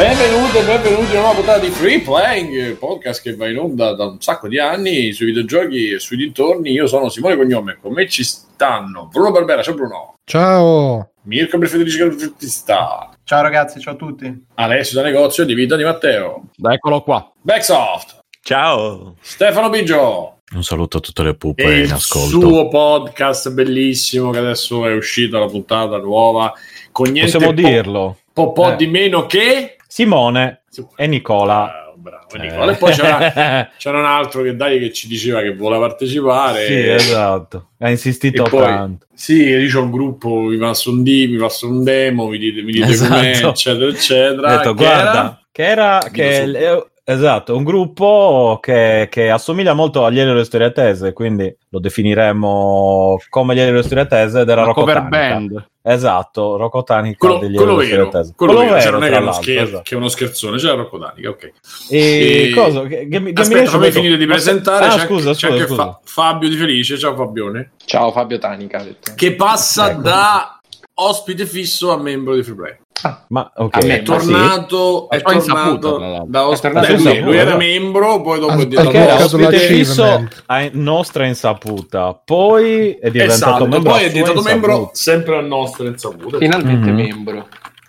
[0.00, 3.92] Benvenuti e benvenuti a una nuova puntata di Free Playing, podcast che va in onda
[3.92, 6.70] da un sacco di anni sui videogiochi e sui dintorni.
[6.70, 10.14] Io sono Simone Cognome, con me ci stanno Bruno Barbera, ciao Bruno.
[10.24, 11.10] Ciao.
[11.24, 11.98] Mirko Prefederici
[12.38, 13.10] sta.
[13.24, 14.46] Ciao ragazzi, ciao a tutti.
[14.54, 16.44] Alessio da negozio di Vita di Matteo.
[16.58, 17.30] Eccolo qua.
[17.42, 18.20] Backsoft.
[18.40, 19.16] Ciao.
[19.20, 20.38] Stefano Biggio.
[20.54, 22.40] Un saluto a tutte le pupe E in il ascolto.
[22.40, 26.54] suo podcast bellissimo che adesso è uscita la puntata nuova
[26.90, 28.16] con niente Possiamo po- dirlo.
[28.32, 28.76] po', po' Eh.
[28.76, 30.62] di meno che Simone
[30.94, 31.64] e Nicola.
[31.64, 32.70] Ah, bravo, Nicola.
[32.70, 36.64] E poi c'era, c'era un altro che dai che ci diceva che voleva partecipare.
[36.64, 37.70] Sì, esatto.
[37.78, 39.06] Ha insistito E poi, tanto.
[39.12, 42.62] sì, io c'ho un gruppo, vi passo un D, vi passo un demo, vi dite,
[42.62, 43.14] mi dite Esatto.
[43.14, 44.46] com'è, eccetera, eccetera.
[44.54, 45.40] Ho detto, Che guarda, era?
[45.50, 50.44] che era che eh, esatto, un gruppo che, che assomiglia molto agli Elio e le
[50.44, 55.02] storie tese, quindi lo definiremo come gli Elio e le storie tese Una Rocco cover
[55.08, 55.68] band.
[55.82, 58.34] Esatto, Rocco Tanica Quello, degli quello Elio e le vero, storie tese.
[58.36, 59.82] quello vero, cioè, non è che è uno, scher- esatto.
[59.82, 61.52] che è uno scherzone, c'era Rocco Danica, ok.
[61.90, 62.82] E, E- cosa?
[62.82, 65.46] Che, che, mi- che Aspetta, riesce fammi finire di presentare, Ah, c'è, scusa, anche, c'è
[65.48, 65.82] scusa, anche scusa.
[65.84, 68.84] Fa- Fabio Di Felice, ciao Fabione, Ciao Fabio Tanica.
[69.14, 70.00] che passa Ecco.
[70.02, 70.60] da
[70.94, 72.56] ospite fisso a membro di Free
[73.00, 73.14] Play.
[73.28, 74.02] Ma ok, A me, È ma sì.
[74.30, 76.24] tornato, La è tornato l'altro.
[76.28, 76.80] da ospite.
[76.80, 80.68] È lui, lui era membro, poi dopo è Ah, diventato era Toccato ospite fisso a
[80.72, 86.38] nostra insaputa, poi è diventato Esatto, membro, poi è diventato membro sempre a nostra insaputa.
[86.38, 86.96] Finalmente Mhm.
[86.96, 87.46] membro.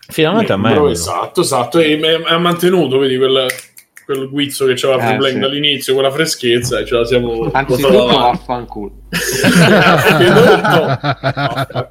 [0.08, 0.92] Finalmente a Membro, me.
[0.92, 3.46] Esatto, esatto, e ha mantenuto, vedi, quel,
[4.04, 5.40] quel guizzo che c'aveva Eh, sì.
[5.40, 8.38] dall'inizio, quella freschezza, e ce la siamo Anzitutto portata avanti.
[8.38, 8.92] vaffanculo.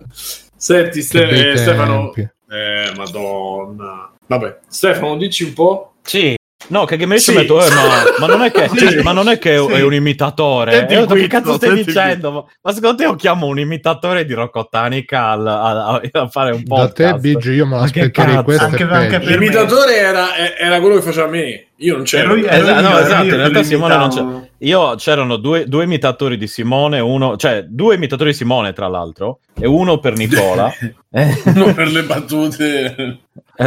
[0.57, 2.13] Senti, Ste- eh, Stefano.
[2.51, 4.13] Eh, madonna.
[4.27, 5.93] Vabbè, Stefano, dici un po'.
[6.03, 6.35] Sì.
[6.71, 7.31] No, che Game Sì.
[7.33, 7.37] sì.
[7.37, 9.01] metto, eh, ma, ma non è che, Sì.
[9.03, 9.73] ma non è, che Sì.
[9.73, 10.73] è un imitatore.
[10.73, 12.31] Senti E ho detto, che cazzo stai senti dicendo?
[12.33, 16.29] Ma, ma secondo te io chiamo un imitatore di Rocco Tanica al- a, a- a
[16.29, 17.15] fare un Da podcast?
[17.15, 18.45] te, Biggio, io me Ma che l'aspetterei cazzo?
[18.45, 21.65] questo Anche- anche L'imitatore era, eh, era quello che faceva me.
[21.83, 22.35] Io non c'ero.
[22.37, 24.49] Ero Esatto, no, esatto, in realtà Simone non c'è.
[24.59, 29.39] Io c'erano due, due imitatori di Simone, uno, cioè due imitatori di Simone, tra l'altro,
[29.59, 30.71] e uno per Nicola.
[31.13, 33.19] Eh, Uno per le battute.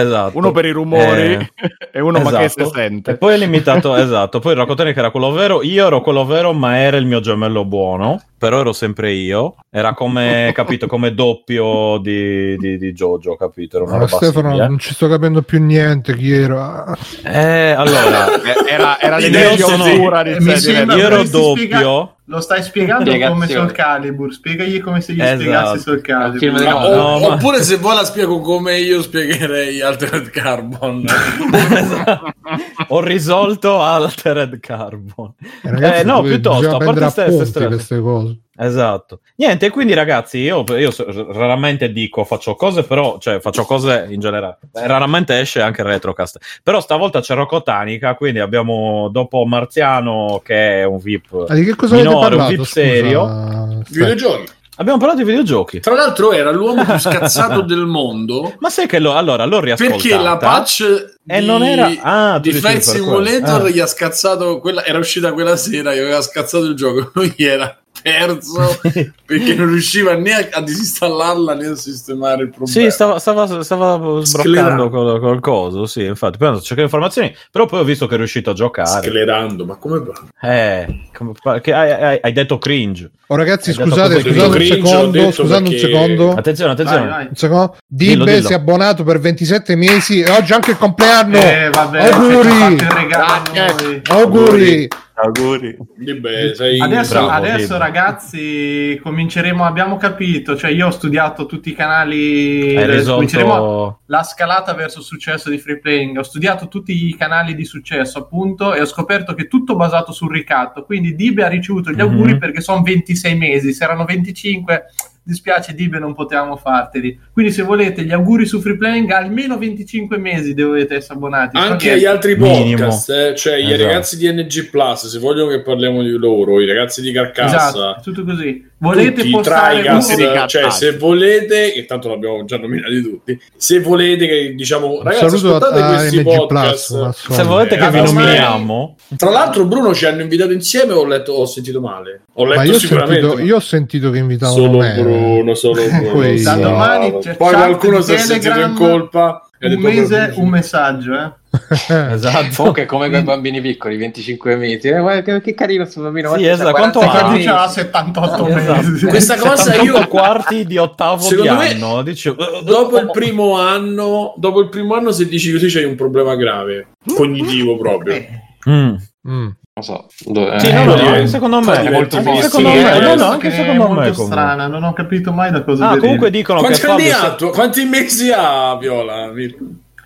[0.01, 0.37] Esatto.
[0.37, 1.51] Uno per i rumori Eh,
[1.91, 2.65] e uno ma che esatto.
[2.65, 3.11] si sente.
[3.11, 4.39] E poi l'imitato, esatto.
[4.39, 7.65] Poi Rocco Tanica era quello vero, io ero quello vero, ma era il mio gemello
[7.65, 8.21] buono.
[8.43, 9.55] Però ero sempre io.
[9.69, 13.77] Era come, capito, come doppio di, di, di Jojo, capito?
[13.77, 14.67] Era una Ma roba Stefano, simile.
[14.67, 16.93] non ci sto capendo più niente chi era.
[17.23, 19.19] Eh, allora, Eh, Era, era
[19.57, 20.85] sono- oscura di Eh, io ero
[21.23, 22.15] dovresti spiega- doppio.
[22.27, 23.33] Lo stai spiegando Spiegazione.
[23.33, 24.33] come Soul Calibur.
[24.33, 25.39] Spiegagli come se gli Esatto.
[25.41, 26.39] spiegassi Soul Calibur.
[26.39, 30.29] di Ma- No, o- no, ma- Oppure se vuoi la spiego come io spiegherei Altered
[30.29, 31.03] Carbon.
[32.89, 35.33] Ho risolto Altered Carbon.
[35.63, 38.32] Eh, ragazzi, Eh, no, piuttosto, a parte stesse queste cose.
[38.55, 39.19] Esatto.
[39.38, 40.91] Niente, quindi ragazzi, io, io
[41.31, 44.57] raramente dico faccio cose, però, cioè faccio cose in generale.
[44.73, 46.38] Eh, Raramente esce anche il retrocast.
[46.61, 51.47] Però stavolta c'è Rocco Tanica, quindi abbiamo dopo Marziano che è un VIP.
[51.47, 52.49] Ma di che cosa minore, un parlato?
[52.49, 53.83] VIP scusa, serio.
[53.89, 54.51] Videogiochi.
[54.77, 55.79] Abbiamo parlato di videogiochi.
[55.81, 58.55] Tra l'altro era l'uomo più scazzato del mondo.
[58.57, 60.01] Ma sai che lo, allora l'ho riascoltata.
[60.01, 63.69] Perché la patch E di, non era- ah, di Flight Simulator quello.
[63.75, 67.77] gli ha scazzato quella, era uscita quella sera gli aveva scazzato il gioco lui era
[68.03, 68.79] perso
[69.25, 73.63] perché non riusciva né a, a disinstallarla né a sistemare il problema Sì, stava, stava,
[73.63, 74.89] stava Sclerando.
[74.89, 76.37] col, col coso, sì, infatti.
[76.37, 79.01] Poi ho cercato informazioni, però poi ho visto che è riuscito a giocare.
[79.07, 80.13] sclerando ma come va?
[80.47, 81.31] Eh, come
[81.61, 83.09] che hai, hai- hai detto cringe.
[83.27, 85.31] Oh, ragazzi, Hai scusate, scusate un cringe, ho secondo.
[85.31, 86.31] Scusate un perché- secondo.
[86.33, 86.99] Attenzione, attenzione.
[87.01, 87.27] Vai, vai.
[87.29, 87.77] Un secondo.
[87.87, 88.41] Dillo, dillo.
[88.47, 91.37] si è abbonato per 27 mesi e oggi anche il compleanno.
[91.37, 92.77] Eh, vabbè, Auguri.
[92.77, 94.01] regalo a noi.
[94.09, 94.87] Auguri.
[95.16, 95.78] Auguri.
[95.96, 99.63] Beh, Adesso, Bravo, adesso, ragazzi, cominceremo.
[99.63, 100.57] Abbiamo capito.
[100.57, 102.74] Cioè, io ho studiato tutti i canali.
[102.74, 103.19] Eh, Cominceremo
[103.53, 104.00] risolto...
[104.07, 106.18] la scalata verso il successo di free playing.
[106.18, 110.12] Ho studiato tutti i canali di successo, appunto, e ho scoperto che è tutto basato
[110.12, 110.84] sul ricatto.
[110.84, 112.40] Quindi Dibe ha ricevuto gli auguri Mhm.
[112.40, 113.72] perché sono 26 mesi.
[113.72, 114.85] Se erano 25,
[115.23, 117.17] dispiace Dibe, non potevamo farteli.
[117.31, 121.57] Quindi, se volete gli auguri su free playing, almeno 25 mesi dovete essere abbonati.
[121.57, 122.77] anche agli altri Minimo.
[122.88, 123.83] podcast eh, cioè Esatto.
[123.83, 128.01] ragazzi di NG Plus se vogliono che parliamo di loro i ragazzi di Carcassa Esatto,
[128.01, 128.69] tutto così.
[128.83, 130.47] Volete tutti, postare Trigas, ricattati.
[130.50, 135.38] cioè se volete che tanto l'abbiamo già nominati tutti se volete che diciamo Un ragazzi
[135.38, 137.30] saluto ascoltate a questi MG podcast Plus.
[137.31, 138.95] Se volete che Eh, vi ormai- nominiamo...
[139.15, 142.59] tra l'altro Bruno ci hanno invitato insieme o ho letto ho sentito male ho letto
[142.59, 144.94] Ma io ho, sicuramente sentito, ma- io ho sentito che invitavano solo me.
[145.00, 149.80] Bruno solo Bruno Poi- Da domani poi qualcuno si è sentito in colpa e un
[149.81, 151.31] mese, "Bruno, un messaggio, eh.
[152.13, 152.47] esatto.
[152.55, 154.88] Comunque come quei bambini piccoli, 25 mesi.
[154.88, 156.29] Eh, guarda che, che carino questo bambino.
[156.33, 157.19] Sì, guarda, esatto, quanto 40 ha?
[157.21, 157.47] Infatti mesi.
[157.47, 158.89] c'ha 78 Esatto.
[158.89, 159.05] mesi.
[159.05, 162.01] Questa cosa 78 io- quarti di ottavo di Secondo me- anno.
[162.01, 166.35] Dice, Dopo il primo anno, dopo il primo anno, se dici così, c'hai un problema
[166.35, 168.13] grave, cognitivo proprio.
[168.13, 168.29] Eh,
[168.65, 168.95] Mm.
[169.27, 169.47] Mm.
[169.75, 170.06] Non so.
[170.25, 171.83] dove- Sì, eh, no, no, Eh, secondo me.
[171.83, 173.94] è molto secondo Sì, me, eh, no, no, so anche che secondo è me.
[173.94, 174.23] molto comunque.
[174.25, 177.35] strana, non ho capito mai da cosa Ah, comunque dicono Quanti che Fabio ha?
[177.35, 177.49] tu?
[177.49, 179.27] Quanti mesi ha Viola?
[179.33, 179.65] Mirko?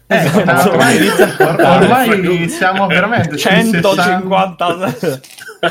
[0.09, 0.69] Eh, Esatto.
[0.69, 0.97] ormai,
[1.59, 4.95] ormai siamo veramente sui 150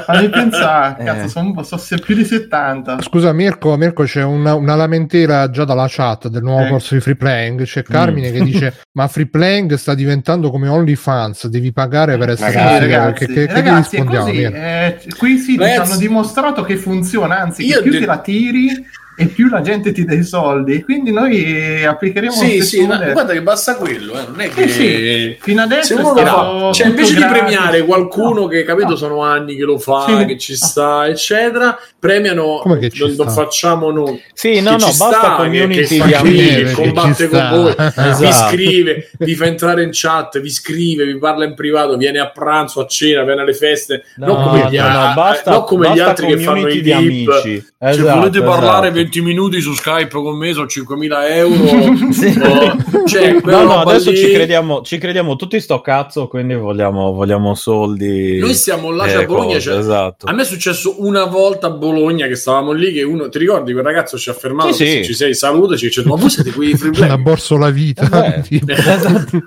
[0.05, 1.05] Fammi pensare, Eh.
[1.05, 3.01] cazzo, sono so, se più di 70.
[3.01, 6.69] Scusa Mirko, Mirko c'è una, una lamentela già dalla chat del nuovo Eh.
[6.69, 7.63] corso di free playing.
[7.63, 12.53] C'è Carmine che dice: Ma free playing sta diventando come OnlyFans, devi pagare per essere
[12.53, 12.97] Ragazzi, musica".
[12.99, 14.57] ragazzi, Che, che, che ragazzi, è rispondiamo?
[14.57, 18.19] eh, qui sì, Ragazzi- hanno dimostrato che funziona, anzi, che Io più de- te la
[18.19, 18.87] tiri
[19.17, 20.83] e più la gente ti dà i soldi.
[20.83, 24.49] Quindi noi eh, applicheremo lo Sì, sì, ma guarda che basta quello, eh, non è
[24.51, 24.69] che...
[24.69, 25.37] Sì, sì.
[25.41, 27.39] Fino adesso uno lo stato fa, cioè invece di gratis.
[27.39, 28.97] premiare qualcuno No, che capito no.
[28.97, 30.25] sono anni che lo fa, Sì.
[30.27, 33.43] che ci sta, eccetera, premiano Come che ci non, non sta?
[33.43, 34.23] facciamo noi.
[34.35, 36.63] Sì, no, Che no, ci basta sta, community che, di amici.
[36.65, 37.51] che combatte con sta.
[37.51, 37.75] voi,
[38.19, 38.53] vi Esatto.
[38.55, 42.81] scrive, vi fa entrare in chat, vi scrive, vi parla in privato, viene a pranzo,
[42.83, 45.93] a cena, viene alle feste, No, non come gli, no, no, a- basta- non come
[45.93, 47.29] gli altri che fanno i di VIP.
[47.31, 47.61] amici.
[47.61, 49.01] Se Esatto, volete parlare esatto.
[49.07, 51.95] 20 minuti su Skype con me sono 5.000 euro.
[52.17, 52.39] Sì.
[52.41, 57.13] o- cioè, No, no, adesso lì- ci crediamo, ci crediamo tutti sto cazzo, quindi vogliamo,
[57.13, 58.39] vogliamo soldi.
[58.39, 59.47] Noi siamo là e cioè, a Bologna.
[59.55, 60.27] cose, cioè, esatto.
[60.27, 62.93] A me è successo una volta a Bologna che stavamo lì.
[62.93, 64.73] Che uno ti ricordi quel ragazzo ci ha fermato?
[64.73, 65.05] Sì, sì.
[65.05, 65.91] Ci sei, salutaci.
[65.91, 67.23] Ci ha detto, ma voi siete quei free Una play?
[67.23, 68.35] borso la vita.
[68.35, 69.25] Eh, esatto.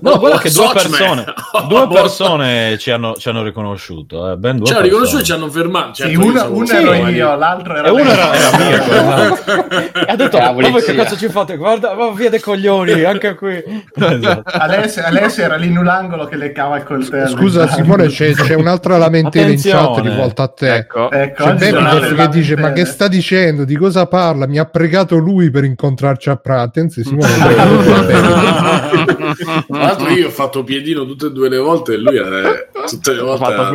[0.00, 1.24] No, guarda che due persone,
[1.68, 4.30] due persone ci hanno, ci hanno riconosciuto.
[4.32, 5.94] Eh, ben due Ci hanno riconosciuto e ci hanno fermato.
[5.94, 8.10] Sì, Certo, sì, ero ma- io, l'altro era E uno me.
[8.12, 9.66] era, era Mirko, esatto.
[10.06, 11.56] Ha detto, la ma voi che polizia." cazzo ci fate?
[11.56, 13.62] Guarda, va via dei coglioni, anche qui.
[13.94, 14.42] Esatto.
[14.44, 17.28] Alessio, Alessio era lì in un angolo che leccava il coltello.
[17.28, 20.74] Scusa Simone, c'è, c'è un'altra lamentela in chat rivolta a te.
[20.74, 21.10] Ecco.
[21.10, 23.64] Ecco, C'è altre che dice: Ma che sta dicendo?
[23.64, 24.46] Di cosa parla?
[24.46, 26.64] Mi ha pregato lui per incontrarci a Prato.
[26.66, 27.34] Attenzione, Simone.
[29.66, 33.12] Tra l'altro io ho fatto piedino tutte e due le volte e lui era tutte
[33.12, 33.70] le volte fatto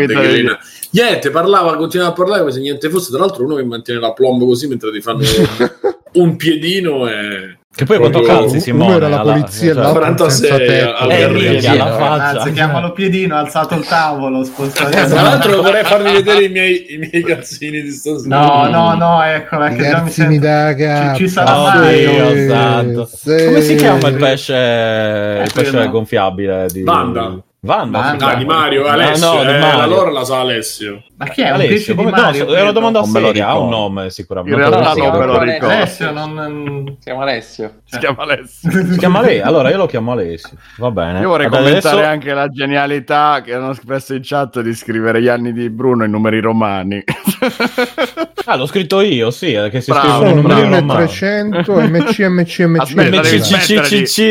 [0.91, 3.11] Niente, parlava, continuava a parlare come se niente fosse.
[3.11, 5.19] Tra l'altro uno che mantiene la plombo così mentre ti fanno
[6.13, 7.55] un piedino e...
[7.73, 8.95] Che poi quanto Proprio- calzi Uno Simone?
[8.95, 10.93] era la alla- polizia cioè, l'altro 46 senza tetto.
[10.97, 11.95] al- Eh, Carrelli, minchia, sì, la no.
[11.95, 12.23] faccia.
[12.41, 14.89] Anzi, chiamalo piedino, ha alzato il tavolo, spostato.
[14.89, 18.39] Tra l'altro vorrei farvi vedere i miei, i miei calzini di stasera.
[18.41, 20.39] No, no, no, ecco, è che già mi sento...
[20.45, 21.17] da Ci, capo.
[21.17, 21.97] ci sarà Oh, mai.
[22.05, 23.09] Dio Sì, santo.
[23.15, 23.45] sì.
[23.45, 26.65] Come si chiama il pesce, il pesce gonfiabile?
[26.69, 26.83] Di...
[26.83, 27.37] Vanda.
[27.63, 27.99] Vanda.
[27.99, 28.27] Vanda.
[28.29, 29.77] Ah, di Mario, Alessio, no, di eh, Mario.
[29.77, 31.03] la loro la sa Alessio.
[31.21, 31.49] Ma chi è?
[31.49, 32.45] Alessio, come- Mario?
[32.45, 32.71] no, era credo.
[32.71, 34.59] domanda Non me lo seria, ha un nome sicuramente.
[34.59, 35.75] In realtà si non me lo chiama ricordo.
[35.75, 36.85] Alessio non...
[36.97, 37.73] Si chiama Alessio.
[37.85, 38.69] Si chiama Alessio.
[38.91, 39.39] Si chiama lei?
[39.39, 40.57] Allora io lo chiamo Alessio.
[40.77, 41.19] Va bene.
[41.19, 45.21] Io vorrei Ad commentare adesso- anche la genialità che hanno espresso in chat di scrivere
[45.21, 47.03] gli anni di Bruno in numeri romani.
[48.45, 50.75] Ah, l'ho scritto io, sì, eh, che si Bravo, scrive in Sono numeri bravo.
[50.79, 50.99] romani.
[51.01, 52.19] 1300 MC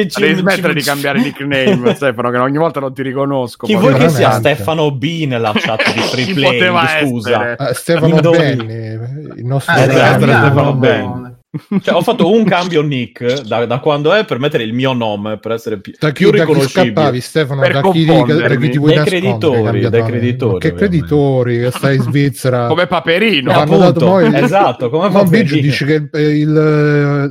[0.08, 3.66] MC devi smettere, di, cambiare nickname, Stefano, che ogni volta non ti riconosco.
[3.66, 4.32] Chi vuoi che sia.
[4.32, 6.34] Stefano B nella chat di Free
[6.80, 7.30] Poteva Scusa.
[7.30, 7.56] essere?
[7.58, 8.30] Ah, Stefano.
[8.30, 8.98] Benni,
[9.36, 11.06] il nostro Ah, Esatto, Stefano Benni.
[11.06, 11.34] no.
[11.82, 15.36] Cioè, ho fatto un cambio nick da, da quando è per mettere il mio nome
[15.38, 16.92] per essere più, Da chi, più da chi riconoscibile.
[16.94, 17.60] scappavi Stefano?
[17.62, 21.58] Per Da chi, da chi ti vuoi Dai creditori, dai creditori, Che creditori?
[21.58, 22.66] Che stai in Svizzera?
[22.70, 23.50] Come Paperino.
[23.50, 26.36] Eh, Hanno dato appunto, poi- esatto, come Ma Biggio dice che il,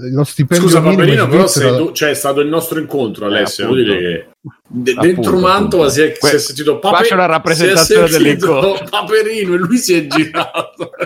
[0.01, 3.25] il- lo stipendio Scusa, Paperino, in però sei tu, cioè, è stato il nostro incontro,
[3.25, 3.63] Alessio.
[3.63, 4.27] Eh, vuol dire che
[4.68, 5.89] de- Appunto, dentro Mantova appunto.
[5.89, 8.87] si è, si è Que- sentito qua Pape- c'è una rappresentazione si è sentito dell'incontro.
[8.89, 10.91] Paperino e lui si è girato.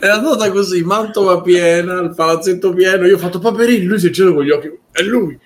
[0.00, 3.06] è andata così, Mantova piena, il palazzetto pieno.
[3.06, 4.70] Io ho fatto Paperino, lui si è girato con gli occhi.
[4.92, 5.38] È lui.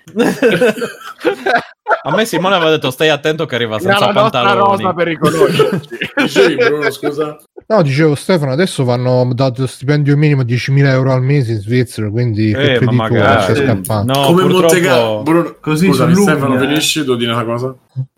[2.05, 4.83] A me Simone aveva detto stai attento che arriva Era senza la nostra pantaloni.
[4.83, 5.97] rosa per riconoscerci.
[6.15, 7.37] Dicevi, Bruno, scusa.
[7.67, 12.51] No, dicevo Stefano, adesso vanno dato stipendio minimo 10.000 euro al mese in Svizzera, quindi
[12.51, 13.41] Eh, che ma magari.
[13.43, 14.13] stai scappando.
[14.13, 14.61] No, Come purtroppo...
[14.73, 16.59] Monteca- Bruno, Così scusami, Stefano, eh.
[16.59, 17.75] finisci, devo dire una cosa.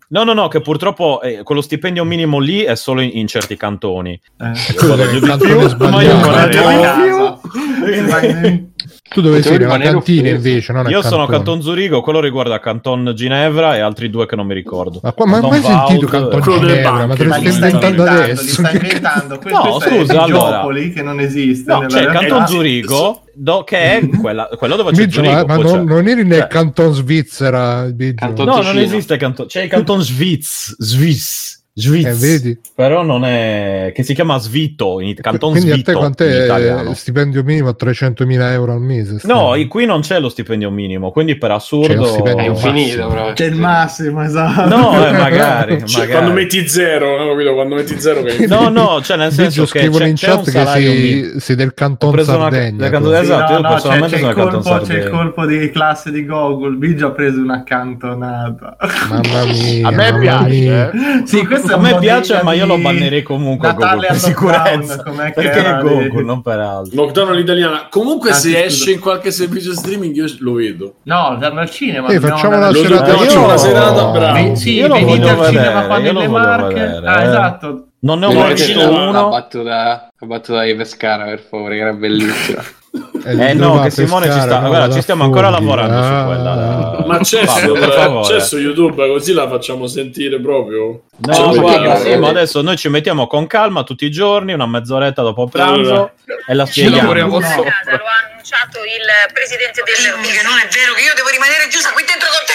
[0.08, 3.56] No, no, no, che purtroppo eh, quello stipendio minimo lì è solo in, in certi
[3.56, 4.12] cantoni.
[4.40, 4.54] Eh.
[4.54, 6.28] Scusa, cantone più, sbagliato.
[6.30, 8.70] ma io
[9.08, 9.52] tu a dove sei?
[9.52, 11.28] Nella rimanere cantina invece, non Io sono a.
[11.28, 15.00] Canton Zurigo, quello riguarda Canton Ginevra e altri due che non mi ricordo.
[15.02, 16.90] Ma qua, ma mai sentito Canton delle Ginevra?
[16.92, 17.16] Ma banche.
[17.16, 18.44] te lo Ma stai inventando adesso?
[18.62, 19.40] stai inventando.
[19.46, 20.56] No, questo scusa, è allora.
[20.56, 21.72] Giopoli che non esiste.
[21.72, 22.18] No, c'è il realtà.
[22.20, 25.34] Canton Zurigo, do- che è quella, quello dove c'è Biggio, Zurigo.
[25.34, 28.14] ma, ma non, c'è- non eri nel cioè- canton Svizzera, Biggio.
[28.26, 29.46] Canton- No, non esiste Canton.
[29.46, 31.55] C'è il Canton Sviz, Swiss.
[31.78, 32.06] Sviz.
[32.06, 32.58] Eh, vedi?
[32.74, 33.92] Però non è...
[33.94, 37.68] che si chiama Svito, in Canton Quindi a Svito te in quant'è il stipendio minimo
[37.68, 39.12] a 300.000 euro al mese?
[39.12, 41.92] No, Stiamo- i- qui non c'è lo stipendio minimo, quindi per assurdo...
[41.94, 43.08] lo stipendio È infinito, massimo.
[43.08, 43.32] però.
[43.34, 44.68] C'è il massimo, esatto.
[44.74, 46.10] No, eh, magari, Cioè, magari.
[46.12, 47.52] quando metti zero, non ho capito?
[47.54, 50.42] Quando metti zero che No, no, cioè nel senso che scrivono c'è, in c'è un
[50.44, 52.80] chat che sei, sei del canton una- Sardegna.
[52.82, 54.86] del canton- esatto, io no, no, c'è, personalmente c'è il sono canton colpo, c'è il
[55.02, 55.10] Sardegna.
[55.22, 56.76] colpo di classe di Google.
[56.76, 58.76] Biggio ha preso una cantonata.
[59.10, 60.90] Mamma mia, A me piace, eh.
[61.26, 64.96] Sì, questo A me piace, ma io lo bannerei comunque Natale per sicurezza.
[64.96, 66.90] lockdown, Perché è Google, non per altro.
[67.02, 67.86] Lockdown all'italiana.
[67.90, 70.94] Comunque, Ah, se esce in qualche servizio streaming, io lo vedo.
[71.04, 72.08] No, andranno al cinema.
[72.08, 72.96] Eh, facciamo una cinema.
[72.96, 74.54] serata- facciamo io- una serata, bravo.
[74.54, 76.80] Sì, Io venite al cinema vedere, qua io lo nelle voglio Marche.
[77.04, 77.26] Ah, eh.
[77.26, 77.86] esatto.
[77.98, 79.28] Non ne ho mai visto la- La uno.
[79.30, 82.62] battuta, la battuta di Pescara, per favore, che era bellissima.
[83.26, 84.58] Eh no, che Simone ci sta.
[84.60, 87.04] Guarda, ci stiamo ancora lavorando su quella.
[87.06, 91.02] Ma c'è, Fabio, su, c'è su YouTube, così la facciamo sentire proprio.
[91.18, 94.66] No, Cioè, guarda, sì, ma adesso noi ci mettiamo con calma tutti i giorni, una
[94.66, 96.12] mezz'oretta dopo pranzo Allora.
[96.46, 96.96] e la Ci spieghiamo.
[97.00, 97.70] lavoriamo Casa, sopra.
[97.86, 99.96] lo ha annunciato il presidente del
[100.30, 102.54] che non è vero che io devo rimanere chiusa qui dentro con te.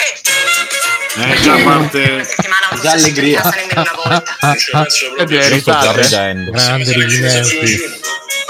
[1.11, 2.23] Eh, già parte.
[2.23, 3.41] Settimana non Già allegria.
[3.41, 4.55] casa nemmeno una volta.
[5.17, 6.01] È già irritante.
[6.01, 6.51] ridendo.
[6.51, 6.93] Grande.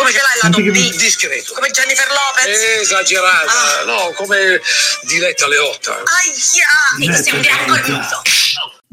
[0.01, 0.95] Come ce l'hai lato Senti che- B?
[0.97, 1.53] Discreto.
[1.53, 2.61] Come Jennifer Lopez?
[2.81, 4.59] Esagerata, no, come
[5.03, 5.91] diretta alle 8.
[5.91, 6.03] Aia!
[6.97, 8.21] Mi sembra il viso.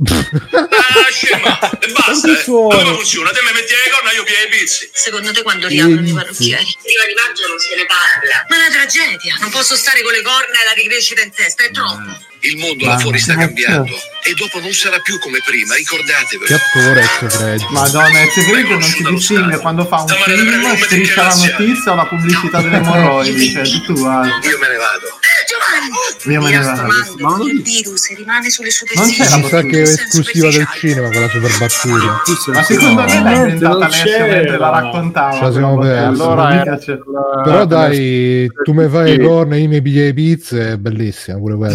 [0.01, 2.29] Ah, scema, e basta.
[2.29, 2.45] Eh.
[2.47, 4.89] Allora funziona, te mi metti le corna, io piego i pizzi.
[4.93, 6.77] Secondo te quando riaprono i parrucchieri?
[6.83, 8.45] Prima di maggio non se ne parla.
[8.49, 9.37] Ma è una tragedia.
[9.41, 12.27] Non posso stare con le corna e la ricrescita in testa, è troppo.
[12.41, 13.91] Il mondo là fuori sta cambiando
[14.23, 16.47] e dopo non sarà più come prima, ricordatevelo.
[16.47, 17.65] Che attore è Freddy?
[17.71, 22.07] Madonna, il segreto non si distingue quando fa un film, striscia la notizia o la
[22.07, 24.29] pubblicità delle emorroidi, cioè tutto uguale.
[24.29, 25.07] Io me ne vado.
[25.49, 26.35] Giovanni!
[26.35, 26.87] Io me ne vado.
[26.87, 31.29] raccomando, il virus rimane sulle Non c'è la sa che è esclusiva del cinema quella
[31.29, 32.23] super battuta.
[32.53, 35.39] Ma secondo me l'ha inventata non Alessio mentre la raccontava.
[35.79, 36.05] Persi.
[36.05, 36.99] Allora mica era- c'è-
[37.45, 41.39] Però dai, tu mi fai le corna e io mi pigli le pizze, è bellissima
[41.39, 41.75] pure quella.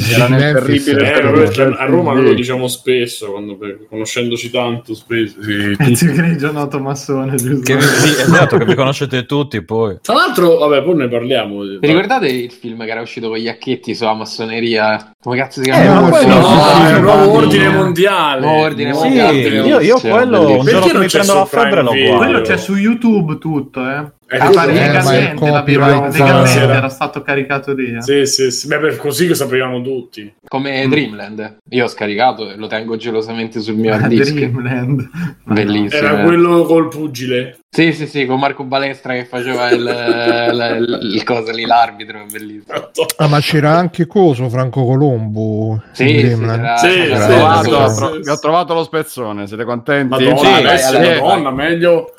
[0.53, 3.79] Memphis, terribile Eh, è ma Perché perché a Roma noi lo diciamo spesso, quando- per-
[3.89, 5.41] conoscendoci tanto spesso.
[5.41, 5.91] sì, tutti.
[5.91, 7.73] Ezio Grigio noto massone, giusto?
[7.75, 9.97] Che, sì, esatto, che vi conoscete tutti poi.
[10.01, 11.61] Tra l'altro, vabbè, poi ne parliamo.
[11.63, 15.11] Vi ricordate il film che era uscito con gli acchetti sulla massoneria?
[15.21, 16.01] Come cazzo si Eh, chiama?
[16.01, 18.41] ma quello- No, è sì, il nuovo ordine mondiale.
[18.45, 19.37] Nuovo ordine Sì, mondiale.
[19.39, 22.17] io, io Sì, quello un giorno Perché che non mi prendo la febbre lo guardo.
[22.17, 24.11] Quello c'è su YouTube tutto, eh.
[24.27, 27.95] Eh, Ah, ma eh, è copyright, era- era stato caricato lì.
[27.95, 28.01] eh.
[28.01, 28.67] Sì, sì, sì.
[28.67, 30.33] Beh, così che sapevamo tutti.
[30.47, 31.57] Come Dreamland.
[31.69, 34.33] Io ho scaricato e lo tengo gelosamente sul mio hard Ah, disk.
[34.33, 35.09] Dreamland.
[35.45, 36.01] Bellissimo.
[36.07, 36.23] Era eh.
[36.23, 37.59] quello col pugile.
[37.69, 39.79] Sì, sì, sì, con Marco Balestra che faceva il,
[40.51, 42.89] il, il, il coso lì, l'arbitro, bellissimo.
[43.17, 45.81] Ah, ma c'era anche Coso, Franco Colombo.
[45.91, 48.29] Sì, sì, era- Sì, era- sì, Ho era- sì, sì, sì.
[48.29, 50.07] ho trovato lo spezzone, siete contenti?
[50.09, 52.13] Madonna, Sì, adesso, Madonna, meglio.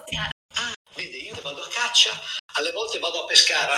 [0.97, 2.11] Vedi, io vado a caccia,
[2.59, 3.73] alle volte vado a pescare.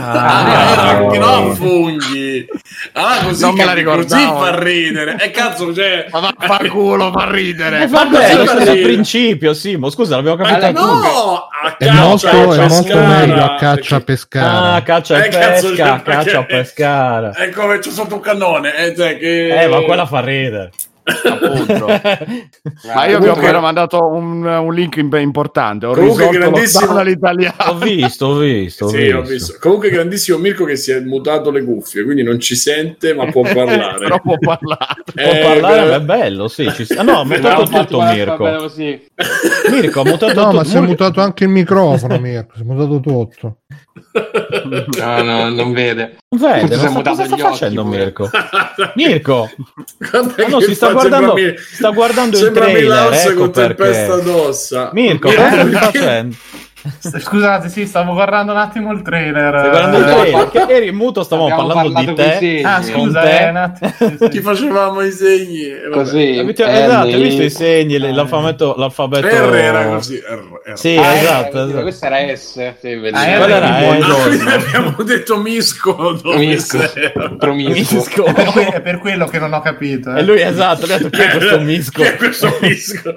[0.00, 2.46] Ah, Ah, no, funghi.
[2.92, 4.32] Ah, così, Non me la ricordavo.
[4.34, 5.16] Così fa ridere.
[5.20, 6.06] E cazzo, cioè...
[6.10, 7.82] Ma fa culo, fa ridere.
[7.82, 8.80] Eh, vabbè, Ma sai dal dire?
[8.82, 9.90] principio, Simo.
[9.90, 11.92] Scusa, l'abbiamo capito Ma anche no, a È caccia,
[12.32, 14.82] molto, a è molto meglio a caccia a Ah, pescare.
[14.84, 17.30] caccia e Eh, pesca, caccia a pescare.
[17.30, 18.74] È come c'è sotto un cannone.
[18.76, 19.62] Eh, cioè, che...
[19.62, 20.70] Eh, ma quella fa ridere.
[21.06, 21.86] Appunto.
[22.94, 25.86] Ma io vi ho appena mandato un, un link im- importante.
[25.86, 27.54] Ho Comunque, grandissimo- all'italiano.
[27.70, 29.32] Ho visto, ho visto, ho Sì, ho visto.
[29.34, 29.56] visto.
[29.60, 33.42] Comunque, grandissimo Mirko che si è mutato le cuffie, quindi non ci sente, ma può
[33.54, 33.98] parlare.
[33.98, 34.74] Però può parlare.
[35.16, 36.68] Può Eh, parlare, è bello, sì.
[36.72, 36.86] Ci...
[36.96, 38.44] Ah, no, ha mutato infatti tutto Mirko.
[38.44, 39.06] bene così.
[39.70, 40.56] Mirko ha mutato No, tutto.
[40.56, 42.54] ma si è mutato anche il microfono, Mirko.
[42.56, 43.58] Si è mutato tutto.
[44.98, 46.16] No, no, non vede.
[46.28, 47.96] Vede, non cosa sta occhi, facendo pure.
[47.98, 48.30] Mirko.
[48.94, 49.50] Mirko,
[50.12, 53.74] Ah, no, si sta fa- guardando- Mi- sta guardando il trailer, ecco con perché.
[53.82, 54.90] tempesta addossa.
[54.92, 56.36] Mirko, Eh, cosa stai facendo?
[56.98, 59.56] Scusate, sì, stavo guardando un attimo il trailer.
[59.58, 60.50] Stai guardando il Eh, trailer?
[60.50, 62.36] Che eri muto, stavamo Abbiamo parlando di te.
[62.38, 62.62] segni.
[62.62, 63.38] Ah, scusa, te.
[63.46, 63.92] eh, un attimo.
[63.98, 64.28] sì, sì.
[64.28, 65.62] Ti facevamo i segni.
[65.66, 65.94] e vabbè.
[65.94, 66.38] Così.
[66.38, 69.26] Avete- Eh, esatto, hai visto i segni, l'alfabeto, l'alfabeto...
[69.26, 70.16] R era così.
[70.16, 70.76] R, R.
[70.78, 71.82] Sì, Ah, esatto, eh, esatto.
[71.82, 72.52] Questa era S.
[72.80, 73.10] Sì.
[73.12, 73.88] Ah, era eh,
[74.52, 76.18] abbiamo detto misco.
[76.36, 76.78] Misco.
[78.24, 80.14] È per, que- è per quello che non ho capito.
[80.14, 80.18] eh.
[80.18, 81.84] E lui esatto, lui ha detto chi è questo misco?
[82.02, 83.14] Chi è questo misco?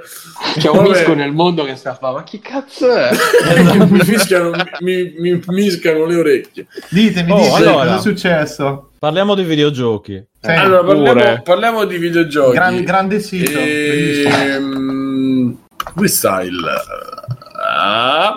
[0.57, 2.13] C'è un misco nel mondo che sta a fare.
[2.15, 3.09] Ma chi cazzo è?
[3.89, 6.67] mi, fischiano, mi, mi miscano le orecchie.
[6.89, 7.83] Ditemi, Oh, ditemi allora.
[7.85, 8.89] cosa è successo.
[8.99, 10.23] Parliamo di videogiochi.
[10.41, 12.53] Sì, allora, parliamo, parliamo di videogiochi.
[12.55, 13.51] gran- grande sito.
[13.59, 14.35] bellissimo.
[14.35, 15.57] Ehm,
[15.95, 16.57] freestyle.
[17.61, 18.33] Ah.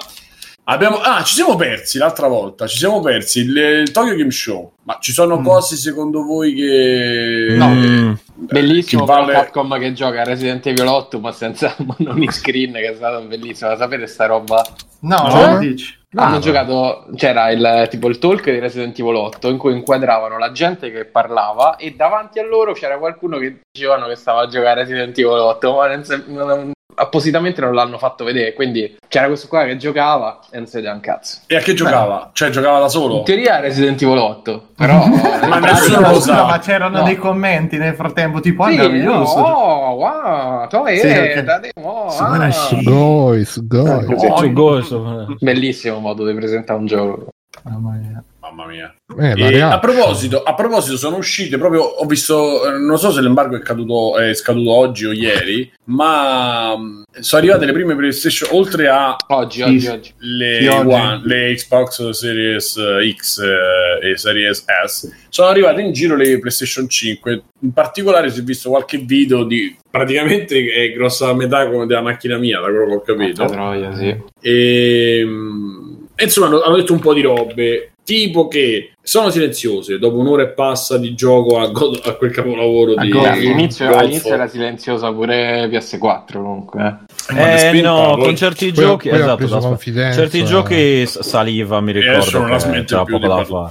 [0.64, 2.66] Abbiamo, ah, ci siamo persi l'altra volta.
[2.68, 4.72] Ci siamo persi il, il Tokyo Game Show.
[4.84, 5.44] Ma ci sono Mm.
[5.44, 7.54] cose secondo voi che.
[7.56, 7.68] No.
[7.68, 8.12] Mm.
[8.34, 12.90] Bellissimo vale- Capcom che gioca a Resident Evil 8 ma senza non in screen che
[12.92, 13.74] è stato bellissimo.
[13.76, 14.64] Sapete sta roba?
[15.00, 15.58] No, No?
[15.58, 15.98] dici?
[16.14, 20.52] Hanno giocato, c'era il tipo il talk di Resident Evil 8 in cui inquadravano la
[20.52, 24.80] gente che parlava e davanti a loro c'era qualcuno che dicevano che stava a giocare
[24.80, 28.52] a Resident Evil 8, ma non se- non- appositamente non l'hanno fatto vedere.
[28.54, 31.38] Quindi c'era questo qua che giocava e non si vedeva un cazzo.
[31.46, 32.30] E a che giocava?
[32.32, 33.18] Cioè, giocava da solo?
[33.18, 35.04] In teoria Resident Evil 8, però
[35.46, 36.44] Ma nessuno lo sa.
[36.46, 37.04] ma c'erano No.
[37.04, 39.36] dei commenti nel frattempo, tipo, Sì, meraviglioso.
[39.38, 41.44] no, oh, wow, to Sì, è, ok.
[41.44, 42.48] da oh, ah.
[42.82, 44.86] Gois, gois.
[44.90, 44.96] Ecco.
[44.96, 45.36] Oh.
[45.40, 47.28] Bellissimo modo di presentare un gioco.
[47.64, 48.22] Mamma mia.
[48.52, 48.94] Mamma mia.
[49.18, 51.82] Eh, E a proposito, a proposito, sono uscite proprio.
[51.82, 56.76] Ho visto, eh, non so se l'embargo è, caduto, è scaduto oggi o ieri, ma
[56.76, 60.14] mh, sono arrivate le prime PlayStation oltre a Oggi, oggi, oggi.
[60.18, 60.88] le, Sì, oggi.
[60.94, 62.78] One, le Xbox Series
[63.16, 68.40] X eh, e Series S sono arrivate in giro le PlayStation 5 in particolare si
[68.40, 72.66] è visto qualche video di praticamente è grossa la metà come della macchina mia da
[72.66, 74.16] quello che ho capito troia, sì.
[74.40, 80.42] e, mm, insomma hanno detto un po' di robe tipo che sono silenziose dopo un'ora
[80.42, 84.34] e passa di gioco a, God- a quel capolavoro A di God- Beh, all'inizio, all'inizio
[84.34, 86.80] era silenziosa pure PS4 comunque.
[86.82, 87.34] eh.
[87.34, 89.78] Ma Eh no, con certi poi- giochi poi ha esatto,
[90.12, 93.70] certi giochi s- saliva, mi adesso ricordo non la che smette c'era più fare.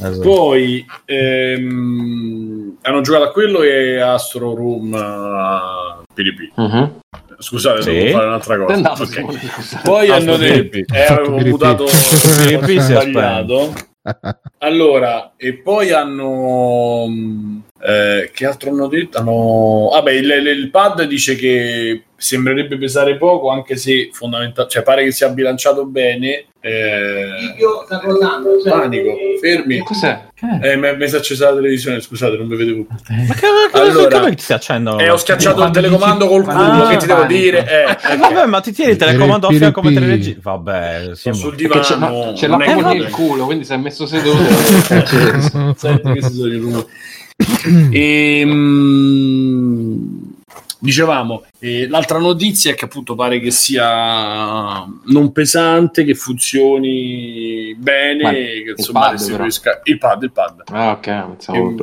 [0.00, 0.20] Esatto.
[0.20, 6.52] Poi ehm, hanno giocato a quello e Astro Room uh, PDP.
[6.56, 6.92] Mhm.
[7.40, 7.92] Scusate, Sì.
[7.92, 8.74] devo fare un'altra cosa.
[8.74, 9.08] andato Ok.
[9.08, 9.80] Simone, scusa.
[9.84, 13.72] Poi Astro hanno detto, eh, avevo mutato PDP si è sbagliato.
[14.58, 19.18] Allora, e poi hanno mh, eh, che altro hanno detto?
[19.18, 24.82] Hanno vabbè, il, il- il pad dice che sembrerebbe pesare poco, anche se fondamentalmente, cioè
[24.82, 26.44] pare che sia bilanciato bene.
[26.60, 27.54] Eh,
[28.64, 29.76] panico, fermi.
[29.76, 30.26] Che cos'è?
[30.62, 32.86] Eh, mi è accesa la televisione, scusate, non mi vedevo.
[32.88, 32.96] Ma
[33.34, 33.40] che,
[33.72, 34.98] che, Allora- come ti si accendono?
[34.98, 37.40] Eh, ho schiacciato il telecomando dici- col culo, quando che ti devo panico.
[37.40, 37.58] dire?
[37.68, 40.36] Eh, Eh, eh, vabbè, ma ti tieni il telecomando a fianco mentre leggi?
[40.42, 42.24] Vabbè, sono siamo- sul Perché c'è, divano.
[42.24, 44.42] no, ce l'ha non è proprio che- nel culo, quindi si è messo seduto.
[45.78, 46.86] Senti che si sono i rumori.
[47.90, 50.34] Ehm,
[50.78, 58.22] dicevamo, eh, l'altra notizia è che appunto pare che sia non pesante, che funzioni bene,
[58.22, 60.62] Ma che il insomma pad, restituisca il pad, il pad.
[60.66, 61.74] ah, ok, pensavo...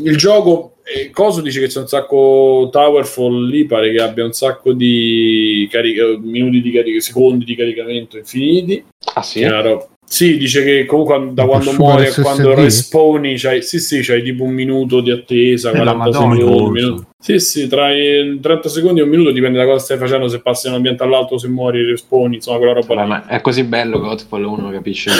[0.00, 4.32] Il gioco, eh, Coso dice che c'è un sacco Towerfall lì, pare che abbia un
[4.32, 8.84] sacco di carica- minuti di carica, secondi di caricamento infiniti.
[9.14, 9.40] Ah sì?
[9.40, 9.88] Chiaro.
[10.10, 14.42] Sì, dice che comunque da quando muore a quando respawni, c'hai, sì, sì, c'hai tipo
[14.42, 16.34] un minuto di attesa, Eh, la 40 Madonna.
[16.34, 17.06] secondi, un minuto.
[17.20, 20.40] Sì, sì, tra i 30 secondi e un minuto dipende da cosa stai facendo, se
[20.40, 23.64] passi da un ambiente all'altro, se muori, respawni, insomma, quella roba Vabbè, ma è così
[23.64, 25.10] bello Godfall uno capisce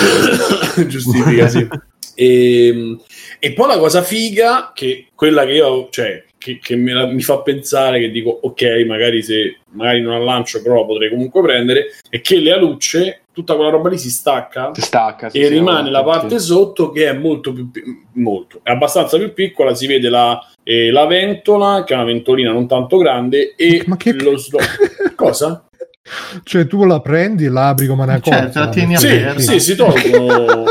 [0.88, 1.68] giustifica sì.
[2.14, 2.96] e,
[3.38, 7.20] e poi la cosa figa che quella che io cioè che, che me la- mi
[7.20, 11.42] fa pensare che dico ok magari se magari non al lancio però la potrei comunque
[11.42, 15.46] prendere è che le alucce tutta quella roba lì si stacca si stacca sì, e
[15.46, 16.46] sì, rimane la parte sì.
[16.46, 17.83] sotto che è molto più pi-
[18.14, 22.53] molto è abbastanza più piccola si vede la, eh, la ventola che è una ventolina
[22.53, 24.59] non tanto grande e Ma che- lo slo-
[25.14, 25.64] cosa?
[26.42, 28.61] Cioè, tu la prendi e la apri come una Cioè, cosa.
[28.61, 29.40] la tieni metti- sì, aperta.
[29.40, 30.64] sì, si tolgono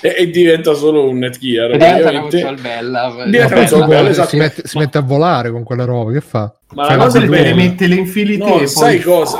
[0.00, 2.40] e, e diventa solo un netgear diventa una praticamente.
[2.42, 4.36] console bella Diventa una bella, si, esatto.
[4.36, 6.12] mette, si Ma- mette a volare con quella roba.
[6.12, 6.52] Che fa?
[6.74, 9.12] Ma Fai la cosa bella- le metti le infili te No, e sai poi...
[9.20, 9.38] cosa?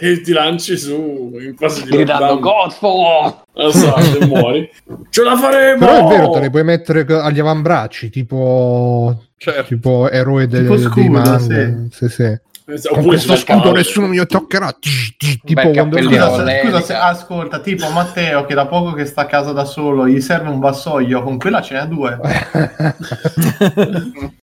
[0.00, 2.40] e ti lanci su in fase di lockdown.
[2.40, 4.70] Godfall Lo so, se muori.
[5.10, 5.78] Ce la faremo!
[5.86, 9.62] Però è vero, te le puoi mettere agli avambracci, tipo, Certo.
[9.74, 11.38] tipo eroe de- Tipo dei scudo, manga.
[11.38, 11.88] sì.
[11.90, 12.38] Sì, sì.
[12.88, 14.76] Con Oppure questo scudo nessuno mi toccherà.
[15.44, 16.00] Tipo quando.
[16.00, 20.06] Scusa, scusa se- ascolta, tipo Matteo che da poco che sta a casa da solo
[20.06, 22.18] gli serve un vassoio, con quella ce n'è due.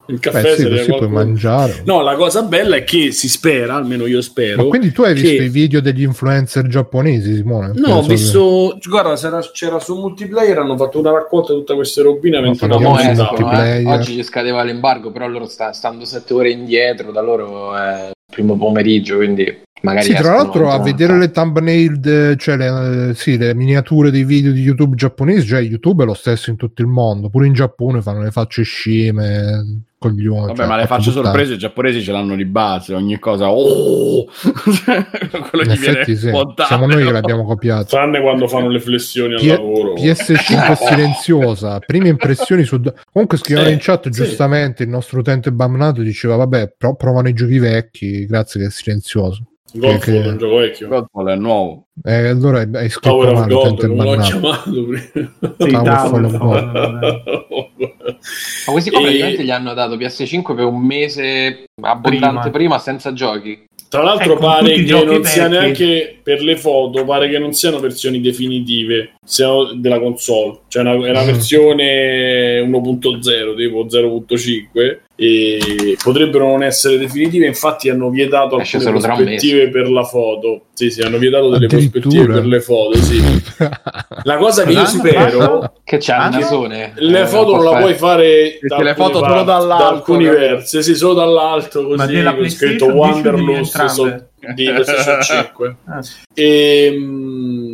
[0.09, 1.81] Il caffè Beh, sì, così puoi mangiare.
[1.85, 4.63] No, la cosa bella è che si spera, almeno io spero.
[4.63, 7.73] Ma quindi tu hai visto che- i video degli influencer giapponesi, Simone?
[7.75, 8.77] No, ho visto.
[8.87, 10.59] Guarda, c'era, c'era su multiplayer.
[10.59, 12.39] Hanno fatto una raccolta di tutte queste robine.
[12.39, 13.65] mentre escono, usava.
[13.75, 13.85] eh.
[13.85, 18.11] oggi gli scadeva l'embargo però loro sta- stando sette ore indietro da loro è il
[18.29, 23.53] primo pomeriggio quindi magari Sì, tra l'altro a vedere le thumbnail, cioè le, sì, le
[23.53, 27.29] miniature dei video di YouTube giapponesi, cioè YouTube è lo stesso in tutto il mondo,
[27.29, 30.41] pure in Giappone fanno le facce scime, coglioni.
[30.47, 31.25] Vabbè, cioè, ma le facce buttare.
[31.25, 33.49] sorprese i giapponesi ce l'hanno di base, ogni cosa.
[33.49, 34.25] Oh!
[35.49, 36.65] Quello In gli viene sì, spontaneo.
[36.67, 37.85] siamo noi che l'abbiamo copiato.
[37.85, 39.93] Tranne quando fanno le flessioni al P- lavoro.
[39.95, 42.79] PS5 è silenziosa, prime impressioni su...
[43.11, 44.09] Comunque scrivono Sì, in chat sì.
[44.11, 48.69] giustamente il nostro utente Bamnato diceva vabbè, però provano i giochi vecchi, grazie che è
[48.71, 49.43] silenzioso.
[49.79, 50.87] Godfall che- è un gioco vecchio.
[50.87, 51.85] Godfall è nuovo.
[52.03, 55.55] Eh, allora hai- scritto Tower of male, God, come l'ho chiamato prima.
[55.57, 57.21] Sì, Towerfall.
[58.65, 62.49] Ma questi qua E- praticamente gli hanno dato PS5 per un mese abbondante Prima.
[62.51, 63.65] prima, senza giochi.
[63.89, 65.57] Tra l'altro Ecco, pare che non sia vecchi.
[65.61, 70.59] neanche per le foto, pare che non siano versioni definitive, siano della console.
[70.67, 71.25] Cioè una- è una Mm.
[71.25, 79.01] versione 1.0, tipo 0.5 e potrebbero non essere definitive, infatti hanno vietato alcune solo un
[79.01, 80.65] prospettive per la foto.
[80.73, 83.19] Sì, sì, hanno vietato delle prospettive per le foto, sì.
[84.23, 85.73] La cosa che io spero?
[85.83, 86.29] Che c'è no?
[86.29, 86.93] nasone.
[86.97, 90.25] le Eh, foto non la puoi fare da le foto solo parti, dall'alto, da alcuni
[90.25, 95.75] versi, sì, solo dall'alto così Ma della con scritto Wanderlust di PlayStation 5.
[95.85, 96.01] Ah.
[96.35, 97.66] Ehm,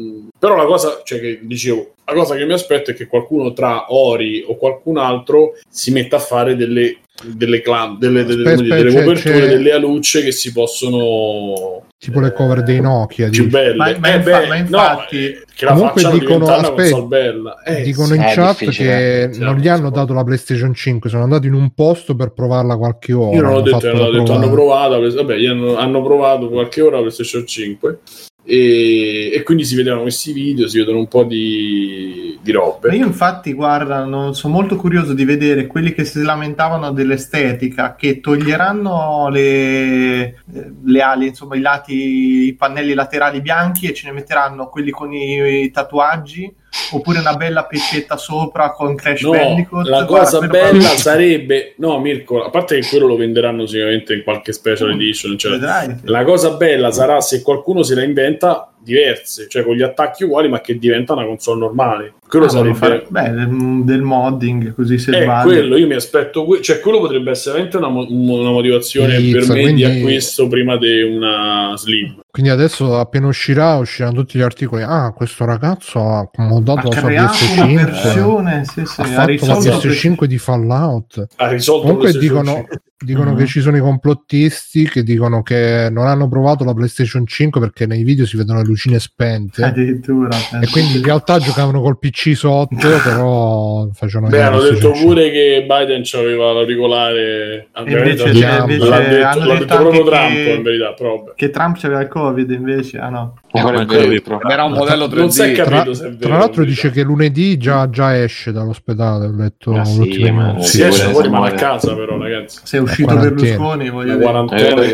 [0.43, 3.93] però la cosa, cioè che dicevo, la cosa che mi aspetto è che qualcuno tra
[3.93, 8.75] Ori o qualcun altro si metta a fare delle delle, clam, delle, delle, Aspetta, dire,
[8.75, 13.29] delle c'è- coperture, c'è- delle alucce che si possono tipo le cover dei Nokia.
[13.29, 13.75] più belle.
[13.75, 17.63] Ma- ma Eh, infa- beh, ma no, infatti- eh, che la Comunque dicono- aspetta.
[17.65, 18.15] Eh, Dicono sì.
[18.15, 19.93] in è chat che non sì, gli hanno sì.
[19.93, 23.35] dato la PlayStation 5, sono andati in un posto per provarla qualche ora.
[23.35, 26.95] Io non l'ho hanno detto, hanno, detto, hanno provato, vabbè, hanno, hanno provato qualche ora
[26.95, 27.99] la PlayStation 5
[28.45, 32.95] e, e quindi si vedevano questi video, si vedono un po' di, di Ma robe.
[32.95, 38.19] Io infatti, guarda, non- sono molto curioso di vedere quelli che si lamentavano dell'estetica, che
[38.19, 40.39] toglieranno le,
[40.83, 45.13] le ali, insomma i lati, i pannelli laterali bianchi e ce ne metteranno quelli con
[45.13, 46.53] i, i tatuaggi,
[46.91, 49.85] oppure una bella peccetta sopra con Crash No, Bandicoot.
[49.87, 53.65] la Guarda, cosa quello bella proprio- sarebbe, no Mirko, a parte che quello lo venderanno
[53.65, 55.95] sicuramente in qualche special edition, cioè, Vedrai.
[56.03, 60.49] la cosa bella sarà se qualcuno se la inventa diverse, cioè con gli attacchi uguali
[60.49, 62.13] ma che diventa una console normale.
[62.33, 62.73] Quello Ah, sarebbe...
[62.75, 65.49] fare- beh, del, del modding così È selvaggio.
[65.49, 69.37] quello, io mi aspetto, que- cioè quello potrebbe essere veramente una, mo- una motivazione Pizza,
[69.37, 72.21] per me quindi- di acquisto prima di una Slim.
[72.31, 74.81] Quindi adesso appena uscirà usciranno tutti gli articoli.
[74.81, 77.75] Ah, questo ragazzo ha accomodato ha la sua creato una PS5.
[77.75, 81.25] versione, sì, sì, ha ha fatto la risolto PS5 di Fallout.
[81.35, 82.81] Ha risolto Comunque dicono, 5.
[83.05, 83.37] dicono Mhm.
[83.37, 87.85] che ci sono i complottisti che dicono che non hanno provato la PlayStation 5 perché
[87.85, 89.63] nei video si vedono le lucine spente.
[89.63, 90.35] addirittura.
[90.59, 95.29] E quindi in realtà giocavano col PC sotto, però facevano Beh, hanno la detto pure
[95.31, 97.67] che Biden aveva l'auricolare.
[97.85, 100.93] invece- invece l'ha detto, hanno l'ha detto detto proprio anche Trump, che- in verità.
[100.97, 101.31] Vabbè.
[101.35, 103.35] Che Trump c'aveva il Covid invece, ah no.
[103.51, 104.41] Eh, vero.
[104.49, 105.19] Era un modello 3D.
[105.19, 106.27] Non si è Tra, capito se è vero.
[106.29, 110.59] tra l'altro dice che lunedì già, già esce dall'ospedale, ho letto Ma sì, l'ultimo ma-.
[110.61, 112.59] Si Sì, esce fuori, ma a casa, però, ragazzi.
[112.63, 113.13] Se è uscito.
[113.15, 114.23] Berlusconi, voglio Una dire.
[114.25, 114.85] quarantena, Eh, una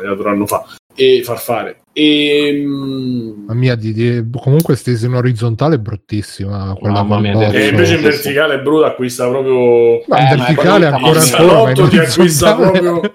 [0.00, 1.80] gliela dovranno fare e far fare.
[1.94, 6.74] E, mm, Ma mia, di, di- comunque stesi in orizzontale è bruttissima.
[6.78, 10.02] Quella Mamma mia, e invece in verticale è brutta, acquista proprio.
[10.06, 13.00] Ma Eh, in ma è verticale brutta, ancora ma- ancora, ma in ti acquista proprio-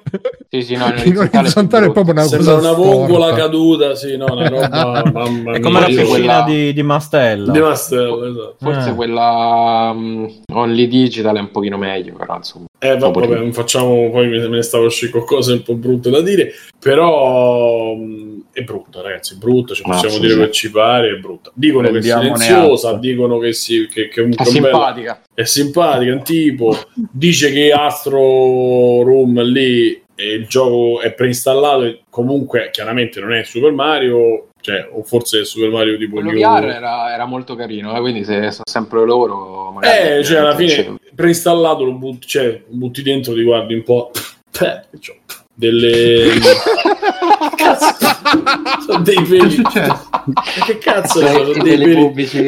[0.49, 3.95] Sì, sì, no, in in orizzontale è è proprio una Sembra cosa una vongola caduta,
[3.95, 5.03] sì, no, una roba.
[5.11, 7.51] mamma È come la mia, piscina quella- di, di Mastella.
[7.51, 8.55] di Mastella, esatto.
[8.59, 8.95] Forse Eh.
[8.95, 12.65] quella um, Only Digital è un pochino meglio, però insomma.
[12.79, 16.09] Eh, va- vabbè, non facciamo, poi me, me ne stavo uscendo cose un po' brutte
[16.11, 18.26] da dire, però mh,
[18.57, 20.39] è brutta, ragazzi, è brutta, ci Ma possiamo sì, dire sì.
[20.39, 21.51] che ci pare, è brutta.
[21.53, 22.97] Dicono che è silenziosa, atto.
[22.97, 25.21] dicono che, si, che, che È comunque è bella, simpatica.
[25.31, 26.75] è simpatica, un tipo,
[27.11, 28.17] dice che Astro
[29.03, 34.89] Room lì e il gioco è preinstallato e comunque chiaramente non è Super Mario, cioè,
[34.91, 38.23] o forse è Super Mario tipo Quello New- VR era, era molto carino, eh, quindi
[38.23, 40.17] se sono sempre loro, magari...
[40.17, 43.83] eh, cioè alla fine C'è- preinstallato lo butti, cioè, lo butti dentro, ti guardi un
[43.83, 44.09] po'.
[44.59, 45.15] Beh, c'ho
[45.57, 46.29] delle.
[47.55, 47.95] cazzo,
[48.85, 49.61] sono dei peli.
[50.65, 52.45] Che cazzo Cioè, sono i dei peli pubblici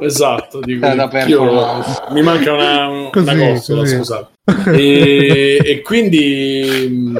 [0.00, 0.86] Esatto, dico,
[1.26, 3.96] io- mi manca una, una costola, così.
[3.96, 4.26] scusate.
[4.74, 7.12] E, e quindi.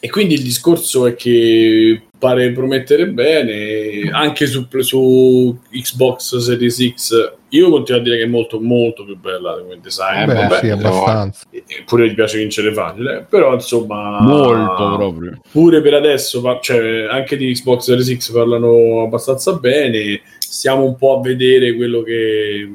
[0.00, 7.32] E quindi il discorso è che pare promettere bene anche su, su Xbox Series X.
[7.48, 10.22] Io continuo a dire che è molto, molto più bella come design.
[10.22, 11.46] Eh, Beh, vabbè, sì, abbastanza.
[11.50, 15.40] Eppure gli piace vincere facile, però insomma, Molto proprio.
[15.50, 20.20] Pure per adesso, cioè, anche di Xbox Series X parlano abbastanza bene.
[20.38, 22.68] Stiamo un po' a vedere quello che,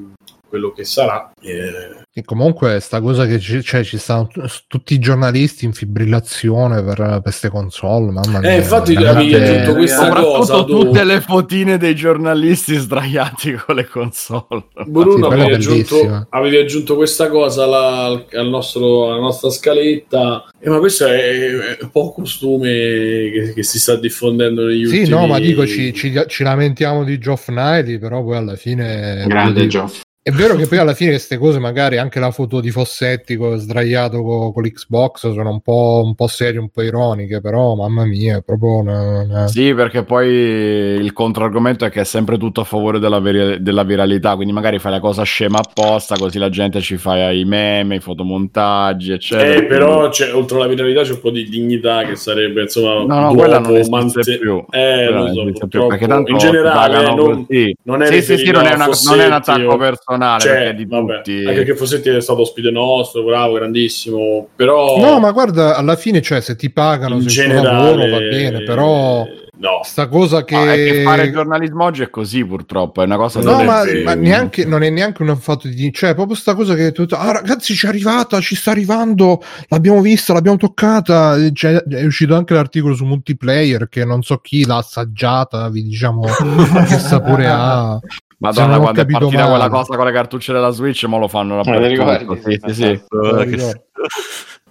[0.56, 1.32] quello che sarà.
[1.42, 5.74] Eh, E comunque sta cosa che ci, cioè, ci stanno t- tutti i giornalisti in
[5.74, 8.54] fibrillazione per, per queste console, mamma mia.
[8.54, 10.24] Eh, infatti veramente- avevi aggiunto questa cosa.
[10.46, 14.66] Soprattutto tu- tutte le fotine dei giornalisti sdraiati con le console.
[14.88, 20.70] Bruno, Sì, avevi, aggiunto, avevi aggiunto questa cosa alla, al- nostro, alla nostra scaletta, eh,
[20.70, 25.10] ma questo è, è un po' costume che, che si sta diffondendo negli Sì, ultimi
[25.18, 29.26] no, ma dico, ci, ci- ci lamentiamo di Geoff Knightley, però poi alla fine...
[29.28, 30.02] Grande Geoff.
[30.28, 33.58] È vero che poi alla fine queste cose, magari anche la foto di Fossetti co-
[33.58, 38.06] sdraiato co- con l'Xbox, sono un po', un po' serie, un po' ironiche, però mamma
[38.06, 39.22] mia, è proprio una...
[39.22, 43.62] una- Sì, perché poi il controargomento è che è sempre tutto a favore della, veri-
[43.62, 47.46] della viralità, quindi magari fai la cosa scema apposta, così la gente ci fa i
[47.46, 49.54] meme, i fotomontaggi, eccetera.
[49.54, 53.20] Eh, però c'è, oltre alla viralità c'è un po' di dignità che sarebbe insomma No,
[53.28, 54.66] no, quella non esiste mante- più.
[54.72, 57.46] eh lo so, più, perché tanto in generale non,
[57.84, 60.14] non è Sì, sì, sì, non è una- Fossetti non è un attacco o- personale,
[60.40, 61.44] Cioè, perché è di vabbè, tutti.
[61.46, 66.22] anche che Fossetti è stato ospite nostro bravo grandissimo però No, ma guarda, alla fine,
[66.22, 69.26] cioè, se ti pagano, in il generale lavoro va bene, però
[69.58, 70.56] no sta cosa che...
[70.56, 74.66] Ah, che fare giornalismo oggi è così purtroppo, è una cosa No, ma, ma neanche,
[74.66, 75.92] non è neanche un fatto di...
[75.94, 76.92] Cioè, proprio sta cosa che...
[76.92, 81.38] tu- Ah, ragazzi, ci è arrivata, ci sta arrivando, l'abbiamo vista, l'abbiamo toccata.
[81.52, 86.24] c'è- è uscito anche l'articolo su multiplayer che non so chi l'ha assaggiata, vi diciamo
[86.88, 88.00] che sapore ha.
[88.38, 89.50] Madonna, ho quando è partita male.
[89.50, 91.96] quella cosa con le cartucce della Switch, mo lo fanno ricordi?
[92.26, 92.50] dappertutto.
[92.50, 92.88] Sì, sì, sì.
[93.10, 93.46] Ricordo.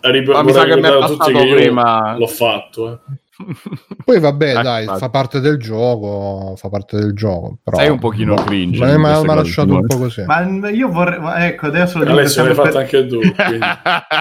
[0.06, 2.14] Rip- Ma mi sa che mi è passato prima.
[2.18, 2.98] l'ho fatto eh.
[4.04, 5.00] Poi vabbè, Eh, dai, infatti.
[5.00, 7.56] fa parte del gioco, fa parte del gioco.
[7.64, 10.22] Però, Sei un pochino cringe Ma mi ha lasciato un po' così.
[10.24, 13.58] Ma io vorrei, ma ecco, adesso lo dico sempre fatto per- anche tu quindi.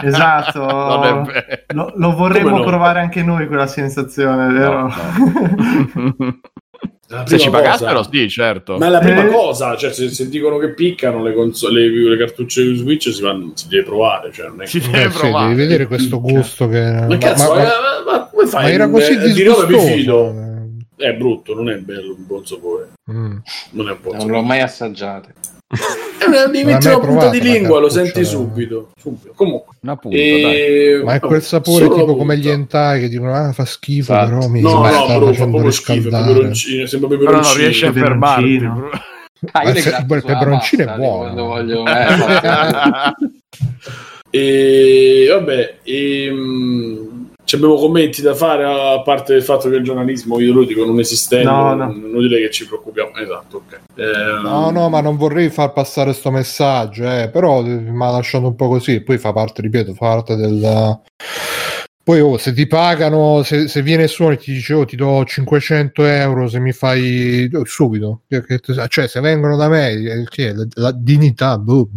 [0.03, 1.25] Esatto,
[1.73, 2.63] lo, lo vorremmo no?
[2.63, 4.88] provare anche noi quella sensazione, vero?
[4.88, 6.34] La
[7.26, 8.78] Se ci cosa- pagassero, sì, certo.
[8.78, 9.32] Ma è la prima Eh.
[9.32, 13.21] cosa, cioè se, se dicono che piccano le, console, le, le cartucce di Switch si,
[13.21, 15.47] vanno, si deve provare, cioè non è Si deve Eh, sì, provare.
[15.49, 16.82] devi vedere questo gusto che...
[17.08, 18.63] Ma cazzo, ma- ma, ma- ma- come fai?
[18.63, 20.36] ma era così Eh, di mi fido.
[20.95, 22.89] È brutto, non è bello, un buon sapore.
[23.12, 23.38] Mm.
[23.71, 24.32] Non è un buon Non sapore.
[24.32, 25.34] l'ho mai assaggiate.
[26.26, 28.92] Una mai punta di lingua, lo senti subito.
[29.00, 29.34] subito.
[29.36, 29.76] Comunque.
[29.82, 30.56] Una punta, dai.
[30.56, 31.02] E...
[31.04, 34.30] Ma è quel sapore solo tipo come gli hentai che dicono ah fa schifo Esatto.
[34.30, 37.64] però mi No, no, sta bro, fa facendo proprio schifo, peperoncino, sembra Però non peperoncino.
[37.64, 38.44] riesci a fermarti.
[38.44, 38.74] peperoncino.
[38.74, 38.90] bro.
[39.52, 41.20] Ah, il peperoncino è buono.
[41.20, 41.86] Quando voglio...
[41.86, 43.12] Eh.
[44.36, 50.39] E vabbè, ehm, ci abbiamo commenti da fare a parte il fatto che il giornalismo
[50.39, 51.86] ideologico non esistendo, No, no.
[51.86, 53.16] non inutile che ci preoccupiamo.
[53.16, 53.80] Esatto, ok.
[53.96, 58.10] Ehm, no no ma non vorrei far passare sto messaggio eh, però eh, mi ha
[58.10, 61.00] lasciato un po' così poi fa parte ripeto fa parte del
[62.04, 65.24] poi oh, se ti pagano se, se viene su e ti dice oh, ti do
[65.24, 68.22] 500 euro se mi fai subito
[68.88, 70.54] cioè se vengono da me eh, che è?
[70.54, 71.88] la, la dignità boh,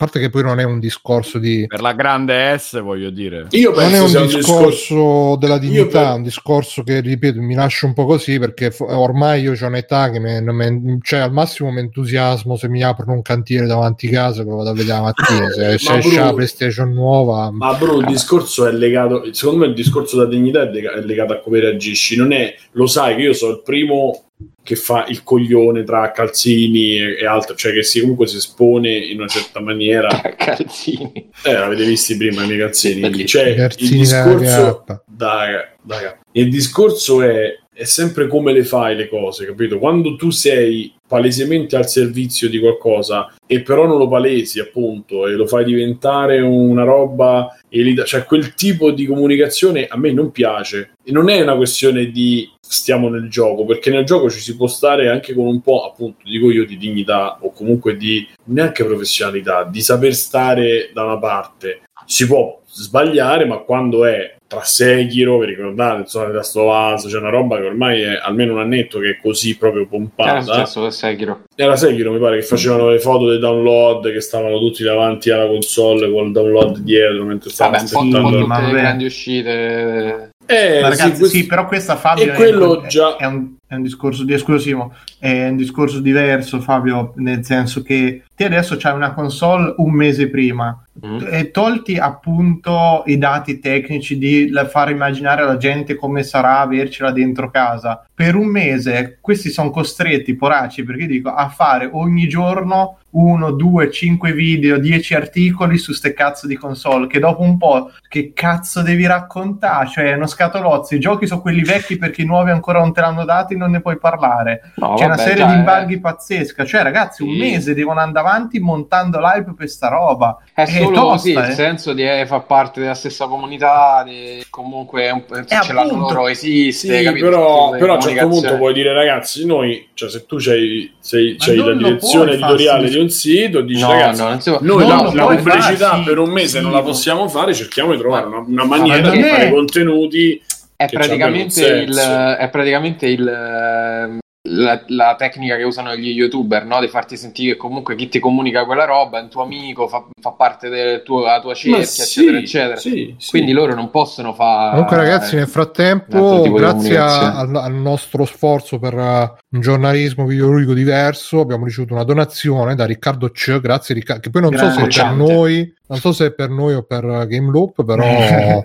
[0.00, 3.48] parte che poi non è un discorso di Per la grande S, voglio dire.
[3.50, 7.54] Io non è un sia discorso, della dignità, per- è un discorso che ripeto mi
[7.54, 11.70] lascia un po' così perché ormai io ho un'età che me- me- cioè al massimo
[11.70, 15.02] mi entusiasmo se mi aprono un cantiere davanti casa che lo vado a vedere la
[15.02, 19.60] mattina se, se Ma esce la PlayStation nuova Ma bro, il discorso è legato, secondo
[19.60, 23.22] me il discorso della dignità è legato a come reagisci, non è, lo sai che
[23.22, 24.30] io sono il primo
[24.70, 28.96] che fa il coglione tra calzini e, e altro, cioè che si, comunque si espone
[28.96, 30.08] in una certa maniera.
[30.38, 31.28] Calzini.
[31.42, 33.26] Eh, l'avete visti prima i miei calzini.
[33.26, 38.94] Cioè, il Calzini da discorso, da- da- il discorso è, è sempre come le fai
[38.94, 39.78] le cose, capito?
[39.78, 45.32] Quando tu sei palesemente al servizio di qualcosa e però non lo palesi appunto e
[45.32, 50.90] lo fai diventare una roba elita- cioè quel tipo di comunicazione a me non piace
[51.02, 54.66] e non è una questione di stiamo nel gioco perché nel gioco ci si può
[54.66, 59.64] stare anche con un po' appunto dico io di dignità o comunque di neanche professionalità
[59.64, 65.46] di saper stare da una parte si può sbagliare ma quando è tra Sekiro vi
[65.46, 69.18] ricordate insomma da Stovaz c'è una roba che ormai è almeno un annetto che è
[69.22, 71.42] così proprio Che era pompata successo per Sekiro?
[71.54, 75.46] era Sekiro mi pare che facevano le foto dei download che stavano tutti davanti alla
[75.46, 80.30] console con il download dietro mentre stavano aspettando le grandi uscite.
[80.46, 83.76] eh, ragazzi, sì, questo- sì, però questa Fabio è- quello è, già- è un, è
[83.76, 88.96] un discorso di esclusivo, è un discorso diverso, Fabio, nel senso che te adesso c'hai
[88.96, 91.20] una console un mese prima Mm.
[91.30, 97.50] e tolti appunto i dati tecnici di far immaginare alla gente come sarà avercela dentro
[97.50, 98.04] casa.
[98.12, 103.90] Per un mese questi sono costretti, poracci, perché dico, a fare ogni giorno uno, due,
[103.90, 108.82] cinque video, dieci articoli su ste cazzo di console, che dopo un po' che cazzo
[108.82, 109.88] devi raccontare?
[109.88, 113.00] Cioè, è uno scatolozzo, i giochi sono quelli vecchi perché i nuovi ancora non te
[113.00, 114.72] l'hanno dati, non ne puoi parlare.
[114.76, 115.56] No, C'è una vabbè, serie già, di eh.
[115.58, 116.64] imbarghi pazzesca.
[116.64, 117.38] Cioè, ragazzi, un Sì.
[117.38, 120.38] mese devono andare avanti montando live per sta roba.
[120.54, 121.52] È È solo tosta, sì, il eh.
[121.52, 125.72] senso di eh, far parte della stessa comunità, di- comunque è un, ce appunto.
[125.72, 127.24] l'hanno loro, esiste, Sì, capito?
[127.24, 131.36] però, però a un certo punto puoi dire ragazzi noi cioè se tu c'hai, sei,
[131.38, 135.10] c'hai la direzione editoriale di un sito dici No, ragazzi no, non si noi la,
[135.12, 138.64] la pubblicità farsi per un mese non la possiamo fare cerchiamo di trovare una, una
[138.64, 140.40] Ma maniera di fare contenuti
[140.76, 146.64] è che praticamente, il, è praticamente il, ehm, la, la tecnica che usano gli youtuber,
[146.64, 146.80] no?
[146.80, 150.06] Di farti sentire che comunque chi ti comunica quella roba è un tuo amico, fa,
[150.18, 152.76] fa parte della tua cerchia, sì, eccetera, eccetera.
[152.76, 153.30] sì, sì.
[153.30, 154.70] Quindi loro non possono fare.
[154.70, 160.72] Comunque, ragazzi, nel altro frattempo, grazie al, al nostro sforzo per uh, un giornalismo videoludico
[160.72, 163.60] diverso, abbiamo ricevuto una donazione da Riccardo C.
[163.60, 164.22] Grazie, Riccardo.
[164.22, 166.82] Che poi non so se è per noi, non so se è per noi o
[166.82, 168.64] per uh, Game Loop, però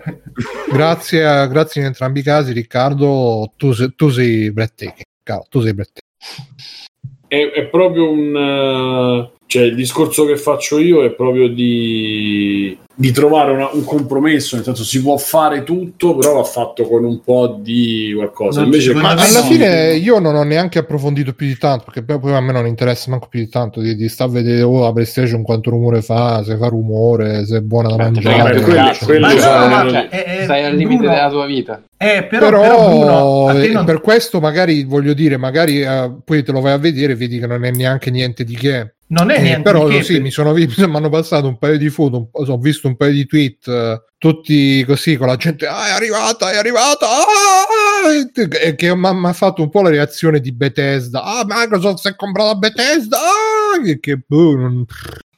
[0.72, 3.52] grazie, a- grazie in entrambi i casi, Riccardo.
[3.56, 5.05] Tu, sei- tu sei breathtaking.
[5.26, 6.04] Caro, Tu sei breathtaking.
[7.26, 13.12] è, è proprio un eh, cioè il discorso che faccio io è proprio di, di
[13.12, 17.20] trovare una- un compromesso nel senso si può fare tutto però va fatto con un
[17.22, 21.46] po' di qualcosa Non invece Ma Ma alla fine io non ho neanche approfondito più
[21.46, 24.08] di tanto, perché poi poi a me non interessa manco più di tanto di, di
[24.08, 27.88] stare a vedere oh, la PlayStation quanto rumore fa, se fa rumore, se è buona
[27.90, 28.58] da mangiare.
[30.42, 31.82] Stai al limite Bruno- della tua vita.
[31.96, 36.42] Eh, però, Però, però, Bruno, eh, non- per questo magari voglio dire, magari eh, poi
[36.42, 38.95] te lo vai a vedere e vedi che non è neanche niente di che.
[39.08, 41.78] Non è Eh, niente però che, sì, mi sono visto, mi hanno passato un paio
[41.78, 45.66] di foto, un ho visto un paio di tweet, eh, tutti così con la gente,
[45.66, 50.40] ah, è arrivata, è arrivata, ah, e che mi ha fatto un po' la reazione
[50.40, 54.84] di Bethesda, ah, Microsoft si è comprata Bethesda, ah, che, che boh, non-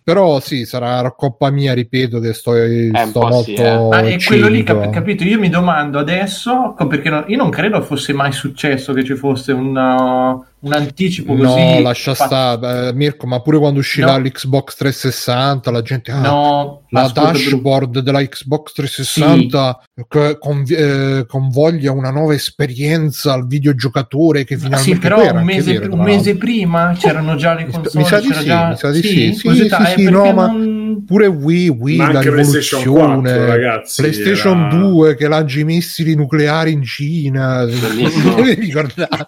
[0.09, 3.66] però sì, sarà colpa mia, ripeto, che sto, un sto molto sì, eh.
[3.66, 5.22] Ah, è quello lì, cap- capito?
[5.24, 9.52] Io mi domando adesso, perché no- io non credo fosse mai successo che ci fosse
[9.52, 11.42] un, uh, un anticipo così.
[11.75, 14.25] No, lascia fa- stare, eh, Mirko, ma pure quando uscirà No.
[14.25, 16.11] l'Xbox 360, la gente...
[16.11, 23.33] Ah, No, la ascolta, dashboard della Xbox 360 che conv- eh, convoglia una nuova esperienza
[23.35, 27.55] al videogiocatore che finalmente Sì, però era un mese, vero, un mese prima c'erano già
[27.55, 27.90] le console.
[28.03, 28.68] mi sa di c'era sì, già...
[28.68, 31.97] mi sa di sì, sì, sì, sì, eh, sì, no, ma- non- pure Wii, Wii
[31.97, 36.83] Ma la PlayStation rivoluzione 4, ragazzi, PlayStation era- 2 che lancia i missili nucleari in
[36.83, 39.27] Cina vi ricordate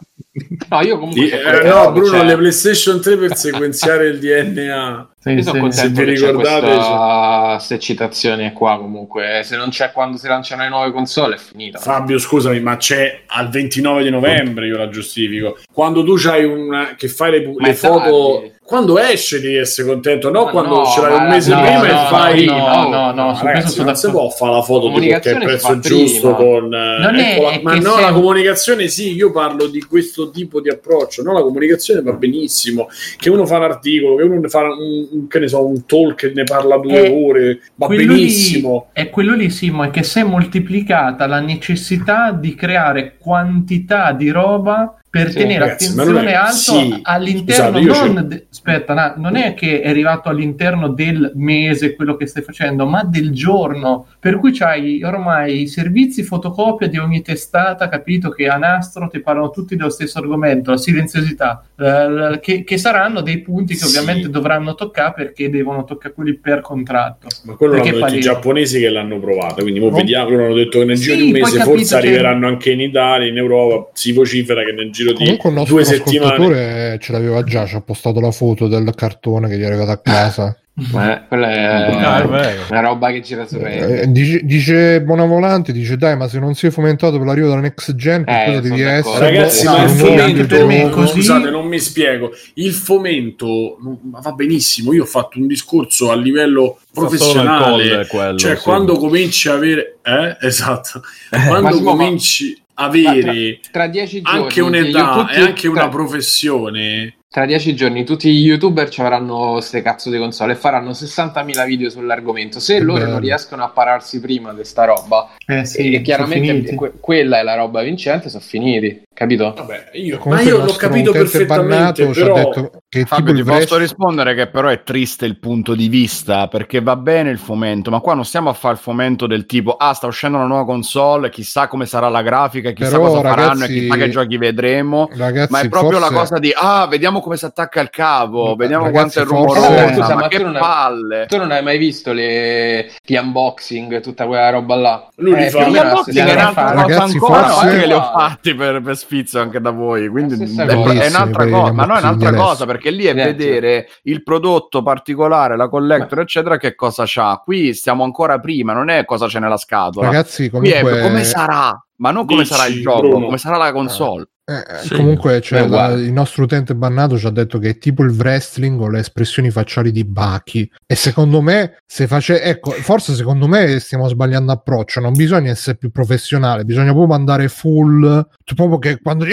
[0.68, 1.28] No, io comunque.
[1.42, 5.60] Eh, no Bruno c'è- le PlayStation 3 per sequenziare il DNA Sì, Io sono sì.
[5.60, 9.42] contento Se vi che c'è ricordate, questa, questa eccitazione qua comunque.
[9.44, 11.78] Se non c'è quando si lanciano le nuove console è finita.
[11.78, 16.94] Fabio scusami ma c'è al 29 di novembre io la giustifico quando tu c'hai una
[16.96, 18.52] che fai le, le foto tardi.
[18.64, 21.78] quando esce devi essere contento no Ma quando no, ce l'hai un mese no, prima
[21.78, 25.18] no, e fai no, no, no, questo ragazzi, non si può fare la foto tipo
[25.18, 26.50] che è il prezzo giusto prima.
[26.50, 29.66] con eh, Non è- ecco la- è ma no se- la comunicazione sì io parlo
[29.66, 34.16] di questo tipo di approccio no la comunicazione va benissimo che uno fa un articolo
[34.16, 37.24] che uno fa un, un- che ne so un talk che ne parla due Eh,
[37.24, 38.88] ore va Quello lì- benissimo.
[38.92, 44.30] è quello lì, Simo, è che si è moltiplicata la necessità di creare quantità di
[44.30, 47.78] roba per Sì, tenere ragazzi, attenzione è- alto sì, all'interno.
[47.80, 52.14] scusate, io non de- aspetta, no, non è che è arrivato all'interno del mese quello
[52.14, 54.06] che stai facendo, ma del giorno.
[54.20, 58.30] Per cui c'hai ormai i servizi fotocopia di ogni testata, capito?
[58.30, 63.20] Che a nastro ti parlano tutti dello stesso argomento, la silenziosità, eh, che, che saranno
[63.20, 63.96] dei punti che Sì.
[63.98, 67.26] ovviamente dovranno toccare perché devono toccare quelli per contratto.
[67.46, 69.90] Ma quello Perché l'hanno detto i giapponesi che l'hanno provata, quindi Oh.
[69.90, 72.80] vediamo, loro hanno detto che nel giro di un mese forse che- arriveranno anche in
[72.80, 76.98] Italia, in Europa, si vocifera che nel giro di comunque il nostro due settimane...
[77.00, 79.98] ce l'aveva già ci ha postato la foto del cartone che gli è arrivato a
[79.98, 82.62] casa Eh, quella è, è vero.
[82.70, 83.56] una roba che gira su.
[83.56, 87.94] Eh, dice, dice Bonavolante dice dai ma se non sei fomentato per l'arrivo della next
[87.96, 89.24] gen Eh, cosa devi d'accordo.
[89.24, 92.30] essere Ragazzi, No, ma il fomento, per me così- scusate, non mi spiego.
[92.54, 94.94] Il fomento va benissimo.
[94.94, 98.62] Io ho fatto un discorso a livello professionale, colle quello, cioè sì.
[98.62, 103.60] quando cominci a avere, eh, esatto, quando Ma Simo, ma- cominci a Ma tra, avere
[103.70, 108.28] tra dieci giorni anche un'età tutti- e anche una tra- professione, Tra dieci giorni tutti
[108.32, 112.58] gli youtuber ci avranno ste cazzo di console e faranno 60.000 video sull'argomento.
[112.58, 113.10] Se Che loro bello.
[113.12, 117.42] non riescono a pararsi prima di sta roba, Eh sì, e chiaramente que- quella è
[117.44, 119.52] la roba vincente, sono finiti, capito?
[119.54, 123.50] vabbè, io, ma io l'ho capito perfettamente, bannato ci ha però detto che Fabio, tipo
[123.50, 127.36] ti posso rispondere che però è triste il punto di vista perché va bene il
[127.38, 130.46] fomento, ma qua non stiamo a fare il fomento del tipo ah sta uscendo una
[130.46, 134.08] nuova console, chissà come sarà la grafica, chissà Però, cosa faranno e ragazzi- chissà che
[134.08, 135.08] giochi vedremo.
[135.14, 138.54] ragazzi Ma è proprio forse- la cosa di ah, vediamo come si attacca il cavo,
[138.56, 141.26] vediamo Ragazzi, quanto è rumorosa, Eh, scusa, ma, ma che tu non hai- palle.
[141.26, 145.08] Tu non hai mai visto le, gli unboxing, tutta quella roba là?
[145.16, 145.68] Lui li fa.
[145.68, 146.32] Gli unboxing cosa.
[146.32, 150.06] un'altra cosa Ragazzi, ancora, forse- no, li ho fatti per, per sfizio anche da voi,
[150.08, 151.02] quindi stessa è, cosa.
[151.02, 153.36] è un'altra cosa, ma no è un'altra cosa perché lì è Identico.
[153.36, 157.40] vedere il prodotto particolare, la collector, eccetera, che cosa c'ha.
[157.44, 160.06] Qui stiamo ancora prima, non è cosa c'è nella scatola.
[160.06, 163.24] ragazzi Qui è comunque come sarà, ma non come Dici, sarà il gioco, Bruno.
[163.24, 164.28] come sarà la console.
[164.50, 164.94] Eh, Sì.
[164.96, 168.10] comunque c'è Beh, la- il nostro utente bannato ci ha detto che è tipo il
[168.10, 170.68] wrestling o le espressioni facciali di Baki.
[170.86, 174.98] E secondo me se face ecco forse secondo me stiamo sbagliando approccio.
[175.00, 178.02] Non bisogna essere più professionale bisogna proprio andare full
[178.44, 179.30] cioè proprio che quando ah è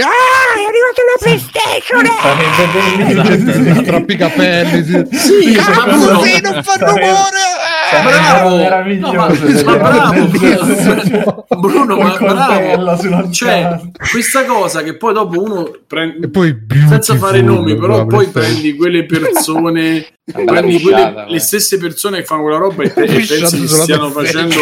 [0.68, 2.06] arrivata la PlayStation!
[3.76, 3.84] Eh!
[3.84, 5.18] Strappi i capelli sì.
[5.18, 7.06] Sì, ma Bruno, Cazzo, non fa rumore
[7.90, 8.56] sarebbe bravo!
[8.58, 11.46] meraviglioso, No, ma- ma bravo.
[11.60, 13.32] Bruno, Col ma bravo.
[13.32, 13.80] Cioè,
[14.12, 16.56] questa cosa che poi dopo uno prende e poi
[16.88, 21.40] senza fare nomi, però poi prendi quelle persone, prendi quelle- le guarda.
[21.40, 24.56] stesse persone che fanno quella roba e, e Pisciata pensi che stiano facendo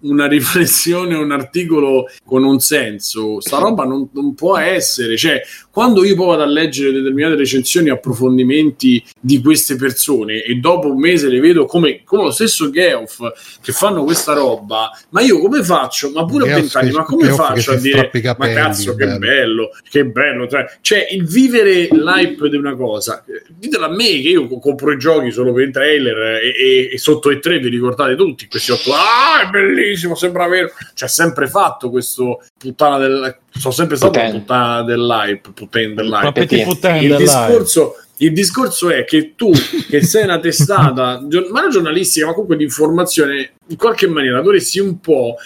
[0.00, 3.40] una riflessione, un articolo con un senso.
[3.40, 5.16] Sta roba non, non può essere.
[5.16, 5.40] Cioè,
[5.74, 10.88] quando io poi vado a leggere determinate recensioni e approfondimenti di queste persone e dopo
[10.92, 13.18] un mese le vedo come, come lo stesso Geoff
[13.60, 16.12] che fanno questa roba, ma io come faccio?
[16.12, 18.28] Ma pure a Geoff vent'anni, che- ma come Geoff faccio a dire strappa i ma
[18.32, 23.24] capelli, cazzo che bello." bello, che bello, cioè, cioè, il vivere l'hype di una cosa,
[23.48, 26.90] ditelo a me che io co- compro i giochi solo per i trailer e, e-
[26.92, 31.08] e sotto i tre vi ricordate tutti questi otto, ah è bellissimo, sembra vero, c'è
[31.08, 34.30] sempre fatto questo puttana del, sono sempre stato Putain.
[34.30, 36.46] una puttana dell'hype, putain dell'hype.
[36.88, 39.50] Ma Il discorso, il discorso è che tu,
[39.88, 44.80] che sei una testata, ma non giornalistica, ma comunque di informazione, in qualche maniera dovresti
[44.80, 45.36] un po'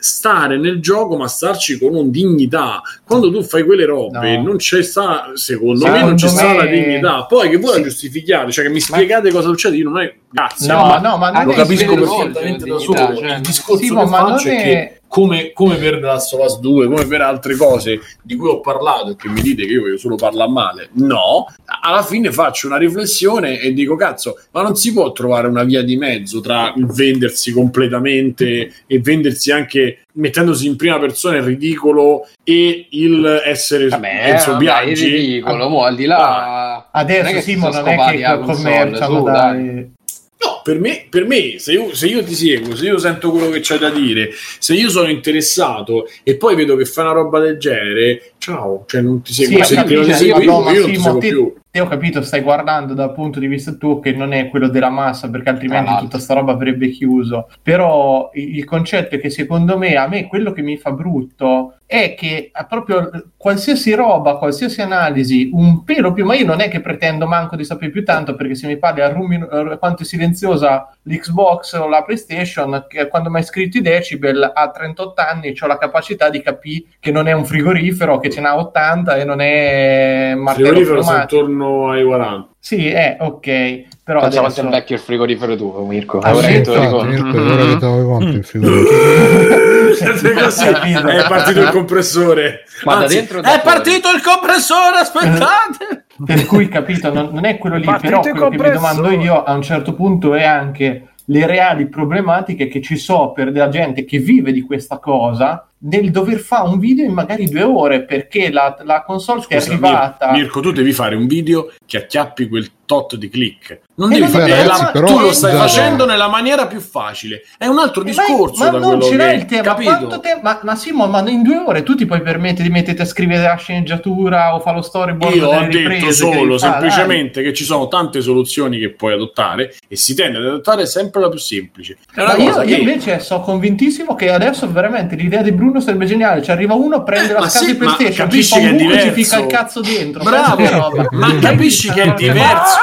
[0.00, 2.80] stare nel gioco, ma starci con un dignità.
[3.04, 4.42] Quando tu fai quelle robe, No.
[4.44, 7.24] non c'è sta, secondo me, Secondo non c'è sta me- la dignità.
[7.26, 7.78] Poi che voi Sì.
[7.80, 10.66] la giustificate, cioè che mi spiegate cosa succede, io non è grazie.
[10.72, 13.16] No, ma no, ma non lo capisco perfettamente da solo.
[13.16, 13.34] cioè.
[13.34, 16.34] Il discorso Sì, che ma non faccio è è- che come, come per The Last
[16.34, 19.64] of Us 2, come per altre cose di cui ho parlato e che mi dite
[19.64, 21.46] che io voglio solo parlare male, no,
[21.82, 25.82] alla fine faccio una riflessione e dico cazzo, ma non si può trovare una via
[25.82, 32.26] di mezzo tra il vendersi completamente e vendersi anche mettendosi in prima persona il ridicolo
[32.44, 35.08] e il essere Vabbè, Enzo vabbè, è Biaggi.
[35.08, 36.88] ridicolo, mo, al di là...
[36.92, 39.96] Adesso non è che sì, si ma sono non è che commerciano dai.
[40.40, 43.50] No, per me, per me se, io, se io ti seguo, se io sento quello
[43.50, 47.40] che c'hai da dire, se io sono interessato e poi vedo che fai una roba
[47.40, 50.60] del genere, ciao, cioè non ti seguo, Sì, se ti non ti capito, seguo io,
[50.60, 51.54] ma io non ti seguo più.
[51.70, 54.88] Te ho capito, stai guardando dal punto di vista tuo che non è quello della
[54.88, 56.06] massa, perché altrimenti l'altro.
[56.06, 57.48] tutta sta roba avrebbe chiuso.
[57.62, 62.14] Però il concetto è che secondo me, a me quello che mi fa brutto è
[62.14, 66.80] che eh, proprio qualsiasi roba, qualsiasi analisi, un pelo più, ma io non è che
[66.80, 70.04] pretendo manco di sapere più tanto, perché se mi parli a rumi- eh, quanto è
[70.04, 75.54] silenziosa l'Xbox o la PlayStation, che quando mi hai scritto i decibel a 38 anni
[75.58, 79.24] ho la capacità di capire che non è un frigorifero, che ce n'ha 80 e
[79.24, 81.46] non è martello frigorifero sono pneumatico.
[81.68, 82.48] Intorno ai 40.
[82.58, 84.68] Sì, è ok, però è adesso...
[84.68, 86.18] vecchio il frigorifero tuo, Mirko.
[86.18, 87.06] Ah, sì, Infatti.
[87.06, 88.30] Mirko, ora che te conto Mm.
[88.30, 88.44] il
[90.34, 91.06] così, Capito.
[91.08, 92.60] è partito il compressore.
[92.84, 93.60] Ma da Anzi, dentro è fuori?
[93.62, 96.04] partito il compressore, aspettate!
[96.24, 99.42] Per cui, capito, non, non è quello lì, Partito però quello che mi domando io
[99.44, 104.04] a un certo punto è anche le reali problematiche che ci sono per la gente
[104.04, 108.50] che vive di questa cosa nel dover fare un video in magari due ore perché
[108.50, 110.30] la, la console che è arrivata...
[110.32, 113.80] Mir- Mirko, tu devi fare un video che acchiappi quel tot di click.
[113.96, 117.42] Non Eh, devi fare ragazzi, la- però- tu lo stai facendo nella maniera più facile.
[117.56, 119.74] È un altro discorso ma, ma non ce l'hai che il tema,
[120.20, 123.04] te- ma, ma Simo, ma in due ore tu ti puoi permettere di metterti a
[123.06, 126.58] scrivere la sceneggiatura o fa lo storyboard Io ho detto che solo devi fare, dai.
[126.58, 131.20] semplicemente che ci sono tante soluzioni che puoi adottare e si tende ad adottare sempre
[131.22, 131.96] la più semplice.
[132.16, 136.42] Io, cosa io che invece sono convintissimo che adesso veramente l'idea di Bruno sarebbe geniale.
[136.42, 139.12] Ci arriva uno, prende Eh, la scatola sì, PlayStation, capisci che è e ci diverso.
[139.12, 140.22] fica il cazzo dentro.
[140.22, 142.78] Bravo, che ma capisci che è diverso.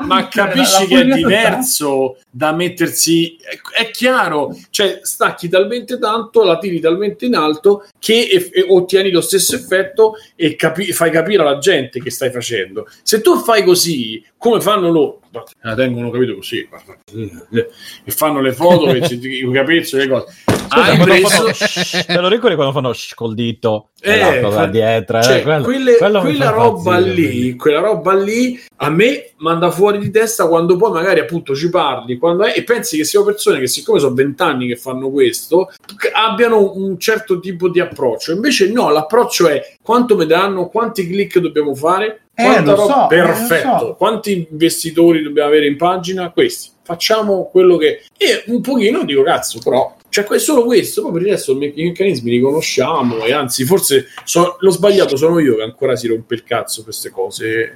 [0.00, 3.36] Ma capisci che è diverso da mettersi.
[3.36, 8.66] È, è chiaro, cioè stacchi talmente tanto, la tiri talmente in alto che e- e
[8.68, 12.88] ottieni lo stesso effetto e capi- fai capire alla gente che stai facendo.
[13.02, 15.20] Se tu fai così, come fanno loro,
[15.62, 20.26] la tengono capito così, guarda, e fanno le foto, e ci- i capezzoli, le cose.
[20.68, 21.28] Hai Quando preso.
[21.28, 25.18] fanno- te lo ricordi quando fanno shh col dito e Eh, cosa fa- dietro?
[25.18, 29.70] eh, cioè, quello- quelle- quello quella roba impazzire, lì, quella roba lì a me manda
[29.70, 33.26] fuori di testa quando poi magari appunto ci parli quando è, e pensi che siano
[33.26, 35.70] persone che siccome sono vent'anni che fanno questo
[36.14, 38.32] abbiano un certo tipo di approccio.
[38.32, 43.18] Invece no l'approccio è quanto mi danno quanti click dobbiamo fare Eh, lo so, eh,
[43.18, 43.78] lo perfetto.
[43.78, 43.94] so.
[43.98, 46.30] quanti investitori dobbiamo avere in pagina?
[46.30, 46.70] Questi.
[46.82, 51.22] Facciamo quello che e un pochino dico cazzo però cioè que- solo questo poi per
[51.22, 55.62] il resto i meccanismi li conosciamo e anzi forse so- l'ho sbagliato sono io che
[55.62, 57.72] ancora si rompe il cazzo queste cose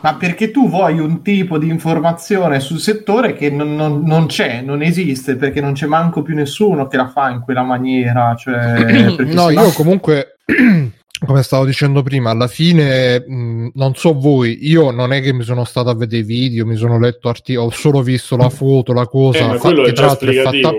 [0.00, 4.60] Ma perché tu vuoi un tipo di informazione sul settore che non, non- non c'è,
[4.60, 8.34] non esiste, perché non c'è manco più nessuno che la fa in quella maniera.
[8.38, 8.54] Cioè,
[9.18, 10.36] No, sennò- io comunque,
[11.24, 15.42] come stavo dicendo prima, alla fine mh, non so voi, io non è che mi
[15.44, 18.92] sono stato a vedere i video, mi sono letto articoli, ho solo visto la foto,
[18.92, 20.74] la cosa, Eh, ma fa- quello che è già è fatta,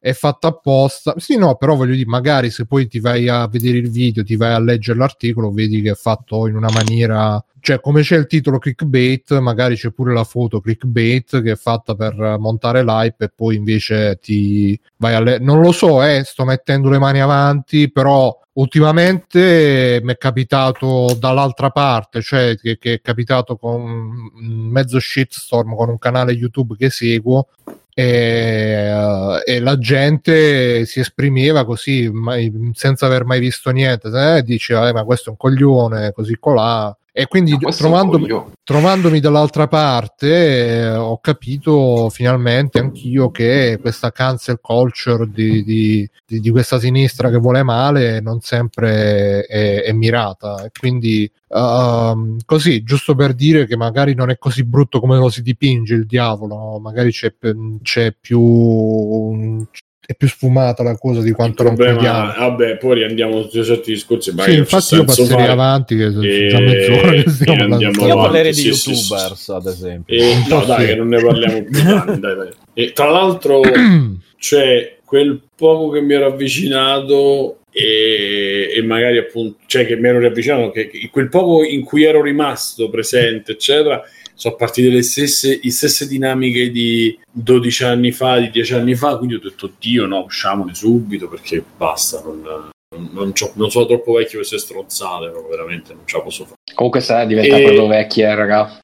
[0.00, 1.14] è fatta apposta.
[1.18, 4.36] Sì, no, però voglio dire, magari se poi ti vai a vedere il video, ti
[4.36, 8.26] vai a leggere l'articolo, vedi che è fatto in una maniera, cioè come c'è il
[8.26, 13.32] titolo clickbait, magari c'è pure la foto clickbait che è fatta per montare l'hype e
[13.34, 17.90] poi invece ti vai a le- non lo so, eh, sto mettendo le mani avanti,
[17.90, 24.98] però ultimamente mi è capitato dall'altra parte, cioè che, che è capitato con un mezzo
[25.00, 27.48] shitstorm con un canale YouTube che seguo
[27.92, 34.42] e, eh, e la gente si esprimeva così mai- senza aver mai visto niente eh,
[34.42, 38.26] diceva "Eh, ma questo è un coglione così colà e quindi un trovandomi,
[38.64, 46.40] trovandomi dall'altra parte eh, ho capito finalmente anch'io che questa cancel culture di, di- di-
[46.40, 50.64] di questa sinistra che vuole male non sempre è, è mirata.
[50.64, 55.30] E quindi ehm, così giusto per dire che magari non è così brutto come lo
[55.30, 57.32] si dipinge il diavolo magari c'è,
[57.80, 59.64] c'è più
[60.06, 63.62] è più sfumata la cosa di Il quanto non problema, crediamo vabbè, poi riandiamo su
[63.64, 64.30] certi discorsi.
[64.30, 65.52] sì, non c'è infatti io passerei fare.
[65.52, 68.06] avanti che sono E- già mezz'ora che stiamo andiamo parlando.
[68.06, 70.14] Io avanti, parlerei di sì, sì, youtubers, ad esempio.
[70.14, 70.86] E, no, dai, sì.
[70.86, 71.72] che non ne parliamo più.
[71.82, 72.48] dai, dai, dai.
[72.74, 73.60] E tra l'altro
[74.38, 80.18] c'è quel poco che mi ero avvicinato e, e magari appunto, cioè che mi ero
[80.18, 84.02] riavvicinato, che, che quel poco in cui ero rimasto presente, eccetera,
[84.34, 89.16] sono partite le stesse, le stesse dinamiche di 12 anni fa, di 10 anni fa,
[89.16, 92.70] quindi ho detto, Dio, no, usciamone subito perché basta, non,
[93.12, 96.56] non, non sono troppo vecchio per queste stronzate, no, veramente non ce la posso fare.
[96.74, 98.78] Comunque sta diventa E- proprio vecchia, eh, raga.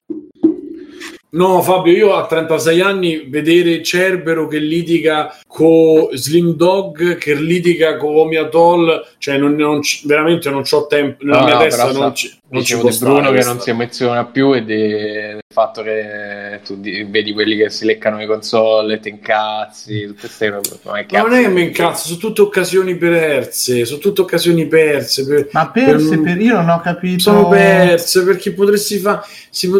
[1.33, 7.95] No, Fabio, io a 36 anni vedere Cerbero che litiga con Slim Dog, che litiga
[7.95, 12.13] con Omiatol, cioè non, non veramente non ho tempo, nella No, mia no, testa non
[12.15, 14.87] ci, non ci Dicevo può di Bruno stare che non si emoziona più e de-
[14.87, 20.05] del fatto che tu di- vedi quelli che si leccano le console e ti incazzi,
[20.05, 20.69] tutte queste robe.
[20.83, 24.65] Ma che Ma non è che mi incazzo, sono tutte occasioni perse, sono tutte occasioni
[24.67, 25.25] perse.
[25.25, 26.41] per- Ma perse, per- per...
[26.41, 27.19] io non ho capito.
[27.21, 29.21] sono perse perché potresti fare.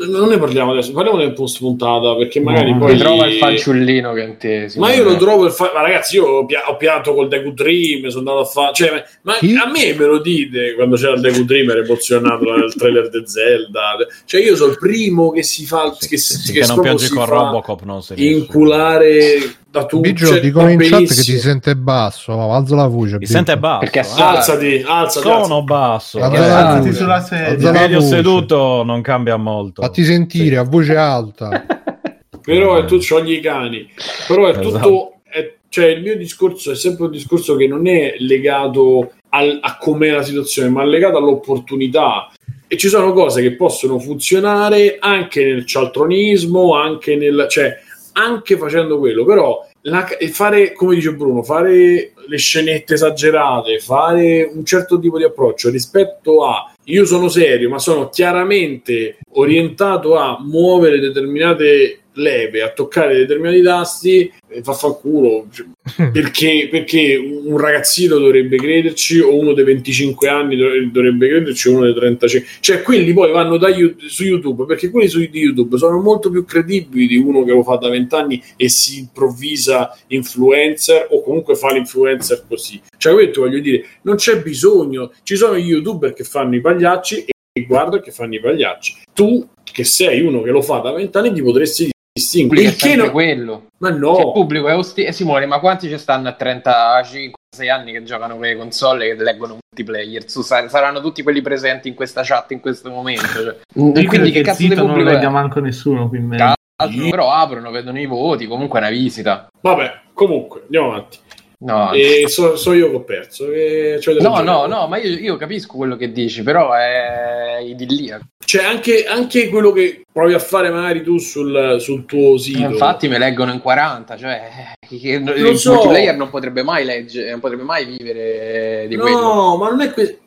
[0.10, 2.98] Non ne parliamo adesso, parliamo del post puntata perché magari No, poi.
[2.98, 6.26] Trova il fanciullino che te si Ma io lo trovo il fa- ma ragazzi, io
[6.26, 8.74] ho, pia- ho pianto col Deku Dream, sono andato a fare.
[8.74, 8.92] Cioè,
[9.24, 12.74] ma- ma a me me lo dite quando c'era il Deku Dream, ero emozionato nel
[12.76, 13.96] trailer di Zelda.
[14.26, 15.96] Cioè, io sono il primo che si fa.
[16.00, 18.20] che, si- che non proprio piangi si con Robocop, non nessuno.
[18.20, 20.10] Inculare da tutti.
[20.12, 23.14] Biggio, cioè, dicono in chat che ti sente basso, alza la voce.
[23.14, 23.32] Mi Biggio.
[23.32, 23.80] sente basso.
[23.80, 24.22] Perché eh?
[24.22, 25.28] Alzati, alzati.
[25.28, 25.64] Sono alzati.
[25.64, 26.20] basso.
[26.20, 26.94] Alzati voce.
[26.94, 27.68] sulla sedia.
[27.70, 29.82] Il medio seduto non cambia molto.
[29.82, 31.66] Fatti sentire a voce alta.
[32.42, 33.88] Però è tu sciogli i cani.
[34.28, 34.68] Però è tutto.
[34.70, 35.14] Esatto.
[35.30, 39.78] è- cioè, il mio discorso è sempre un discorso che non è legato al- a
[39.78, 42.30] com'è la situazione, ma legato all'opportunità.
[42.74, 47.48] E ci sono cose che possono funzionare anche nel cialtronismo, anche nel.
[47.50, 47.78] cioè,
[48.14, 54.64] anche facendo quello, però la- fare, come dice Bruno, fare le scenette esagerate, fare un
[54.64, 61.00] certo tipo di approccio rispetto a io sono serio, ma sono chiaramente orientato a muovere
[61.00, 65.48] determinate leve, a toccare determinati tasti, e fa fanculo.
[65.52, 65.66] Cioè,
[66.12, 71.76] perché, perché un ragazzino dovrebbe crederci, o uno dei 25 anni dov- dovrebbe crederci, o
[71.76, 72.50] uno dei 35.
[72.60, 73.70] Cioè, quelli poi vanno da
[74.08, 77.64] su YouTube, perché quelli su di YouTube sono molto più credibili di uno che lo
[77.64, 82.82] fa da 20 anni e si improvvisa influencer, o comunque fa l'influencer così.
[82.98, 85.12] Cioè, questo voglio dire, non c'è bisogno.
[85.24, 88.96] Ci sono gli YouTuber che fanno i pagliacci e guarda che fanno i pagliacci.
[89.14, 92.62] Tu, che sei uno che lo fa da 20 anni, ti potresti distinguere.
[92.64, 93.66] Il Il che che non- quello.
[93.80, 97.70] Ma Cioè, il no, pubblico è osti- eh, Simone, ma quanti ci stanno a 35-6
[97.70, 100.30] anni che giocano con le console e che leggono multiplayer?
[100.30, 103.26] Su, sar- saranno tutti quelli presenti in questa chat in questo momento.
[103.28, 103.56] Cioè.
[103.74, 106.54] Quindi che il cazzo di sito non pubblico legga manco nessuno qui in mezzo.
[106.76, 109.48] Cazzo, però aprono, vedono i voti, comunque è una visita.
[109.62, 111.18] vabbè, comunque, andiamo avanti.
[111.64, 113.46] No, E so, so io che ho perso.
[113.46, 118.24] c'ho delle no, no, no, ma io, io capisco quello che dici, però è idilliaco.
[118.44, 122.60] Cioè, anche, anche quello che provi a fare magari tu sul, sul tuo sito.
[122.60, 124.42] Infatti mi leggono in 40, cioè
[124.90, 125.74] che- Lo il so.
[125.74, 129.20] multiplayer non potrebbe mai leggere, non potrebbe mai vivere di quello.
[129.20, 130.18] No, ma non è que-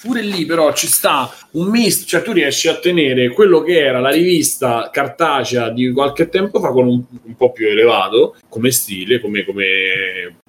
[0.00, 3.98] Pure lì però ci sta un misto, cioè tu riesci a tenere quello che era
[4.00, 9.20] la rivista cartacea di qualche tempo fa con un, un po' più elevato come stile,
[9.20, 9.66] come, come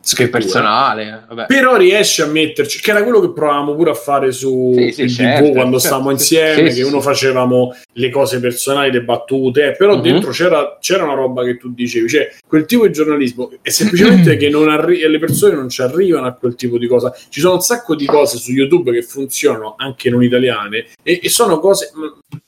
[0.02, 0.39] scrittura.
[0.39, 1.26] personale.
[1.28, 1.45] Vabbè.
[1.45, 5.10] Però riesce a metterci, che era quello che provavamo pure a fare su Sì, sì,
[5.10, 9.68] certo, TV quando stavamo insieme, sì, che sì, uno facevamo le cose personali, le battute,
[9.68, 10.02] eh, però Mhm.
[10.02, 14.36] dentro c'era, c'era una roba che tu dicevi, cioè quel tipo di giornalismo è semplicemente
[14.38, 17.14] che non arri- le persone non ci arrivano a quel tipo di cosa.
[17.30, 21.30] Ci sono un sacco di cose su YouTube che funzionano anche non italiane e, e
[21.30, 21.91] sono cose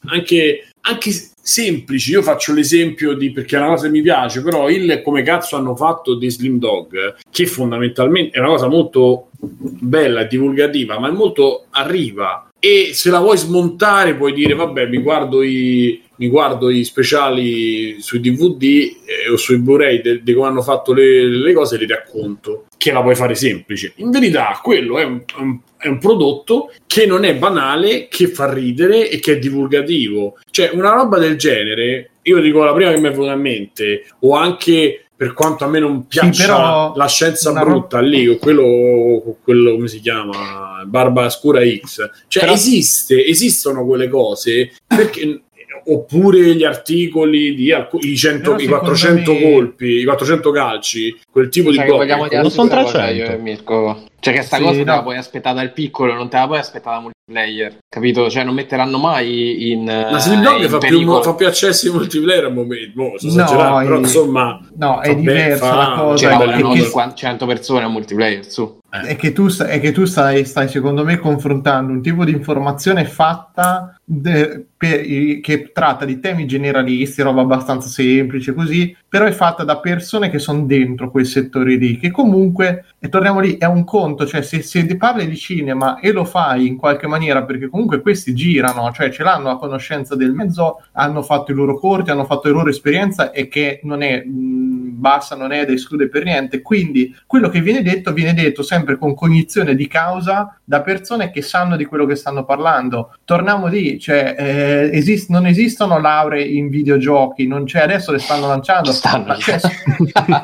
[0.07, 1.09] anche, anche
[1.41, 2.11] semplici.
[2.11, 5.55] Io faccio l'esempio di perché è una cosa che mi piace, però il come cazzo
[5.55, 11.09] hanno fatto di Slim Dog, che fondamentalmente è una cosa molto bella e divulgativa, ma
[11.09, 12.50] è molto arriva.
[12.63, 17.99] E se la vuoi smontare, puoi dire: Vabbè, mi guardo i, mi guardo i speciali
[17.99, 18.63] sui DVD
[19.03, 22.65] eh, o sui Blu-ray di come hanno fatto le, le cose e li racconto.
[22.77, 23.93] Che la puoi fare semplice.
[23.95, 28.53] In verità, quello è un, un- è un prodotto che non è banale, che fa
[28.53, 30.37] ridere e che è divulgativo.
[30.51, 34.05] Cioè, una roba del genere, io dico la prima che mi è venuta in mente,
[34.19, 39.37] o anche per quanto a me non piaccia però la scienza brutta lì, con quello,
[39.43, 42.09] quello come si chiama, Barba Scura X.
[42.27, 45.43] Cioè, Però- esiste, esistono quelle cose perché
[45.85, 50.49] oppure gli articoli di alc- i, 100 Però i secondo 400 me- colpi, i 400
[50.51, 52.37] calci, quel tipo Cioè, di cose.
[52.41, 53.31] Non son una cosa 300.
[53.31, 54.03] io e Mirko.
[54.19, 55.01] Cioè, che sta Sì, cosa te la no.
[55.03, 57.01] puoi aspettare dal piccolo, non te la puoi aspettare da
[57.31, 57.77] multiplayer.
[57.89, 58.29] Capito?
[58.29, 59.83] Cioè, non metteranno mai in.
[59.83, 63.45] Ma Slim Dog in fa più, fa più accessi ai multiplayer al momento, boh, No,
[63.45, 66.17] però i- insomma No, è diversa fa- la cosa.
[66.29, 68.79] Cioè, Cioè, è che- che- 50 100 persone a multiplayer, su.
[68.89, 73.05] è che tu, è che tu stai, stai, secondo me, confrontando un tipo di informazione
[73.05, 74.99] fatta de- per
[75.41, 80.39] che tratta di temi generalisti, roba abbastanza semplice così, però è fatta da persone che
[80.39, 84.61] sono dentro quei settori lì, che comunque, e torniamo lì, è un conto, cioè se,
[84.61, 88.91] se ti parli di cinema e lo fai in qualche maniera, perché comunque questi girano,
[88.91, 92.53] cioè ce l'hanno a conoscenza del mezzo, hanno fatto i loro corti, hanno fatto le
[92.53, 97.15] loro esperienza e che non è mh, bassa, non è da escludere per niente, quindi
[97.25, 101.77] quello che viene detto viene detto sempre con cognizione di causa da persone che sanno
[101.77, 103.15] di quello che stanno parlando.
[103.25, 108.45] Torniamo lì, cioè eh, esist- non esistono lauree in videogiochi, non c'è, adesso le stanno
[108.45, 108.91] lanciando.
[108.91, 109.59] Stanno cioè,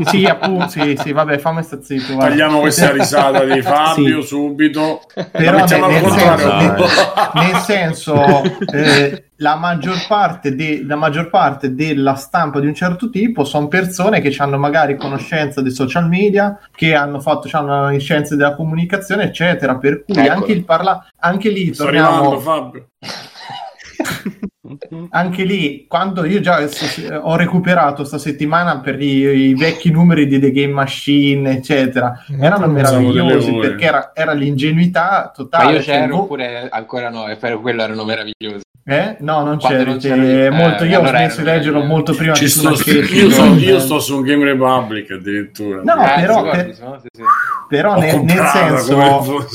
[0.06, 2.16] sì, appunto, sì, sì, vabbè, fammi sta zitto.
[2.16, 2.47] guarda.
[2.48, 4.28] Tagliamo questa risata di Fabio Sì.
[4.28, 5.02] subito.
[5.32, 6.90] Però mettiamo nel, senso, nel-
[7.34, 8.44] nel senso,
[8.74, 13.68] eh, la, maggior parte de- la maggior parte della stampa di un certo tipo sono
[13.68, 19.24] persone che hanno magari conoscenza dei social media, che hanno fatto hanno scienze della comunicazione,
[19.24, 19.78] eccetera.
[19.78, 20.32] Per cui Ecco.
[20.34, 22.88] anche, il parla- anche lì Sto arrivando torniamo, Fabio.
[25.10, 26.60] anche lì, quando io già
[27.22, 32.68] ho recuperato sta settimana per i, i vecchi numeri di The Game Machine, eccetera, erano
[32.68, 35.74] meravigliosi perché era, era l'ingenuità Ma totale.
[35.74, 38.66] io cioè, c'ero vo- oppure ancora no, e per quello erano meravigliosi.
[38.90, 39.18] Eh?
[39.20, 42.50] No, non c'eri- eh, molto, io allora ho smesso di leggerlo molto prima Ci che
[42.50, 45.82] sto, io, sto, non- io sto su Game Republic addirittura.
[45.84, 47.22] No, Eh, però- guardi, per- sì, sì, sì.
[47.68, 48.12] però Ho nel,
[48.48, 49.46] senso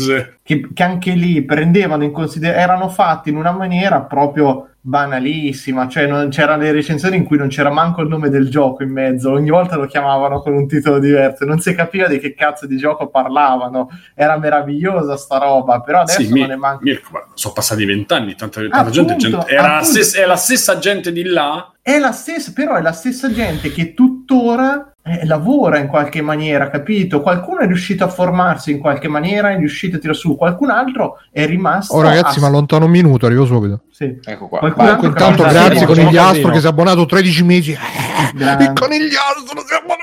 [0.43, 6.07] che, che anche lì prendevano in considerazione, erano fatti in una maniera proprio banalissima, cioè
[6.07, 9.31] non c'erano le recensioni in cui non c'era manco il nome del gioco in mezzo,
[9.31, 12.77] ogni volta lo chiamavano con un titolo diverso, non si capiva di che cazzo di
[12.77, 16.81] gioco parlavano, era meravigliosa sta roba, però adesso Sì, mi- non ne manca.
[16.83, 20.79] Mirko, sono passati vent'anni, tanta, tanta gente, Appunto, gente- era la stessa, è la stessa
[20.79, 21.73] gente di là.
[21.81, 26.71] È la stessa, però è la stessa gente che tuttora eh, lavora in qualche maniera,
[26.71, 27.21] capito?
[27.21, 31.19] Qualcuno è riuscito a formarsi in qualche maniera, è riuscito a tirare su, qualcun altro
[31.31, 31.95] è rimasto.
[31.95, 33.81] Oh ragazzi, a- ma allontano un minuto, arrivo subito.
[33.91, 34.19] Sì.
[34.25, 34.61] Ecco qua.
[34.61, 36.51] Altro intanto grazie Sì, con facciamo il Astro casino.
[36.53, 37.77] che si è abbonato 13 mesi.
[38.35, 38.65] Grande.
[38.65, 40.01] Il conigliastro si è abbonato.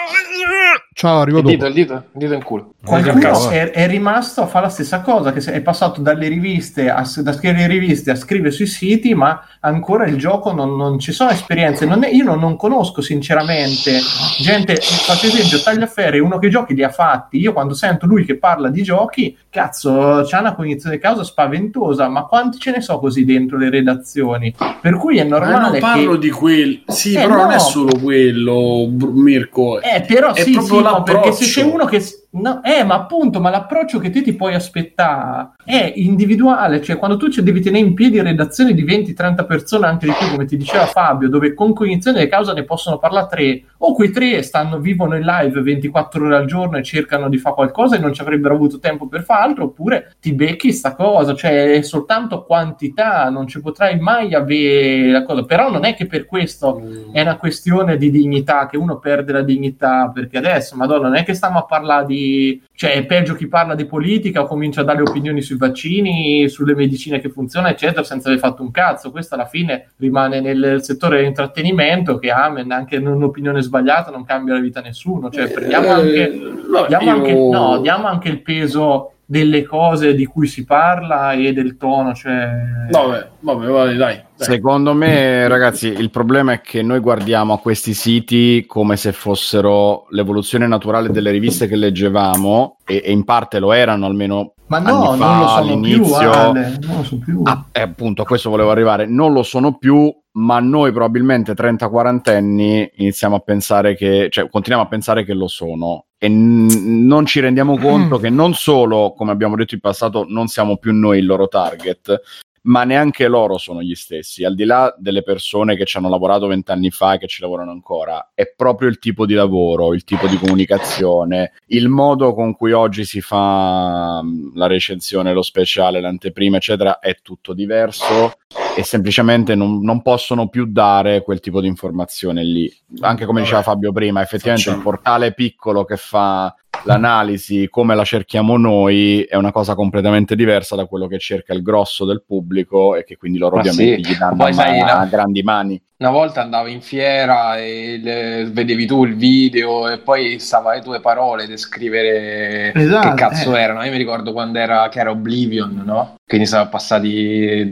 [0.94, 1.68] Ciao, arrivo Il dito, dopo.
[1.68, 2.74] il dito, il dito in culo.
[2.86, 7.10] Qualcuno è, è rimasto a fare la stessa cosa, che è passato dalle riviste a,
[7.18, 11.30] da scrivere riviste a scrivere sui siti, ma ancora il gioco non, non ci sono
[11.32, 11.86] esperienze.
[11.86, 14.00] Non è- io non, non conosco sinceramente
[14.40, 17.38] gente, faccio esempio, Tagliaferri, uno che giochi li ha fatti.
[17.38, 22.08] Io quando sento lui che parla di giochi, cazzo, c'ha una cognizione di causa spaventosa,
[22.08, 24.54] ma quanti ce ne so così dentro le redazioni?
[24.82, 26.20] Per cui è Ma normale non parlo che...
[26.20, 26.78] di quello.
[26.88, 27.54] Sì, Eh, però non no.
[27.54, 29.82] è solo quello, Mirko.
[29.82, 32.04] Eh, però È sì, proprio sì, no, perché se c'è uno che...
[32.32, 37.18] No, eh, ma appunto, ma l'approccio che te ti puoi aspettare è individuale, cioè quando
[37.18, 40.56] tu ci devi tenere in piedi redazioni di 20-30 persone, anche di più, come ti
[40.56, 44.78] diceva Fabio, dove con cognizione di causa ne possono parlare tre, o quei tre stanno,
[44.78, 48.22] vivono in live 24 ore al giorno e cercano di fare qualcosa e non ci
[48.22, 53.32] avrebbero avuto tempo per fare altro, oppure ti becchi sta cosa, cioè è soltanto quantità,
[53.32, 56.80] non ci potrai mai avere la cosa, però non è che per questo
[57.12, 61.24] è una questione di dignità, che uno perde la dignità, perché adesso, madonna, non è
[61.24, 64.82] che stiamo a parlare di poi cioè, è peggio chi parla di politica o comincia
[64.82, 69.12] a dare opinioni sui vaccini, sulle medicine che funzionano, eccetera, senza aver fatto un cazzo.
[69.12, 74.62] Questo alla fine rimane nel settore dell'intrattenimento che amen, anche un'opinione sbagliata non cambia la
[74.62, 75.30] vita a nessuno.
[75.30, 80.16] Cioè, prendiamo anche, Eh, vabbè, diamo, io- anche, no, diamo anche il peso delle cose
[80.16, 82.14] di cui si parla e del tono.
[82.14, 82.50] Cioè...
[82.90, 84.28] Vabbè, vabbè, vabbè, dai.
[84.46, 90.08] Secondo me, ragazzi, il problema è che noi guardiamo a questi siti come se fossero
[90.12, 94.88] l'evoluzione naturale delle riviste che leggevamo, e, e in parte lo erano almeno Ma no,
[94.88, 96.32] anni non fa, lo sono più, all'inizio.
[96.32, 97.42] Ale, non lo so più.
[97.44, 99.06] Ah, e appunto, a questo volevo arrivare.
[99.08, 104.88] Non lo sono più, ma noi probabilmente 30-40 anni iniziamo a pensare che, cioè, continuiamo
[104.88, 106.06] a pensare che lo sono.
[106.18, 110.48] E n- non ci rendiamo conto che non solo, come abbiamo detto in passato, non
[110.48, 112.22] siamo più noi il loro target,
[112.64, 114.44] ma neanche loro sono gli stessi.
[114.44, 117.72] Al di là delle persone che ci hanno lavorato vent'anni fa e che ci lavorano
[117.72, 122.72] ancora, è proprio il tipo di lavoro, il tipo di comunicazione, il modo con cui
[122.72, 128.34] oggi si fa mh, la recensione, lo speciale, l'anteprima, eccetera, è tutto diverso
[128.76, 132.72] e semplicemente non, non possono più dare quel tipo di informazione lì.
[133.02, 134.92] Anche come diceva Fabio prima, effettivamente il Facciamo.
[134.92, 136.54] portale piccolo che fa
[136.84, 141.62] l'analisi come la cerchiamo noi è una cosa completamente diversa da quello che cerca il
[141.62, 144.14] grosso del pubblico e che quindi loro Ma ovviamente sì.
[144.14, 145.82] gli danno Poi sai, mano- la- a grandi mani.
[146.00, 150.82] Una volta andavo in fiera e le- vedevi tu il video e poi stava le
[150.82, 153.62] tue parole a descrivere Esatto, che cazzo eh.
[153.62, 153.84] erano.
[153.84, 156.16] Io mi ricordo quando era, che era Oblivion, no?
[156.26, 157.72] Quindi sono passati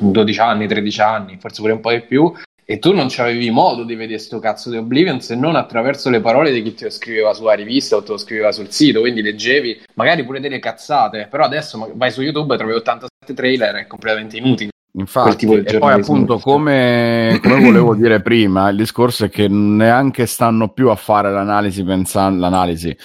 [0.00, 2.32] 12 anni, 13 anni, forse pure un po' di più.
[2.68, 6.20] E tu non avevi modo di vedere sto cazzo di Oblivion se non attraverso le
[6.20, 8.98] parole di chi te lo scriveva sulla rivista o te lo scriveva sul sito.
[8.98, 11.28] Quindi leggevi magari pure delle cazzate.
[11.30, 14.70] Però adesso vai su YouTube e trovi 87 trailer, è completamente inutile.
[14.98, 20.70] Infatti, e poi appunto come, come volevo dire prima, il discorso è che neanche stanno
[20.70, 22.96] più a fare l'analisi pensando l'analisi.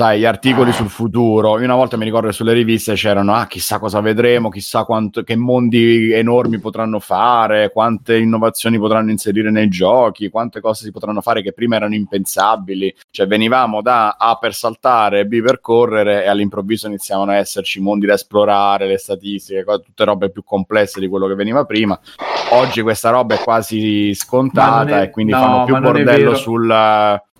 [0.00, 1.58] Sai, gli articoli sul futuro.
[1.58, 5.22] Io una volta mi ricordo che sulle riviste c'erano, ah, chissà cosa vedremo, chissà quanto,
[5.22, 11.20] che mondi enormi potranno fare, quante innovazioni potranno inserire nei giochi, quante cose si potranno
[11.20, 12.96] fare che prima erano impensabili.
[13.10, 18.06] Cioè, venivamo da A per saltare, B per correre, e all'improvviso iniziavano a esserci mondi
[18.06, 22.00] da esplorare, le statistiche, co- tutte robe più complesse di quello che veniva prima.
[22.52, 26.72] Oggi questa roba è quasi scontata è- e quindi no, fanno più bordello sul,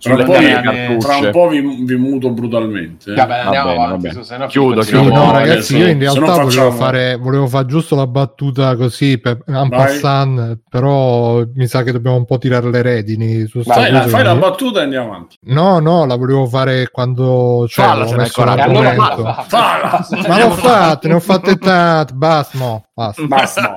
[0.01, 0.97] Tra un, vi- cartucce.
[0.99, 3.13] tra un po' vi, vi muto brutalmente.
[3.13, 3.15] eh.
[3.15, 4.09] Vabbè, andiamo bene, avanti.
[4.39, 5.09] va Chiudo, chiudo.
[5.11, 8.07] no, No, ragazzi, adesso- io in realtà non volevo, facciamo- fare, volevo fare giusto la
[8.07, 9.39] battuta così per
[9.69, 14.25] passant, però mi sa che dobbiamo un po' tirare le redini su Fai, la, fai
[14.25, 15.37] la battuta e andiamo avanti.
[15.43, 18.59] No, no, la volevo fare quando cioè, hai messo coraggio.
[18.61, 19.45] E allora l'argomento.
[19.47, 20.25] falla, falla.
[20.29, 23.77] Ma l'ho fatto, ne ho fatte tante, basta, no, basta.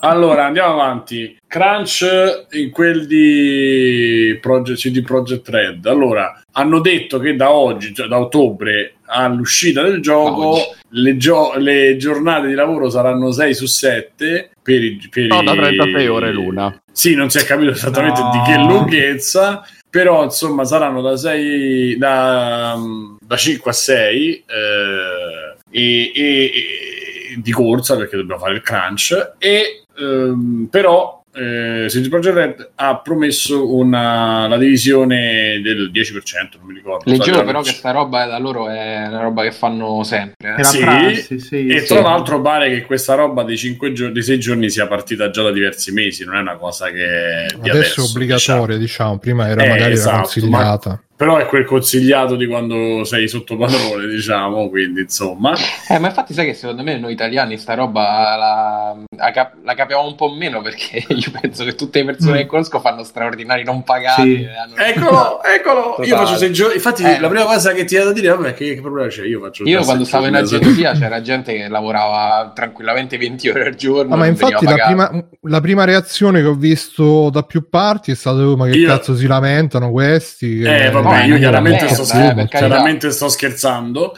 [0.00, 1.36] Allora, andiamo avanti.
[1.46, 5.86] Crunch in quel di Project, CD Project Red.
[5.86, 10.56] Allora, hanno detto che da oggi, cioè da ottobre all'uscita del gioco,
[10.90, 15.52] le, gio- le giornate di lavoro saranno 6 su 7 per i, per No, da
[15.52, 16.82] i- 36 ore l'una.
[16.90, 18.30] Sì, non si è capito esattamente No.
[18.32, 22.76] di che lunghezza, però insomma saranno da 6 da,
[23.20, 29.32] da 5 a 6 eh, e, e- e- di corsa perché dobbiamo fare il crunch
[29.38, 36.66] e ehm, però eh, CD Projekt Red ha promesso una, la divisione del 10%, non
[36.66, 37.10] mi ricordo.
[37.10, 40.54] Leggevo Sai, però che sta roba da loro è una roba che fanno sempre.
[40.54, 40.64] È eh.
[40.64, 41.86] Sì, prassi, sì, e sì.
[41.86, 45.42] tra l'altro pare che questa roba dei 5 giorni, dei 6 giorni sia partita già
[45.42, 49.18] da diversi mesi, non è una cosa che di Adesso è obbligatoria, diciamo.
[49.18, 51.02] prima era Eh, magari esatto, era consigliata.
[51.22, 55.54] Però è quel consigliato di quando sei sotto padrone, diciamo, quindi insomma.
[55.88, 59.74] Eh, ma infatti sai che secondo me noi italiani sta roba la, la cap- la
[59.74, 62.36] capiamo un po' meno perché io penso che tutte le persone Mm.
[62.40, 64.22] che conosco fanno straordinari non pagati.
[64.22, 64.42] Sì.
[64.42, 65.80] e hanno- Eccolo, eccolo!
[66.00, 66.26] Io Totale.
[66.26, 66.74] faccio sei giorni.
[66.74, 67.20] Infatti, Eh.
[67.20, 69.24] la prima cosa che ti ha da dire, vabbè, che, che problema c'è?
[69.24, 73.74] Io faccio Io quando stavo in agenzia c'era gente che lavorava tranquillamente 20 ore al
[73.76, 74.14] giorno.
[74.14, 78.14] Ah, ma infatti la prima, la prima reazione che ho visto da più parti è
[78.16, 80.58] stata "Oh, ma che Io- cazzo si lamentano questi?
[80.58, 84.16] che- Eh, vabbè, No, io chiaramente sto, eh, chiaramente sto scherzando.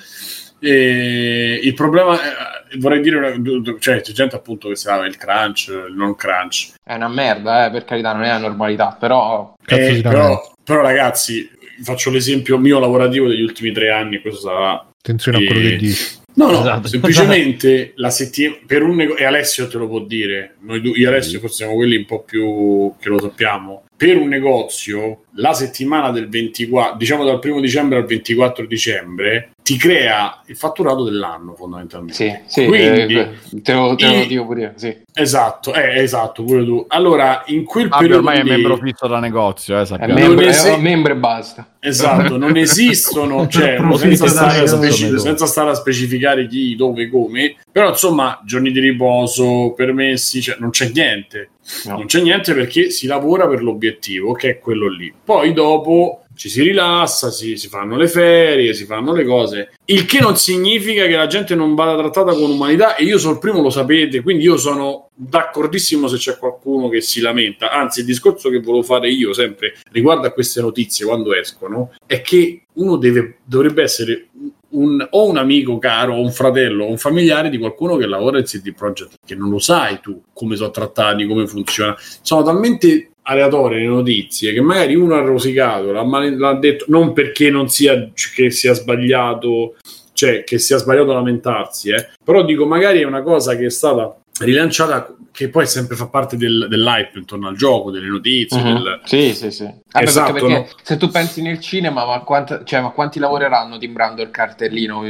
[0.61, 3.38] E il problema è, vorrei dire,
[3.80, 6.72] cioè, c'è gente appunto che si lava il crunch, il non crunch.
[6.82, 11.51] È una merda, eh, per carità, non è la normalità, però Eh, però, però, ragazzi,
[11.82, 14.20] faccio l'esempio mio lavorativo degli ultimi tre anni.
[14.20, 16.22] Questo sarà Attenzione a quello Eh, che dici.
[16.36, 16.88] No, no, Esatto.
[16.88, 20.55] semplicemente la settimana per un nego- e Alessio te lo può dire.
[20.62, 23.84] Noi due- io e Alessio forse siamo quelli un po' più che lo sappiamo.
[24.05, 29.79] Per un negozio, la settimana del 24, diciamo dal primo dicembre al 24 dicembre, ti
[29.79, 32.12] crea il fatturato dell'anno fondamentalmente.
[32.12, 33.31] Sì, sì, Quindi, eh,
[33.62, 34.95] te lo, te lo dico pure io, sì.
[35.15, 36.85] Esatto, eh, esatto, pure tu.
[36.89, 40.12] Allora, in quel Fabio periodo ormai è lì- membro fisso da negozio, eh, È sappiamo.
[40.12, 41.67] membro, Non è esi- membro e basta.
[41.81, 44.77] Esatto, non esistono, cioè, senza, stare a negozio.
[44.77, 50.57] speci- senza stare a specificare chi, dove, come, però insomma, giorni di riposo, permessi, cioè,
[50.59, 51.53] non c'è niente.
[51.87, 51.97] No.
[51.97, 55.11] Non c'è niente perché si lavora per l'obiettivo, che è quello lì.
[55.25, 59.72] Poi dopo ci si rilassa, si, si fanno le ferie, si fanno le cose.
[59.87, 63.35] Il che non significa che la gente non vada trattata con umanità, e io sono
[63.35, 67.70] il primo, lo sapete, quindi io sono d'accordissimo se c'è qualcuno che si lamenta.
[67.70, 72.20] Anzi, il discorso che volevo fare io sempre riguardo a queste notizie quando escono è
[72.20, 74.28] che uno deve, dovrebbe essere
[74.70, 78.39] un, o un amico caro, o un fratello, o un familiare di qualcuno che lavora
[78.39, 81.97] in CD Projekt, che non lo sai tu come sono trattati, come funziona.
[82.22, 87.12] Sono talmente aleatorie le notizie che magari uno ha rosicato, l'ha, male- l'ha detto non
[87.12, 89.77] perché non sia che sia sbagliato,
[90.12, 92.09] cioè che sia sbagliato lamentarsi, eh.
[92.22, 96.37] però dico magari è una cosa che è stata rilanciata che poi sempre fa parte
[96.37, 98.72] del, dell'hype intorno al gioco, delle notizie, Mhm.
[98.75, 99.64] del- Sì, sì, sì.
[99.64, 100.79] Vabbè, Esatto, perché, perché no?
[100.83, 105.03] se tu pensi nel cinema, ma, quant- cioè, ma quanti lavoreranno timbrando il cartellino?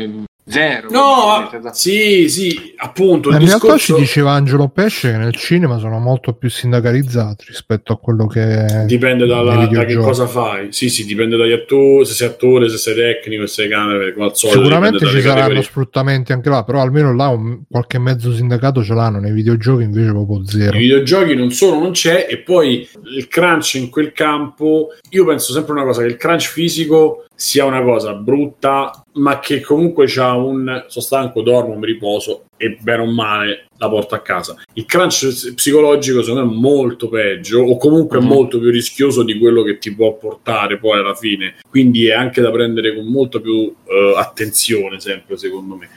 [0.47, 0.89] Eh, Zero.
[0.91, 1.75] No, Esatto.
[1.75, 3.31] sì, sì, appunto.
[3.31, 7.45] Il In realtà discorso ci diceva Angelo Pesce che nel cinema sono molto più sindacalizzati
[7.49, 10.71] rispetto a quello che dipende dalla- da che cosa fai.
[10.71, 14.27] Sì, sì, dipende dagli attori, se sei attore, se sei tecnico, se sei camera, come
[14.27, 14.59] al solito.
[14.61, 15.63] Sicuramente ci saranno categorie.
[15.63, 20.11] sfruttamenti anche là, però almeno là un- qualche mezzo sindacato ce l'hanno, nei videogiochi invece
[20.11, 20.77] proprio zero.
[20.77, 22.87] I videogiochi non solo non c'è, e poi
[23.17, 24.89] il crunch in quel campo.
[25.11, 29.61] Io penso sempre una cosa: che il crunch fisico sia una cosa brutta, ma che
[29.61, 34.20] comunque c'ha un sono stanco, dormo, mi riposo e bene o male la porto a
[34.20, 34.57] casa.
[34.74, 38.26] Il crunch psicologico, secondo me, è molto peggio, o comunque Mhm.
[38.26, 41.57] molto più rischioso di quello che ti può portare poi alla fine.
[41.68, 45.89] Quindi è anche da prendere con molta più eh, attenzione, sempre secondo me.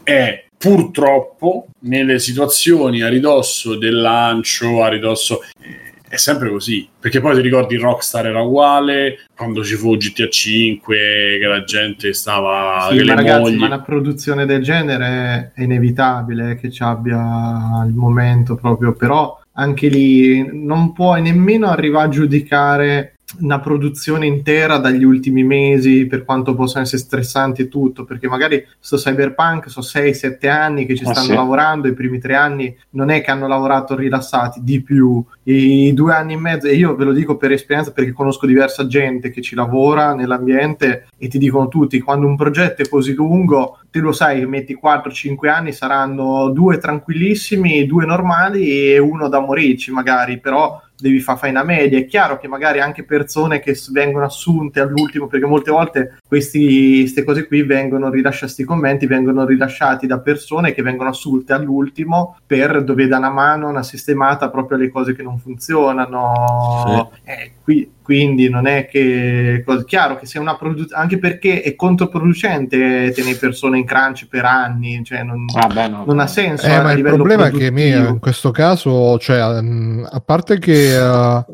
[0.04, 6.88] è purtroppo nelle situazioni a ridosso del lancio, a ridosso eh, è sempre così.
[6.98, 10.96] Perché poi ti ricordi Rockstar era uguale quando ci fu GTA 5
[11.40, 15.62] che la gente stava Sì, che ma ragazzi, mogli ma una produzione del genere è
[15.62, 22.10] inevitabile che ci abbia il momento proprio, però anche lì non puoi nemmeno arrivare a
[22.10, 28.28] giudicare una produzione intera dagli ultimi mesi per quanto possano essere stressanti e tutto perché
[28.28, 31.34] magari sto cyberpunk sono 6-7 anni che ci Ah, stanno sì.
[31.34, 36.12] lavorando i primi tre anni non è che hanno lavorato rilassati di più i due
[36.14, 39.40] anni e mezzo e io ve lo dico per esperienza perché conosco diversa gente che
[39.42, 44.12] ci lavora nell'ambiente e ti dicono tutti quando un progetto è così lungo te lo
[44.12, 50.38] sai che metti 4-5 anni saranno due tranquillissimi due normali e uno da morirci magari
[50.38, 51.98] però devi fare fai una media.
[51.98, 57.24] È chiaro che magari anche persone che vengono assunte all'ultimo, perché molte volte questi- queste
[57.24, 62.82] cose qui vengono rilasciati, questi commenti vengono rilasciati da persone che vengono assunte all'ultimo per
[62.84, 67.12] dove dà una mano, una sistemata proprio alle cose che non funzionano.
[67.24, 73.10] Eh, qui- quindi non è che chiaro che se una produzione anche perché è controproducente
[73.12, 76.04] tenere persone in crunch per anni, cioè non, Vabbè, no.
[76.06, 76.66] non ha senso.
[76.66, 78.00] Eh, a ma il problema è che produttivo.
[78.02, 81.44] mi- in questo caso, cioè, mh, a parte che eh,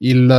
[0.00, 0.34] il, eh,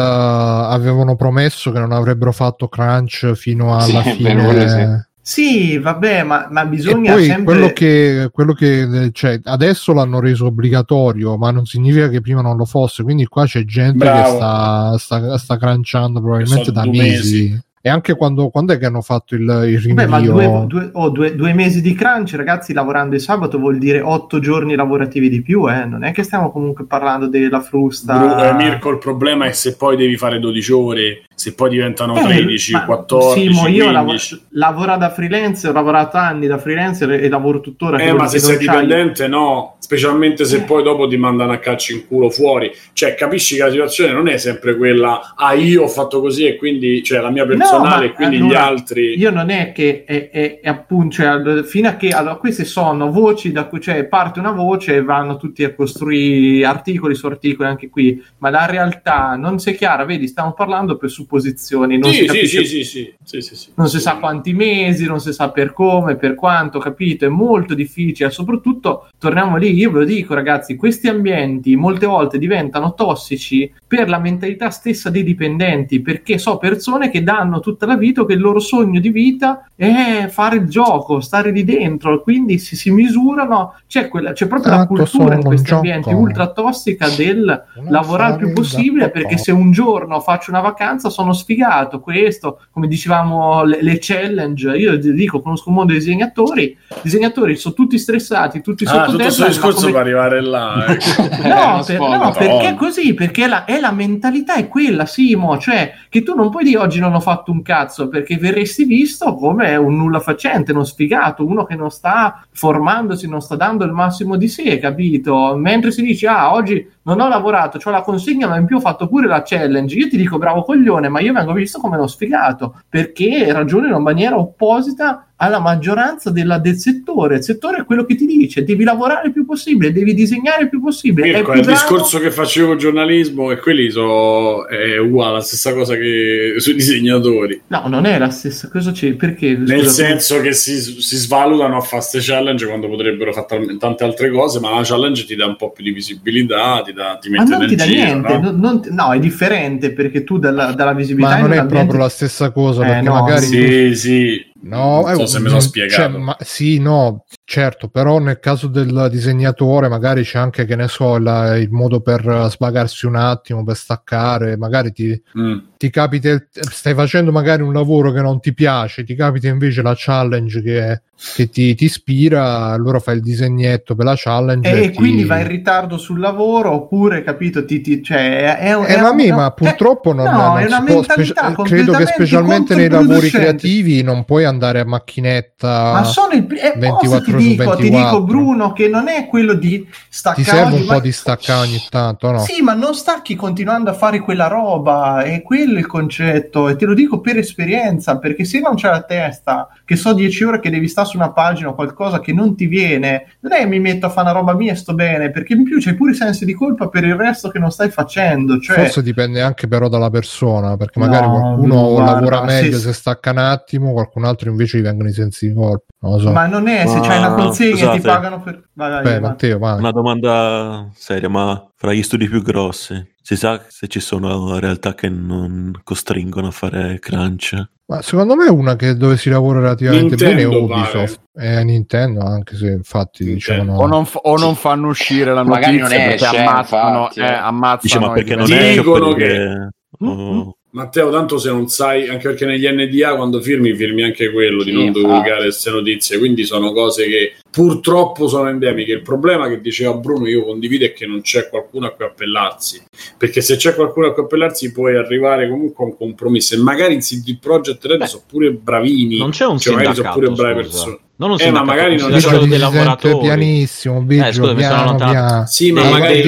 [0.72, 5.10] avevano promesso che non avrebbero fatto crunch fino Sì, alla è fine.
[5.24, 5.78] Sì.
[5.80, 7.44] Vabbè, ma, ma bisogna poi sempre...
[7.46, 12.58] quello che, quello che cioè, adesso l'hanno reso obbligatorio, ma non significa che prima non
[12.58, 13.02] lo fosse.
[13.02, 14.32] Quindi qua c'è gente Bravo.
[14.32, 17.02] che sta, sta, sta crunchando probabilmente da mesi.
[17.02, 17.62] mesi.
[17.86, 20.32] E anche quando, quando è che hanno fatto il, il Beh, ma rinvio?
[20.32, 24.40] due, due- oh, due- due mesi di crunch, ragazzi, lavorando il sabato vuol dire otto
[24.40, 25.84] giorni lavorativi di più, eh?
[25.84, 28.18] Non è che stiamo comunque parlando della frusta.
[28.18, 32.16] Bru- eh, Mirko, il problema è se poi devi fare 12 ore, se poi diventano
[32.16, 33.92] Eh, 13, ma- 14, Simo, io 15.
[33.92, 37.98] lav- lavoro da freelance, ho lavorato anni da freelance e lavoro tuttora.
[37.98, 42.08] Eh, ma se sei dipendente, no, specialmente se poi dopo ti mandano a caccia in
[42.08, 42.72] culo fuori.
[42.94, 46.56] Cioè, capisci che la situazione non è sempre quella, ah, io ho fatto così e
[46.56, 47.46] quindi, cioè, la mia
[47.78, 49.18] personale ma quindi allora, gli altri.
[49.18, 53.12] Io non è che è, è- è appunto, cioè, fino a che allora, queste sono
[53.12, 57.68] voci da cui cioè, parte una voce e vanno tutti a costruire articoli su articoli
[57.70, 62.12] anche qui, ma la realtà non si è chiara, vedi, stiamo parlando per supposizioni, non
[62.12, 63.70] Sì, si sì, capisce sì, sì, sì, sì, sì, sì.
[63.76, 67.26] non si sa quanti mesi, non si sa per come, per quanto, capito?
[67.26, 68.30] È molto difficile.
[68.30, 74.10] Soprattutto, torniamo lì, io ve lo dico, ragazzi, questi ambienti molte volte diventano tossici per
[74.10, 78.40] la mentalità stessa dei dipendenti, perché so persone che danno tutta la vita che il
[78.42, 83.76] loro sogno di vita è fare il gioco, stare lì dentro, quindi si, si misurano,
[83.88, 86.22] c'è, quella, c'è proprio la Tanto cultura in questi ambienti gioco.
[86.22, 91.34] ultra tossica del lavorare il più possibile perché se un giorno faccio una vacanza sono
[91.34, 96.78] sfigato, questo, come dicevamo, le, le challenge, io dico, conosco un mondo di disegnatori, i
[97.02, 100.42] disegnatori sono tutti stressati, tutti Ah, sotto tutto questo deadline, ma discorso come- per arrivare
[100.42, 100.86] là.
[100.86, 100.98] eh.
[101.48, 106.24] No, per- no, perché così, perché la, è la mentalità è quella, Simo, cioè che
[106.24, 109.96] tu non puoi dire oggi non ho fatto un cazzo, perché verresti visto come un
[109.96, 114.48] nulla facente, uno sfigato, uno che non sta formandosi, non sta dando il massimo di
[114.48, 115.56] sé, capito?
[115.56, 118.82] Mentre si dice, ah, oggi non ho lavorato, ho la consegna, ma in più ho
[118.82, 122.08] fatto pure la challenge, io ti dico bravo coglione, ma io vengo visto come uno
[122.08, 127.36] sfigato, perché ragiono in una maniera opposita alla maggioranza della- del settore.
[127.38, 130.70] Il settore è quello che ti dice: devi lavorare il più possibile, devi disegnare il
[130.70, 131.28] più possibile.
[131.32, 135.42] Mirko, è il bravo- discorso che facevo con giornalismo e quelli sono è uguale, la
[135.42, 137.62] stessa cosa che sui disegnatori.
[137.68, 138.92] No, non è la stessa cosa.
[138.92, 139.56] C'è perché?
[139.58, 144.04] Nel Scusa, senso che si, si svalutano a fare queste challenge quando potrebbero fare tante
[144.04, 147.30] altre cose, ma la challenge ti dà un po' più di visibilità, ti, dà, ti
[147.30, 148.52] Ma mette non nel ti dà giro, niente, no?
[148.52, 148.58] no?
[148.58, 152.52] non no, è differente perché tu dalla, dalla visibilità Ma non è proprio la stessa
[152.52, 154.52] cosa, Eh, perché no, magari Sì, sì.
[154.64, 156.18] No, non so eh, se mi sono cioè, spiegato.
[156.18, 161.18] ma- sì, no, certo, però nel caso del disegnatore magari c'è anche, che ne so,
[161.18, 165.58] la- il modo per eh, svagarsi un attimo, per staccare, magari ti, Mm.
[165.78, 169.82] ti capita, il- stai facendo magari un lavoro che non ti piace, ti capita invece
[169.82, 171.02] la challenge che,
[171.36, 174.70] che ti, ti ispira, allora fai il disegnetto per la challenge.
[174.72, 178.86] E ti- quindi vai in ritardo sul lavoro oppure, capito, ti, ti- cioè, è, un-
[178.86, 181.64] Eh, è ma un- mi, è- ma purtroppo non, no, non è una mentalità specie-
[181.64, 186.74] credo che specialmente nei lavori creativi non puoi andare a macchinetta Ma sono il è,
[186.78, 187.98] 24 ti su dico, ti 24.
[187.98, 191.68] dico Bruno che non è quello di staccare ti serve un ma- po' di staccare
[191.68, 192.40] ogni tanto, no?
[192.40, 196.86] Sì, ma non stacchi continuando a fare quella roba, è quello il concetto, e te
[196.86, 200.70] lo dico per esperienza, perché se non c'è la testa, che so 10 ore che
[200.70, 203.80] devi stare su una pagina o qualcosa che non ti viene, non è che mi
[203.80, 206.16] metto a fare una roba mia e sto bene, perché in più c'hai pure i
[206.16, 208.76] sensi di colpa per il resto che non stai facendo, cioè...
[208.78, 212.94] Forse dipende anche però dalla persona, perché magari No, qualcuno guarda, lavora meglio sì, se
[212.94, 215.86] stacca un attimo, qualcun altro invece gli vengono i sensi di colpa.
[216.00, 216.32] Non lo so.
[216.32, 218.00] Ma non è, se Ma- c'hai una consegna scusate.
[218.00, 218.70] ti pagano per...
[218.74, 219.20] Vai, vai, Beh, vai.
[219.22, 219.80] Matteo, vai.
[219.80, 224.94] Una domanda seria, ma fra gli studi più grossi si sa se ci sono realtà
[224.94, 227.62] che non costringono a fare crunch?
[227.86, 231.22] Ma secondo me una che dove si lavora relativamente bene è Nintendo, Ubisoft.
[231.34, 233.64] E Nintendo, anche se infatti Nintendo.
[233.64, 237.00] diciamo O non, fa- o non fanno uscire la Magari notizia non perché esce, ammazzano,
[237.00, 237.34] infatti, eh, eh.
[237.34, 239.70] ammazzano Dice, ma perché non è Dicono perché...
[240.00, 244.64] oh, Matteo, tanto se non sai, anche perché negli NDA quando firmi, firmi anche quello
[244.64, 248.92] di Sì, non divulgare queste notizie, quindi sono cose che purtroppo sono endemiche.
[248.92, 252.82] Il problema che diceva Bruno, io condivido, è che non c'è qualcuno a cui appellarsi,
[253.16, 256.96] perché se c'è qualcuno a cui appellarsi puoi arrivare comunque a un compromesso e magari
[256.96, 260.30] in CD Projekt Red Beh, sono pure bravini, Non c'è un cioè magari sono pure
[260.30, 260.76] brave scusa.
[260.86, 260.98] persone.
[261.16, 263.20] Non un Eh, ma magari non c'è- dei sente lavoratori.
[263.20, 265.46] pianissimo, Biggio, Eh, scusa, piano, piano.
[265.46, 266.24] Sì, ma magari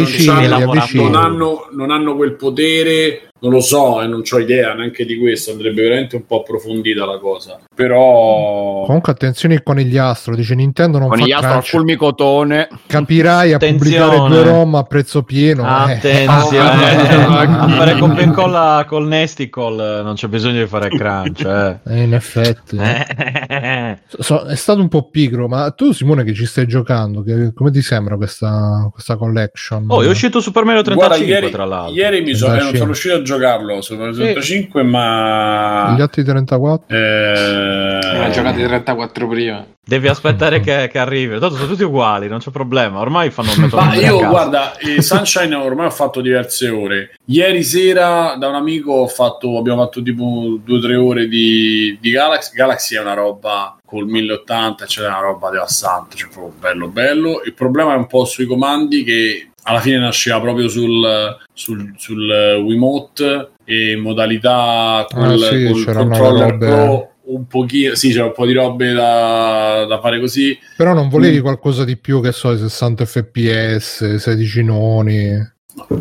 [0.94, 5.18] non hanno, non hanno quel potere, non lo so, e non ho idea neanche di
[5.20, 5.52] questo.
[5.52, 7.60] Andrebbe veramente un po' approfondita la cosa.
[7.76, 12.68] Però, Comunque attenzione il conigliastro, dice Nintendo non Con fa gli astro fulmicotone.
[12.88, 14.06] capirai a Attenzione.
[14.08, 15.64] pubblicare due ROM a prezzo pieno.
[15.64, 15.94] eh.
[15.94, 17.46] Attenzione, Eh.
[17.46, 21.44] a fare copia e incolla col Nesticle non c'è bisogno di fare crunch.
[21.46, 21.80] Eh.
[21.94, 22.78] Eh, in effetti.
[24.18, 27.72] So- è stato un po' pigro, ma tu Simone che ci stai giocando, che- come
[27.72, 29.86] ti sembra questa, questa collection?
[29.88, 31.96] Oh, è uscito Super Mario 35 guarda, ieri, tra l'altro.
[31.96, 32.78] ieri mi eh, non 35.
[32.78, 34.20] sono riuscito a giocarlo su Mario Sì.
[34.22, 36.96] 35, ma Gli altri 34?
[36.96, 39.66] eh, Ne ho giocati 34 prima.
[39.88, 41.38] Devi aspettare che, che arrivi.
[41.38, 43.00] Tanto sono tutti uguali, non c'è problema.
[43.00, 47.12] Ormai fanno un metodo Ma io guarda, eh, Sunshine ormai ho fatto diverse ore.
[47.26, 51.98] Ieri sera da un amico ho fatto, abbiamo fatto tipo due o tre ore di,
[52.02, 52.56] di Galaxy.
[52.56, 57.44] Galaxy è una roba col 1080, cioè è una roba devastante, cioè proprio bello bello.
[57.46, 62.30] Il problema è un po' sui comandi che alla fine nasceva proprio sul, sul, sul
[62.64, 68.22] Wiimote e in modalità col, Ah, sì, col controller robe- pro un pochino, sì, c'è
[68.22, 70.56] un po' di robe da, da fare così.
[70.78, 71.42] Però non volevi Mm.
[71.42, 75.54] qualcosa di più che so, i 60 fps, 16 noni.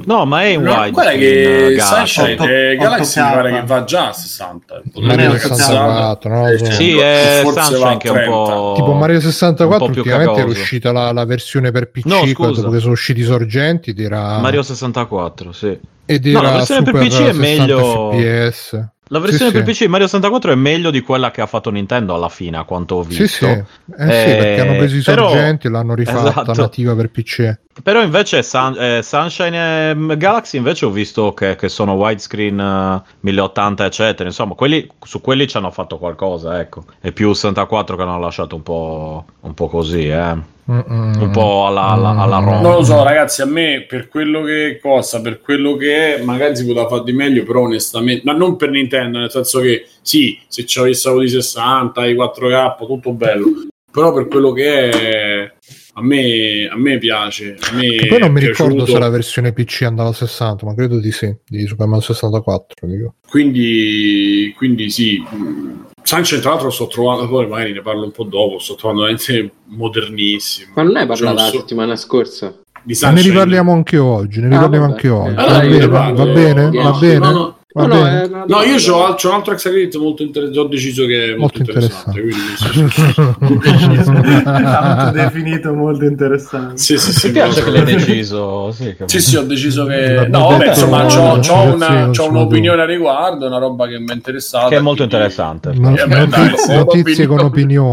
[0.05, 0.91] No, ma è in No, wide.
[0.93, 2.07] guarda che Galaxy.
[2.15, 3.27] Sunshine, eh, Galaxy 8K.
[3.29, 4.83] mi pare che va già a 60.
[4.95, 6.71] Non è Mario un 64, non lo so.
[6.71, 8.31] Sì, è Sunshine che è un 30.
[8.31, 8.73] po'.
[8.77, 10.61] Tipo Mario 64 un po' più ultimamente è cacoso.
[10.61, 12.61] uscita la, la versione per PC No, scusa.
[12.61, 15.79] dopo che sono usciti i sorgenti era, Mario 64, sì.
[16.07, 18.89] ed No, la era versione per PC è 60 meglio- fps.
[19.09, 19.71] La versione Sì, per sì.
[19.73, 22.65] PC di Mario 64 è meglio di quella che ha fatto Nintendo alla fine, a
[22.65, 23.27] quanto ho visto.
[23.27, 23.45] Sì, sì.
[23.45, 26.53] Eh, sì, perché hanno preso i però- sorgenti e l'hanno rifatta Esatto.
[26.55, 27.55] nativa per PC.
[27.83, 33.03] Però invece Sun- eh, Sunshine e Galaxy invece ho visto che, che sono widescreen eh,
[33.21, 36.85] 1080 eccetera, insomma quelli, su quelli ci hanno fatto qualcosa, ecco.
[37.01, 40.53] E più 64 che hanno lasciato un po', un po' così, eh.
[40.67, 42.61] Un po' alla, alla, alla Roma.
[42.61, 43.43] Non lo so, ragazzi.
[43.43, 47.13] A me per quello che costa, per quello che è, magari si poteva fare di
[47.13, 47.43] meglio.
[47.45, 52.07] Però, onestamente, ma non per Nintendo, nel senso che sì, se ci avessero di 60,
[52.07, 53.47] i 4K, tutto bello.
[53.91, 55.53] Però per quello che è,
[55.97, 57.57] a me, a me piace.
[57.71, 58.93] A me Che poi non mi ricordo piaciuto.
[58.93, 62.87] se la versione PC andava a 60, ma credo di sì, di Super Mario 64.
[62.89, 63.15] Dico.
[63.29, 65.19] Quindi, quindi sì.
[65.21, 68.59] mh, Sunshine, tra l'altro, sto trovando, poi magari ne parlo un po' dopo.
[68.59, 70.73] Sto trovando veramente modernissimo.
[70.77, 72.47] Ma non hai parlato Cioè, la so- settimana scorsa?
[72.87, 73.33] di Ma ne Sunshine.
[73.33, 74.93] riparliamo anche oggi, ne Ah, riparliamo vabbè.
[74.95, 75.31] anche oggi.
[75.31, 78.01] Eh, Va, allora io bene, ne va, bene, va bene, No, no.
[78.01, 80.61] va No, no, io c'ho, c'ho un altro extra molto interessante.
[80.61, 82.21] Ho deciso che è molto, Molto interessante.
[82.21, 83.37] interessante.
[83.41, 84.63] Quindi.
[84.63, 86.77] Tanto definito molto interessante.
[86.77, 88.71] sì, sì, sì, Mi piace che l'hai deciso.
[88.71, 90.27] Sì, Sì, sì, ho deciso che.
[90.29, 94.15] No, vabbè, insomma, c'ho, c'ho una, su un'opinione a riguardo, una roba che mi è
[94.15, 94.69] interessata.
[94.69, 95.73] Che è molto quindi- interessante.
[95.75, 97.47] No- Eh, beh, dai, notizie, ho notizie con opinioni.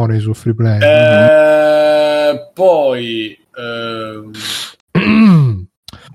[0.05, 0.79] opinioni su Freeplay.
[0.79, 3.35] Eh, poi.
[3.57, 4.31] ehm,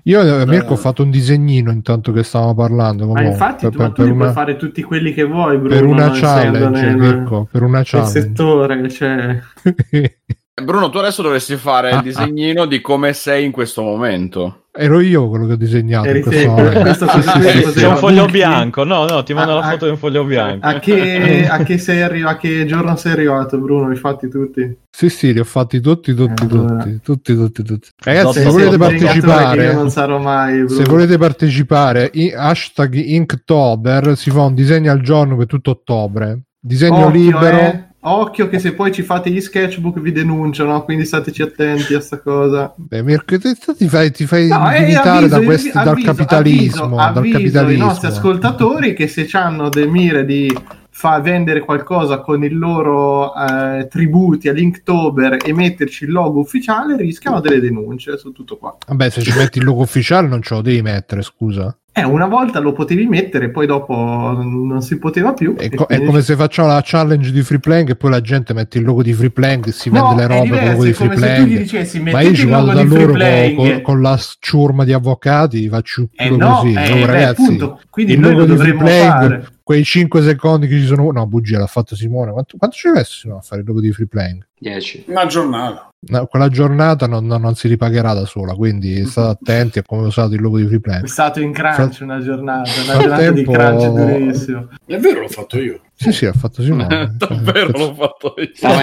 [0.07, 3.11] Io eh, Mirko ho fatto un disegnino intanto che stavamo parlando.
[3.11, 5.57] Ma infatti per, tu, per- tu per li puoi una, fare tutti quelli che vuoi,
[5.57, 5.75] Bruno.
[5.75, 8.21] per una challenge, nel- Mirko, per una nel challenge.
[8.21, 9.39] settore, cioè...
[10.59, 14.63] Bruno, tu adesso dovresti fare Ah, il disegnino di come sei in questo momento.
[14.75, 16.79] Ero io quello che ho disegnato Eri in questo momento.
[16.81, 18.83] questo Sì, C'è un foglio bianco.
[18.83, 20.65] No, no, ti mando A- la a- foto di un foglio bianco.
[20.65, 22.35] A che, a che sei arrivato?
[22.35, 23.85] A che giorno sei arrivato, Bruno?
[23.87, 24.77] Li hai fatti tutti?
[24.89, 26.75] Sì, sì, li ho fatti tutti, tutti, Allora.
[26.83, 27.89] tutti, tutti, tutti, tutti.
[28.03, 30.69] Ragazzi, se Sei- volete partecipare, non sarò mai, Bruno.
[30.69, 36.41] se volete partecipare, i- hashtag Inktober si fa un disegno al giorno per tutto ottobre.
[36.59, 37.57] Disegno Occhio, libero.
[37.59, 37.86] eh.
[37.99, 42.19] Occhio che se poi ci fate gli sketchbook vi denunciano, quindi stateci attenti a sta
[42.19, 42.73] cosa.
[42.75, 46.83] Beh, te ti fai, ti fai No, eh, limitare avviso, da questi- dal avviso, capitalismo.
[46.83, 47.83] avviso, dal avviso capitalismo.
[47.83, 50.55] i nostri ascoltatori che se hanno del mire di
[50.89, 57.39] fa vendere qualcosa con i loro eh, tributi all'Inktober e metterci il logo ufficiale rischiano
[57.39, 58.77] delle denunce su tutto qua.
[58.87, 61.75] Vabbè, se ci metti il logo ufficiale non ce lo devi mettere, scusa.
[61.97, 65.55] Eh, una volta lo potevi mettere, poi dopo non si poteva più.
[65.55, 68.77] È, co- è come se facciamo la challenge di Freeplank e poi la gente mette
[68.77, 71.43] il logo di Freeplank e si No, vende le robe con il logo di diverso,
[71.45, 75.67] gli dicessi, Ma io ci vado da loro con, con- con la ciurma di avvocati,
[75.69, 76.73] faccio Eh no, così.
[76.73, 79.47] eh, beh, ragazzi, appunto, quindi il noi logo lo di Freeplank, fare.
[79.63, 81.11] quei 5 secondi che ci sono...
[81.11, 82.31] No, bugia, l'ha fatto Simone.
[82.31, 84.47] Quanto, quanto ci messo Simone, a fare il logo di Freeplank?
[84.59, 85.05] 10.
[85.07, 85.89] Una giornata.
[86.09, 90.05] No, quella giornata non, non- non si ripagherà da sola, quindi state attenti a come
[90.07, 91.09] usate il logo di È Freeplank.
[91.09, 94.67] stato in crunch Fra- una giornata, una giornata di frattempo- crunch durissimo.
[94.85, 95.79] È vero, l'ho fatto io.
[95.95, 97.13] Sì, sì, l'ha fatto Simone.
[97.17, 98.49] Davvero l'ho fatto io.
[98.53, 98.81] Stava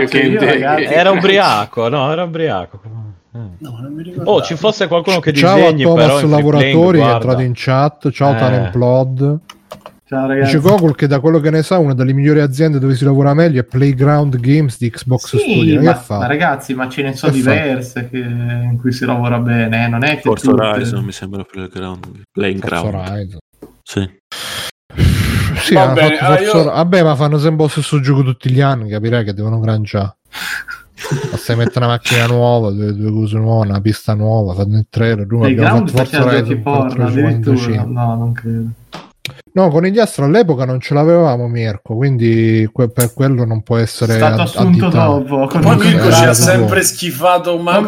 [0.00, 0.40] in che in io.
[0.40, 2.80] Era ubriaco, no, era ubriaco.
[3.30, 4.30] No, non mi ricordo.
[4.30, 7.52] Oh, ci fosse qualcuno che Ciao a disegni però Thomas in Lavoratori è entrato in
[7.54, 8.10] chat.
[8.10, 8.36] Ciao Eh.
[8.36, 9.38] Tanemplod.
[10.08, 10.56] Ciao ragazzi.
[10.56, 13.34] Dice Gogol che da quello che ne sa una delle migliori aziende dove si lavora
[13.34, 15.82] meglio è Playground Games di Xbox Sì, Studio.
[15.82, 19.84] ma, ma ragazzi, ma ce ne sono Che diverse che- in cui si lavora bene,
[19.84, 22.22] eh, non è che Forza tutte- Horizon mi sembra playground.
[22.32, 22.80] Playing Forza.
[23.12, 23.38] Horizon.
[23.82, 24.10] Sì.
[25.58, 28.88] Sì, Va bene, allora io- Vabbè, ma fanno sempre lo stesso gioco tutti gli anni,
[28.88, 30.16] capirai che devono granciare.
[31.30, 35.20] Basta mettere una macchina nuova, due, due cose nuove, una pista nuova, fanno il trailer.
[35.20, 37.56] Abbiamo Playground fatto Forza Horizon porno addirittura.
[37.56, 37.92] 455.
[37.92, 38.68] No, non credo.
[39.58, 43.76] No, con gli Astro all'epoca non ce l'avevamo Mirko, quindi que- per quello non può
[43.76, 45.18] È essere stato ad- assunto additato.
[45.18, 45.46] dopo.
[45.58, 47.82] Poi Mirko ci ha sempre schifato Ma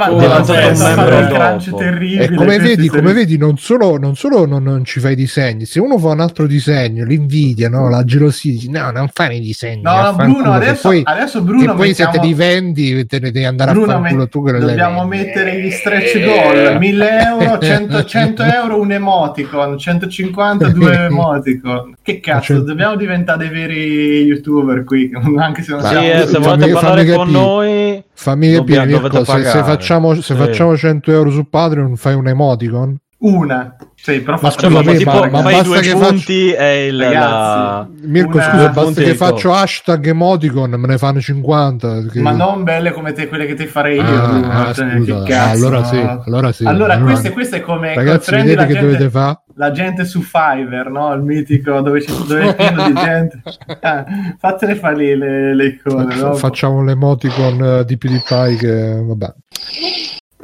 [1.77, 2.25] terribile.
[2.25, 5.65] E come vedi, come vedi non solo, non, solo non, non ci fai i disegni,
[5.65, 7.89] se uno fa un altro disegno, l'invidia, no?
[7.89, 9.83] la gelosia, dici, no, non fai i disegni.
[9.83, 13.31] No, Bruno, adesso, poi, adesso Bruno che poi se te mettiamo- li vendi te ne
[13.31, 15.25] devi andare Bruno, a fare met- tu che dobbiamo vendi.
[15.25, 21.09] mettere gli stretch goal 1000 euro 100, 100 euro un emoticon 150 due
[21.63, 26.07] emoticon che cazzo Cento- dobbiamo diventare dei veri youtuber qui anche se non Sì, siamo
[26.07, 27.39] eh, se fammi- volete parlare fammi con capire.
[27.39, 30.35] noi, Fammi capire, Mirko, se, se facciamo, se Sì.
[30.35, 32.97] facciamo 100 euro su Patreon fai un emoticon?
[33.23, 35.93] Una sì, però Ma faccio scusa, cioè, ma- tipo, ma- ma fai basta due che
[35.93, 37.89] punti e il, Ragazzi, la...
[38.05, 42.65] Mirko Una- scusa, basta che faccio hashtag emoticon me ne fanno 50 che- ma non
[42.65, 45.85] belle come te, quelle che ti farei io Ah, ah, cioè, scusa, che cazzo, allora
[45.85, 46.65] sì, allora sì.
[46.65, 50.05] allora Allora- questo, questo è come ragazzi vedete la che gente, dovete fare la gente
[50.07, 51.13] su Fiverr no?
[51.13, 53.43] il mitico dove, ci, dove è pieno di gente
[53.83, 54.05] Ah,
[54.39, 56.35] fatele fare lì le, le icone Faccio- no?
[56.35, 59.35] facciamo l'emoticon eh, di PewDiePie che vabbè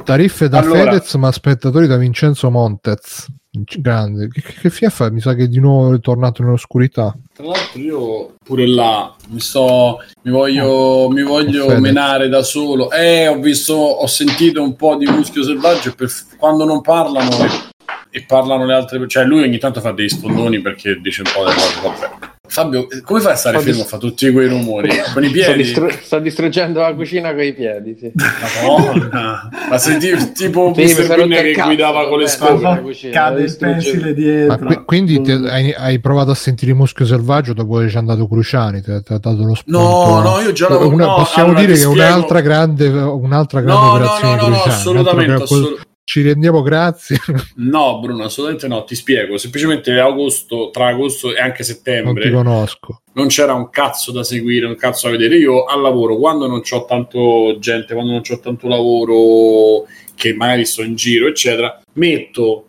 [0.05, 0.93] tariffe da Allora.
[0.93, 3.27] Fedez ma spettatori da Vincenzo Montez
[3.79, 4.29] grande.
[4.29, 5.11] Che, che, fa?
[5.11, 7.17] Mi sa che di nuovo è tornato nell'oscurità.
[7.35, 12.91] Tra l'altro io pure là mi sto mi voglio, mi voglio menare da solo.
[12.91, 17.49] Eh, ho visto, ho sentito un po' di muschio selvaggio per- quando non parlano e,
[18.11, 21.45] e parlano le altre cioè lui ogni tanto fa dei sfondoni perché dice un po'
[21.45, 22.35] delle cose, vabbè.
[22.49, 24.89] Fabio, eh, come fai a stare Sto fermo a dis- fare tutti quei rumori?
[25.13, 25.63] Con i Sto, piedi?
[25.63, 27.97] distru- sto distruggendo la cucina con i piedi.
[27.99, 28.13] Sì.
[28.15, 29.49] Madonna.
[29.69, 32.27] Ma senti tipo Sì, il che cazzo, guidava con le
[32.83, 34.67] cucina, Cade il pensile Ma dietro.
[34.67, 37.99] qui- quindi te- hai, hai provato a sentire il muschio selvaggio dopo che ci è
[37.99, 39.79] andato Cruciani, ti ha dato lo spunto.
[39.79, 43.61] No, no, io già l'avevo- Una- no, possiamo allora, dire che è un'altra grande, un'altra
[43.61, 47.19] grande No, no, operazione no, no, no, Cruciani, assolutamente, assolut- Ci rendiamo grazie.
[47.57, 49.39] No, Bruno, assolutamente no, ti spiego.
[49.39, 53.03] Semplicemente agosto, tra agosto e anche non ti settembre conosco.
[53.15, 55.37] non c'era un cazzo da seguire, un cazzo da vedere.
[55.37, 60.65] Io al lavoro, quando non c'ho tanto gente, quando non c'ho tanto lavoro, che magari
[60.65, 62.67] sto in giro, eccetera, metto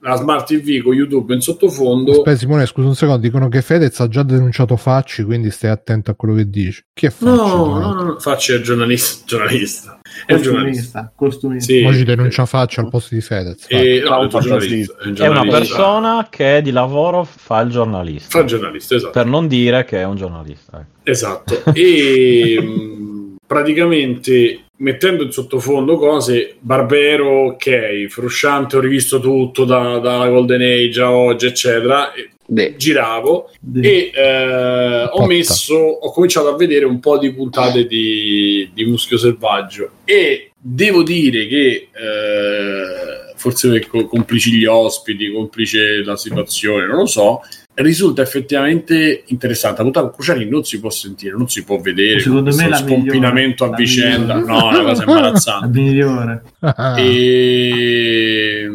[0.00, 2.12] la smart TV con YouTube in sottofondo.
[2.12, 6.10] Aspetta Simone, scusa un secondo, dicono che Fedez ha già denunciato Facci, quindi stai attento
[6.10, 6.82] a quello che dici.
[6.92, 7.24] Chi è Facci?
[7.24, 9.24] No, no, no, no, faccio il giornalista.
[9.26, 10.00] giornalista.
[10.26, 11.12] È un giornalista.
[11.14, 11.72] Costumista, costumista.
[11.72, 11.82] Sì.
[11.84, 13.64] Oggi denuncia Facci al posto di Fedez.
[13.68, 14.08] E, Facci.
[14.08, 15.58] no, ho detto giornalista, è un È una giornalista.
[15.58, 18.28] persona che di lavoro fa il giornalista.
[18.30, 19.12] Fa il giornalista, esatto.
[19.12, 20.78] Per non dire che è un giornalista.
[20.78, 21.10] ecco.
[21.10, 21.62] Esatto.
[21.74, 30.60] E praticamente mettendo in sottofondo cose, Barbero, ok, Frusciante, ho rivisto tutto da, da Golden
[30.60, 32.12] Age a oggi, eccetera.
[32.12, 32.76] e De.
[32.78, 38.70] Giravo Di- e eh, ho messo, ho cominciato a vedere un po' di puntate di,
[38.72, 46.86] di Muschio Selvaggio e devo dire che eh, forse complici gli ospiti, complice la situazione,
[46.86, 47.42] non lo so,
[47.82, 49.82] risulta effettivamente interessante.
[49.82, 52.20] La con Cruciani non si può sentire, non si può vedere.
[52.20, 54.52] Secondo me la migliore, spompinamento a la vicenda, migliore.
[54.52, 55.78] no, è una cosa La imbarazzante.
[55.80, 56.42] migliore.
[56.60, 58.68] Ah, E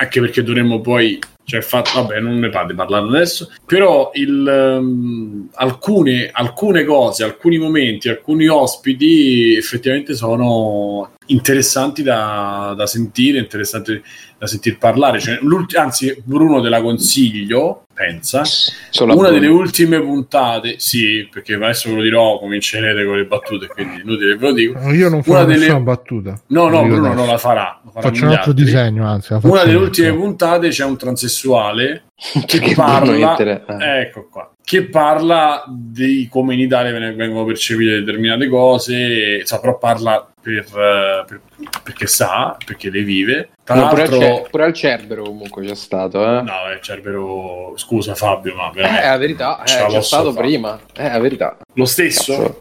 [0.00, 5.48] anche perché dovremmo poi cioè fatto vabbè non ne parli parlarne adesso però il, ehm,
[5.54, 14.00] alcune, alcune cose alcuni momenti alcuni ospiti effettivamente sono interessanti da, da sentire interessanti
[14.38, 15.38] da sentir parlare Cioè,
[15.76, 21.96] anzi Bruno te la consiglio pensa Solo una delle ultime puntate sì perché adesso ve
[21.96, 25.22] lo dirò comincerete con le battute quindi inutile che ve lo dico Io non una
[25.22, 26.40] farò delle- nessuna battuta.
[26.48, 27.14] no no Bruno adesso.
[27.14, 28.64] non la farà, lo faranno Faccio un altro altri.
[28.64, 29.32] disegno, anzi.
[29.32, 32.04] la Una delle ultime puntate c'è un transessuale
[32.46, 38.48] che Che parla, inter- ecco qua, che parla di come in Italia vengono percepite determinate
[38.48, 41.40] cose, so, però parla per, eh, per-
[41.82, 43.48] perché sa, perché le vive.
[43.64, 46.22] Tra No, pure, al l'altro, Cer- pure al Cerbero comunque c'è stato.
[46.22, 46.42] Eh.
[46.42, 50.46] no, è Cerbero, scusa Fabio, ma Eh, è la verità, eh, c'è stato fare.
[50.46, 50.78] prima.
[50.94, 51.56] Eh, È la verità.
[51.72, 52.36] Lo stesso?
[52.36, 52.60] Cazzo.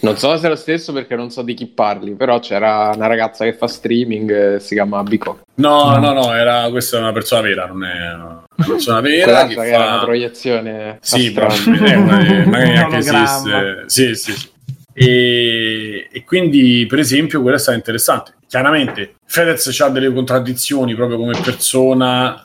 [0.00, 3.06] Non so se è lo stesso perché non so di chi parli, però c'era una
[3.06, 5.40] ragazza che fa streaming, eh, si chiama Bico.
[5.54, 9.54] No, no, no, era, questa è una persona vera, non è una persona vera che
[9.54, 10.04] che era una fa...
[10.04, 11.48] proiezione Sì, una-
[12.46, 13.84] magari anche esiste.
[13.86, 14.48] Sì, sì, sì.
[14.92, 18.34] E, e quindi, per esempio, quello è stato interessante.
[18.48, 22.42] Chiaramente, Fedez ha delle contraddizioni proprio come persona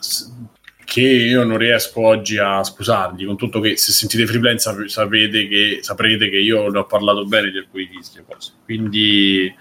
[0.93, 5.47] che io non riesco oggi a scusargli, con tutto che se sentite Freeplane sap- sapete
[5.47, 8.51] che, saprete che io ne ho parlato bene di alcuni dischi e cose.
[8.63, 9.55] Quindi...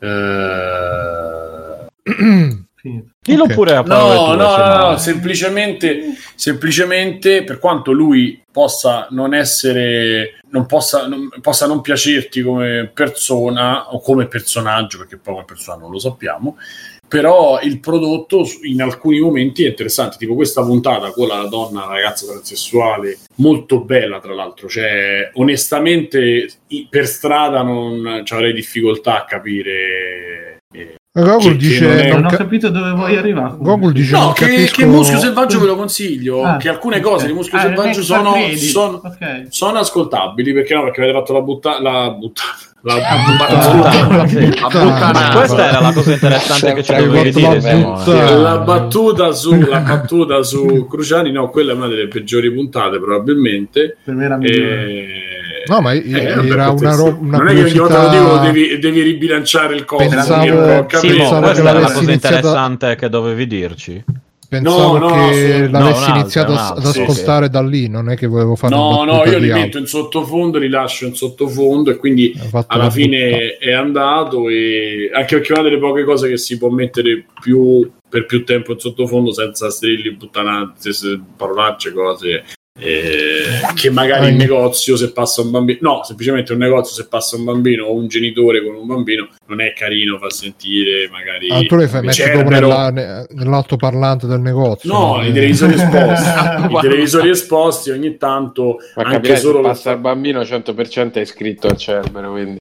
[0.00, 1.86] eh.
[3.22, 3.54] Dillo Ok.
[3.54, 4.90] pure a No, no, no, no.
[4.90, 12.42] no, semplicemente, semplicemente per quanto lui possa non essere, non possa, non, possa non piacerti
[12.42, 16.58] come persona o come personaggio, perché poi come persona non lo sappiamo,
[17.08, 21.92] però il prodotto in alcuni momenti è interessante, tipo questa puntata con la donna, la
[21.92, 26.48] ragazza transessuale, molto bella tra l'altro, cioè onestamente
[26.88, 30.58] per strada non ci avrei difficoltà a capire...
[31.16, 33.54] eh, Google Che- che dice: non è- non Non ho ca- capito dove vuoi arrivare.
[33.58, 34.76] Google dice: No, che, capisco...
[34.76, 36.42] che Muschio Selvaggio ve lo consiglio.
[36.42, 37.02] Ah, che alcune ok.
[37.02, 39.46] cose di Muschio Ah, Selvaggio sono, sono, Ok.
[39.48, 40.82] sono ascoltabili perché no?
[40.84, 41.82] Perché avete fatto la buttata.
[41.82, 42.74] La buttata.
[42.82, 44.60] La Ah, sì.
[44.60, 45.36] la puttanata.
[45.38, 47.60] Questa era la cosa interessante che ci dovevi dire.
[48.36, 53.96] La battuta, su, la battuta su Cruciani, no, quella è una delle peggiori puntate, probabilmente.
[54.04, 54.86] Per me era migliore.
[54.88, 55.06] E...
[55.68, 58.78] No, ma Eh, era una, ro- una non è che ogni volta lo dico devi,
[58.78, 60.08] devi ribilanciare il coso.
[60.08, 60.42] Pensavo-.
[60.42, 64.04] Simo, Pensavo che questa era la cosa iniziata- interessante che dovevi dirci.
[64.48, 65.70] Pensavo No, no, che sì.
[65.70, 68.74] l'avessi No, iniziato a- ad un'altra, sì, ascoltare da lì, non è che volevo fare
[68.74, 72.32] una No, no, io li metto in sottofondo, li lascio in sottofondo e quindi
[72.68, 76.68] alla fine è andato e anche perché è una delle poche cose che si può
[76.68, 82.44] mettere più per più tempo in sottofondo senza strilli, puttanazze, se- parolacce, cose
[82.78, 83.44] eh,
[83.74, 87.36] che magari in in- negozio se passa un bambino no semplicemente un negozio se passa
[87.36, 91.60] un bambino o un genitore con un bambino non è carino far sentire magari Ah,
[91.66, 94.92] tu le fai metti proprio nella- ne- nell'altoparlante del negozio.
[94.92, 96.28] no Eh, i televisori esposti.
[96.74, 101.76] I televisori esposti ogni tanto Ma anche solo passa il bambino 100% è iscritto al
[101.76, 102.56] Cerbero, quindi...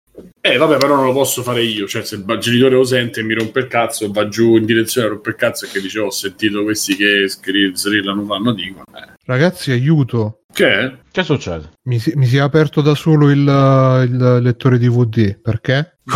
[0.48, 1.88] Eh, vabbè, però non lo posso fare io.
[1.88, 5.08] Cioè, se il genitore lo sente e mi rompe il cazzo, va giù in direzione
[5.08, 8.82] a rompe il cazzo e che dice: Ho sentito questi che skri- strillano, fanno, dico.
[8.94, 9.14] Eh.
[9.26, 10.42] Ragazzi, aiuto.
[10.54, 10.94] Che è?
[11.12, 11.72] Che succede?
[11.86, 15.36] Mi si, mi si è aperto da solo il, il lettore DVD.
[15.42, 15.98] Perché?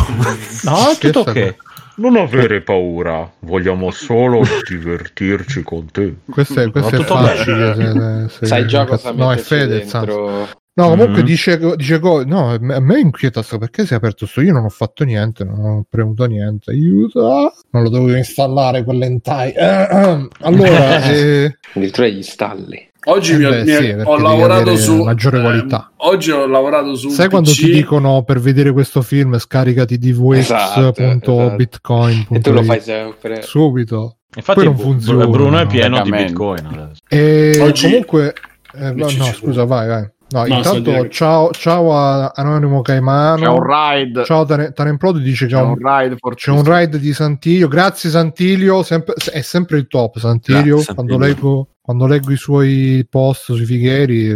[0.64, 1.56] No, tutto ok.
[1.95, 6.18] Non avere paura, vogliamo solo divertirci con te.
[6.30, 7.76] Questo è, questo No, è tutto facile.
[7.76, 9.68] se- se- Sai già cazzo- cosa No, è anzi.
[9.68, 10.49] dentro...
[10.81, 11.26] No, comunque Mhm.
[11.26, 14.41] dice, dice no, a me inquieta sto perché si è aperto sto.
[14.41, 16.72] Io non ho fatto niente, non ho premuto niente.
[16.72, 17.53] Aiuto!
[17.72, 19.51] Non lo dovevo installare quell'entai.
[19.51, 20.27] Eh, eh.
[20.41, 22.88] Allora, eh, Addirittura gli stalli.
[23.06, 25.03] Oggi Eh mi ho, beh, mi sì, ho lavorato su.
[25.03, 25.91] maggiore ehm, qualità.
[25.97, 27.10] oggi ho lavorato su.
[27.10, 27.57] sai quando PC.
[27.60, 29.97] ti dicono per vedere questo film scaricati
[30.34, 33.41] Esatto, dvx.bitcoin E tu lo fai sempre.
[33.41, 34.18] subito.
[34.35, 35.26] Infatti, Poi non funziona.
[35.27, 36.91] Bruno è pieno di bitcoin.
[37.07, 38.34] E Oggi- comunque,
[38.76, 40.10] eh, no, scusa, vai, vai.
[40.31, 43.41] No, No, intanto ciao, ciao a Anonimo Caimano.
[43.41, 44.23] C'è un ride.
[44.26, 47.68] Ciao Tanemplodi dice che C'è un ride c'è un ride di Santilio.
[47.68, 50.76] Grazie Santilio, sempre- è sempre il top Santilio.
[50.76, 51.18] Grazie, quando, Santilio.
[51.35, 54.35] leggo, quando leggo i suoi post sui Fighieri,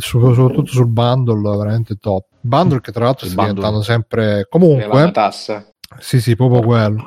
[0.00, 2.26] soprattutto sul bundle, veramente top.
[2.42, 3.60] Bundle che tra l'altro Il sta bundle.
[3.62, 4.46] diventando sempre...
[4.50, 5.64] Comunque, tassa.
[5.98, 7.06] sì, sì, proprio quello.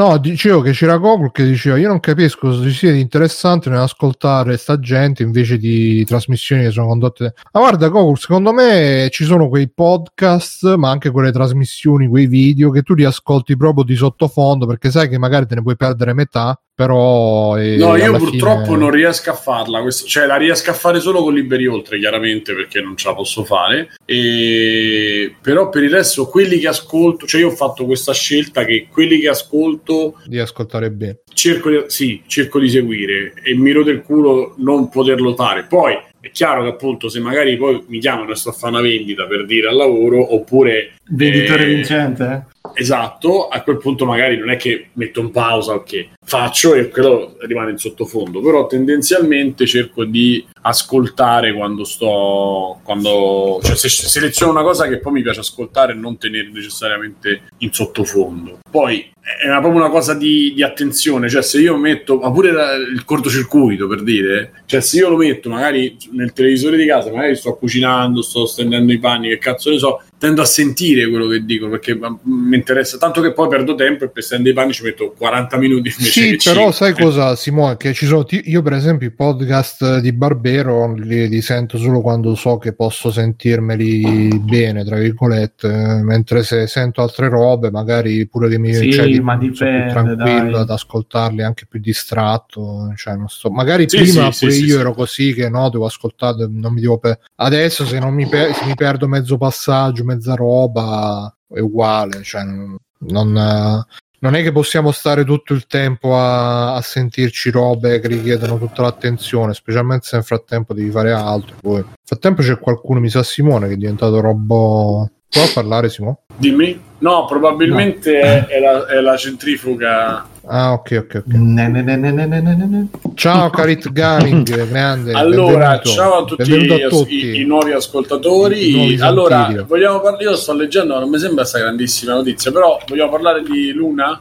[0.00, 4.56] No, dicevo che c'era Gogol che diceva: Io non capisco cosa ci sia interessante nell'ascoltare
[4.56, 7.34] sta gente invece di trasmissioni che sono condotte.
[7.52, 12.70] Ma guarda, Gogol, secondo me ci sono quei podcast, ma anche quelle trasmissioni, quei video
[12.70, 16.14] che tu li ascolti proprio di sottofondo perché sai che magari te ne puoi perdere
[16.14, 16.58] metà.
[16.80, 19.82] Però No, io purtroppo fine- non riesco a farla.
[19.82, 23.14] questo- cioè, la riesco a fare solo con Liberi Oltre, chiaramente, perché non ce la
[23.14, 23.90] posso fare.
[24.06, 25.34] E...
[25.42, 29.18] Però per il resto, quelli che ascolto, cioè, io ho fatto questa scelta che quelli
[29.18, 31.18] che ascolto di ascoltare bene.
[31.34, 35.66] cerco di, sì, cerco di seguire e mi rode il culo non poterlo fare.
[35.68, 38.82] Poi è chiaro che appunto se magari poi mi chiamano e sto a fare una
[38.82, 42.46] vendita per dire al lavoro oppure Venditore eh, vincente?
[42.74, 46.88] Esatto, a quel punto magari non è che metto in pausa o che faccio e
[46.88, 54.52] quello rimane in sottofondo, però tendenzialmente cerco di ascoltare quando sto, quando, cioè se seleziono
[54.52, 58.58] una cosa che poi mi piace ascoltare e non tenere necessariamente in sottofondo.
[58.70, 62.52] Poi è una, proprio una cosa di, di attenzione, cioè se io metto, ma pure
[62.52, 67.10] la- il cortocircuito per dire, cioè se io lo metto magari nel televisore di casa,
[67.10, 71.26] magari sto cucinando, sto stendendo i panni, che cazzo ne so, tendo a sentire quello
[71.28, 74.54] che dicono perché ma- mi interessa, tanto che poi perdo tempo e per stendere i
[74.54, 76.72] panni ci metto 40 minuti invece Sì, che però cinque.
[76.74, 77.76] sai cosa, Simone?
[77.78, 82.02] Che ci sono, ti- io per esempio i podcast di Barbero li, li sento solo
[82.02, 88.26] quando so che posso sentirmeli bene, tra virgolette, eh, mentre se sento altre robe, magari
[88.28, 90.60] pure che mi Sì, cioè, di- ma sono più dipende, tranquillo dai.
[90.60, 92.92] ad ascoltarli, anche più distratto.
[92.96, 93.50] Cioè, non so.
[93.50, 96.72] Magari Sì, prima sì, pure sì, io sì, ero così che no, devo ascoltare, non
[96.72, 101.34] mi devo per- Adesso se non mi, per- se mi perdo mezzo passaggio, mezza roba,
[101.48, 107.50] è uguale, cioè non- non, è che possiamo stare tutto il tempo a, a sentirci
[107.50, 111.56] robe che richiedono tutta l'attenzione, specialmente se nel frattempo devi fare altro.
[111.60, 111.76] Poi.
[111.76, 115.12] Nel frattempo c'è qualcuno, mi sa Simone, che è diventato robot.
[115.30, 116.16] Può parlare Simone?
[116.36, 116.88] Dimmi?
[116.98, 120.26] No, probabilmente È, è la, è la centrifuga.
[120.46, 121.34] Ah, ok, ok, ok.
[121.34, 122.86] Ne, ne, ne, ne, ne, ne, ne, ne.
[123.14, 125.12] Ciao Carit Garing, grande.
[125.12, 125.88] Allora, benvenuto.
[125.90, 127.14] ciao a tutti, a i- tutti.
[127.14, 128.70] I, i nuovi ascoltatori.
[128.70, 130.24] I nuovi allora, vogliamo parlare.
[130.24, 134.20] Io sto leggendo, non mi sembra questa grandissima notizia, però vogliamo parlare di Luna,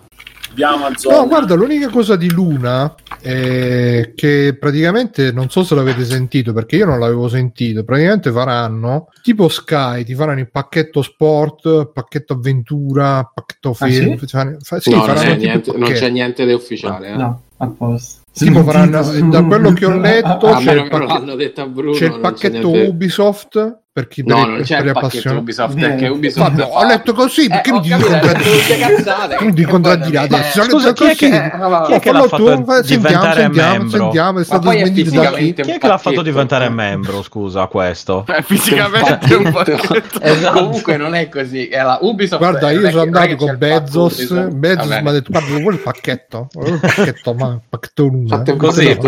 [0.53, 1.13] di Amazon.
[1.13, 6.77] No, guarda, l'unica cosa di Luna è che praticamente non so se l'avete sentito perché
[6.77, 7.83] io non l'avevo sentito.
[7.83, 14.17] Praticamente faranno tipo Sky, ti faranno il pacchetto sport, pacchetto avventura, pacchetto Ah, film.
[14.17, 14.27] sì?
[14.27, 15.99] fa- fa- sì, no, non, faranno è tipo niente, non pacchetto.
[15.99, 17.09] c'è niente di ufficiale.
[17.09, 17.15] Eh.
[17.15, 18.17] No, a posto.
[18.31, 21.67] Tipo faranno, da quello che ho letto c'è il, che non pacche- l'hanno detto a
[21.67, 21.91] Bruno.
[21.91, 24.99] c'è il c'è pacchetto Ubisoft per chi No, per, non per c'è gli il pacchetto
[25.07, 25.39] appassionati.
[25.41, 28.49] Ubisoft, perché Ubisoft Vabbè, ho letto così, perché Eh, mi detto contraddire?
[28.61, 29.37] tutte cazzate.
[29.39, 30.59] Non di che contraddire adesso.
[30.59, 31.29] Eh, ho scusa, letto chi è così.
[31.29, 31.51] che- eh,
[31.85, 33.97] chi è che l'ha fatto tu, diventare sentiamo, membro?
[33.99, 35.35] sentiamo, è stato poi è smentito da chi?
[35.35, 38.25] fisicamente Chi è un che l'ha fatto diventare membro, scusa, questo?
[38.27, 39.93] Eh, fisicamente un pacchetto.
[40.21, 40.59] Esatto.
[40.63, 41.67] Comunque non è così.
[41.67, 44.49] È la Ubisoft Guarda, è- io è sono è andato con Bezos.
[44.53, 46.47] Bezos mi ha detto: Guarda, vuoi il pacchetto?
[46.53, 47.33] Vuoi il pacchetto?
[47.33, 49.07] Ma pacchetto un Così, pacchetto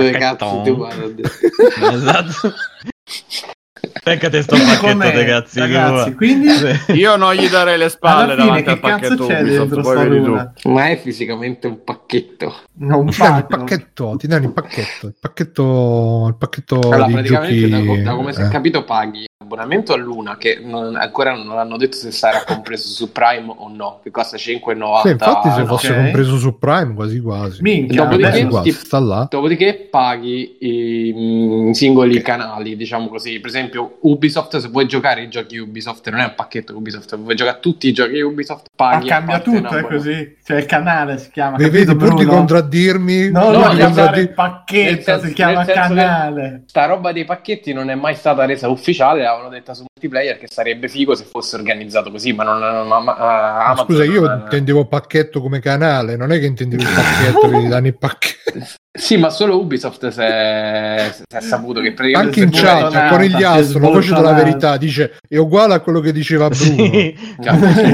[1.94, 2.54] esatto.
[4.04, 5.60] Peccate sto pacchetto, Com'è, ragazzi.
[5.60, 6.48] ragazzi, quindi.
[6.94, 10.04] Io non gli darei le spalle alla fine davanti al pacchetto c'è Ubisoft, dentro sta
[10.04, 10.54] luna?
[10.66, 12.56] Ma è fisicamente un pacchetto.
[12.74, 17.06] No, un Ti danno il pacchetto, ti danno il pacchetto, il pacchetto, il pacchetto Allora,
[17.06, 18.02] di praticamente, giochi.
[18.04, 18.50] da, da come si è eh.
[18.50, 23.12] capito, paghi abbonamento a Luna, che non- ancora non hanno detto se sarà compreso su
[23.12, 25.02] Prime o no, che costa 5,90.
[25.02, 25.96] Sì, infatti se fosse ok.
[25.96, 27.62] compreso su Prime quasi quasi.
[27.62, 29.28] Minchia, Dopodiché Quasi sta là.
[29.30, 33.40] Dopodiché paghi i mm, singoli canali, diciamo così.
[33.40, 37.18] Per esempio, Ubisoft, se vuoi giocare i giochi Ubisoft, non è un pacchetto Ubisoft, se
[37.18, 39.10] vuoi giocare tutti i giochi Ubisoft, Ma paghi.
[39.10, 40.36] a cambia tutto, è così.
[40.52, 41.58] Cioè il canale si chiama.
[41.58, 42.38] Mi capito, vedi pur di Bruno?
[42.38, 43.32] contraddirmi?
[43.32, 46.64] No, no, il contraddir- pacchetto, senso- si chiama canale.
[46.68, 50.48] Sta roba dei pacchetti non è mai stata resa ufficiale, l'avevano detta su multiplayer che
[50.50, 54.28] sarebbe figo se fosse organizzato così, ma non ma, ma- ma- Ma Amazon scusa, io
[54.28, 57.98] non- intendevo pacchetto come canale, non è che intendevo il pacchetto che gli danno il
[57.98, 58.40] pacchetto.
[58.94, 63.80] Sì, ma solo Ubisoft si è, si è saputo che praticamente Anche in chat, Conigliastro,
[63.80, 64.44] la voce della sboltonata.
[64.44, 66.76] verità, dice è uguale a quello che diceva Bruno.
[66.92, 67.16] Sì.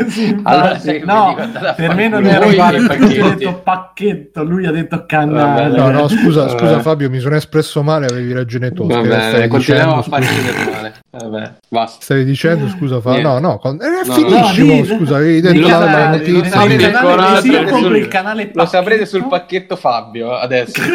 [0.09, 0.39] Sì.
[0.41, 3.35] Allora mi no, dico, per me non era uguale perché pacchetti.
[3.37, 5.77] detto pacchetto, lui ha detto canale.
[5.77, 6.81] No, no, scusa, scusa Vabbè.
[6.81, 8.87] Fabio, mi sono espresso male, avevi ragione tu.
[8.87, 10.93] Va Stavi bene, continuiamo dicendo, a scusa- farci del male.
[11.11, 12.01] Vabbè, basta.
[12.01, 13.21] Stavi dicendo, scusa Fabio?
[13.21, 13.77] No, no, con...
[13.81, 16.59] eh, No, finissimo, no, scusa, avevi detto la, la notizia.
[17.45, 20.85] sì, Lo saprete sul pacchetto Fabio adesso.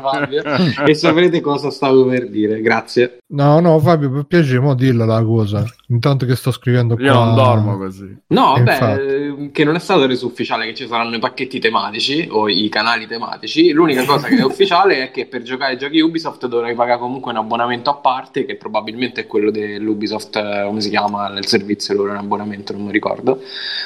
[0.00, 0.42] Fabio
[0.86, 2.60] e saprete cosa stavo per dire.
[2.60, 3.18] Grazie.
[3.28, 5.64] No, no, Fabio, per piacere, mo dillo la cosa.
[5.88, 7.04] Intanto che sto scrivendo qua.
[7.04, 8.16] Io non dormo così.
[8.28, 9.00] No, vabbè, Infatti.
[9.00, 12.68] eh, che non è stato reso ufficiale che ci saranno i pacchetti tematici o i
[12.68, 13.70] canali tematici.
[13.72, 17.32] L'unica cosa che è ufficiale è che per giocare ai giochi Ubisoft dovrai pagare comunque
[17.32, 21.94] un abbonamento a parte, che probabilmente è quello dell'Ubisoft, eh, come si chiama il servizio
[21.94, 23.42] loro, un abbonamento, non mi ricordo.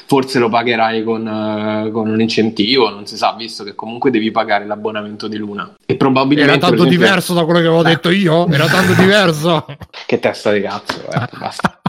[0.06, 4.30] Forse lo pagherai con, eh, con un incentivo, non si sa, visto che comunque devi
[4.30, 5.74] pagare l'abbonamento di Luna.
[5.86, 8.46] E probabilmente Era tanto esempio- diverso da quello che avevo detto io?
[8.48, 9.66] Era tanto diverso.
[10.06, 11.80] Che testa di cazzo, eh, basta.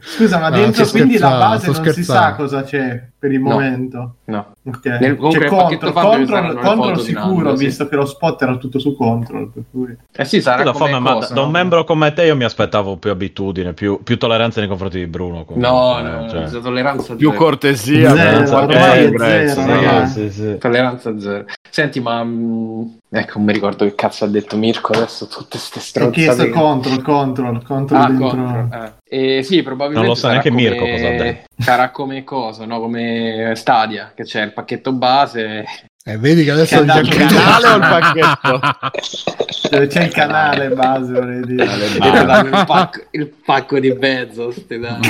[0.00, 3.48] Scusa, ma No, dentro quindi la base non si sa cosa c'è per il No.
[3.52, 4.14] momento.
[4.24, 4.46] No.
[4.66, 4.84] Ok.
[5.00, 7.64] Nel- comunque pacchetto control, control, control sicuro, sì.
[7.64, 9.50] visto che lo spot era tutto su control.
[9.50, 9.96] Per cui...
[10.14, 11.52] Eh sì, sarà Scusa, come Fame, ma cosa, da un no?
[11.52, 15.44] membro come te io mi aspettavo più abitudine, più, più tolleranza nei confronti di Bruno.
[15.46, 16.50] comunque, No, eh, no, cioè.
[16.50, 17.40] no, tolleranza Più zero.
[17.42, 20.58] cortesia, Zero, prezzo, zero, sì, sì.
[20.58, 21.44] Tolleranza zero.
[21.70, 25.78] Senti, ma mh, ecco, non mi ricordo che cazzo ha detto Mirko adesso tutte ste
[26.02, 26.50] Ho chiesto stronzate.
[26.50, 28.28] che- control, control, control Ah, dentro.
[28.28, 28.68] contro.
[28.70, 28.92] Eh.
[29.38, 31.42] Eh, sì, probabilmente Non lo sa neanche come- Mirko cosa ha detto.
[31.58, 32.80] Sarà come cosa, no?
[32.80, 35.64] Come Stadia, che c'è il pacchetto base.
[36.06, 38.60] E vedi che adesso Che c'è il canale o il pacchetto?
[39.86, 41.64] C'è il canale base, vorrei dire.
[41.64, 45.00] E danno il pacco, il pacco di Bezos, ti danno.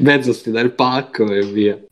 [0.00, 1.74] Bezos ti dà il pacco e via.
[1.74, 1.86] Eh,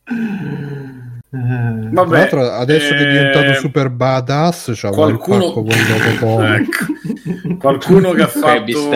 [1.30, 5.98] Tra Vabbè, l'altro, adesso che è diventato eh, super badass, c'ha qualcuno- il pacco quello
[6.18, 6.42] dopo.
[6.42, 7.56] ecco.
[7.58, 8.88] qualcuno che ha fatto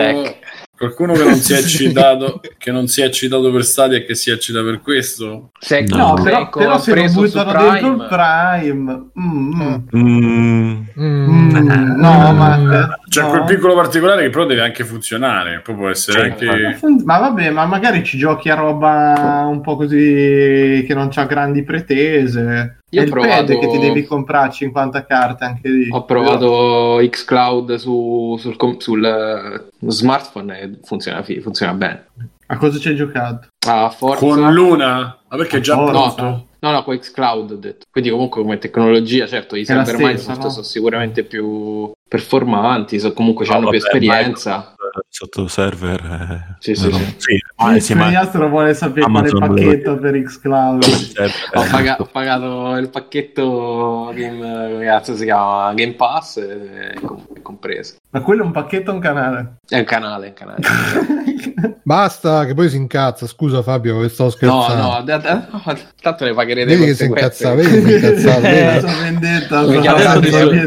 [0.79, 4.15] qualcuno che non si è eccitato che non si è eccitato per Stadia e che
[4.15, 5.51] si eccita per questo?
[5.59, 9.61] Se No, No, però, ecco, però ha se lo buttano Prime- dentro il Prime, mm,
[9.61, 9.75] mm.
[9.95, 11.99] Mm, Mm.
[11.99, 13.29] no, ma c'è no.
[13.29, 17.49] quel piccolo particolare che però deve anche funzionare poi può essere Sì, anche Ma vabbè,
[17.51, 22.78] ma magari ci giochi a roba un po' così che non c'ha grandi pretese.
[22.91, 25.89] Io ho il provato- che ti devi comprare 50 carte anche lì.
[25.91, 32.07] Ho provato Xcloud su, sul, com- sul, eh, smartphone e funziona, funziona bene.
[32.47, 33.47] A cosa ci hai giocato?
[33.67, 34.25] Ah, Forza...
[34.25, 37.85] con Luna ma perché è già pronto no, no, no, con Xcloud ho detto.
[37.91, 40.49] Quindi comunque come tecnologia, certo, i server Microsoft no?
[40.49, 44.73] sono sicuramente più performanti, so- comunque No, hanno più vabbè, esperienza.
[45.11, 45.99] Sotto server.
[46.05, 47.13] eh, Sì, sì, no, sì.
[47.17, 50.83] sì, ma Il sì, ma- vuole sapere Amazon quale pacchetto per Xcloud.
[50.83, 55.73] server, Ho, eh, paga- ho pagato il pacchetto Game, cazzo si chiama?
[55.73, 57.95] Game Pass e è com- è compreso.
[58.11, 59.55] Ma quello è un pacchetto o un canale?
[59.67, 60.61] È un canale, è un canale.
[61.83, 63.25] Basta, che poi si incazza.
[63.27, 64.81] Scusa Fabio, che sto No, scherzando.
[64.81, 65.61] no, da- da- no,
[66.01, 68.45] tanto ne pagherete Vedi le che si incazza, vedi che si è incazzato.
[68.49, 68.85] Eh, vedi?
[69.01, 69.59] vendetta.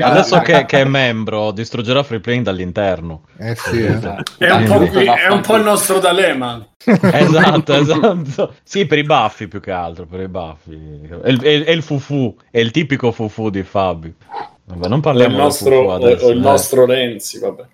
[0.06, 3.23] Adesso che, che è membro, distruggerà Free Play dall'interno.
[3.39, 3.98] Eh sì, eh.
[4.39, 8.55] È un, po', qui- è un po' il nostro Dalema esatto, esatto.
[8.63, 11.01] Sì, per i baffi più che altro, per i baffi.
[11.23, 14.15] È il, è- è il fufu, è il tipico fufu di Fabio.
[14.65, 16.27] Vabbè, non parliamo del nostro, o- adesso.
[16.27, 16.41] o il eh.
[16.41, 17.65] nostro Renzi vabbè.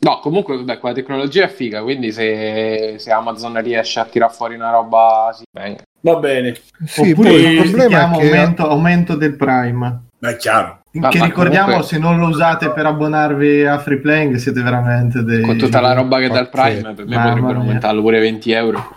[0.00, 4.56] No, comunque, vabbè, quella tecnologia è figa, quindi se, se Amazon riesce a tirar fuori
[4.56, 5.84] una roba, sì, bene.
[6.00, 10.02] va bene Sì, Oppure poi il problema è che aumento, aumento del Prime.
[10.22, 13.78] Ma è chiaro Ma- che ma ricordiamo, comunque- se non lo usate per abbonarvi a
[13.78, 15.40] Free Playing, siete veramente dei.
[15.42, 16.78] Con tutta la roba che dà il Pazzesco.
[16.80, 17.62] Prime, per me Mamma potrebbero mia.
[17.66, 18.96] aumentarlo pure 20 euro.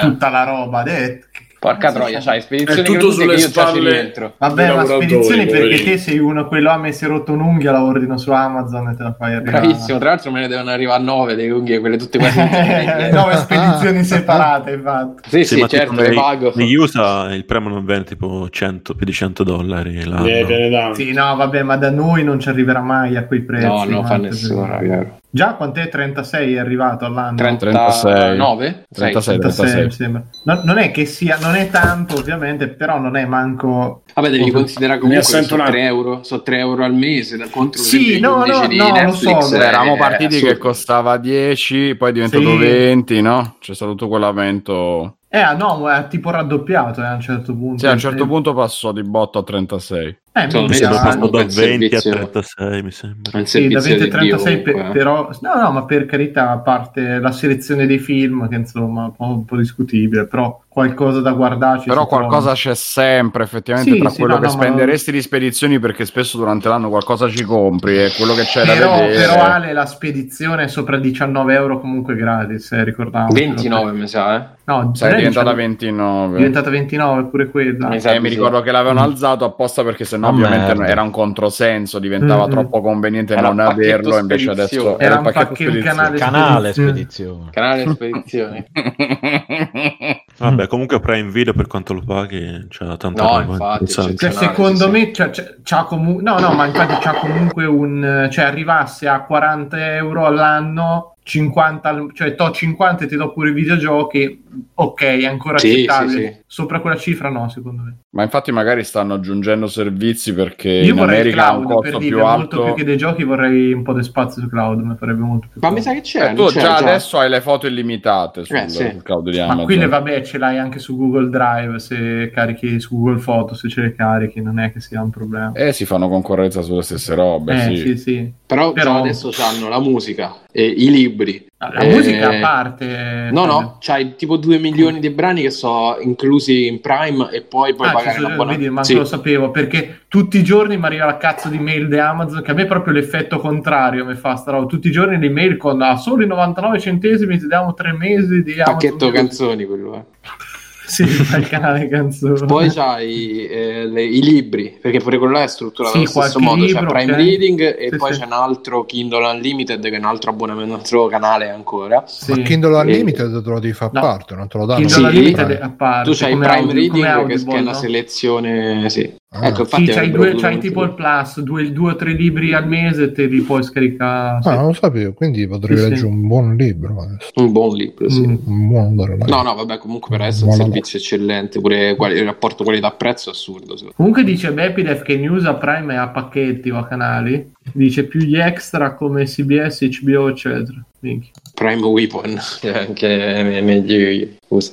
[0.00, 4.12] Tutta la roba, eh, che Porca troia, c'hai spedizioni È tutto sulle che io spalle.
[4.38, 7.82] Vabbè, ma spedizioni perché te sei uno, quello a me si è rotto un'unghia, la
[7.82, 9.66] ordino su Amazon e te la fai arrivare.
[9.66, 12.38] Bravissimo, tra l'altro me ne devono arrivare 9 delle unghie, quelle tutte quasi.
[13.10, 15.28] Nove spedizioni separate, infatti.
[15.28, 16.52] Sì, sì, ma certo, le pago.
[16.54, 20.94] Negli USA il premio non viene tipo 100, più di 100 dollari l'anno.
[20.94, 23.66] Sì, no, vabbè, ma da noi non ci arriverà mai a quei prezzi.
[23.66, 25.16] No, non fa nessuno, perché- raga.
[25.30, 27.36] Già quant'è 36 è arrivato all'anno?
[27.36, 28.86] 39?
[28.90, 30.22] 36, 36, mi sembra.
[30.44, 34.04] No- non è che sia, non è tanto ovviamente, però non è manco...
[34.14, 37.46] Vabbè, devi considerare comunque che sono un 3 euro, sono 3 euro al mese da
[37.50, 40.54] contro Sì, no, 15 no, di no, lo so, Beh, eravamo partiti assurdo.
[40.54, 42.56] che costava 10, poi è diventato Sì.
[42.56, 43.56] 20, no?
[43.60, 45.18] C'è stato tutto quell'aumento.
[45.30, 47.80] Eh, ah, no, è tipo raddoppiato eh, a un certo punto.
[47.80, 50.20] Sì, a un certo punto passò di botto a 36.
[50.44, 52.10] Eh, l'ho ah, fatto da quel 20 a servizio.
[52.30, 53.44] 36, mi sembra.
[53.44, 56.50] Sì, da servizio 20 a di Dio, 36 per- però no no ma per carità
[56.50, 60.60] a parte la selezione dei film che insomma è un po', un po' discutibile però
[60.68, 62.54] qualcosa da guardarci Però qualcosa trova.
[62.54, 66.04] c'è sempre, effettivamente, Sì, tra sì, quello no, che no, ma- spenderesti di spedizioni, perché
[66.04, 69.26] spesso durante l'anno qualcosa ci compri e quello che c'è da però, vedere.
[69.26, 74.36] però Ale la spedizione è sopra 19 euro comunque gratis eh, ricordiamo 29 mi sa,
[74.36, 74.46] eh.
[74.66, 76.32] no Sai, è non diventata 19, 29.
[76.34, 79.10] è diventata 29 pure quella Mi sa Eh, mi ricordo che l'avevano Mm.
[79.10, 80.86] alzato apposta perché sennò Ovviamente merda.
[80.86, 82.50] era un controsenso, diventava Mm.
[82.50, 84.96] troppo conveniente Era non averlo, invece adesso spedizione.
[85.04, 85.96] Era il un pacchetto pacchetto- spedizione.
[85.96, 87.50] canale- Canale Spedizione.
[87.50, 87.50] spedizione.
[87.50, 88.64] Canale spedizioni.
[90.38, 93.86] Vabbè, comunque Prime Video per quanto lo paghi c'ha tanta No, roba infatti.
[93.88, 97.64] Cioè, Canale, secondo sì, me c'ha, c'ha- c'ha comunque no no ma infatti c'ha comunque
[97.66, 103.30] un cioè arrivasse a 40 euro all'anno 50 al- cioè to 50 e ti do
[103.32, 104.42] pure i videogiochi
[104.74, 106.36] ok è ancora Sì, accettabile sì, sì.
[106.46, 110.94] sopra quella cifra no secondo me Ma infatti magari stanno aggiungendo servizi perché io in
[110.96, 112.74] vorrei il America ha un cloud per costo dire più molto più alto.
[112.74, 115.70] che dei giochi vorrei un po' di spazio su cloud mi farebbe molto più Ma
[115.70, 116.30] mi sa che c'è.
[116.30, 118.88] Eh, tu c'è già adesso hai le foto illimitate sul, Eh, sì.
[118.90, 119.64] sul cloud di ma Amazon.
[119.66, 123.82] quelle vabbè ce l'hai anche su Google Drive se carichi su Google Photo se ce
[123.82, 127.54] le carichi non è che sia un problema Eh, si fanno concorrenza sulle stesse robe,
[127.54, 127.76] eh sì.
[127.76, 131.17] sì sì Però, Però- adesso hanno la musica e i libri.
[131.58, 135.50] Ah, la Eh, musica a parte No, no, c'hai tipo 2 milioni di brani che
[135.50, 138.60] sono inclusi in Prime e poi puoi Ah, pagare sono- l'abbonamento.
[138.62, 138.94] vedi, ma Sì.
[138.94, 142.50] lo sapevo perché tutti i giorni mi arriva la cazzo di mail di Amazon che
[142.50, 144.66] a me è proprio l'effetto contrario mi fa sta roba.
[144.66, 148.74] tutti i giorni l'email con a soli 99 centesimi ti diamo tre mesi di Amazon
[148.74, 150.02] Pacchetto canzoni quello è.
[150.88, 155.46] sì il canale canzoni Poi c'hai eh, le- i libri, perché pure quello là è
[155.48, 156.64] strutturato Sì, allo stesso modo.
[156.64, 157.18] libro, c'è Prime ok.
[157.18, 158.20] Reading e Sì, poi sì.
[158.20, 162.04] c'è un altro Kindle Unlimited che è un altro abbonamento, un altro canale ancora.
[162.06, 162.30] Sì.
[162.32, 164.06] Ma Kindle E- Unlimited te lo devi fare a No.
[164.06, 164.86] parte, non te lo danno.
[164.86, 165.16] Kindle Sì.
[165.18, 167.72] Unlimited a parte Tu c'hai Prime audio- Reading che, è una no?
[167.74, 169.12] selezione, sì.
[169.30, 169.48] Ah.
[169.48, 172.66] Ecco, infatti Sì, c'hai, due, c'hai tipo il plus, due, due o tre libri al
[172.66, 174.40] mese e te li puoi scaricare.
[174.42, 174.48] sì.
[174.48, 175.88] Ah, non lo sapevo, quindi potrei Sì, sì.
[175.90, 177.30] leggere un buon libro adesso.
[177.34, 178.26] un buon libro, sì.
[178.26, 178.36] Mm.
[178.46, 179.16] Un buon libro.
[179.26, 183.32] No, no, vabbè, comunque per essere un servizio eccellente, pure quali- il rapporto qualità-prezzo è
[183.32, 183.76] assurdo.
[183.94, 187.52] Comunque dice Bepidef che news a Prime è a pacchetti o a canali.
[187.72, 190.82] Dice più gli extra come CBS, HBO, eccetera.
[191.00, 191.30] Minchia.
[191.54, 194.28] Prime Weapon, che è anche me- meglio.
[194.46, 194.72] Scusa.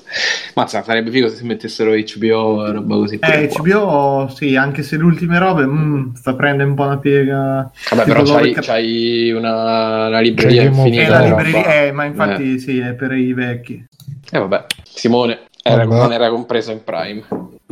[0.56, 3.20] Mazza, farebbe figo se si mettessero HBO e roba così.
[3.22, 3.62] Eh, qua.
[3.62, 7.72] HBO, sì, anche se le ultime robe mm, sta prendendo un po' una piega.
[7.92, 11.10] Vabbè, però c'hai, Lovecraft- c'hai una, una libreria Eh, infinita.
[11.10, 13.86] la di libreria, eh, ma infatti sì, è per i vecchi.
[14.32, 16.02] Eh, vabbè, Simone era, Vabbè.
[16.02, 17.24] non era compreso in Prime.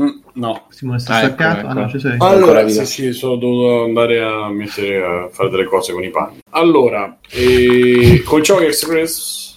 [0.01, 0.65] Mm, no.
[0.69, 1.59] Simone Ah, ecco, staccato.
[1.59, 1.67] ecco.
[1.67, 2.15] Ah, no, ci sei.
[2.19, 6.39] Allora, sì, sì, sono dovuto andare a mettere a fare delle cose con i panni.
[6.51, 9.55] Allora, eh, col Giochi Express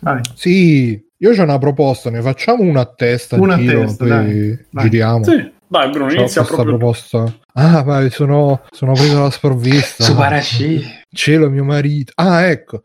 [0.00, 0.20] Vai.
[0.34, 4.58] Sì, io c'ho una proposta, ne facciamo una a testa, Una a testa, poi dai.
[4.70, 4.84] Vai.
[4.84, 5.24] giriamo.
[5.24, 5.54] Sì.
[5.68, 7.38] Vai Bruno, C'ho inizia questa proprio proposta.
[7.58, 10.04] Ah, vai, sono, sono preso alla sprovvista.
[10.04, 10.84] Subarashi.
[11.10, 12.12] Cielo, mio marito.
[12.16, 12.82] Ah, ecco.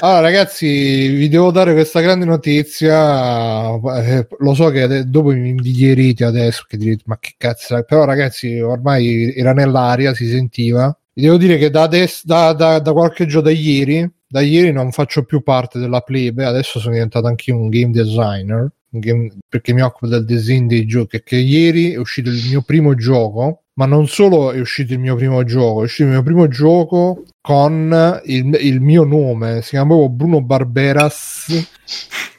[0.00, 3.72] allora, ragazzi, vi devo dare questa grande notizia.
[4.02, 7.84] Eh, lo so che ade- dopo mi invidierete adesso, che direte, ma che cazzo è?"
[7.86, 10.94] Però, ragazzi, ormai era nell'aria, si sentiva.
[11.14, 14.72] Vi devo dire che da, adesso, da, da, da qualche giorno, da ieri, da ieri
[14.72, 18.70] non faccio più parte della plebe, adesso sono diventato anche un game designer.
[18.90, 21.22] Game- perché mi occupo del design dei giochi.
[21.22, 25.16] Che ieri è uscito il mio primo gioco ma non solo è uscito il mio
[25.16, 29.88] primo gioco, è uscito il mio primo gioco con il, il mio nome, si chiama
[29.88, 31.68] proprio Bruno Barberas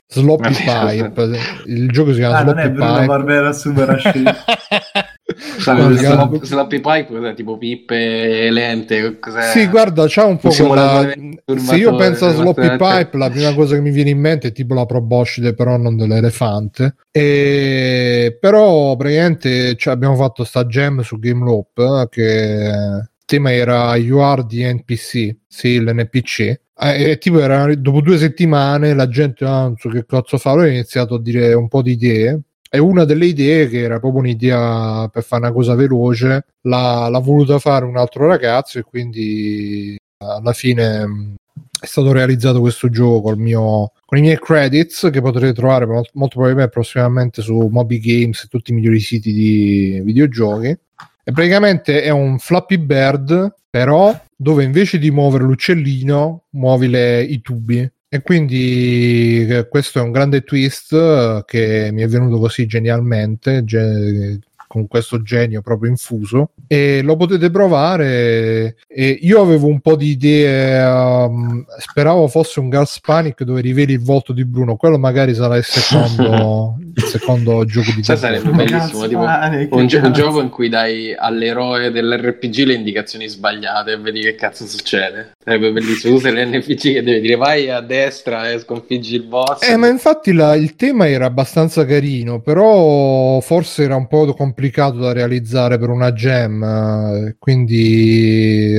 [0.08, 1.38] Sloppy Pipe.
[1.66, 3.06] Il gioco si chiama Ah, non è Sloppy Bruno Pipe.
[3.06, 4.24] Barbera Subarashi.
[5.68, 7.34] No, si chiama- Slap- Slappy Pie cos'è?
[7.36, 9.20] Tipo pippe lente?
[9.20, 9.44] Cos'è?
[9.52, 11.12] Sì, guarda, c'ha un po' quella...
[11.58, 12.72] Se io penso a Sloppy.
[12.78, 15.96] Pipe, la prima cosa che mi viene in mente è tipo la proboscide, però non
[15.96, 16.96] dell'elefante.
[17.12, 18.38] E...
[18.40, 23.96] Però praticamente cioè, abbiamo fatto sta gem su Game Loop eh, che il tema era
[23.96, 26.40] You are the NPC, sì, l'NPC.
[26.80, 30.62] Eh, E tipo era dopo due settimane la gente ah, non so che cazzo fare,
[30.62, 32.40] ho iniziato a dire un po' di idee
[32.70, 36.46] e una delle idee che era proprio un'idea per fare una cosa veloce.
[36.62, 41.36] L'ha, l'ha voluta fare un altro ragazzo e quindi alla fine mh,
[41.80, 46.36] è stato realizzato questo gioco mio, con i miei credits che potrete trovare molto, molto
[46.36, 50.68] probabilmente prossimamente su Moby Games e tutti i migliori siti di videogiochi.
[50.68, 57.42] E praticamente è un Flappy Bird però dove invece di muovere l'uccellino muovi le- i
[57.42, 62.66] tubi e quindi eh, questo è un grande twist eh, che mi è venuto così
[62.66, 64.40] genialmente ge-
[64.78, 70.10] con questo genio proprio infuso e lo potete provare e io avevo un po' di
[70.10, 75.34] idee um, speravo fosse un Gas Panic dove riveli il volto di Bruno quello magari
[75.34, 80.14] sarà il secondo il secondo gioco di Cioè, sarebbe bellissimo, tipo che un, gio- un
[80.14, 85.34] gioco in cui dai all'eroe dell'RPG le indicazioni sbagliate e vedi che cazzo succede.
[85.44, 86.16] Sarebbe bellissimo.
[86.16, 89.62] Tu sei l'NPC che deve dire vai a destra e sconfiggi il boss.
[89.62, 94.66] Eh, ma infatti la- il tema era abbastanza carino, però forse era un po' complicato
[94.72, 98.76] da realizzare per una gem, eh, quindi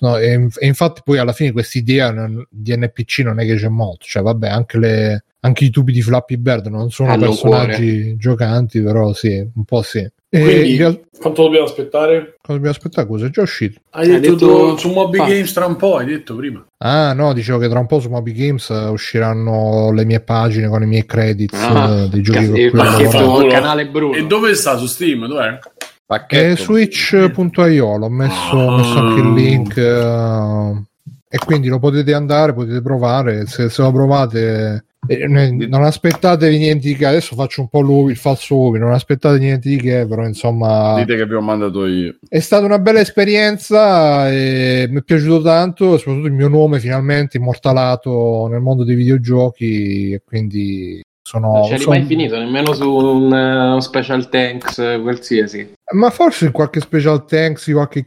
[0.00, 2.12] no, e, e infatti poi alla fine questa idea
[2.50, 6.02] di NPC non è che c'è molto, cioè vabbè anche, le, anche i tubi di
[6.02, 10.08] Flappy Bird non sono Hanno personaggi giocanti, però sì, un po' sì.
[10.36, 12.18] E Quindi, in real- quanto dobbiamo aspettare?
[12.40, 13.06] cosa dobbiamo aspettare?
[13.06, 13.80] Cosa è già uscito?
[13.90, 15.24] Hai Hai detto, detto- su Moby Ah.
[15.26, 16.64] Games tra un po', hai detto prima.
[16.78, 20.68] Ah no, dicevo che tra un po' su Moby Games eh, usciranno le mie pagine
[20.68, 23.46] con i miei credits Ah, eh, dei giochi il cui ho Bruno.
[23.48, 24.14] canale Bruno.
[24.14, 25.26] E dove sta su Steam?
[25.26, 25.48] Dov'è?
[25.48, 25.60] È
[26.04, 26.62] Pacchetto.
[26.62, 30.82] switch.io, l'ho messo, ho messo anche il link eh,
[31.28, 34.38] e quindi lo potete andare, potete provare, se, se lo provate
[34.74, 38.92] eh, non aspettatevi niente di che, adesso faccio un po' l'uovo, il falso uovo, non
[38.92, 42.16] aspettate niente di che, però insomma Dite che vi ho mandato io.
[42.28, 47.36] è stata una bella esperienza e mi è piaciuto tanto, soprattutto il mio nome finalmente
[47.36, 51.52] immortalato nel mondo dei videogiochi e quindi sono...
[51.54, 55.72] Non c'eri sono- mai finito, nemmeno su un, eh, un Special Tanks eh, qualsiasi.
[55.94, 58.04] Ma forse in qualche special thanks, in qualche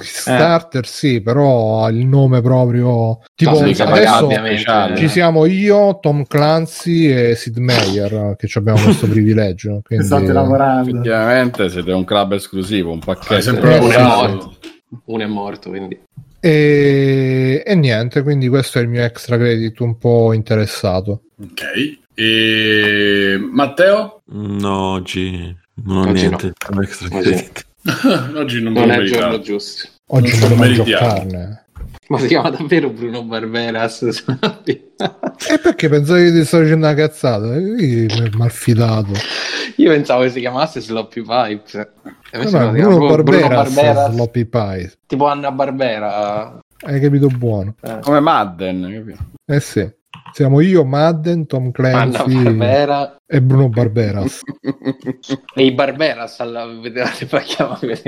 [0.00, 4.96] starter, sì, però il nome proprio tipo No, pagati, adesso ovviamente.
[4.96, 9.80] ci siamo io, Tom Clancy e Sid Meier che ci abbiamo questo privilegio.
[9.86, 10.04] Quindi...
[10.04, 10.90] state lavorando.
[10.90, 13.34] Effettivamente siete un club esclusivo, un pacchetto.
[13.34, 14.04] Hai sempre Eh, Uno sì, è sì.
[14.04, 14.54] morto.
[15.06, 16.00] Uno è morto, quindi.
[16.40, 17.62] E...
[17.64, 21.22] e niente, quindi questo è il mio extra credit un po' interessato.
[21.40, 22.00] Ok.
[22.14, 24.22] E Matteo?
[24.26, 26.52] No, oggi non ho Oggi niente.
[26.82, 27.20] Extra Oggi no.
[27.20, 27.66] credit.
[28.36, 29.88] Oggi non, Non è il giorno giusto.
[30.08, 31.06] Oggi Non non mangio meritiamo.
[31.14, 31.66] carne.
[32.08, 34.02] Ma si chiama davvero Bruno Barberas?
[34.66, 37.56] E perché pensavi che ti stavo dicendo una cazzata?
[37.56, 38.06] Io
[38.36, 39.12] malfidato.
[39.76, 41.74] Io pensavo che si chiamasse Sloppy Pipes.
[41.74, 41.88] E
[42.38, 44.92] invece no, si chiama Bruno proprio Bruno Barberas, Barberas, Sloppy Pie.
[45.06, 46.58] tipo Anna Barbera.
[46.84, 47.74] Hai capito buono?
[48.00, 49.24] Come Madden, capito?
[49.46, 49.90] Eh sì.
[50.32, 54.40] Siamo io, Madden, Tom Clancy Barbera e Bruno Barberas.
[55.54, 58.00] e i Barberas alla vedete poi chiamare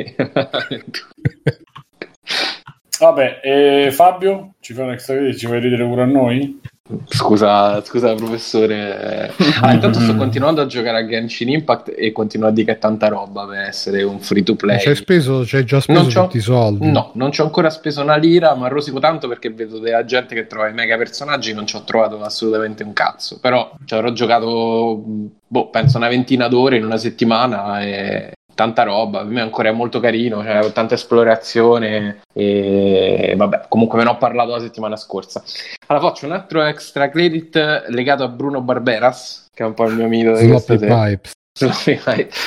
[2.99, 4.55] Vabbè, e Fabio?
[4.61, 5.39] Ci fa un extra credit?
[5.39, 6.61] Ci fai ridere pure a noi?
[7.07, 9.33] Scusa, scusa professore.
[9.63, 12.79] Ah, intanto sto continuando a giocare a Genshin Impact e continuo a dire che è
[12.79, 14.81] tanta roba per essere un free to play.
[14.81, 16.91] Ci hai speso, ci hai già speso Non tutti i soldi.
[16.91, 20.35] No, non ci ho ancora speso una lira, ma rosico tanto perché vedo della gente
[20.35, 23.39] che trova i mega personaggi, non ci ho trovato assolutamente un cazzo.
[23.41, 25.03] Però ci avrò giocato,
[25.47, 29.19] boh, penso una ventina d'ore in una settimana e tanta roba.
[29.19, 34.17] Per me ancora è molto carino, c'è tanta esplorazione e vabbè, comunque ve ne ho
[34.17, 35.43] parlato la settimana scorsa.
[35.87, 39.95] Allora faccio un altro extra credit legato a Bruno Barberas, che è un po' il
[39.95, 40.47] mio mito di.
[40.87, 41.33] Pipes.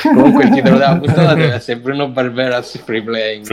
[0.03, 3.45] Comunque il titolo della puntata deve essere Bruno Barberas Free Playing.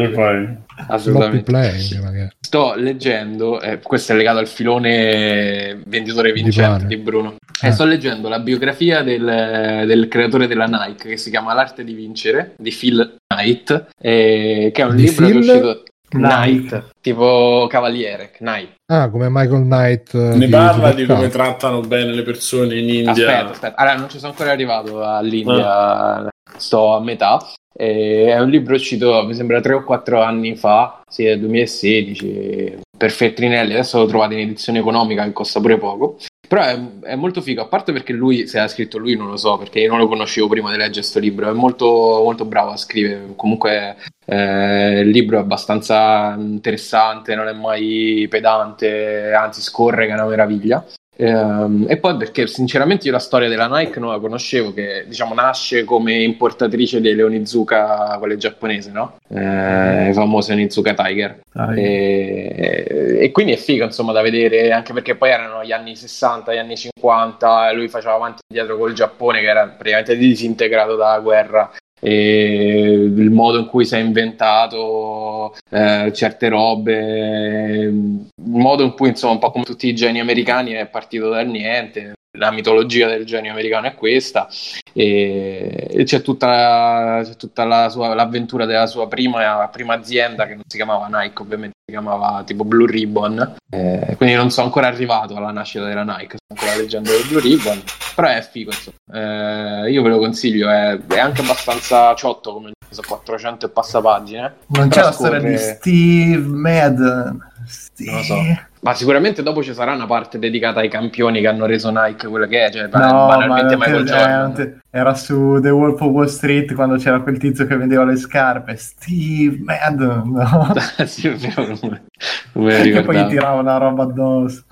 [0.88, 1.44] Assolutamente.
[1.44, 2.28] playing.
[2.40, 6.86] Sto leggendo, eh, questo è legato al filone venditore Di vincente pane.
[6.88, 7.36] di, Bruno.
[7.60, 7.68] Ah.
[7.68, 11.94] E sto leggendo la biografia del, del creatore della Nike che si chiama L'arte di
[11.94, 15.40] vincere di Phil Knight, eh, che è un Di libro che è Phil?
[15.50, 15.82] uscito
[16.18, 16.68] Knight.
[16.68, 18.72] Knight, tipo Cavaliere, Knight.
[18.92, 20.14] Ah, come Michael Knight.
[20.14, 21.16] eh, Ne parla di Supercar.
[21.16, 23.10] come trattano bene le persone in India.
[23.12, 23.76] Aspetta, aspetta.
[23.80, 27.38] Allora, non ci sono ancora arrivato all'India, sto a metà.
[27.76, 32.78] Eh, è un libro uscito, mi sembra, 3 o 4 anni fa, sì, è 2016,
[32.96, 33.72] per Feltrinelli.
[33.72, 36.16] Adesso lo trovate in edizione economica che costa pure poco.
[36.46, 39.36] Però è, è molto figo, a parte perché lui, se ha scritto lui non lo
[39.36, 42.70] so, perché io non lo conoscevo prima di leggere questo libro, è molto, molto bravo
[42.70, 43.96] a scrivere, comunque
[44.26, 50.26] eh, il libro è abbastanza interessante, non è mai pedante, anzi scorre che è una
[50.26, 50.84] meraviglia.
[51.16, 55.34] Ehm, e poi perché sinceramente io la storia della Nike non la conoscevo, che diciamo
[55.34, 59.16] nasce come importatrice delle Onizuka, quelle giapponese, no?
[59.28, 61.40] Eh, le famose Onizuka Tiger.
[61.52, 61.78] Dai.
[61.78, 66.52] E, e quindi è figo insomma da vedere, anche perché poi erano gli anni 60,
[66.52, 70.96] gli anni 50, e lui faceva avanti e indietro col Giappone che era praticamente disintegrato
[70.96, 71.70] dalla guerra
[72.10, 79.34] il modo in cui si è inventato eh, certe robe, il modo in cui insomma
[79.34, 82.14] un po' come tutti i geni americani è partito dal niente.
[82.36, 84.48] La mitologia del genio americano è questa
[84.92, 90.64] e, c'è tutta, c'è tutta la sua, l'avventura della sua prima, prima azienda che non
[90.66, 95.36] si chiamava Nike ovviamente si chiamava tipo Blue Ribbon eh, quindi non sono ancora arrivato
[95.36, 97.82] alla nascita della Nike sto ancora leggendo del Blue Ribbon
[98.14, 99.84] però è figo insomma.
[99.84, 104.00] Eh, io ve lo consiglio è, è anche abbastanza ciotto come sono 400 e passa
[104.00, 107.52] pagine Non c'è la storia di scorre- Steve Madden.
[107.66, 108.10] Steve...
[108.10, 111.64] non lo so ma sicuramente dopo ci sarà una parte dedicata ai campioni che hanno
[111.64, 116.00] reso Nike quello che è cioè No, banalmente ma Michael Jordan era su The Wolf
[116.02, 118.76] of Wall Street quando c'era quel tizio che vendeva le scarpe.
[118.76, 120.74] Steve Madden, no?
[121.06, 122.04] sì, è vero, non me-
[122.52, 124.64] non me lo che poi gli tirava una roba addosso.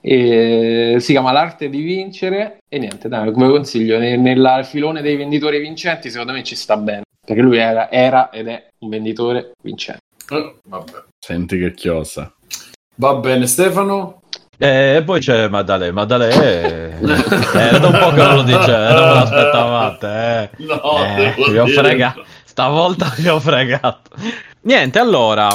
[0.00, 5.16] E si chiama L'arte di vincere e niente, dai, come consiglio, ne- nel filone dei
[5.16, 9.52] venditori vincenti secondo me ci sta bene, perché lui era, era ed è un venditore
[9.60, 10.02] vincente.
[10.30, 11.04] Eh, vabbè.
[11.24, 12.30] Senti che chiosa.
[12.96, 14.20] Va bene, Stefano.
[14.58, 16.98] E poi c'è Maddalè, Maddalè eh,
[17.54, 20.50] era da un po' che non lo diceva, non ve l'aspettavate, eh.
[20.66, 24.10] No, Eh, vi ho fregato, stavolta vi ho fregato.
[24.64, 25.48] Niente, allora,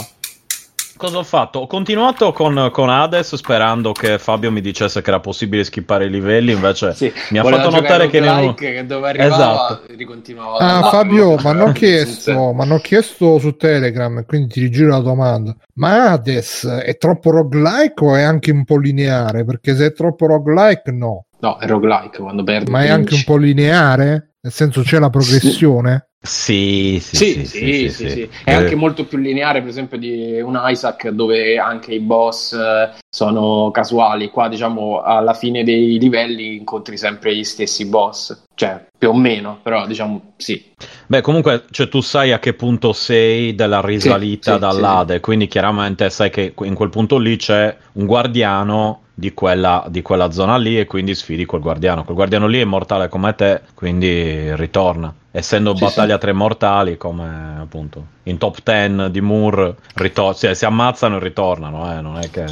[1.00, 1.60] cosa ho fatto?
[1.60, 6.10] Ho continuato con, con Hades sperando che Fabio mi dicesse che era possibile skippare i
[6.10, 8.20] livelli, invece Sì, mi ha fatto notare che...
[8.20, 9.94] ne- roguelike, che dove arrivava Esatto.
[9.96, 10.58] ricontinuava.
[10.58, 14.60] Ah, No, Fabio, no, ma hanno no, chiesto, mi hanno chiesto su Telegram, quindi ti
[14.60, 15.56] rigiro la domanda.
[15.76, 19.46] Ma Hades è troppo roguelike o è anche un po' lineare?
[19.46, 21.24] Perché se è troppo roguelike, no.
[21.40, 22.72] No, è roguelike quando perdi.
[22.72, 24.36] Ma è anche un po' lineare?
[24.42, 26.10] Nel senso c'è la progressione?
[26.22, 30.42] Sì, sì, Sì, sì, sì, sì, È Eh, anche molto più lineare, per esempio, di
[30.42, 34.30] un Isaac dove anche i boss eh, sono casuali.
[34.30, 38.44] Qua, diciamo, alla fine dei livelli incontri sempre gli stessi boss.
[38.54, 40.74] Cioè, più o meno, però diciamo sì.
[41.08, 45.48] Beh, comunque, cioè, tu sai a che punto sei della risalita Sì, sì, dall'Ade, quindi
[45.48, 50.58] chiaramente sai che in quel punto lì c'è un guardiano di quella, di quella zona
[50.58, 52.04] lì e quindi sfidi quel guardiano.
[52.04, 55.14] Quel guardiano lì è mortale come te, quindi ritorna.
[55.32, 60.66] Essendo Sì, battaglia tre mortali, come appunto in top 10 di Moore, ritor- sì, si
[60.66, 62.46] ammazzano e ritornano, eh, non è che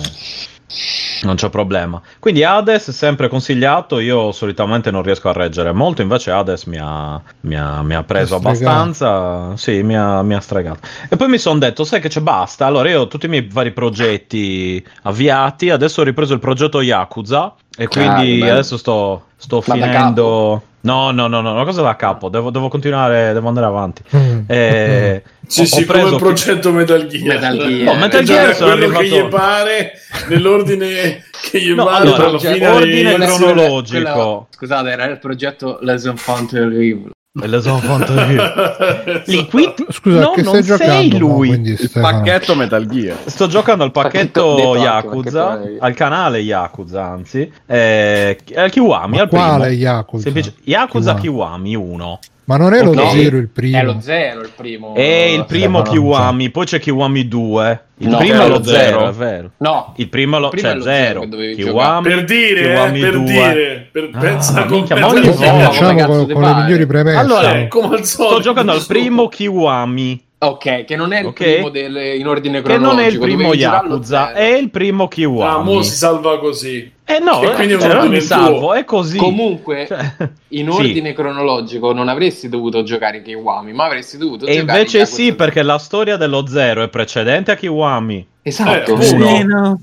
[1.23, 2.02] non c'è problema.
[2.19, 7.22] Quindi Hades sempre consigliato, io solitamente non riesco a reggere molto, invece Hades mi ha,
[7.41, 10.80] mi ha- mi ha preso abbastanza, sì, mi ha, mi ha stregato.
[11.10, 13.48] E poi mi sono detto, sai che c'è, basta, allora io ho tutti i miei
[13.49, 18.52] vari progetti avviati, adesso ho ripreso il progetto Yakuza e quindi bello.
[18.52, 20.61] adesso sto, sto Ma finendo...
[20.80, 24.03] No, no, no, no, una cosa da capo, devo, devo continuare, devo andare avanti.
[24.15, 24.41] Mm.
[25.48, 27.24] Sì, ho- sì, ho come preso il progetto Metal Gear.
[27.26, 27.84] Metal Gear.
[27.84, 29.91] No, Metal Gear sono quello che arrivato- gli pare,
[30.28, 34.02] nell'ordine che gli No, pare, allora, alla cioè, fine ordine cronologico.
[34.11, 37.11] Quello- scusate, era il progetto Les Enfants Terribles.
[37.41, 39.22] E le sono fatto io.
[39.26, 40.93] Lì, qui- Scusa, no, che non stai giocando?
[40.93, 41.47] sei lui.
[41.49, 43.18] quindi, Il pacchetto Metal Gear.
[43.26, 49.15] Sto giocando al pacchetto Pacchetto- anche Yakuza, pacchetto- al canale Yakuza, anzi, eh, al Kiwami,
[49.18, 49.43] Ma al primo.
[49.45, 50.23] quale Yakuza?
[50.23, 51.69] Semplice- Yakuza Kiwami.
[51.72, 52.19] Kiwami 1.
[52.45, 53.09] Ma non è lo Ok.
[53.11, 53.77] zero il primo?
[53.77, 54.95] È lo zero il primo.
[54.95, 57.81] E il primo Kiwami, poi c'è Kiwami 2.
[57.99, 59.07] Il No, primo lo lo 0, zero.
[59.10, 59.52] è vero.
[59.57, 61.28] No, Il primo, lo, Il primo cioè è lo 0.
[61.32, 63.24] zero Kiwami, Per dire, eh, Kiwami per 2.
[63.24, 67.18] dire, per, Ah, pensa con minchia, ma ogni volta- cazzo con, con le migliori premesse.
[67.18, 68.34] Allora, Eh, come al solito.
[68.36, 70.26] Sto giocando al primo Kiwami.
[70.39, 71.34] Ok, che non è il Ok.
[71.43, 72.95] primo del, in ordine Che cronologico.
[72.95, 75.64] non è il primo Yakuza, è il primo Ah, Kiwami.
[75.64, 76.91] mo si salva così.
[77.09, 78.73] Eh no, E quindi non cioè, non è mi salvo, tuo.
[78.73, 79.18] è così.
[79.18, 80.11] Comunque, Cioè,
[80.49, 80.77] in sì.
[80.81, 85.34] ordine cronologico non avresti dovuto giocare Kiwami, ma avresti dovuto E giocare invece Yakuza sì,
[85.34, 88.27] perché la storia dello zero è precedente a Kiwami.
[88.41, 88.97] Esatto.
[88.99, 89.81] Eh, Uno.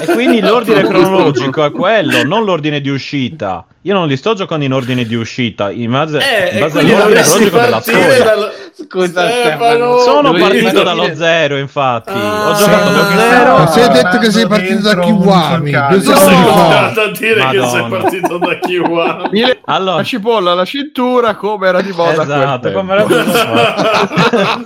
[0.00, 3.66] E quindi l'ordine cronologico è quello, non l'ordine di uscita.
[3.82, 6.72] Io non li sto giocando in ordine di uscita, in base, Eh, in e base
[6.78, 8.24] quindi all'ordine cronologico della storia.
[8.24, 8.52] dal...
[8.76, 9.40] Scusa, Stefano.
[9.40, 9.98] Stefano.
[9.98, 12.10] Sono Dovevi partito dallo zero, infatti.
[12.12, 13.56] Ah, Ho giocato ma da che zero.
[13.58, 17.82] Ma sei detto che sei partito da Kiwami secondi sei andato a dire che sei
[17.82, 17.88] Madonna.
[18.02, 19.42] partito da Kiwami.
[19.66, 23.04] Allora, La cipolla alla cintura come era di moda a esatto, come era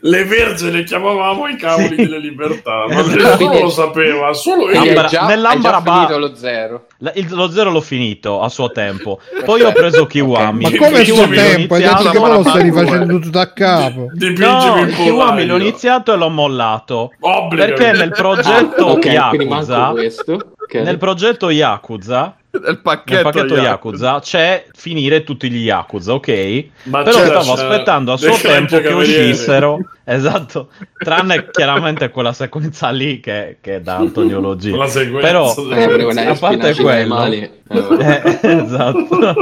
[0.00, 1.94] le verge le chiamavamo i cavoli Sì.
[1.96, 3.16] delle libertà, ma Esatto.
[3.16, 4.80] nessuno lo sapeva, solo io.
[4.80, 6.86] Ambra- già, nell'Ambra Ba- finito lo zero.
[6.98, 9.20] La- il- lo zero l'ho finito a suo tempo.
[9.44, 10.62] Poi ho preso Kiwami.
[10.64, 11.74] Ma Che come il suo tempo?
[11.74, 13.01] Hai detto che poi lo stai Due.
[13.02, 14.06] Rifacendo tutto a capo.
[14.12, 17.12] Dipingimi No, po' Kiwami l'ho iniziato e l'ho mollato.
[17.20, 17.64] Obbligo.
[17.64, 20.32] Perché nel progetto Ah, ok, quindi manco Yakuza questo.
[20.62, 20.74] Ok.
[20.74, 24.06] nel progetto Yakuza, Del pacchetto, nel pacchetto Yakuza.
[24.06, 26.64] Yakuza c'è finire tutti gli Yakuza, ok?
[26.84, 32.32] Ma Però c'era- stavo c'era aspettando a suo tempo che uscissero, esatto, tranne chiaramente quella
[32.32, 34.76] sequenza lì che, che è da antoniologia.
[34.76, 37.50] La sequenza Però, Eh, a di parte quello, eh,
[38.42, 39.34] esatto.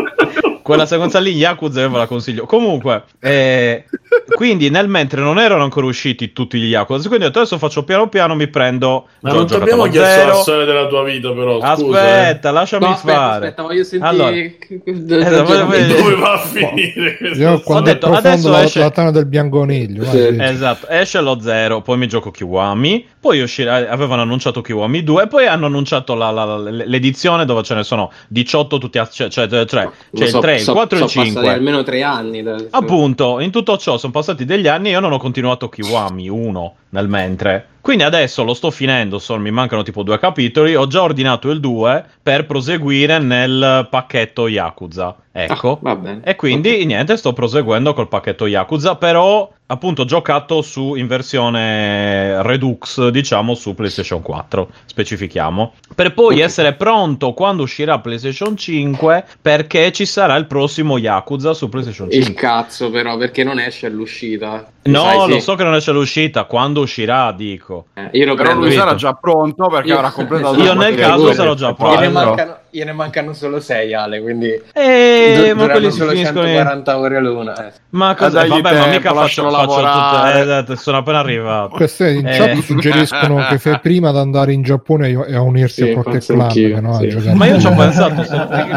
[0.71, 2.47] Quella sequenza lì, Yakuza, io ve la consiglio.
[2.47, 3.85] Comunque, eh,
[4.37, 7.83] quindi nel mentre non erano ancora usciti tutti gli Yakuza, quindi ho detto adesso faccio
[7.83, 9.07] piano piano, mi prendo.
[9.21, 10.29] Ma ho non abbiamo chiesto zero.
[10.29, 11.59] la storia della tua vita, però.
[11.77, 13.45] Scusa, Aspetta, lasciami No, aspetta, fare.
[13.47, 14.31] aspetta, voglio sentire Allora,
[15.43, 15.87] voglio eh.
[15.87, 17.19] Dove va a finire?
[17.35, 20.05] Io quando detto, approfondo adesso la, esce- la tana del bianconiglio.
[20.05, 20.37] Sì.
[20.39, 25.47] Esatto, esce lo 0, poi mi gioco Kiwami, poi uscirà, avevano annunciato Kiwami 2, poi
[25.47, 29.49] hanno annunciato la- la- la- l'edizione dove ce ne sono 18 tutti a, cioè, cioè,
[29.49, 31.53] cioè, c'è Lo il so- 3, so- 4 e il sono passati 5.
[31.59, 32.43] almeno tre anni.
[32.43, 36.29] da- Appunto, in tutto ciò sono passati degli anni e io non ho continuato Kiwami
[36.29, 37.67] 1 nel mentre.
[37.81, 41.61] Quindi adesso lo sto finendo, solo mi mancano tipo due capitoli, ho già ordinato il
[41.61, 45.17] 2 per proseguire nel pacchetto Yakuza.
[45.33, 45.73] Ecco.
[45.73, 46.21] Ah, va bene.
[46.25, 53.09] E quindi niente, sto proseguendo col pacchetto Yakuza, però appunto giocato su in versione Redux,
[53.09, 60.07] diciamo su PlayStation 4, specifichiamo, per poi essere pronto quando uscirà PlayStation 5 perché ci
[60.07, 62.29] sarà il prossimo Yakuza su PlayStation 5.
[62.31, 64.67] Il cazzo, però, perché non esce all'uscita.
[64.83, 65.41] No, sai, lo sì.
[65.41, 67.87] so che non esce all'uscita, quando uscirà dico.
[67.95, 68.67] Eh, io lo Però prendo.
[68.67, 71.91] lui sarà già pronto perché Io- avrà completato Io nel caso sarò già PS4.
[71.93, 72.29] Gliene pronto.
[72.29, 76.55] mancano, gliene mancano solo 6, Ale, quindi Eh, du- ma quelli solo finiscono in...
[76.57, 77.67] 140 ore l'una.
[77.69, 77.73] eh.
[77.91, 78.41] Ma cosa?
[78.41, 80.27] dagli Vabbè, ma tempo, mica faccio, faccio tutto...
[80.37, 81.75] eh, esatto, sono appena arrivato.
[81.77, 82.37] Queste in Eh.
[82.37, 86.25] chat suggeriscono che fai prima di andare in Giappone e a unirsi Sì, a qualche
[86.25, 86.79] clan.
[86.83, 87.31] no, sì.
[87.35, 88.23] Ma io ci ho pensato.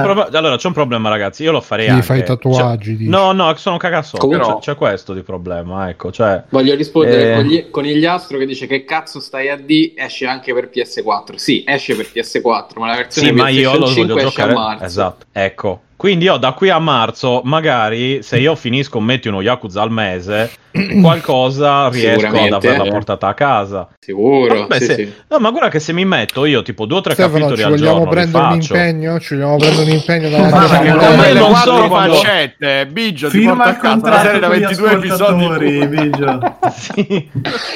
[0.02, 1.44] prob- Allora, c'è un problema, ragazzi.
[1.44, 2.02] Io lo farei Gli anche.
[2.04, 4.18] fai i tatuaggi, Cioè- no, no, sono cagasso.
[4.18, 5.90] Comunque- C'è, c'è questo di problema.
[5.90, 6.44] Ecco, cioè.
[6.50, 7.36] Voglio rispondere Eh.
[7.36, 11.36] con, gli, con Igliastro che dice che cazzo stai a D esce anche per PS4.
[11.36, 14.54] Sì, esce per PS4, ma la versione Sì, ma io PlayStation lo 5 voglio giocare.
[14.54, 14.84] marzo.
[14.86, 15.82] Esatto, ecco.
[15.96, 20.52] Quindi io da qui a marzo, magari se io finisco metti uno Yakuza al mese,
[21.02, 22.90] qualcosa riesco ad averla eh.
[22.90, 23.88] portata a casa.
[24.00, 25.14] Sicuro, Vabbè, sì, se- sì.
[25.30, 27.64] No, ma guarda che se mi metto io tipo due o tre Stefano, capitoli ci
[27.64, 29.20] al vogliamo giorno, prendere un impegno?
[29.22, 31.06] Ci vogliamo prendere un impegno davanti Ma camera?
[31.08, 34.56] come non so quando- faccette, Biggio, ti Firma porta il a casa serie da con
[34.58, 35.96] gli 22 ascoltatori, episodi.
[36.10, 36.58] Biggio.
[36.74, 37.30] Sì,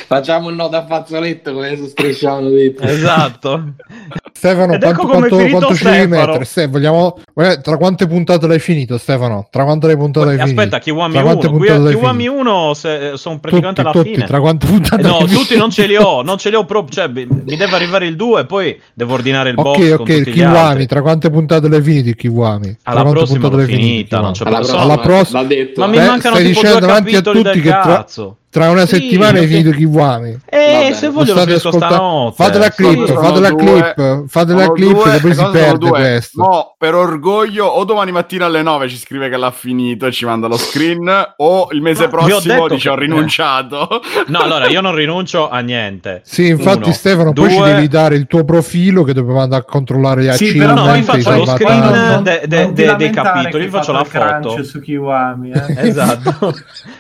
[0.07, 2.83] Facciamo un nodo a fazzoletto come su strisciamo dritto.
[2.83, 3.63] esatto.
[4.37, 6.45] Stefano, Ed quanto, ecco quanto, quanto ci devi mettere?
[6.45, 7.17] Ste- vogliamo...
[7.63, 9.47] tra quante puntate l'hai finito, Stefano?
[9.49, 10.59] Tra quante le puntate hai finito?
[10.61, 11.27] Aspetta, Kiwami Tra 1.
[11.31, 12.39] quante Qui, puntate l'hai Kiwami finito?
[12.41, 14.25] 1 se- sono praticamente tutti, alla tutti, fine.
[14.27, 16.93] tra quante puntate Eh, No, tutti non ce li ho, non ce li ho proprio.
[16.93, 19.77] Cioè, mi mi deve arrivare il 2 e poi devo ordinare il box.
[19.77, 20.31] Ok, ok, il.
[20.31, 22.77] Kiwami, tra quante puntate l'hai finito il Kiwami?
[22.83, 24.43] Alla prossima l'ho l'hai finito, finita, non c'è?
[24.45, 24.81] Alla problema.
[24.81, 25.79] Alla prossima, prossima- l'ha detto.
[25.81, 28.23] Ma mi Beh, mancano stai tipo dicendo due davanti a capitoli tutti del che cazzo.
[28.23, 28.35] Tra
[28.65, 30.37] una Sì, settimana hai finito Kiwami.
[30.49, 31.71] Eh, Vabbè, se voglio lo ascoltando.
[31.95, 32.35] stanotte.
[32.43, 32.83] Fate la Sì.
[32.83, 33.57] clip, Sono fate la due-
[33.93, 35.89] clip, fate la clip due- che poi le si perde due.
[35.89, 36.41] questo.
[36.41, 40.25] Mo, per orgoglio, o domani mattina alle 9 ci scrive che l'ha finito e ci
[40.25, 44.01] manda lo screen, o il mese No, ho prossimo detto dice che- ho rinunciato.
[44.27, 46.21] No, allora io non rinuncio a niente.
[46.25, 46.93] Sì, infatti Uno.
[46.93, 50.31] Stefano, poi ci Due- devi dare il tuo profilo che dobbiamo andare a controllare gli
[50.33, 53.91] Sì, però no, poi vi faccio i lo screen de- de- de- dei capitoli, faccio
[53.91, 54.63] la foto.
[54.63, 55.65] su Kiwami, eh.
[55.87, 56.53] Esatto.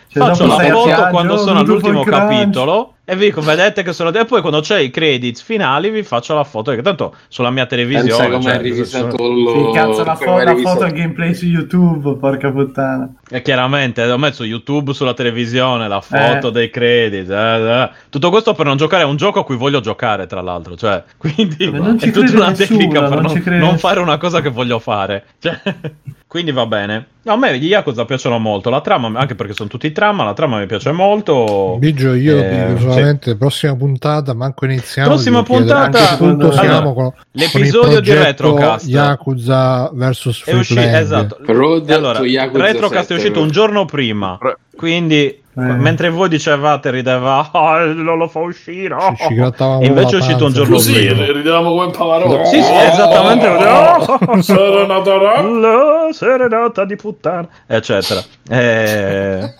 [0.09, 3.93] Cioè, Faccio dopo la foto viaggio, quando sono all'ultimo capitolo e vi dico, vedete che
[3.93, 7.49] sono e poi quando c'è i credits finali vi faccio la foto che tanto sulla
[7.51, 9.51] mia televisione Pensa cioè, rivisato sono- lo...
[9.71, 13.09] Sì, cazzo, la, fo- la foto al gameplay su YouTube, porca puttana.
[13.29, 16.51] e chiaramente ho messo YouTube sulla televisione la foto Eh.
[16.51, 17.89] dei credits eh, eh.
[18.09, 21.03] tutto questo per non giocare a un gioco a cui voglio giocare tra l'altro cioè
[21.17, 24.17] quindi Ma non ci è tutta una nessuno, tecnica per non non, non fare una
[24.17, 25.59] cosa che voglio fare Cioè,
[26.27, 29.69] quindi va bene no, a me gli Yakuza piacciono molto la trama anche perché sono
[29.69, 34.65] tutti trama la trama mi piace molto Biggio, io Eh, dico solamente prossima puntata, manco
[34.65, 35.07] iniziamo.
[35.09, 38.87] Prossima puntata- punto Allora, siamo con, l'episodio con di Retrocast.
[38.87, 40.99] Yakuza vs È Free uscito, Playing.
[41.01, 41.37] esatto.
[41.45, 44.37] Road allora, Yakuza Retrocast 7, è uscito un giorno prima.
[44.75, 48.93] Quindi, mentre voi dicevate, rideva, "Ah, non lo fa uscire.
[48.93, 51.25] oh, Ci- ci e invece è uscito un giorno Così prima.
[51.31, 52.45] ridevamo come Pavarotti.
[52.47, 53.47] Sì, sì, esattamente.
[53.47, 58.21] Oh, Serenata la serenata di puttana, eccetera.
[58.49, 59.53] Eh,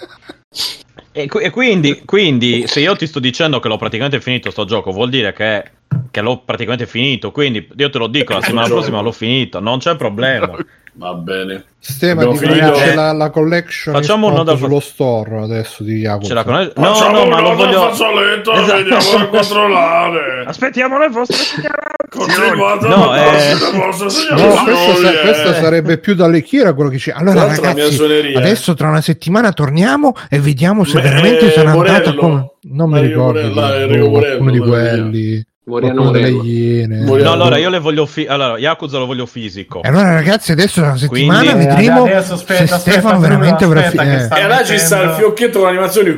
[1.12, 4.92] E, e quindi, quindi, se io ti sto dicendo che l'ho praticamente finito sto gioco,
[4.92, 5.64] vuol dire che,
[6.12, 7.32] che l'ho praticamente finito.
[7.32, 10.52] Quindi io te lo dico, la settimana prossima l'ho finito, non c'è problema.
[11.00, 11.64] Va bene.
[11.78, 12.72] Sistema Abbiamo di finito?
[12.72, 16.28] c'è la, la collection Facciamo un espanto nodo al- sullo store adesso di Yakuza.
[16.28, 16.44] Ce la?
[16.76, 17.82] No, Facciamo no, ma un lo voglio.
[17.82, 18.78] fazzoletto e Esatto.
[18.78, 20.44] vediamo a controllare.
[20.48, 21.86] Aspettiamo le vostre segnalazioni.
[22.10, 25.22] Continuate No, a eh, le vostre No, questo, sa- eh.
[25.22, 27.12] questo sarebbe più dalle Chiera quello che dice.
[27.12, 28.02] Allora, ragazzi,
[28.36, 32.20] adesso tra una settimana torniamo e vediamo se Ma- veramente eh, sono andato Morello.
[32.20, 32.52] come.
[32.70, 35.46] Non mi ricordo boh, Morello, uno di quelli.
[35.68, 37.04] Qualcuno delle iene.
[37.04, 39.84] No, allora io le voglio fi- allora Yakuza lo voglio fisico.
[39.84, 43.20] E allora ragazzi adesso è una settimana Quindi- Eh, vedremo adesso aspetta, se aspetta, Stefano
[43.20, 44.20] Bruno, veramente avrà aspetta fi- che eh.
[44.20, 46.18] sta- E allora ci sta il fiocchetto con l'animazione.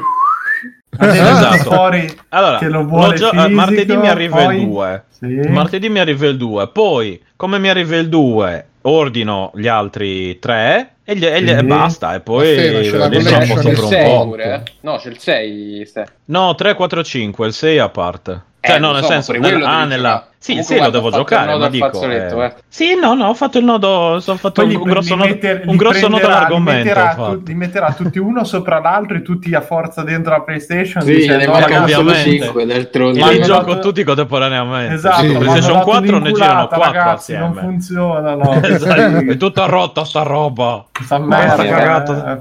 [1.01, 1.69] Adesso Esatto.
[1.71, 5.03] fuori Allora, che lo già- fisico, martedì mi arriva poi- il 2.
[5.09, 5.25] Sì.
[5.49, 6.67] Martedì mi arriva il 2.
[6.67, 11.53] Poi, come mi arriva il 2, ordino gli altri 3 e, gli- e gli- Sì.
[11.53, 12.13] e basta.
[12.15, 14.23] E poi collection posto il per un 6 po'.
[14.25, 14.71] pure, eh?
[14.81, 15.85] No, c'è il 6.
[15.85, 16.05] Ste.
[16.25, 18.41] No, 3, 4, 5, il 6 a parte.
[18.61, 20.23] Cioè, Eh, no, nel so, senso, nella- ah, nella...
[20.41, 22.01] Sì, sì, lo devo giocare, nodo ma dico...
[22.09, 22.15] eh.
[22.45, 22.53] eh.
[22.69, 25.29] Sì, no, no, ho fatto il nodo, ho fatto Poi un, li- grosso, li nodo,
[25.33, 26.83] metter- un li grosso nodo prenderà- li all'argomento.
[26.87, 27.37] metterà, ho fatto.
[27.39, 31.03] tu- li metterà tutti uno sopra l'altro e tutti a forza dentro la PlayStation.
[31.03, 32.43] Sì, dicendo, ne "Oh, mancano solo ovviamente.
[32.45, 33.11] 5 del E trono.
[33.29, 34.93] li gioco dato- tutti contemporaneamente.
[34.93, 35.27] Esatto, Sì.
[35.27, 37.67] PlayStation dato 4 ne girano l'inculata, 4 ragazzi, non assieme.
[37.67, 38.53] funziona, no.
[38.63, 40.85] Esatto, è tutta rotta sta roba.
[41.03, 42.13] Sta merda, cagato.
[42.13, 42.37] eh.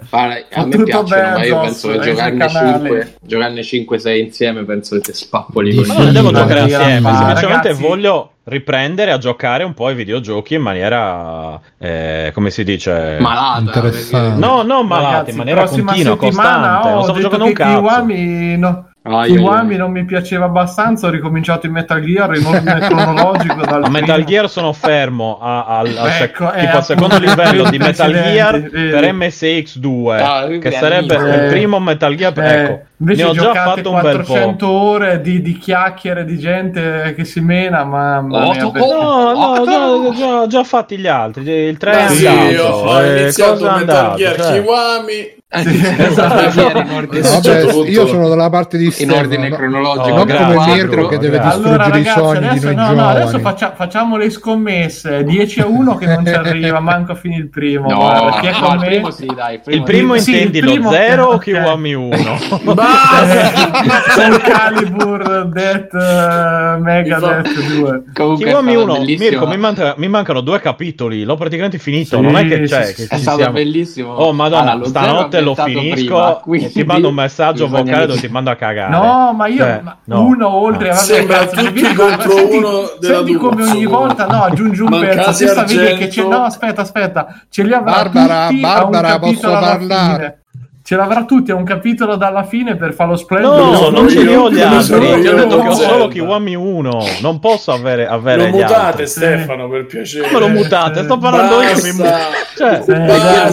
[0.53, 2.79] A me Tutto piacciono, ma io penso che ai giocarne suoi canali.
[2.89, 6.08] 5, giocarne 5-6 insieme penso che ti spappoli così.
[6.13, 10.63] Non devo giocare assieme, semplicemente ragazzi- voglio riprendere a giocare un po' ai videogiochi in
[10.63, 13.19] maniera, eh, come si dice...
[13.21, 13.83] Malata.
[14.37, 16.89] No, non malati, Ragazzi, in maniera continua, costante.
[16.89, 17.79] non stavo detto giocando un cazzo.
[17.79, 22.79] Kiwami, no, Ai, Kiwami non mi piaceva abbastanza, ho ricominciato in Metal Gear in ordine
[22.87, 24.23] cronologico dal A Metal.
[24.25, 28.13] Gear sono fermo a- al, al sec- Ecco, eh, tipo al secondo livello di Metal
[28.13, 28.91] Gear vedi.
[28.91, 31.31] per MSX2 Ah, che sarebbe amico.
[31.35, 34.67] il Eh, primo Metal Gear Eh, ecco invece ne ho già fatto un bel 400
[34.67, 38.53] po' ore di, di chiacchiere di gente che si mena, ma, Oh, oh,
[38.85, 40.11] no, no, Octo!
[40.13, 43.53] già, già, già fatti gli altri il 3 Ma è andato io ho eh, iniziato
[43.63, 44.61] Metal andato Gear cioè.
[44.61, 45.37] Kiwami.
[45.51, 46.61] Esatto.
[46.61, 49.57] In ordine- io sono dalla parte di in Stefano, ordine no?
[49.57, 50.05] cronologico.
[50.05, 51.59] Oh, non grazie, come Mirko, che deve grazie.
[51.61, 53.43] distruggere Allora i ragazzi, sogni di adesso, noi no, no, adesso giovani.
[53.43, 57.49] faccia- facciamo le scommesse 10 a 1 che non ci arriva manco a finire il
[57.49, 59.61] primo No, guarda, chi è no, il primo sì, dai.
[59.69, 61.43] il primo Sì, il intendi primo- lo 0 o ok.
[61.45, 62.31] Kiwami 1 Eh,
[64.15, 69.31] Soul Calibur Death eh, Mega Death 2 Comunque Kiwami è stato 1 bellissimo.
[69.31, 72.85] Mirko mi, manca- mi mancano due capitoli l'ho praticamente finito Sì, non è che c'è
[72.85, 74.13] sì, che È stato siamo- bellissimo.
[74.13, 78.07] Oh madonna, stanotte zero lo finisco prima, e quindi ti mando un messaggio bisogna vocale
[78.07, 78.91] dove ti mando a cagare.
[78.91, 80.95] No, ma io Cioè, ma no, uno oltre no.
[80.95, 85.65] Sembra cazzo, tutti contro senti- uno della Senti come ogni volta no, aggiungi un pezzo,
[85.65, 90.43] vedi che c'è no, aspetta, aspetta, ce li avrà Barbara, tutti Barbara, posso parlare?
[90.89, 93.57] Ce l'avrà tutti a un capitolo dalla fine per farlo splendido.
[93.63, 94.99] No, sono non ce li io, ho gli io altri.
[94.99, 97.05] Ti ho io, detto che ho solo Kiwami 1.
[97.21, 99.07] Non posso avere, avere Lo gli mutate altri.
[99.07, 100.29] Stefano per piacere.
[100.29, 101.03] Come lo mutate?
[101.03, 101.73] Sto parlando io.
[101.75, 101.93] Basta.
[101.93, 102.09] mi-
[102.57, 103.51] Cioè, Eh, Stefano,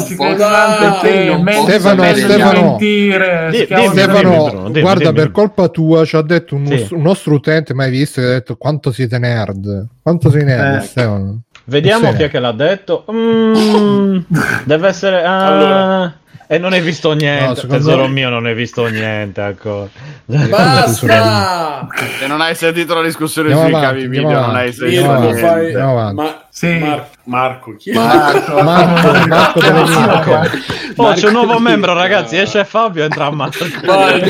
[2.13, 2.77] Stefano.
[2.79, 5.13] Stefano, guarda, dimmi.
[5.13, 6.71] per colpa tua ci ha detto un, Sì.
[6.75, 9.87] nostro, un nostro utente mai visto che ha detto quanto siete nerd.
[10.01, 10.85] Quanto sei nerd, Eh.
[10.85, 11.41] Stefano?
[11.65, 12.15] Vediamo Sì.
[12.15, 13.03] chi è che l'ha detto.
[13.11, 14.19] Mm,
[14.63, 15.21] deve essere.
[15.21, 16.13] ah, Allora.
[16.47, 17.61] E non hai visto niente.
[17.63, 19.87] No, Tesoro me- mio, non hai visto niente ancora.
[20.25, 21.87] Basta.
[22.19, 24.73] Se non hai sentito la discussione Andiamo sui avanti, cavi video, non hai avanti.
[24.73, 25.73] sentito avanti, fai...
[25.73, 26.15] avanti.
[26.15, 26.39] Ma...
[26.55, 26.77] Sì.
[26.77, 27.93] Mar- Marco, chi è?
[27.95, 30.29] Marco, Marco, Marco Marco.
[30.39, 30.49] mie.
[30.95, 32.37] Oh, c'è un nuovo Marco membro, ragazzi.
[32.37, 33.65] Esce Fabio, entra Marco.
[33.83, 34.21] Vai.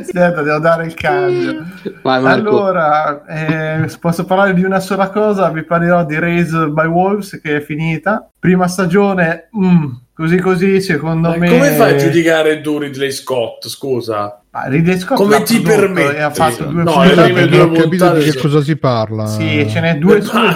[0.00, 1.66] Aspetta, devo dare il cambio.
[2.02, 2.48] Vai, Marco.
[2.48, 5.50] Allora, eh, posso parlare di una sola cosa?
[5.50, 8.26] Vi parlerò di Raise by Wolves che è finita.
[8.38, 11.48] Prima stagione, mm, così così, secondo Ma me.
[11.48, 13.66] come fai a giudicare tu Ridley Scott?
[13.68, 14.42] Scusa.
[14.50, 16.16] Ah, Ridley Scott Come ti prodotto permetti?
[16.16, 17.14] E ha fatto due No, due
[17.46, 19.26] non ho capito puntate di che cosa si parla.
[19.26, 20.54] Sì, ce n'è due due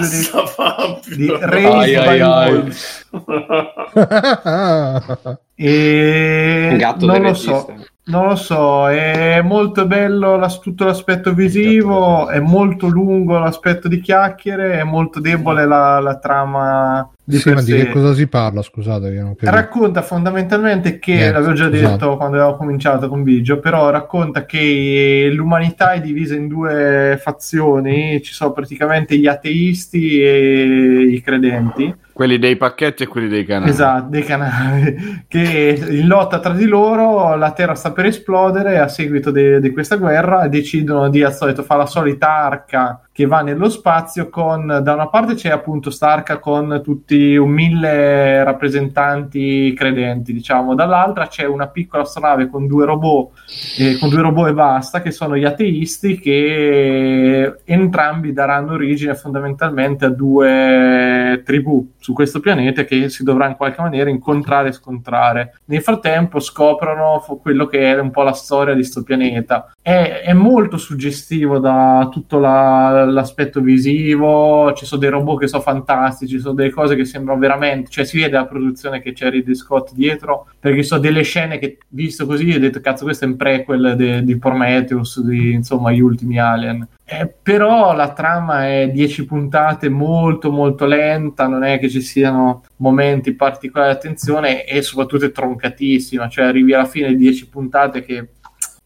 [1.06, 2.52] di, di Ai, Raised ai, by ai.
[2.52, 3.06] Wolves.
[5.56, 7.72] E Un gatto non del lo so.
[8.06, 13.98] Non lo so, è molto bello la- tutto l'aspetto visivo, è molto lungo l'aspetto di
[14.00, 18.26] chiacchiere, è molto debole la, la trama di Sì, per ma di che cosa si
[18.26, 18.60] parla?
[18.60, 19.36] Scusate.
[19.40, 21.90] Racconta fondamentalmente che, Niente, l'avevo già scusate.
[21.92, 28.20] detto quando avevo cominciato con Biggio, però racconta che l'umanità è divisa in due fazioni,
[28.22, 31.94] ci sono praticamente gli ateisti e i credenti.
[32.14, 33.70] Quelli dei pacchetti e quelli dei canali.
[33.70, 38.86] Esatto, dei canali che in lotta tra di loro la Terra sta per esplodere a
[38.86, 43.68] seguito di questa guerra decidono di al solito fare la solita arca che va nello
[43.68, 50.74] spazio con da una parte c'è appunto st'arca con tutti un mille rappresentanti credenti diciamo
[50.74, 53.30] dall'altra c'è una piccola astronave con due robot
[53.78, 60.06] eh, con due robot e basta che sono gli ateisti che entrambi daranno origine fondamentalmente
[60.06, 65.58] a due tribù su questo pianeta che si dovrà in qualche maniera incontrare e scontrare.
[65.66, 69.72] Nel frattempo scoprono quello che è un po' la storia di questo pianeta.
[69.80, 75.62] È, è molto suggestivo da tutta la- l'aspetto visivo, ci sono dei robot che sono
[75.62, 79.30] fantastici, ci sono delle cose che sembrano veramente, cioè si vede la produzione che c'è
[79.30, 83.24] Ridley Scott dietro, perché ci sono delle scene che visto così ho detto cazzo questo
[83.24, 86.86] è un prequel de- di Prometheus, di insomma gli ultimi Alien.
[87.06, 92.62] Eh, però la trama è 10 puntate molto molto lenta, non è che ci siano
[92.76, 98.02] momenti particolari di attenzione e soprattutto è troncatissima, cioè arrivi alla fine di 10 puntate
[98.02, 98.28] che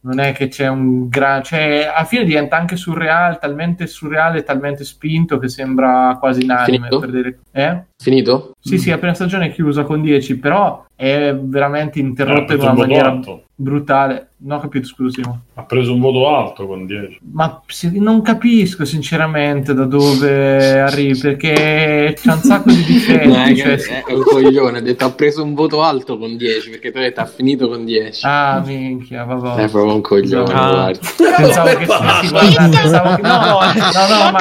[0.01, 1.43] non è che c'è un gran...
[1.43, 6.77] cioè alla fine diventa anche surreale, talmente surreale, talmente spinto che sembra quasi inanime.
[6.77, 6.99] Finito?
[6.99, 7.39] Per delle...
[7.53, 7.83] Eh?
[7.97, 8.53] Finito?
[8.61, 12.71] Sì, sì, la prima stagione è chiusa con 10, però è veramente interrotta in una
[12.71, 13.45] un maniera alto.
[13.61, 14.29] Brutale.
[14.41, 15.41] Non ho capito, scusa Simo.
[15.55, 17.19] Ha preso un voto alto con 10.
[17.33, 17.61] Ma
[17.95, 23.27] non capisco sinceramente da dove arrivi perché c'è un sacco di difetti.
[23.29, 26.71] No, è, cioè, è un coglione, ha detto ha preso un voto alto con 10
[26.71, 28.21] perché tu hai detto ha finito con 10.
[28.25, 29.65] Ah, minchia, vabbè.
[29.65, 30.71] È proprio un coglione, Ah.
[30.71, 31.01] guarda.
[31.37, 32.77] Pensavo che stessi guardando.
[32.77, 33.23] Pensavo che...
[33.23, 34.39] No, no, no, ma.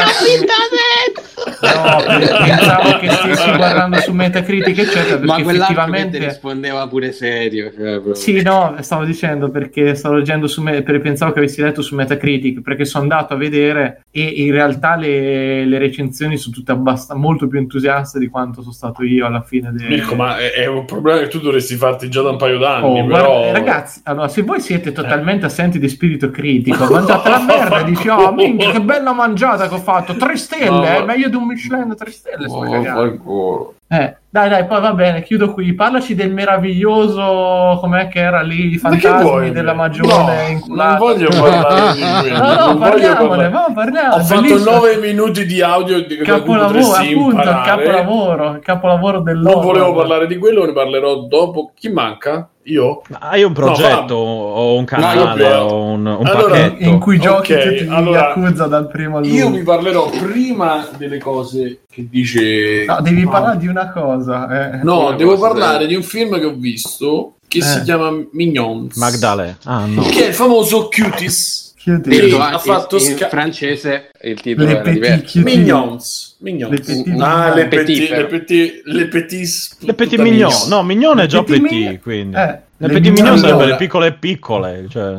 [1.60, 5.20] No, pensavo che stessi guardando su Metacritic, eccetera.
[5.26, 6.18] Ma Perché effettivamente.
[6.20, 7.72] rispondeva pure serio.
[7.76, 8.14] cioè, proprio.
[8.16, 11.96] Sì, no, stavo dicendo perché stavo leggendo su me, perché pensavo che avessi letto su
[11.96, 17.14] Metacritic, perché sono andato a vedere e in realtà le, le recensioni sono tutte abbast-
[17.14, 19.72] molto più entusiaste di quanto sono stato io alla fine.
[19.72, 19.88] De...
[19.88, 23.02] Mirko, ma è, è un problema che tu dovresti farti già da un paio d'anni.
[23.02, 23.40] Oh, però...
[23.40, 27.84] guarda, ragazzi, allora, se voi siete totalmente assenti di spirito critico, mangiate la merda e
[27.86, 31.30] dici, oh, minchia, che bella mangiata che ho fatto, tre stelle, No, è ma- meglio
[31.30, 33.76] di un Michelin, tre stelle, Oh.
[33.90, 35.74] Eh, dai, dai, poi va bene, chiudo qui.
[35.74, 39.52] Parlaci del meraviglioso, com'è che era lì, i fantasmi vuoi?
[39.52, 40.90] della No, magione inculata.
[40.90, 42.38] non voglio parlare di quello.
[42.58, 44.16] No, no, parliamone, ma parliamo.
[44.16, 44.72] Ho fatto bellissimo.
[44.72, 49.56] 9 minuti di audio di capolavoro, appunto, il capolavoro, il capolavoro dell'oro.
[49.56, 51.72] Non volevo parlare di quello, ne parlerò dopo.
[51.74, 52.50] Chi manca?
[52.70, 53.02] Io?
[53.20, 56.84] Hai un progetto No, o un io canale però- o un, un Allora, pacchetto?
[56.84, 59.50] In cui giochi Ok, tutti gli allora, Yakuza dal primo Io all'ultimo.
[59.52, 62.84] vi parlerò prima delle cose che dice.
[62.86, 64.74] No, devi parlare di una cosa.
[64.74, 64.84] Eh.
[64.84, 65.88] No, Una devo cosa, parlare eh.
[65.88, 67.82] di un film che ho visto che si Eh.
[67.84, 68.98] chiama Mignons.
[68.98, 69.58] Magdale.
[69.64, 70.02] Ah, no.
[70.02, 71.67] Che è il famoso Cuties.
[71.96, 75.40] Detto ha fatto in sca- francese il titolo Le era petit diverso.
[75.40, 76.36] Mignons.
[76.40, 76.72] Mignons.
[76.72, 79.78] Le petit ah, le petit, Petit, le petit, le petits.
[79.80, 80.52] Le petit mignon.
[80.68, 82.36] No, mignon è già Petit petit, quindi.
[82.36, 83.72] Eh, le le petit mignon- mignon sarebbero Allora.
[83.72, 84.86] le piccole piccole.
[84.90, 85.14] Cioè...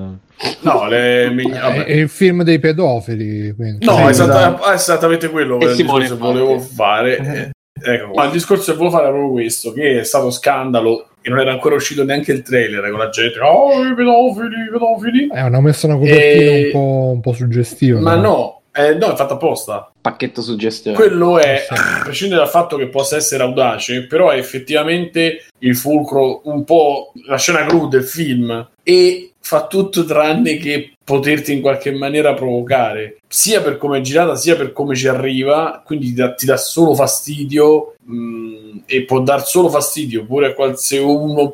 [0.60, 1.56] No, le mignon.
[1.56, 1.84] È, vabbè.
[1.84, 3.52] è il film dei pedofili.
[3.56, 3.84] Quindi.
[3.86, 4.70] No, è esatta- esatto.
[4.70, 7.16] è esattamente quello che volevo fare.
[7.16, 7.50] Eh,
[7.80, 8.24] Ecco, qua.
[8.24, 11.52] il discorso che volevo fare era proprio questo: che è stato scandalo e non era
[11.52, 13.38] ancora uscito neanche il trailer con la gente.
[13.40, 15.28] Oh, i pedofili, i pedofili.
[15.32, 18.00] Eh, hanno messo una copertina Eh, un, po', un po' suggestiva.
[18.00, 18.22] Ma però.
[18.22, 19.92] no, eh, no, è fatto apposta.
[20.00, 20.96] Pacchetto suggestione.
[20.96, 26.40] Quello è, a prescindere dal fatto che possa essere audace, però è effettivamente il fulcro,
[26.44, 31.90] un po' la scena cru del film e fa tutto tranne che poterti in qualche
[31.90, 36.58] maniera provocare, sia per come è girata, sia per come ci arriva, quindi ti dà,
[36.58, 41.02] solo fastidio mh, e può dar solo fastidio pure a qualsiasi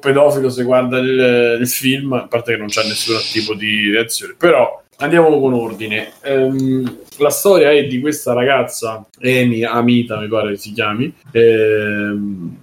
[0.01, 4.35] pedofilo se guarda il, il film, a parte che non c'è nessun tipo di reazione,
[4.36, 6.12] però Andiamo con ordine.
[6.22, 12.60] Ehm, la storia è di questa ragazza, Amy Amita, mi pare si chiami, ehm,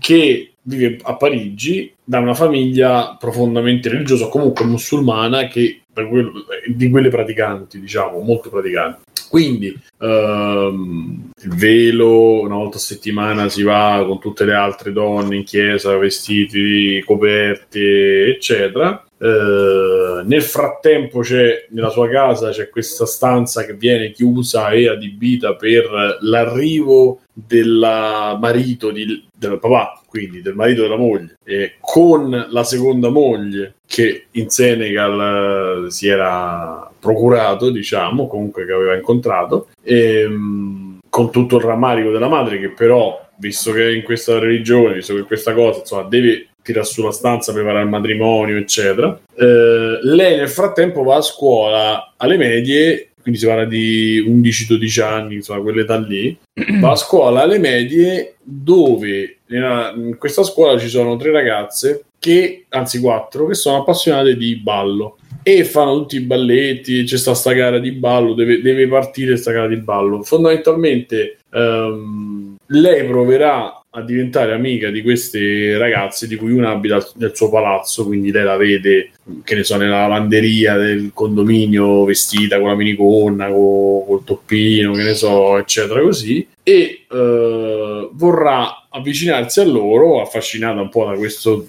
[0.00, 7.08] che vive a Parigi da una famiglia profondamente religiosa, comunque musulmana, che quello- di quelle
[7.08, 9.02] praticanti, diciamo, molto praticanti.
[9.28, 15.36] Quindi ehm, il velo, una volta a settimana si va con tutte le altre donne
[15.36, 19.04] in chiesa, vestiti, coperti, eccetera.
[19.20, 25.54] Eh, nel frattempo c'è nella sua casa c'è questa stanza che viene chiusa e adibita
[25.56, 32.64] per l'arrivo del marito di, del papà, quindi del marito della moglie, e con la
[32.64, 40.98] seconda moglie che in Senegal eh, si era procurato, diciamo, comunque che aveva incontrato, ehm,
[41.08, 45.14] con tutto il rammarico della madre che però, visto che è in questa religione, visto
[45.14, 49.18] che questa cosa, insomma, deve tirare sulla stanza, preparare il matrimonio, eccetera.
[49.34, 55.34] Eh, lei nel frattempo va a scuola alle medie, quindi si parla di 11-12 anni,
[55.36, 56.36] insomma, quell'età lì,
[56.80, 63.00] va a scuola alle medie dove in questa scuola ci sono tre ragazze che, anzi
[63.00, 67.78] quattro, che sono appassionate di ballo e fanno tutti i balletti, c'è sta, sta gara
[67.78, 70.22] di ballo, deve, deve partire sta gara di ballo.
[70.22, 77.32] Fondamentalmente ehm, lei proverà a diventare amica di queste ragazze di cui una abita nel
[77.34, 79.10] suo palazzo, quindi lei la vede,
[79.44, 85.02] che ne so, nella lavanderia del condominio vestita con la minigonna, co- col toppino, che
[85.02, 91.68] ne so, eccetera, così, e eh, vorrà avvicinarsi a loro, affascinata un po' da questo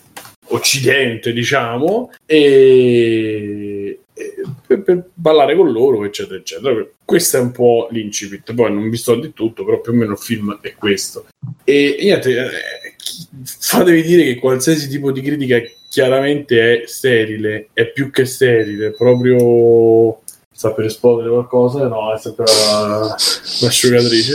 [0.51, 3.78] occidente, diciamo, e
[4.65, 6.85] per, per ballare con loro, eccetera, eccetera.
[7.03, 8.53] Questo è un po' l'incipit.
[8.53, 11.27] Poi non vi sto di tutto, però più o meno il film è questo.
[11.63, 12.49] E niente, eh,
[13.43, 15.59] fatevi dire che qualsiasi tipo di critica
[15.89, 20.21] chiaramente è sterile, è più che sterile, proprio
[20.51, 23.15] sta per esplodere qualcosa, no, è sempre la-
[23.61, 24.33] l'asciugatrice.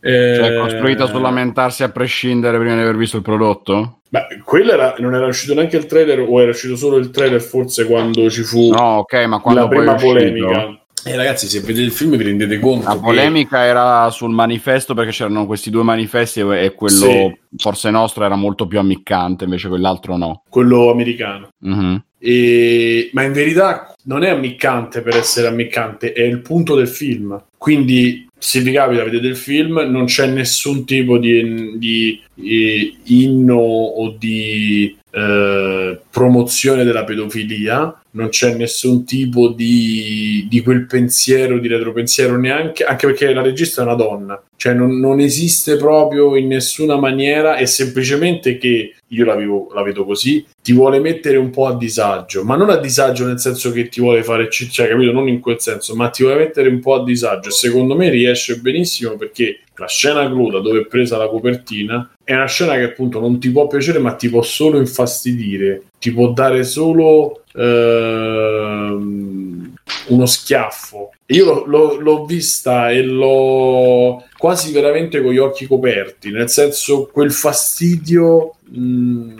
[0.00, 4.00] Eh, Cioè, è costruita sul lamentarsi a prescindere prima di aver visto il prodotto?
[4.14, 7.40] Beh, quello era, non era uscito neanche il trailer, o era uscito solo il trailer,
[7.40, 10.78] forse quando ci fu No, ok, ma quando la prima polemica.
[11.04, 14.94] E ragazzi, se vedete il film vi rendete conto La che polemica era sul manifesto
[14.94, 17.36] perché c'erano questi due manifesti e quello Sì.
[17.56, 20.42] forse nostro era molto più ammiccante, invece quell'altro no.
[20.48, 21.48] quello americano.
[21.58, 22.04] Mhm.
[22.20, 27.42] E- Ma in verità non è ammiccante per essere ammiccante, è il punto del film.
[27.58, 33.54] Quindi, se vi capita, vedete il film, non c'è nessun tipo di, di, eh, inno
[33.56, 41.68] o di eh, promozione della pedofilia, non c'è nessun tipo di, di quel pensiero, di
[41.68, 46.46] retropensiero neanche, anche perché la regista è una donna, cioè non, non esiste proprio in
[46.48, 51.50] nessuna maniera, è semplicemente che io la, vivo- la vedo così, ti vuole mettere un
[51.50, 54.88] po' a disagio, ma non a disagio nel senso che ti vuole fare, ci- cioè
[54.88, 57.50] capito, non in quel senso, ma ti vuole mettere un po' a disagio.
[57.50, 62.46] Secondo me riesce benissimo perché la scena cruda dove è presa la copertina è una
[62.46, 66.64] scena che appunto non ti può piacere, ma ti può solo infastidire, ti può dare
[66.64, 69.74] solo ehm,
[70.08, 71.10] uno schiaffo.
[71.26, 77.08] Io l'ho, l'ho- l'ho vista e l'ho quasi veramente con gli occhi coperti, nel senso
[77.10, 79.34] quel fastidio mh,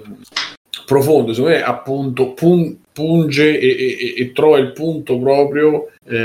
[0.86, 6.16] profondo, secondo me appunto pun- punge e, e- e trova il punto proprio eh,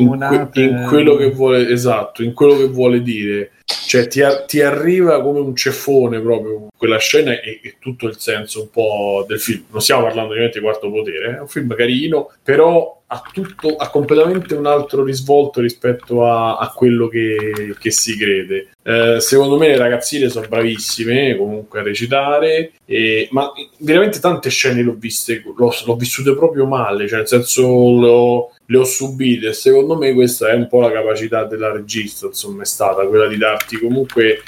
[0.00, 0.60] in, un'ape.
[0.62, 3.52] in quello che vuole esatto, in quello che vuole dire.
[3.64, 8.16] Cioè ti, a- ti arriva come un ceffone proprio quella scena e, e tutto il
[8.18, 9.64] senso un po' del film.
[9.70, 13.88] Non stiamo parlando ovviamente di Quarto Potere, è un film carino, però ha tutto, ha
[13.88, 18.68] completamente un altro risvolto rispetto a, a quello che, che si crede.
[18.82, 24.82] Eh, secondo me le ragazzine sono bravissime comunque a recitare, e- ma veramente tante scene
[24.82, 29.54] l'ho viste, l'ho, l'ho vissute proprio male, cioè nel senso l'ho- le ho subite.
[29.54, 33.38] Secondo me questa è un po' la capacità della regista, insomma, è stata quella di
[33.38, 34.42] darti comunque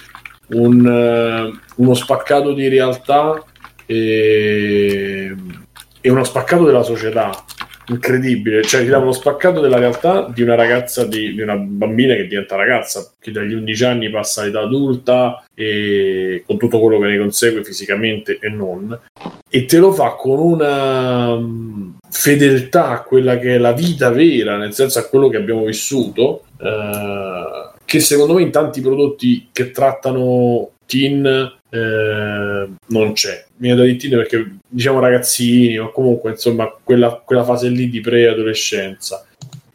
[0.49, 3.43] un, eh, uno spaccato di realtà
[3.87, 5.35] e,
[6.01, 7.31] e uno spaccato della società
[7.91, 12.15] incredibile, cioè ti dà uno spaccato della realtà di una ragazza, di, di una bambina
[12.15, 17.09] che diventa ragazza, che dagli 11 anni passa all'età adulta e con tutto quello che
[17.09, 18.99] ne consegue fisicamente e non,
[19.49, 24.57] e te lo fa con una mm, fedeltà a quella che è la vita vera,
[24.57, 29.73] nel senso a quello che abbiamo vissuto, eh, che secondo me in tanti prodotti che
[29.73, 31.25] trattano teen
[31.71, 33.45] eh, non c'è.
[33.57, 37.89] Mi viene da dire teen perché diciamo ragazzini o comunque insomma quella, quella fase lì
[37.89, 39.25] di preadolescenza.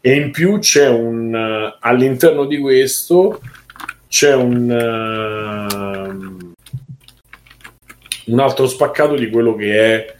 [0.01, 3.41] E in più c'è un eh, all'interno di questo
[4.07, 6.53] c'è un ehm,
[8.25, 10.15] un altro spaccato di quello che è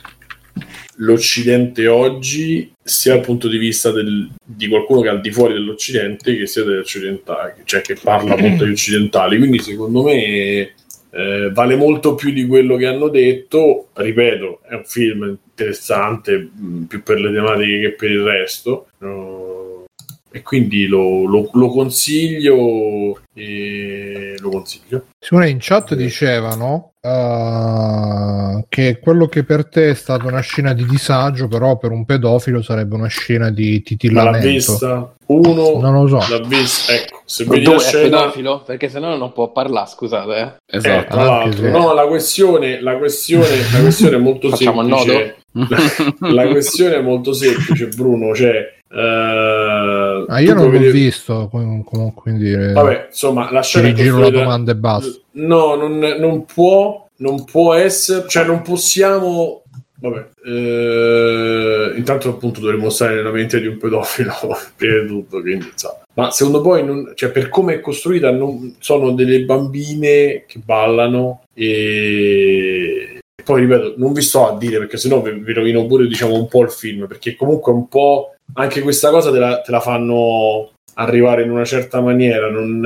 [0.97, 5.53] l'Occidente oggi, sia dal punto di vista del- di qualcuno che è al di fuori
[5.53, 9.37] dell'Occidente, che sia degli occidentali, cioè che parla molto agli occidentali.
[9.37, 10.73] Quindi, secondo me,
[11.15, 13.87] eh, vale molto più di quello che hanno detto.
[13.93, 18.87] Ripeto, è un film interessante mh, più per le tematiche che per il resto.
[18.97, 19.85] No,
[20.29, 23.21] e quindi lo, lo- lo consiglio.
[23.33, 25.05] E lo consiglio.
[25.17, 30.85] Simone in chat dicevano eh, che quello che per te è stata una scena di
[30.85, 33.81] disagio, però per un pedofilo sarebbe una scena di
[34.11, 36.31] Ma l'ha vista uno, Non lo so.
[36.33, 36.93] l'ha vista.
[36.93, 38.61] Ecco, se Ma vedi la scena, pedofilo?
[38.65, 40.33] Perché sennò non può parlare, scusate.
[40.35, 40.43] Eh.
[40.75, 41.17] Eh, Esatto.
[41.17, 45.35] Anche se- no, la questione, la questione, la questione è molto semplice.
[45.51, 48.35] La, la questione è molto semplice, Bruno.
[48.35, 53.61] Cioè, eh, Ah, io non l'ho vedere- visto, com- com- quindi eh, Vabbè, insomma, la
[53.61, 55.11] ti scena rigiro la domanda e basta.
[55.33, 59.61] No, non, non può, non può essere, cioè non possiamo.
[60.09, 64.33] Vabbè, eh, intanto appunto dovremmo stare nella mente di un pedofilo
[64.77, 66.03] prima di tutto, quindi insomma.
[66.13, 71.41] Ma secondo voi, non- cioè, per come è costruita, non- sono delle bambine che ballano
[71.53, 76.35] e poi ripeto, non vi sto a dire perché sennò vi, vi rovino pure diciamo
[76.35, 79.79] un po' il film, perché comunque un po' anche questa cosa te la, te la
[79.79, 82.79] fanno arrivare in una certa maniera, non,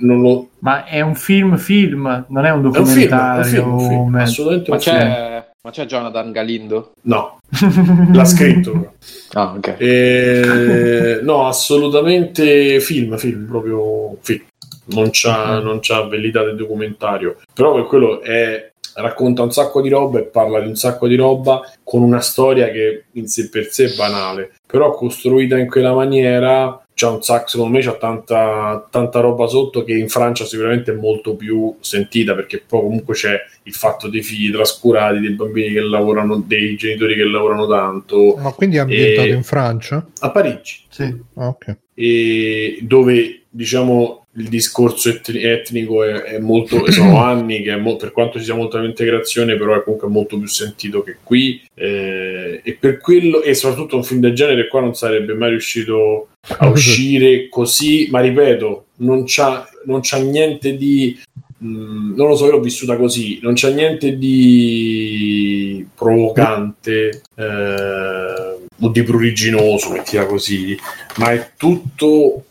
[0.00, 3.42] non lo, Ma è un film film, non è un è un film, è un
[3.42, 3.44] documentario.
[3.44, 4.30] film, un film, mezzo.
[4.30, 5.39] assolutamente Ma un film.
[5.62, 6.92] Ma c'è Jonathan Galindo?
[7.02, 7.38] No,
[8.12, 8.94] l'ha scritto.
[9.32, 9.74] Ah, ok.
[9.78, 14.44] Eh, no, assolutamente film, film, proprio film.
[14.86, 17.36] Non c'ha, non c'ha velità del documentario.
[17.52, 21.16] Però per quello è, racconta un sacco di roba e parla di un sacco di
[21.16, 25.92] roba con una storia che in sé per sé è banale, però costruita in quella
[25.92, 30.92] maniera c'è un sacco, secondo me c'è tanta, tanta roba sotto che in Francia sicuramente
[30.92, 35.72] è molto più sentita perché poi comunque c'è il fatto dei figli trascurati, dei bambini
[35.72, 38.36] che lavorano, dei genitori che lavorano tanto.
[38.36, 40.06] Ma quindi è ambientato E- in Francia?
[40.18, 41.04] A Parigi, Sì.
[41.36, 41.76] Ah, ok.
[41.94, 48.12] e dove diciamo il discorso etni- etnico è, è molto sono anni che mo- per
[48.12, 52.76] quanto ci sia molta integrazione però è comunque molto più sentito che qui eh, e
[52.78, 56.28] per quello e soprattutto un film del genere qua non sarebbe mai riuscito
[56.58, 61.18] a uscire così ma ripeto non c'ha, non c'ha niente di
[61.58, 68.88] mh, non lo so io l'ho vissuta così non c'è niente di provocante eh, o
[68.88, 70.78] di pruriginoso mettila così
[71.16, 72.44] ma è tutto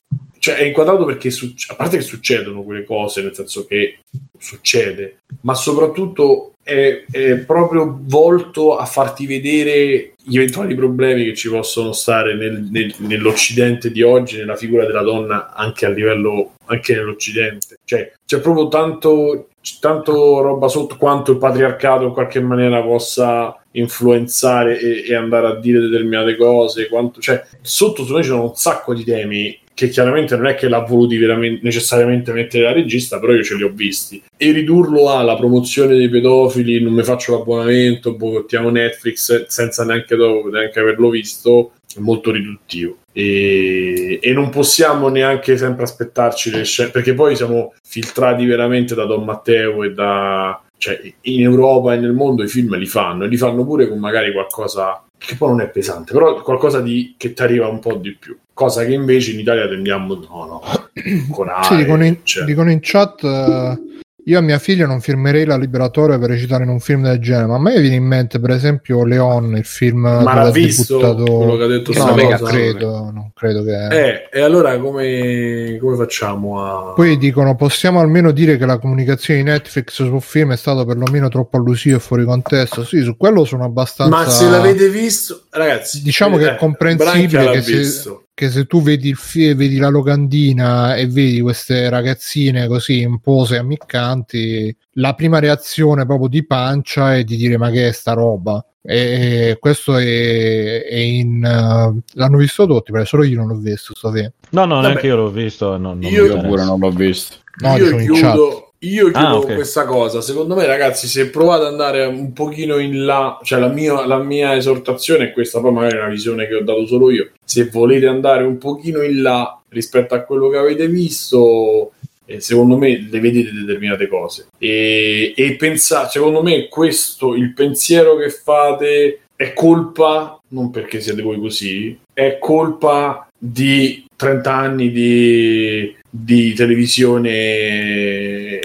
[0.49, 1.29] cioè è inquadrato perché
[1.67, 3.99] a parte che succedono quelle cose nel senso che
[4.37, 11.49] succede ma soprattutto è, è proprio volto a farti vedere gli eventuali problemi che ci
[11.49, 16.93] possono stare nel- nel- nell'occidente di oggi nella figura della donna anche a livello anche
[16.93, 17.79] nell'occidente.
[17.83, 19.47] Cioè c'è proprio tanto
[19.79, 25.55] tanto roba sotto quanto il patriarcato in qualche maniera possa influenzare e, e andare a
[25.55, 30.35] dire determinate cose quanto, cioè sotto su noi sono un sacco di temi che chiaramente
[30.35, 31.17] non è che l'ha voluti
[31.61, 34.21] necessariamente mettere la regista, però io ce li ho visti.
[34.35, 40.49] E ridurlo alla promozione dei pedofili, non mi faccio l'abbonamento, boicottiamo Netflix senza neanche, dopo,
[40.49, 42.97] neanche averlo visto, è molto riduttivo.
[43.13, 49.05] E, e non possiamo neanche sempre aspettarci le scene, perché poi siamo filtrati veramente da
[49.05, 50.61] Don Matteo e da...
[50.77, 53.97] Cioè, in Europa e nel mondo i film li fanno e li fanno pure con
[53.97, 57.95] magari qualcosa che poi non è pesante, però qualcosa di, che ti arriva un po'
[57.95, 58.35] di più.
[58.53, 60.61] Cosa che invece in Italia tendiamo, no, no,
[61.29, 62.45] con Sì, dicono in, cioè.
[62.45, 63.98] dicono in chat eh,
[64.29, 67.47] io a mia figlia non firmerei la liberatoria per recitare in un film del genere
[67.47, 70.97] ma a me viene in mente per esempio Leon il film Ma l'ha ha visto
[70.97, 75.77] debuttato- quello che ha detto no, non credo non credo che Eh, e allora come,
[75.81, 76.93] come facciamo a...
[76.93, 81.27] poi dicono possiamo almeno dire che la comunicazione di Netflix sul film è stata perlomeno
[81.29, 82.83] troppo allusiva e fuori contesto.
[82.83, 87.51] Sì su quello sono abbastanza Ma se l'avete visto, ragazzi, diciamo che eh, è comprensibile
[87.51, 88.23] che se, visto.
[88.39, 93.19] Che se tu vedi il fi- vedi la locandina e vedi queste ragazzine così in
[93.19, 98.13] pose ammiccanti, la prima reazione proprio di pancia è di dire ma che è sta
[98.13, 98.63] roba?
[98.81, 103.93] E questo è, è in uh, l'hanno visto tutti, perché solo io non l'ho visto
[103.93, 104.31] sto film.
[104.51, 104.87] No, no, Vabbè.
[104.87, 105.71] neanche io l'ho visto.
[105.75, 107.35] Non, non Io pure non l'ho visto.
[107.57, 108.33] No, io dicevo in chat.
[108.35, 109.45] chiudo, io Ah, ok.
[109.45, 110.21] con questa cosa.
[110.21, 114.19] Secondo me, ragazzi, se provate ad andare un pochino in là, cioè la mia, la
[114.19, 117.31] mia esortazione è questa, poi magari è una visione che ho dato solo io.
[117.43, 121.91] Se volete andare un pochino in là rispetto a quello che avete visto,
[122.25, 124.47] eh, secondo me le vedete determinate cose.
[124.57, 131.21] E, e pensate, secondo me, questo il pensiero che fate è colpa, non perché siete
[131.21, 138.59] voi così, è colpa di 30 anni di, di televisione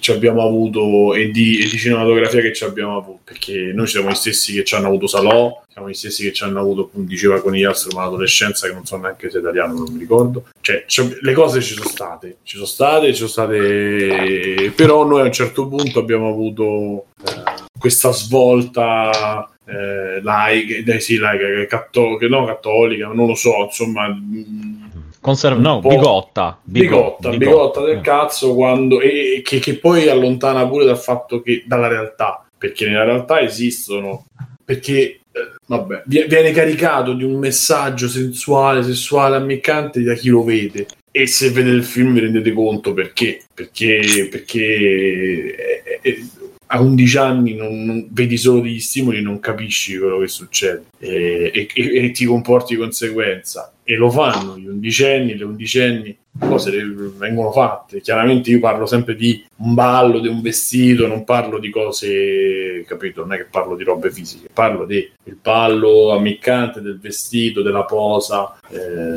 [0.00, 4.10] ci abbiamo avuto e di, e di cinematografia che ci abbiamo avuto perché noi siamo
[4.10, 7.06] gli stessi che ci hanno avuto Salò siamo gli stessi che ci hanno avuto come
[7.06, 10.44] diceva Conigliastro ma l'adolescenza che non so neanche se italiano non mi ricordo.
[10.60, 10.84] Cioè
[11.20, 15.32] le cose ci sono state ci sono state ci sono state però noi a un
[15.32, 23.08] certo punto abbiamo avuto eh, questa svolta eh, laica, eh, sì, laica, catto- no, cattolica,
[23.08, 26.58] non lo so, insomma, mh, Conserv- no, po' bigotta.
[26.62, 28.00] bigotta, bigotta del Eh.
[28.00, 33.04] cazzo quando, e, che, che poi allontana pure dal fatto che dalla realtà, perché nella
[33.04, 34.24] realtà esistono,
[34.64, 35.20] perché eh,
[35.66, 40.86] vabbè, vie- viene caricato di un messaggio sensuale, sessuale, ammiccante da chi lo vede.
[41.10, 43.42] E se vede il film vi rendete conto perché?
[43.52, 46.26] Perché, perché eh, eh,
[46.70, 51.50] a 11 anni non, non- vedi solo degli stimoli, non capisci quello che succede e,
[51.52, 53.72] e- e- ti comporti di conseguenza.
[53.84, 56.70] E lo fanno gli undicenni, le undicenni, cose
[57.16, 58.02] vengono fatte.
[58.02, 63.22] Chiaramente io parlo sempre di un ballo, di un vestito, non parlo di cose, capito?
[63.22, 68.58] Non è che parlo di robe fisiche, parlo del ballo ammiccante, del vestito, della posa.
[68.68, 69.16] eh,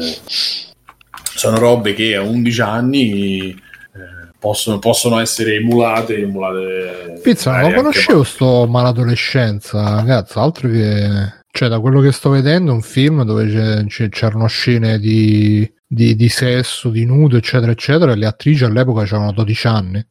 [1.36, 3.56] sono robe che a 11 anni
[4.42, 6.18] possono, possono essere emulate.
[6.18, 11.40] emulate Pizza, non lo conoscevo sto maladolescenza, cazzo, altro che...
[11.54, 16.90] Cioè, da quello che sto vedendo, un film dove c'erano scene di, di, di sesso,
[16.90, 20.06] di nudo, eccetera, eccetera, e le attrici all'epoca avevano 12 anni.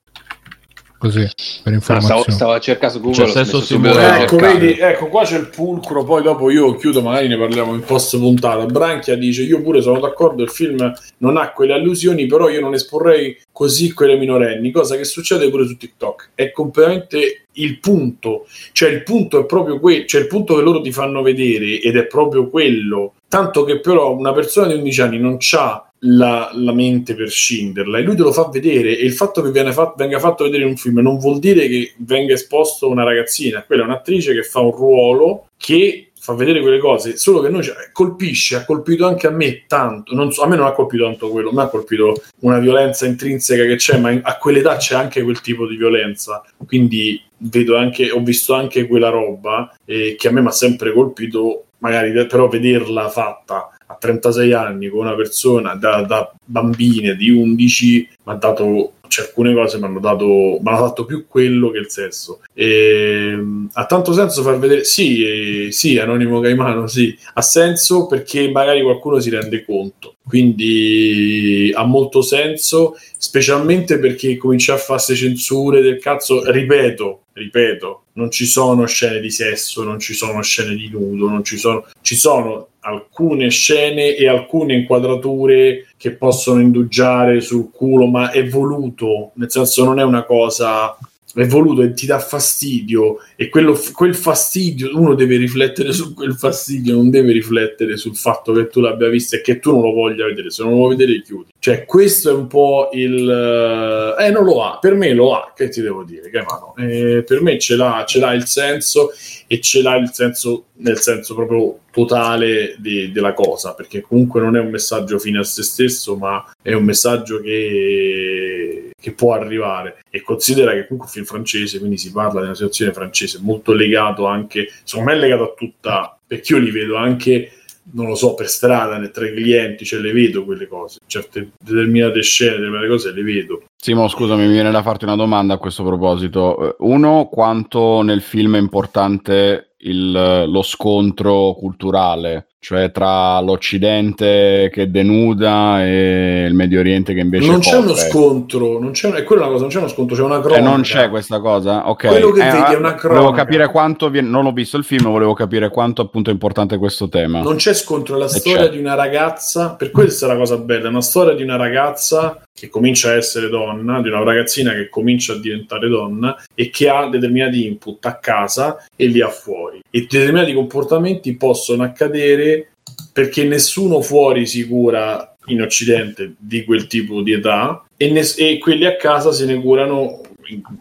[1.00, 2.24] Così, per stavo, informazione.
[2.30, 3.26] stavo a cercare su Google.
[3.26, 3.98] Cioè, simulato.
[3.98, 7.72] di Ecco, vedi, ecco, qua c'è il pulcro, poi dopo io chiudo, magari ne parliamo
[7.72, 8.66] in post puntata.
[8.66, 12.74] Branchia dice, io pure sono d'accordo, il film non ha quelle allusioni, però io non
[12.74, 16.32] esporrei così quelle minorenni, cosa che succede pure su TikTok.
[16.34, 20.82] È completamente il punto, cioè il punto è proprio quello, cioè il punto che loro
[20.82, 25.18] ti fanno vedere ed è proprio quello, tanto che però una persona di 11 anni
[25.18, 29.12] non ha la, la mente per scinderla e lui te lo fa vedere e il
[29.12, 33.04] fatto che fatto, venga fatto vedere un film non vuol dire che venga esposto una
[33.04, 37.48] ragazzina, quella è un'attrice che fa un ruolo che fa vedere quelle cose, solo che
[37.48, 41.04] noi colpisce, ha colpito anche a me tanto, non so, a me non ha colpito
[41.04, 44.94] tanto quello, mi ha colpito una violenza intrinseca che c'è, ma in- a quell'età c'è
[44.94, 50.28] anche quel tipo di violenza, quindi vedo anche, ho visto anche quella roba eh, che
[50.28, 53.70] a me mi ha sempre colpito, magari però vederla fatta
[54.00, 59.52] 36 anni con una persona da, da bambine di 11 mi ha dato cioè, alcune
[59.54, 62.40] cose mi hanno dato mi hanno fatto più quello che il sesso.
[62.54, 63.38] E,
[63.72, 68.82] ha tanto senso far vedere sì, eh, sì Anonimo Caimano sì ha senso perché magari
[68.82, 75.82] qualcuno si rende conto quindi ha molto senso specialmente perché comincia a fare queste censure
[75.82, 76.50] del cazzo.
[76.50, 81.44] Ripeto ripeto non ci sono scene di sesso non ci sono scene di nudo non
[81.44, 88.30] ci sono ci sono alcune scene e alcune inquadrature che possono indugiare sul culo, ma
[88.30, 90.96] è voluto, nel senso non è una cosa
[91.34, 96.34] è voluto e ti dà fastidio e quello, quel fastidio uno deve riflettere su quel
[96.34, 99.92] fastidio non deve riflettere sul fatto che tu l'abbia visto e che tu non lo
[99.92, 101.50] voglia vedere se non lo vuoi vedere chiudi.
[101.58, 105.68] Cioè questo è un po' il eh non lo ha per me lo ha che
[105.68, 106.74] ti devo dire che mano?
[106.76, 109.12] Eh, per me ce l'ha, ce l'ha il senso
[109.52, 114.56] e ce l'ha il senso nel senso proprio totale di- della cosa perché comunque non
[114.56, 120.02] è un messaggio fine a se stesso ma è un messaggio che, che può arrivare.
[120.08, 123.40] E considera che comunque è un film francese quindi si parla di una situazione francese
[123.42, 127.50] molto legato anche secondo me è legato a tutta perché io li vedo anche
[127.92, 130.98] non lo so per strada tra i clienti cioè le vedo quelle cose.
[131.06, 133.62] Certe determinate scene determinate cose le vedo.
[133.76, 136.68] Simo, scusami, mi viene da farti una domanda a questo proposito.
[136.68, 144.90] Eh, Uno, quanto nel film è importante il- lo scontro culturale, cioè tra l'Occidente che
[144.90, 148.08] denuda e il Medio Oriente che invece non c'è uno copre.
[148.10, 150.60] scontro non c'è, è quella una cosa non c'è uno scontro c'è una E cronaca
[150.62, 151.88] non c'è questa cosa?
[151.88, 152.06] Ok.
[152.08, 153.36] Quello che Eh, vedi è ah, una Volevo cronaca.
[153.44, 154.28] capire quanto viene...
[154.28, 157.40] Non ho visto il film, volevo capire quanto appunto è importante questo tema.
[157.40, 158.70] Non c'è scontro, è la E storia c'è.
[158.70, 162.42] di una ragazza, per questa è la cosa bella, è una storia di una ragazza
[162.52, 166.88] che comincia a essere donna, di una ragazzina che comincia a diventare donna e che
[166.88, 169.80] ha determinati input a casa e li ha fuori.
[169.90, 172.72] E determinati comportamenti possono accadere
[173.12, 178.58] perché nessuno fuori si cura in Occidente di quel tipo di età e, ne- e
[178.58, 180.20] quelli a casa se ne curano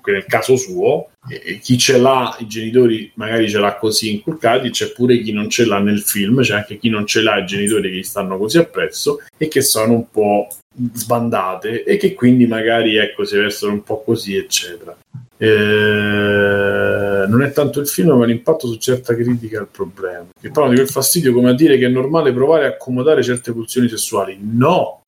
[0.05, 4.91] nel caso suo e chi ce l'ha i genitori magari ce l'ha così inculcati c'è
[4.91, 7.89] pure chi non ce l'ha nel film c'è anche chi non ce l'ha i genitori
[7.89, 10.47] che gli stanno così appresso e che sono un po'
[10.93, 14.95] sbandate e che quindi magari ecco si versano un po' così eccetera.
[15.41, 20.27] Eh, non è tanto il film ma l'impatto su certa critica al problema.
[20.39, 23.51] Che parlano di quel fastidio come a dire che è normale provare a accomodare certe
[23.51, 24.37] pulsioni sessuali.
[24.41, 25.03] No!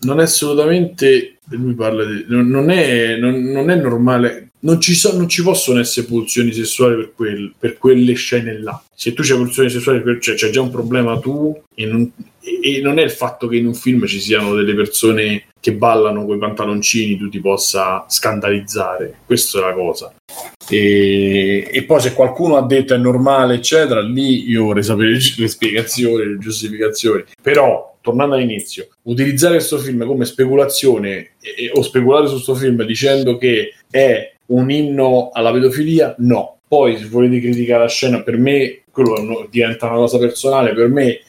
[0.00, 4.50] Non è assolutamente lui parla di non, è, non, non è normale.
[4.60, 8.82] Non ci, so- non ci possono essere pulsioni sessuali per, quel- per quelle scene là.
[8.92, 12.10] Se tu c'hai pulsioni sessuali cioè, c'è già un problema tu e non,
[12.40, 16.24] e non è il fatto che in un film ci siano delle persone che ballano
[16.24, 19.18] con i pantaloncini tu ti possa scandalizzare.
[19.24, 20.12] Questa è la cosa.
[20.68, 25.48] E, e poi se qualcuno ha detto è normale eccetera lì io vorrei sapere le
[25.48, 27.24] spiegazioni le giustificazioni.
[27.40, 31.10] Però tornando all'inizio utilizzare questo film come speculazione
[31.40, 36.58] e- e- o speculare su questo film dicendo che è un inno alla pedofilia no
[36.66, 41.20] poi se volete criticare la scena per me quello diventa una cosa personale per me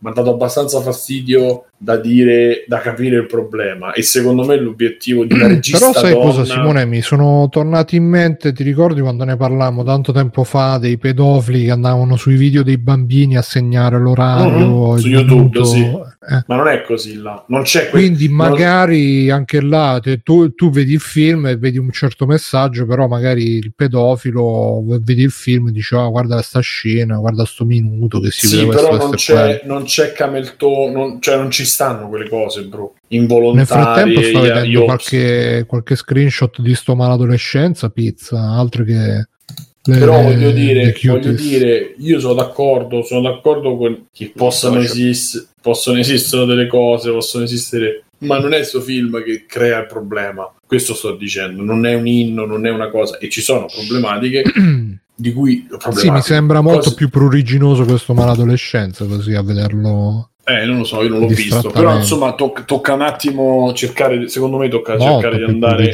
[0.00, 3.92] mi ha dato abbastanza fastidio da dire, da capire il problema.
[3.94, 6.24] E secondo me l'obiettivo di una regista Però sai donna...
[6.24, 6.84] cosa Simone?
[6.86, 11.64] Mi sono tornati in mente, ti ricordi quando ne parlammo tanto tempo fa dei pedofili
[11.64, 15.64] che andavano sui video dei bambini a segnare l'orario, Mhm, il su YouTube, minuto?
[15.64, 15.92] sì.
[16.30, 16.44] Eh.
[16.46, 17.42] Ma non è così là.
[17.48, 21.56] Non c'è quel- Quindi non- magari anche là te- tu, tu vedi il film e
[21.56, 26.34] vedi un certo messaggio, però magari il pedofilo vedi il film e dici ah, guarda
[26.34, 30.12] questa scena, guarda sto minuto che si Sì, vede però questo, non c'è, non c'è
[30.12, 32.94] camelto, non, cioè non ci stanno quelle cose, bro.
[33.08, 33.64] Nel Involontarie.
[33.66, 38.92] frattempo sto io- vedendo qualche, qualche screenshot di sto maladolescenza, pizza, altro che...
[38.92, 45.46] le- Però voglio dire, voglio dire, io sono d'accordo, sono d'accordo con che possono, esistere,
[45.60, 50.50] possono esistere delle cose, possono esistere, ma non è questo film che crea il problema.
[50.66, 54.42] Questo sto dicendo, non è un inno, non è una cosa, e ci sono problematiche
[55.14, 60.30] di cui Sì, mi sembra molto Cose- più pruriginoso questo maladolescenza così a vederlo.
[60.44, 64.28] Eh, non lo so, io non l'ho visto, però insomma toc- tocca un attimo cercare,
[64.28, 65.92] secondo me tocca Molto cercare di andare,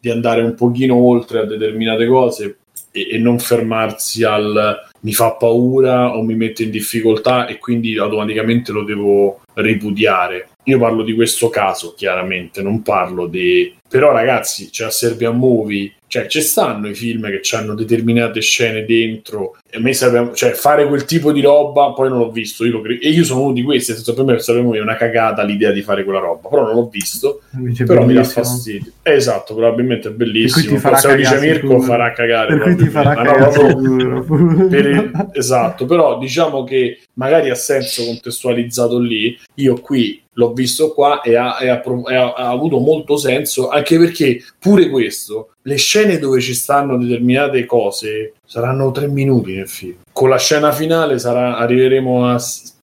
[0.00, 2.59] di andare un pochino oltre a determinate cose
[2.90, 7.96] e, e non fermarsi al mi fa paura o mi mette in difficoltà e quindi
[7.96, 10.50] automaticamente lo devo ripudiare.
[10.64, 13.74] Io parlo di questo caso, chiaramente, non parlo di...
[13.88, 18.84] Però ragazzi, c'è la Serbian Movie, cioè ci stanno i film che hanno determinate scene
[18.84, 22.64] dentro e a me serve, cioè fare quel tipo di roba, poi non l'ho visto,
[22.64, 24.96] io lo cre- e io sono uno di questi, senso per me Movie è una
[24.96, 28.44] cagata l'idea di fare quella roba, però non l'ho visto, Invece però mi dà bellissimo.
[28.44, 28.90] fastidio.
[29.04, 31.80] Esatto, probabilmente è bellissimo, ti farà se lo dice Mirko sicuro.
[31.82, 32.56] farà cagare.
[32.58, 34.24] Per cui ti farà no, cagare sicuro.
[34.68, 39.38] per il- esatto, però diciamo che magari ha senso contestualizzato lì.
[39.54, 43.68] Io qui l'ho visto qua e ha, e ha e ha- ha avuto molto senso,
[43.68, 49.68] anche perché pure questo, le scene dove ci stanno determinate cose saranno tre minuti nel
[49.68, 49.96] film.
[50.12, 52.38] Con la scena finale sarà- arriveremo a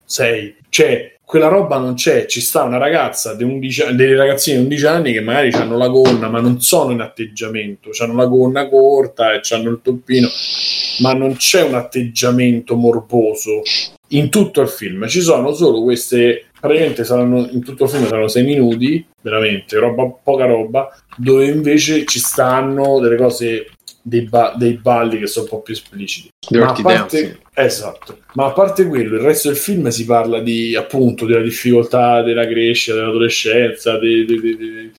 [0.06, 0.56] sei.
[0.70, 4.64] Cioè, quella roba non c'è, ci sta una ragazza di 11 anni- delle ragazzine di
[4.64, 8.70] 11 anni che magari hanno la gonna, ma non sono in atteggiamento, hanno la gonna
[8.70, 10.28] corta e hanno il toppino,
[11.00, 13.62] ma non c'è un atteggiamento morboso
[14.10, 15.08] in tutto il film.
[15.08, 20.08] Ci sono solo queste, praticamente saranno in tutto il film saranno 6 minuti, veramente, roba,
[20.08, 23.68] poca roba, dove invece ci stanno delle cose,
[24.08, 26.30] dei, ba- dei balli che sono un po' più espliciti.
[26.52, 30.76] Ma a parte, esatto, ma a parte quello, il resto del film si parla di
[30.76, 34.92] appunto della difficoltà della crescita, dell'adolescenza, de- de- de- de-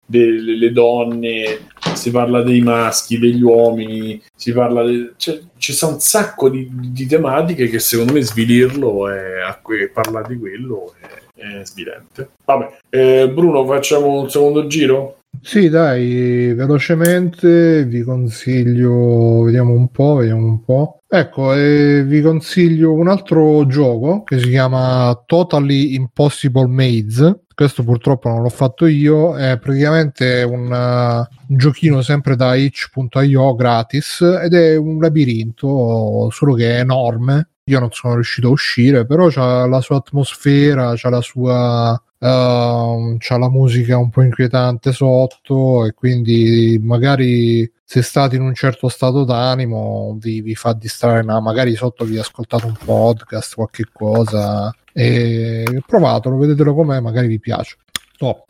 [0.42, 1.58] delle donne,
[1.94, 6.68] si parla dei maschi, degli uomini, si parla de- cioè, ci sta un sacco di,
[6.70, 12.28] di tematiche che secondo me svilirlo a que- parlare di quello è, è svilente.
[12.44, 15.14] Vabbè, eh, Bruno, facciamo un secondo giro?
[15.40, 21.00] Sì, dai, velocemente vi consiglio, vediamo un po', vediamo un po'.
[21.06, 27.44] Ecco, eh, vi consiglio un altro gioco che si chiama Totally Impossible Maze.
[27.54, 33.54] Questo purtroppo non l'ho fatto io, è praticamente un, uh, un giochino sempre da itch.io
[33.54, 37.48] gratis ed è un labirinto, solo che è enorme.
[37.64, 43.16] Io non sono riuscito a uscire, però c'ha la sua atmosfera, c'ha la sua Ehm,
[43.18, 48.88] c'ha la musica un po' inquietante sotto e quindi magari se state in un certo
[48.88, 54.74] stato d'animo vi, vi fa distrarre, ma magari sotto vi ascoltate un podcast, qualche cosa
[54.92, 57.76] e provatelo, vedetelo com'è, magari vi piace.
[58.16, 58.44] Top.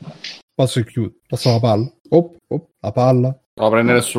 [0.54, 1.12] Passo e chiudo.
[1.26, 1.92] Passo la palla.
[2.08, 3.38] Oh, oh, la palla.
[3.52, 4.18] Devo prendere su.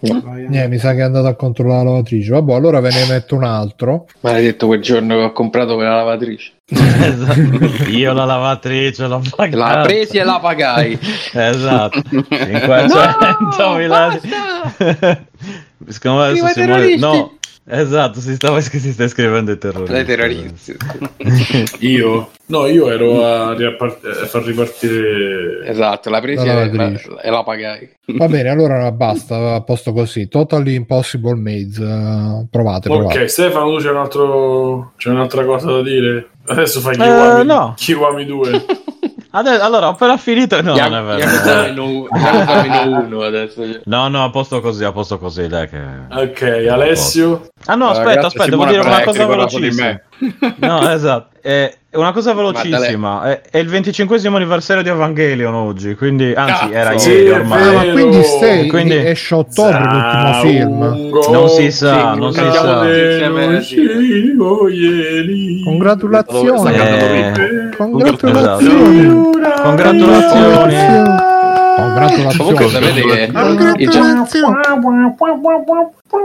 [0.00, 2.30] Niente, mi sa che è andato a controllare la lavatrice.
[2.32, 4.06] Vabbè, allora ve ne metto un altro.
[4.20, 6.52] Maledetto quel giorno che ho comprato quella lavatrice.
[6.66, 7.88] Esatto.
[7.88, 9.76] Io la lavatrice l'ho pagata.
[9.76, 10.98] La presi e la pagai.
[11.32, 12.02] esatto.
[12.28, 14.20] 500 mila.
[15.88, 16.54] Secondo me adesso Viva i Simone...
[16.54, 17.00] terroristi!
[17.00, 19.92] No, esatto, si, stava, si sta scrivendo i terroristi.
[19.92, 20.76] Dai terroristi.
[21.86, 22.30] Io?
[22.46, 25.64] No, io ero a, riappart- a far ripartire...
[25.66, 27.90] Esatto, la presi La e la, e la pagai.
[28.18, 30.28] Va bene, allora basta, a posto così.
[30.28, 31.82] Totally Impossible Maze.
[31.82, 33.20] eh, provate, provate.
[33.20, 36.28] Ok, Stefano, tu c'è un altro c'è un'altra cosa da dire?
[36.44, 37.72] Adesso fai Eh, Kiwami, no.
[37.76, 38.64] Kiwami 2.
[39.34, 40.60] Adesso, allora, ho appena finito.
[40.60, 41.62] No, non è vero.
[41.62, 43.62] meno- uno adesso.
[43.84, 45.68] No, no, a posto così, a posto così, dai.
[45.68, 45.80] Che...
[46.10, 47.48] Ok, Alessio.
[47.64, 49.46] Ah no, aspetta, Ragazzi, aspetta, devo dire una cosa guarda
[50.60, 51.30] No, esatto.
[51.40, 53.22] È una cosa velocissima.
[53.24, 57.62] È, è il 25 anniversario di Evangelion oggi, quindi anzi Cazzo, era ieri ormai.
[57.62, 61.10] Ah, ma quindi stai, Quindi- esce a ottobre l'ultimo film.
[61.32, 63.62] Non si sa, Sì, non si sa.
[63.62, 64.34] sì.
[65.64, 66.74] Congratulazioni.
[66.76, 69.30] Eh, Congratulazioni.
[69.62, 70.72] Congratulazioni.
[70.72, 71.31] Comunque
[71.76, 72.68] Congratulazioni.
[72.70, 73.76] sapete che i, Congratulazioni.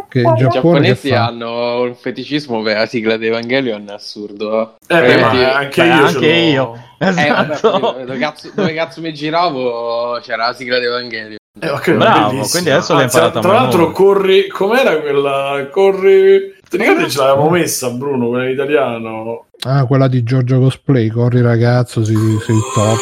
[0.10, 4.76] Che il gia- i giapponesi hanno un feticismo per la sigla di Evangelion assurdo.
[4.88, 6.06] Eh, anche Beh, io.
[6.06, 6.78] anche io.
[7.00, 7.80] Eh, Esatto.
[7.80, 11.36] vabbè, dove, cazzo, dove cazzo mi giravo c'era la sigla di Evangelion.
[11.60, 12.48] Eh, ok, Bravo, bellissimo.
[12.50, 14.48] quindi adesso l'hai imparata a Tra l'altro, corri.
[14.48, 15.68] Com'era quella?
[15.72, 16.56] Corri.
[16.70, 19.46] Ti ricordi ce l'avevamo messa, Bruno, quella in italiano?
[19.66, 21.08] Ah, quella di Giorgio Cosplay.
[21.10, 22.16] Corri ragazzo, sei,
[22.46, 22.98] sei top.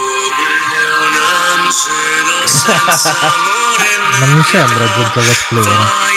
[2.66, 5.22] Ma non mi sembra Giorgio
[5.52, 6.14] no?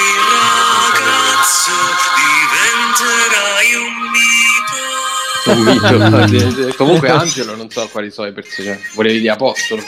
[5.47, 6.75] Un mito.
[6.77, 8.83] Comunque Angelo non so quali sono i personaggi.
[8.95, 9.83] Volevi di Apostolo.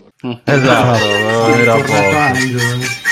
[0.45, 1.05] Esatto,
[1.55, 2.17] era Tornato poco.
[2.17, 3.09] Angelo.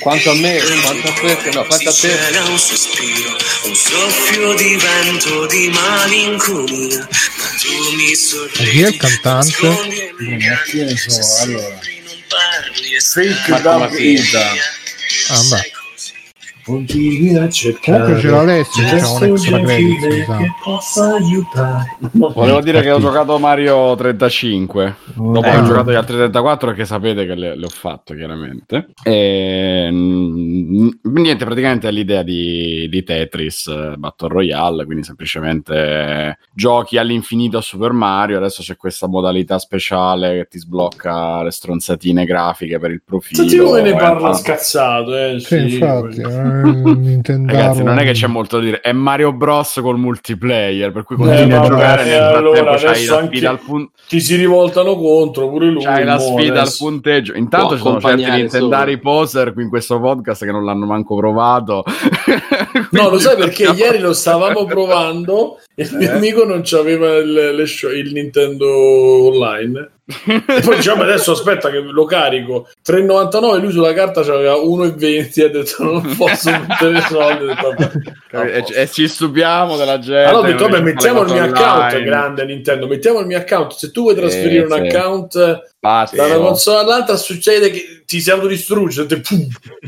[0.00, 2.38] Quanto a me, quanto a te, no, quanto a te.
[2.48, 6.98] un sospiro, un soffio di vento di malinconia.
[6.98, 10.14] Ma tu mi sorridi, chi è il cantante?
[10.18, 11.78] mi che ne so, allora.
[12.30, 14.14] Parli Fake Maffini.
[14.14, 14.46] Ida.
[15.30, 15.69] Ah, beh.
[16.64, 17.98] Continui a cercare.
[18.02, 21.96] Comunque c'era Alessio, diciamo, un extra credit, che possa aiutare.
[22.12, 25.50] Volevo dire che ho giocato Mario 35 dopo Eh.
[25.50, 30.88] aver giocato gli altri 34 che sapete che le, le ho fatto chiaramente e, mm,
[31.02, 37.62] niente praticamente è l'idea di, di Tetris eh, Battle Royale quindi semplicemente giochi all'infinito a
[37.62, 43.02] Super Mario adesso c'è questa modalità speciale che ti sblocca le stronzatine grafiche per il
[43.04, 45.38] profilo Senti come ne eh, parla scazzato, eh?
[45.40, 46.28] Sì, infatti, quello.
[46.28, 46.49] eh,
[46.98, 51.04] Nintendo Ragazzi, non è che c'è molto da dire, è Mario Bros col multiplayer, per
[51.04, 53.92] cui Eh, continui a vabbè, giocare eh, nel frattempo allora c'hai la sfida al punto
[54.08, 55.82] ti si rivoltano contro pure lui.
[55.84, 56.84] C'hai la sfida al adesso.
[56.84, 57.32] punteggio.
[57.34, 61.84] Intanto ci sono certi nintendari poser qui in questo podcast che non l'hanno manco provato.
[62.90, 66.14] No, lo sai perché ieri lo stavamo provando il mio Eh?
[66.14, 68.68] amico non c'aveva il, show- il Nintendo
[69.28, 69.90] Online.
[70.26, 75.44] E poi diciamo adesso aspetta che lo carico 3,99 lui sulla carta c'aveva 1,20 e
[75.44, 77.76] ha detto non posso mettere soldi detto,
[78.32, 80.24] vabbè, e, e ci stupiamo della gente.
[80.28, 82.04] allora ho detto vabbè mettiamo il mio cose account online.
[82.04, 84.96] grande Nintendo mettiamo il mio account se tu vuoi trasferire Eh, un sì.
[84.96, 86.14] account Pazzo.
[86.16, 89.46] da una console all'altra succede che ti si autodistrugge e pum,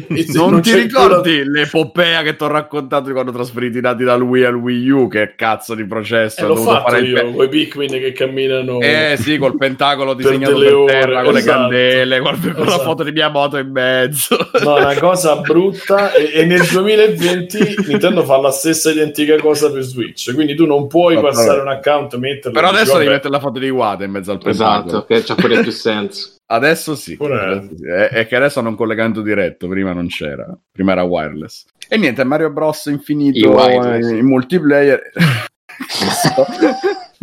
[0.17, 3.83] e se Non, ti ricordi l'epopea che ti ho raccontato di quando ho trasferito i
[3.83, 5.09] dati dal Wii al Wii U?
[5.09, 6.41] Che cazzo di processo!
[6.41, 8.81] Eh, ho l'ho fatto io, pe- con i Pikmin che camminano.
[8.81, 11.59] Eh sì, col pentacolo Per disegnato per, ore, terra, con le esatto.
[11.59, 12.83] candele, col- con la Esatto.
[12.85, 14.37] foto di mia moto in mezzo.
[14.63, 16.15] No, una cosa brutta.
[16.15, 20.33] E, e nel 2020 Nintendo fa la stessa identica cosa per Switch.
[20.33, 21.27] Quindi tu non puoi Vabbè.
[21.27, 22.53] passare un account e metterlo.
[22.53, 24.87] Però adesso devi mettere la foto di Iwata in mezzo al pentacolo.
[24.87, 26.37] Esatto, che c'ha pure più senso.
[26.47, 27.17] Adesso sì.
[27.19, 27.87] Adesso sì.
[27.87, 30.47] È, è che adesso hanno un collegamento diretto, prima non c'era.
[30.71, 31.65] Prima era wireless.
[31.89, 35.01] E niente, Mario Bros infinito in multiplayer.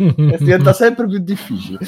[0.00, 1.78] E diventa sempre più difficile.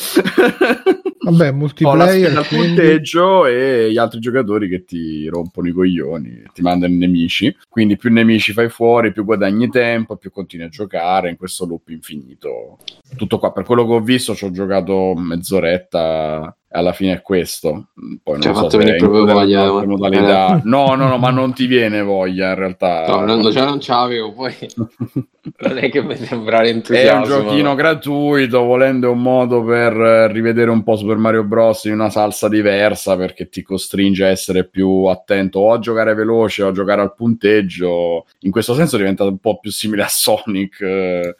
[1.24, 2.46] Vabbè, multiplayer.
[2.46, 7.56] quindi- punteggio e gli altri giocatori che ti rompono i coglioni, ti mandano i nemici.
[7.68, 11.88] Quindi più nemici fai fuori, più guadagni tempo, più continui a giocare in questo loop
[11.88, 12.78] infinito.
[13.16, 13.52] Tutto qua.
[13.52, 16.54] Per quello che ho visto, ci ho giocato mezz'oretta.
[16.72, 17.88] Alla fine è questo.
[18.22, 19.86] Poi non Ci ha so fatto venire è proprio voglia, eh.
[19.86, 20.60] modalità.
[20.64, 23.06] No, no, no, ma non ti viene voglia in realtà.
[23.06, 24.54] No, non, cioè non c'avevo, poi
[25.58, 27.24] non è che mi sembrare È un entusiasmo.
[27.24, 31.84] giochino gratuito, volendo è un modo per eh, rivedere un po' Super Mario Bros.
[31.84, 36.62] in una salsa diversa perché ti costringe a essere più attento o a giocare veloce
[36.62, 38.26] o a giocare al punteggio.
[38.40, 41.34] In questo senso diventa un po' più simile a Sonic eh,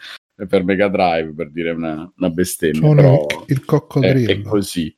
[0.49, 2.81] per Mega Drive, per dire una, una bestemmia.
[2.81, 4.31] Sono però il è, coccodrillo.
[4.31, 4.95] è così.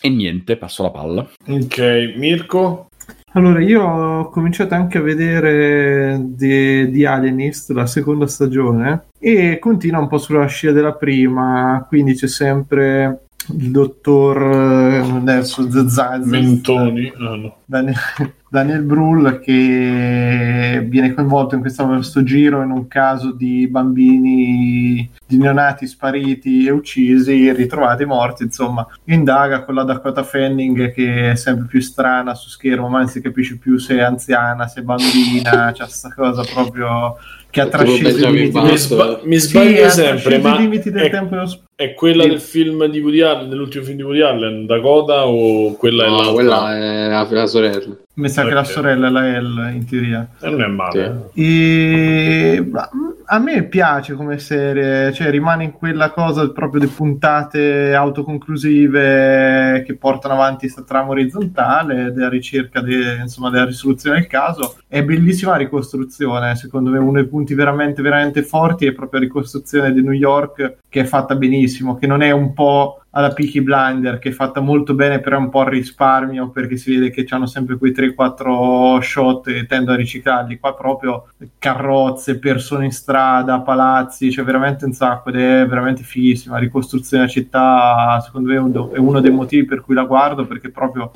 [0.00, 1.28] E niente, passo la palla.
[1.46, 2.88] Ok, Mirko.
[3.34, 10.00] Allora, io ho cominciato anche a vedere The, The Alienist, la seconda stagione, e continua
[10.00, 17.12] un po' sulla scia della prima, quindi c'è sempre il dottor eh, adesso Zazaz, Mentoni.
[17.16, 17.56] Ah, no.
[17.64, 17.96] Daniel,
[18.48, 25.86] Daniel Brühl che viene coinvolto in questo, giro in un caso di bambini di neonati
[25.86, 31.80] spariti e uccisi, ritrovati morti, insomma, indaga con la Dakota Fanning che è sempre più
[31.80, 35.86] strana su schermo, ma non si capisce più se è anziana, se è bambina, c'è
[35.88, 37.16] sta cosa proprio
[37.52, 40.90] che ha trasceso i limiti del, sba- mi Sì, sbaglio ha sempre, ma i limiti
[40.90, 41.46] del è, tempo e
[41.76, 42.28] è quella Sì.
[42.30, 46.14] del film di Woody Allen, dell'ultimo film di Woody Allen, Dakota o quella è No,
[46.16, 46.32] l'altra?
[46.32, 47.96] quella è la, la sorella.
[48.14, 50.26] Mi sa che la sorella è la L in teoria.
[50.40, 51.28] Eh, non è male.
[51.34, 52.88] E ma,
[53.32, 59.96] a me piace come serie, cioè rimane in quella cosa proprio di puntate autoconclusive che
[59.96, 64.76] portano avanti questa trama orizzontale della ricerca de- insomma, della risoluzione del caso.
[64.86, 69.26] È bellissima la ricostruzione, secondo me uno dei punti veramente veramente forti è proprio la
[69.26, 73.60] ricostruzione di New York che è fatta benissimo, che non è un po' alla Peaky
[73.60, 77.10] Blinder che è fatta molto bene però è un po' a risparmio perché si vede
[77.10, 80.58] che hanno sempre quei 3-4 shot e tendono a riciclarli.
[80.58, 81.28] Qua proprio
[81.58, 86.54] carrozze, persone in strada, palazzi, cioè veramente un sacco ed è veramente fighissima.
[86.54, 90.70] La ricostruzione della città secondo me è uno, dei motivi per cui la guardo perché
[90.70, 91.12] proprio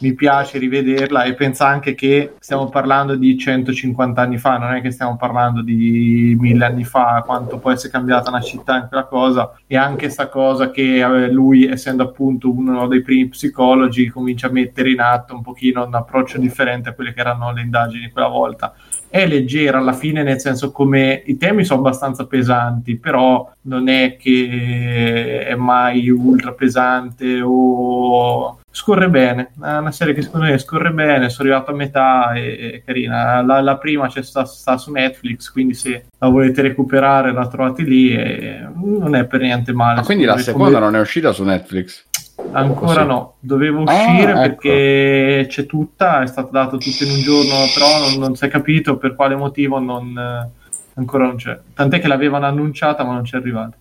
[0.00, 4.80] mi piace rivederla e pensa anche che stiamo parlando di 150 anni fa non è
[4.80, 9.04] che stiamo parlando di mille anni fa quanto può essere cambiata una città in quella
[9.04, 9.52] cosa.
[9.66, 14.50] E anche sta cosa che eh, lui essendo appunto uno dei primi psicologi comincia a
[14.50, 18.28] mettere in atto un pochino un approccio differente a quelle che erano le indagini quella
[18.28, 18.74] volta.
[19.08, 24.16] È leggera alla fine nel senso come i temi sono abbastanza pesanti però non è
[24.18, 30.92] che è mai ultra pesante o scorre bene è una serie che secondo me scorre
[30.92, 34.92] bene sono arrivato a metà e è carina la, la prima c'è sta, sta su
[34.92, 39.96] Netflix quindi se la volete recuperare la trovate lì e non è per niente male
[39.96, 42.06] Ma quindi la seconda come- non è uscita su Netflix?
[42.52, 43.06] Ancora Così.
[43.06, 44.60] no, dovevo uscire Ah, ecco.
[44.60, 48.48] perché c'è tutta, è stato dato tutto in un giorno, però non, non si è
[48.48, 50.48] capito per quale motivo non, eh,
[50.94, 51.58] ancora non c'è.
[51.74, 53.76] Tant'è che l'avevano annunciata ma non c'è arrivata.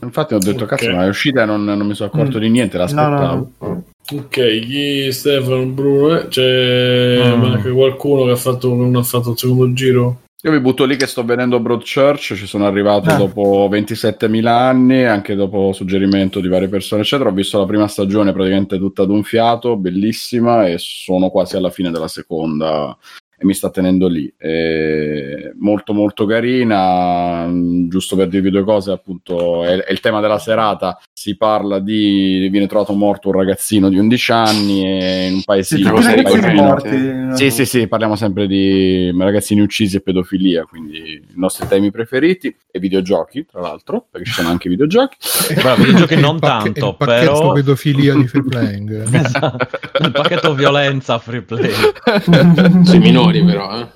[0.00, 0.68] Infatti ho detto, Ok.
[0.70, 2.40] cazzo, ma è uscita e non, non mi sono accorto Mm.
[2.40, 3.50] di niente, l'aspettavo.
[3.58, 3.84] no, no.
[4.10, 6.18] Ok, chi Stefano Bruno?
[6.20, 6.28] eh?
[6.28, 7.42] C'è Mm.
[7.44, 10.20] anche qualcuno che ha fatto, non ha fatto il secondo giro?
[10.42, 13.16] Io vi butto lì che sto vedendo Broadchurch, ci sono arrivato Ah.
[13.16, 17.28] dopo 27.000 anni, anche dopo suggerimento di varie persone, eccetera.
[17.28, 21.70] Ho visto la prima stagione praticamente tutta ad un fiato, bellissima, e sono quasi alla
[21.70, 22.96] fine della seconda
[23.38, 24.32] e mi sta tenendo lì.
[24.36, 30.20] E molto molto carina, mm, giusto per dirvi due cose, appunto, è, è il tema
[30.20, 30.98] della serata.
[31.12, 36.00] Si parla di viene trovato morto un ragazzino di 11 anni e in un paesino.
[36.00, 37.36] Sì, paesino- morti.
[37.36, 42.54] sì, sì, sì, parliamo sempre di ragazzini uccisi e pedofilia, quindi i nostri temi preferiti
[42.70, 45.16] e videogiochi, tra l'altro, perché ci sono anche videogiochi.
[45.54, 49.06] Però videogiochi non pacche- tanto, il pacchetto però- pedofilia di free playing.
[49.28, 49.78] Esatto.
[50.00, 51.70] il pacchetto violenza free play.
[52.84, 53.86] Sui minori, però, eh.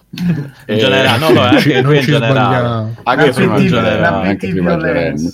[0.72, 2.94] In generale, no, no, anche qui non in generale.
[3.02, 4.76] Anche prima, pretty- generale, anche prima.
[4.76, 5.28] Gerenni.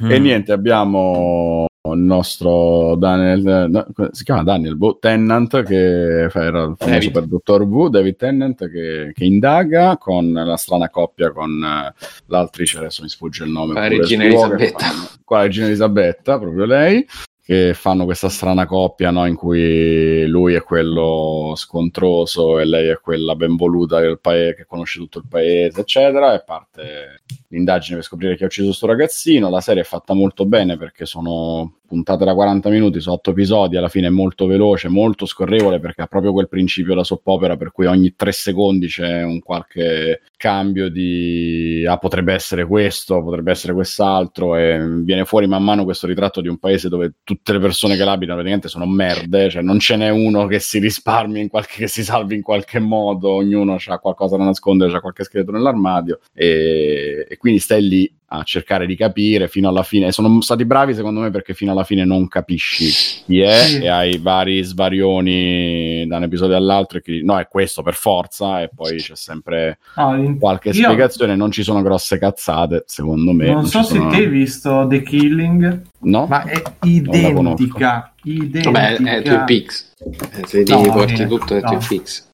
[0.00, 0.22] E Mm.
[0.22, 6.84] niente, abbiamo il nostro Daniel, no, si chiama Daniel boh, Tennant, che era il famoso
[6.84, 7.12] David.
[7.12, 11.94] per Dottor Who, David Tennant, che, che indaga con la strana coppia con eh,
[12.26, 13.74] l'altrice, adesso mi sfugge il nome.
[13.74, 14.86] La regina Elisabetta.
[15.24, 17.04] Qua la regina Elisabetta, proprio lei,
[17.48, 23.00] che fanno questa strana coppia no, in cui lui è quello scontroso e lei è
[23.00, 28.04] quella ben voluta del paese, che conosce tutto il paese, eccetera, e parte l'indagine per
[28.04, 29.50] scoprire chi ha ucciso sto ragazzino.
[29.50, 33.76] La serie è fatta molto bene perché sono puntate da 40 minuti, sono 8 episodi,
[33.76, 37.72] alla fine è molto veloce, molto scorrevole perché ha proprio quel principio da soppopera per
[37.72, 43.72] cui ogni 3 secondi c'è un qualche cambio di ah potrebbe essere questo, potrebbe essere
[43.72, 47.96] quest'altro e viene fuori man mano questo ritratto di un paese dove tutte le persone
[47.96, 51.76] che l'abitano praticamente sono merde, cioè non ce n'è uno che si risparmi in qualche
[51.78, 56.20] che si salvi in qualche modo, ognuno ha qualcosa da nascondere, ha qualche scheletro nell'armadio
[56.34, 60.12] e, e quindi stai lì a cercare di capire fino alla fine.
[60.12, 63.78] Sono stati bravi secondo me perché fino alla fine non capisci chi è Sì.
[63.82, 68.60] e hai vari svarioni da un episodio all'altro e che no è questo per forza
[68.60, 73.50] e poi c'è sempre No, qualche io spiegazione, non ci sono grosse cazzate secondo me.
[73.50, 76.26] non so ci se sono- te hai visto The Killing, No?
[76.26, 78.12] ma è la identica.
[78.34, 78.70] Identica.
[78.70, 79.86] Vabbè, è Twin Peaks.
[80.00, 81.66] Eh, Se ti No, porti eh, tutto è no.
[81.68, 82.26] Twin Peaks.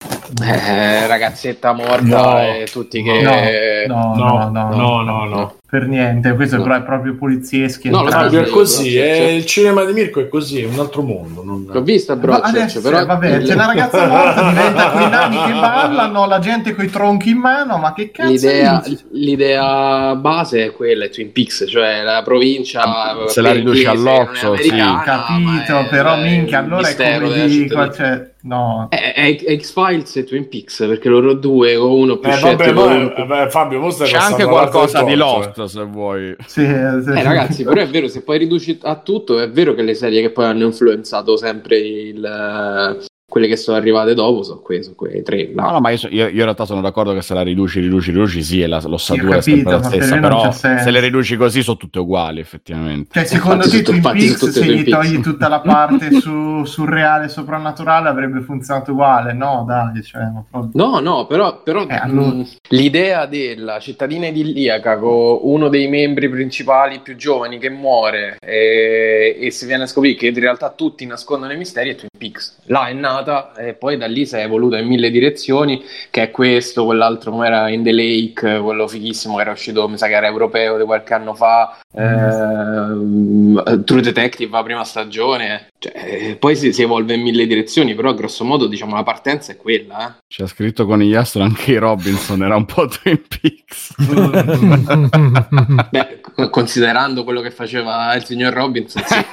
[0.43, 2.39] Eh, ragazzetta morta No.
[2.41, 3.85] e tutti che...
[3.87, 5.55] No, no, No, no, no, no, no, no.
[5.69, 6.35] per niente.
[6.35, 6.63] Questo No.
[6.63, 7.89] però è proprio polizieschi.
[7.89, 8.05] No.
[8.07, 8.99] Fabio è Sì, così, sì.
[8.99, 11.43] il cinema di Mirko è così, è un altro mondo.
[11.43, 13.01] non- L'ho vista Broadchurch, adesso, però...
[13.01, 17.31] eh, vabbè, c'è una ragazza morta, diventa quei nani che ballano, la gente coi tronchi
[17.31, 18.83] in mano, ma che cazzo L'idea,
[19.13, 22.83] l'idea base è quella, è Twin Peaks, cioè la provincia
[23.27, 24.69] se la non è sì.
[25.05, 27.93] Capito, è però minchia, allora è mistero come della dico, cittadina.
[27.93, 28.87] cioè, no.
[28.91, 32.63] È, è- è X-Files e Twin Peaks, perché loro due o uno più Eh, vabbè,
[32.63, 36.37] scettico, poi- uno vabbè, Fabio, mo stai C'è anche qualcosa di Lost se vuoi.
[36.47, 39.83] Sì, sì, Eh ragazzi, però è vero, se poi riduci a tutto, è vero che
[39.83, 43.05] le serie che poi hanno influenzato sempre il, eh,
[43.35, 45.51] quelle che sono arrivate dopo sono quei, sono quei tre.
[45.53, 47.81] No, no, ma io, so- io- io in realtà sono d'accordo che se la riduci,
[47.81, 51.01] riduci, riduci, sì, e la- l'ossatura ho è sempre la capito, stessa, però se le
[51.01, 53.09] riduci così sono tutte uguali, effettivamente.
[53.13, 54.91] Cioè, secondo Infatti, te Twin infatti, Peaks, se gli Peaks.
[55.09, 59.33] togli tutta la parte su surreale soprannaturale avrebbe funzionato uguale?
[59.33, 64.97] No, dai, cioè, proprio- No, no, però, però Eh, allora- mh, l'idea della cittadina idilliaca
[64.97, 70.15] con uno dei membri principali più giovani che muore e, e si viene a scoprire
[70.15, 72.59] che in realtà tutti nascondono i misteri è Twin Peaks.
[72.67, 72.93] Là è
[73.25, 77.31] nata e poi da lì si è evoluta in mille direzioni, che è questo, quell'altro
[77.31, 80.77] come era In the Lake, quello fighissimo che era uscito, mi sa che era europeo
[80.77, 86.83] di qualche anno fa, ehm, True Detective la prima stagione, cioè, eh, poi si, si
[86.83, 90.09] evolve in mille direzioni, però grosso modo diciamo la partenza è quella.
[90.09, 90.13] Eh.
[90.29, 93.95] C'è scritto con gli astro anche i Robinson, era un po' Twin Peaks.
[95.91, 96.21] Beh,
[96.51, 99.15] considerando quello che faceva il signor Robinson, sì.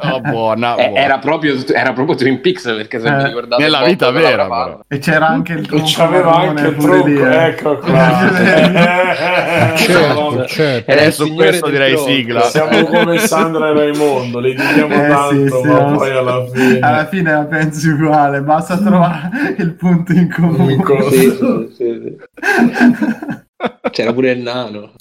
[0.00, 1.00] oh, buona, Eh, buona.
[1.00, 4.80] era, proprio, era proprio Twin Peaks perché se Eh, mi ricordate nella vita vera, però.
[4.88, 7.44] E c'era anche il E tronco c'aveva marrone anche il pure tronco, eh.
[7.46, 8.30] ecco qua.
[9.76, 10.90] certo, certo.
[10.90, 12.10] Eh, il su questo direi tronco.
[12.10, 12.40] sigla.
[12.42, 16.78] Siamo come Sandra e Raimondo, le diciamo Eh, tanto, sì, ma sì, poi alla fine...
[16.80, 20.72] Alla fine la pensi uguale, basta trovare il punto in comune.
[20.74, 21.10] In comune.
[21.10, 21.30] Sì,
[21.76, 22.16] sì.
[23.90, 24.92] C'era pure il nano.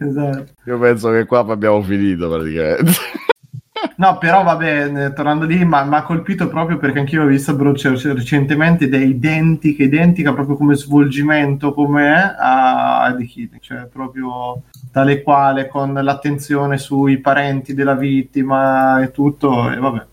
[0.00, 0.44] esatto.
[0.66, 2.92] Io penso che qua abbiamo finito praticamente.
[3.96, 8.12] No, però vabbè, eh, tornando lì, mi ha colpito proprio perché anch'io ho visto Broadchurch
[8.12, 15.22] recentemente ed è identica, identica proprio come svolgimento come a The Killing, cioè proprio tale
[15.22, 20.06] quale con l'attenzione sui parenti della vittima e tutto, e vabbè.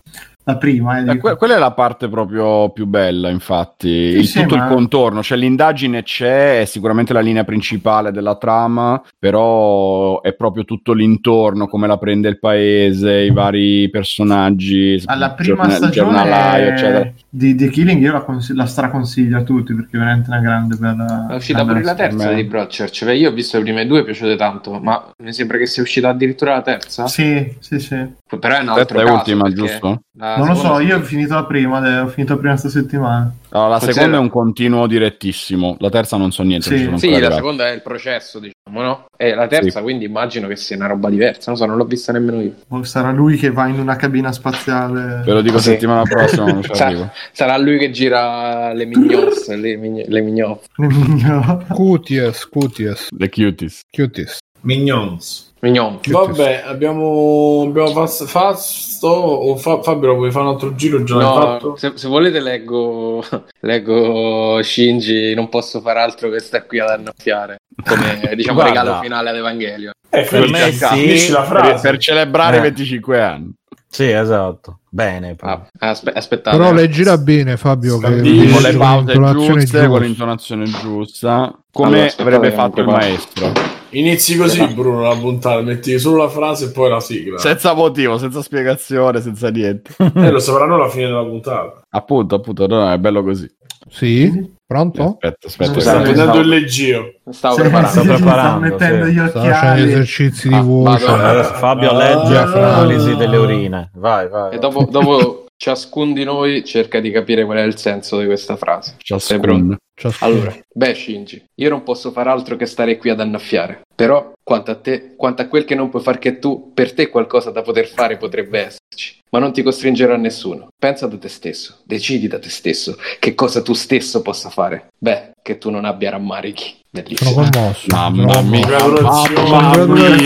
[0.44, 3.86] La prima, eh, Eh, que- quella è la parte proprio più bella, infatti.
[3.88, 8.34] il, sì, tutto ma- il contorno, cioè l'indagine c'è, è sicuramente la linea principale della
[8.36, 15.30] trama, però è proprio tutto l'intorno, come la prende il paese, i vari personaggi, alla
[15.32, 17.12] prima giorna- stagione eccetera.
[17.28, 20.74] di The Killing io la, cons- la straconsiglio a tutti perché è veramente una grande
[20.76, 22.34] bella È uscita pure la terza me.
[22.34, 22.90] di Broadchurch.
[22.90, 25.66] Cioè, io ho visto le prime due, mi è piaciute tanto, ma mi sembra che
[25.66, 27.06] sia uscita addirittura la terza.
[27.06, 27.96] Sì, sì, sì.
[28.38, 30.02] Però è un altro è caso, ultima, perché giusto?
[30.16, 32.68] la non lo so, io ho finito la prima, eh, ho finito la prima sta
[32.68, 33.32] settimana.
[33.50, 36.68] Allora, la Forse seconda era- è un continuo direttissimo, la terza non so niente.
[36.68, 36.90] Sì.
[36.96, 37.34] Sì, la arrivato.
[37.36, 39.04] seconda è il processo, diciamo, no?
[39.16, 39.82] E la terza, Sì.
[39.82, 41.50] quindi immagino che sia una roba diversa.
[41.50, 42.52] Non so, non l'ho vista nemmeno io.
[42.68, 45.22] O sarà lui che va in una cabina spaziale.
[45.24, 45.70] Ve lo dico Sì.
[45.70, 47.10] settimana prossima, non ci arrivo.
[47.32, 50.58] sarà lui che gira le mignos, le, mign- le mignos.
[50.76, 51.62] Migno.
[51.74, 53.80] QTS, QTS, The cuties.
[53.90, 54.38] QTS.
[54.62, 55.51] Minions.
[55.64, 56.00] Mignon.
[56.04, 59.06] Vabbè, abbiamo, abbiamo fatto.
[59.06, 61.04] O fa- Fabio, vuoi fare un altro giro?
[61.04, 61.76] Già No, fatto?
[61.76, 63.22] se, se volete leggo,
[63.60, 67.58] leggo Shinji, non posso fare altro che stare qui ad annaffiare.
[67.86, 68.80] Come diciamo Guarda.
[68.80, 69.92] regalo finale ad Evangelio.
[70.10, 71.30] Eh, Per me sì.
[71.30, 71.88] la Per, frase.
[71.88, 72.58] per celebrare Eh.
[72.58, 73.52] i 25 anni.
[73.88, 74.80] Sì, esatto.
[74.88, 75.36] Bene.
[75.40, 76.56] Ah, aspe- aspettate.
[76.56, 77.98] Però leggila bene, Fabio.
[77.98, 79.86] Che con le pause giuste, giusta.
[79.86, 83.52] con l'intonazione giusta, come Allora, avrebbe fatto il maestro.
[83.92, 85.60] Inizi così, Bruno, la puntata.
[85.60, 87.38] Metti solo la frase e poi la sigla.
[87.38, 89.94] Senza motivo, senza spiegazione, senza niente.
[90.14, 91.82] Eh, lo sapranno alla fine della puntata.
[91.90, 93.48] appunto, appunto, no, è bello così.
[93.88, 94.50] Sì?
[94.66, 95.02] Pronto?
[95.20, 95.80] Aspetta, aspetta.
[95.80, 97.12] Sta stavo- il leggio.
[97.30, 97.88] Stavo Sì, preparando.
[97.90, 99.12] sì, Sto sta preparando, mettendo sì.
[99.12, 99.82] gli occhiali.
[99.82, 101.04] esercizi di Ah, voce.
[101.04, 101.22] vado.
[101.24, 103.90] Adesso Fabio Ah, legge ah, l'analisi delle urine.
[103.94, 104.54] Vai, vai.
[104.54, 108.56] E dopo, dopo ciascun di noi cerca di capire qual è il senso di questa
[108.56, 108.94] frase.
[108.98, 109.76] Sei Ciascuno.
[110.20, 113.82] Allora, beh, Shinji, io non posso fare altro che stare qui ad annaffiare.
[113.94, 117.08] Però, quanto a te, quanto a quel che non puoi far che tu, per te
[117.08, 119.20] qualcosa da poter fare potrebbe esserci.
[119.30, 120.68] Ma non ti costringerò a nessuno.
[120.78, 124.88] Pensa da te stesso, decidi da te stesso che cosa tu stesso possa fare.
[124.98, 126.80] Beh, che tu non abbia rammarichi.
[126.92, 127.32] Sono Bellissimo.
[127.50, 127.86] commosso.
[127.88, 129.50] Mamma sono mia, Congratulazioni.
[129.50, 130.20] mamma mia.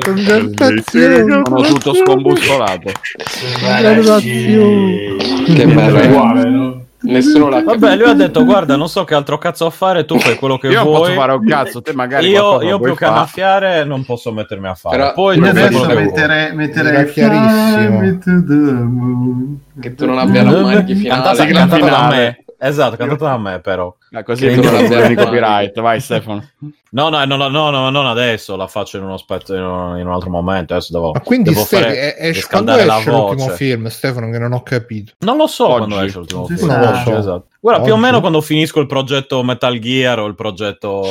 [0.00, 1.42] Congratulazioni.
[1.44, 2.92] Sono tutto scombussolato.
[3.60, 5.16] Congratulazioni.
[5.44, 5.98] Che bello.
[5.98, 6.84] È uguale, no?
[7.06, 10.04] Nessuno l'ha Vabbè, lui ha detto: Guarda, non so che altro cazzo fare.
[10.04, 11.00] Tu fai quello che Io vuoi.
[11.00, 14.74] posso fare un cazzo, te magari io, io più che annaffiare non posso mettermi a
[14.74, 14.96] fare.
[14.96, 18.18] Però- Poi Io adesso mettere, mettere chiarissimo.
[19.80, 21.22] Che tu non abbia rammarichi finali.
[21.22, 22.16] Cantata, Sigla cantata da finale.
[22.16, 22.44] me.
[22.58, 23.94] Esatto, cantata da me, però.
[24.12, 25.24] Ah, così non abbiamo di mai.
[25.24, 25.80] copyright.
[25.80, 26.48] Vai, Stefano.
[26.90, 28.56] No, no, no, no, no, no, non adesso.
[28.56, 30.72] La faccio in uno spezzo, in un, in un altro momento.
[30.74, 31.10] Adesso devo.
[31.12, 34.62] Ma quindi devo fare- esce- quando riscaldare la esce l'ultimo film, Stefano, che non ho
[34.62, 35.12] capito.
[35.18, 35.76] Non lo so Oggi.
[35.86, 36.68] quando esce l'ultimo Ci film.
[36.70, 37.44] Non lo so, esatto.
[37.60, 38.04] Guarda, più o Oggi?
[38.04, 41.02] meno quando finisco il progetto Metal Gear o il progetto.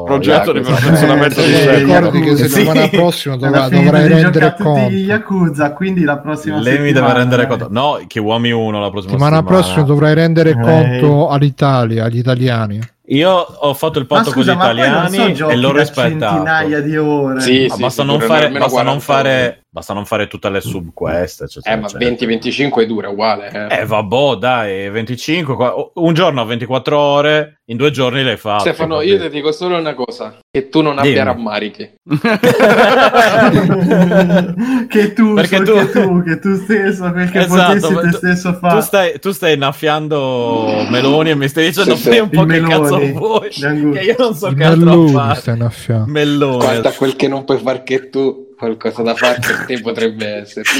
[0.00, 0.74] Il progetto di Yakuza.
[0.80, 1.78] perfezionamento Eh, di sì, Stefano.
[2.10, 2.88] ricordi che settimana Sì.
[2.90, 3.50] prossima fine
[3.84, 4.90] dovrai di rendere conto.
[4.90, 7.46] gli Yakuza, quindi la prossima Lei mi settimana deve rendere eh.
[7.46, 7.68] conto.
[7.70, 9.62] No, Kiwami 1 la prossima Settimana settimana.
[9.62, 10.60] prossima dovrai rendere Eh.
[10.60, 12.80] conto all'Italia, agli italiani.
[13.08, 16.32] Io ho fatto il patto scusa, con gli so italiani giochi e l'ho da rispettato.
[16.34, 17.40] centinaia di ore.
[17.40, 19.00] Sì, Ma sì, basta, sì, non fare, basta, non 40 ore.
[19.00, 21.42] fare, basta non fare tutte le subquest.
[21.42, 22.10] Eccetera, Eh, ma eccetera.
[22.12, 23.50] 20-25 dura uguale.
[23.68, 23.80] Eh.
[23.80, 25.56] Eh, vabbè, dai, 25.
[25.56, 28.60] qua- Un giorno a 24 ore, in due giorni l'hai fatto.
[28.60, 31.08] Stefano, io ti dico solo una cosa: che tu non Dimmi.
[31.08, 31.92] abbia rammarichi.
[34.88, 38.00] che tu, Perché so tu- che tu, che tu stesso, quel che Esatto, potessi te
[38.10, 38.80] tu- stesso Tu fare.
[38.82, 42.18] stai, tu stai innaffiando meloni e mi stai dicendo Sì, sì.
[42.18, 43.12] un po' che cazzo meloni.
[43.12, 43.48] vuoi.
[43.50, 45.40] Che io non so che altro fare.
[45.40, 46.10] stai innaffiando.
[46.12, 46.64] Mellone.
[46.64, 50.26] Quanto a quel che non puoi far che tu, qualcosa da fare per te potrebbe
[50.42, 50.64] essere.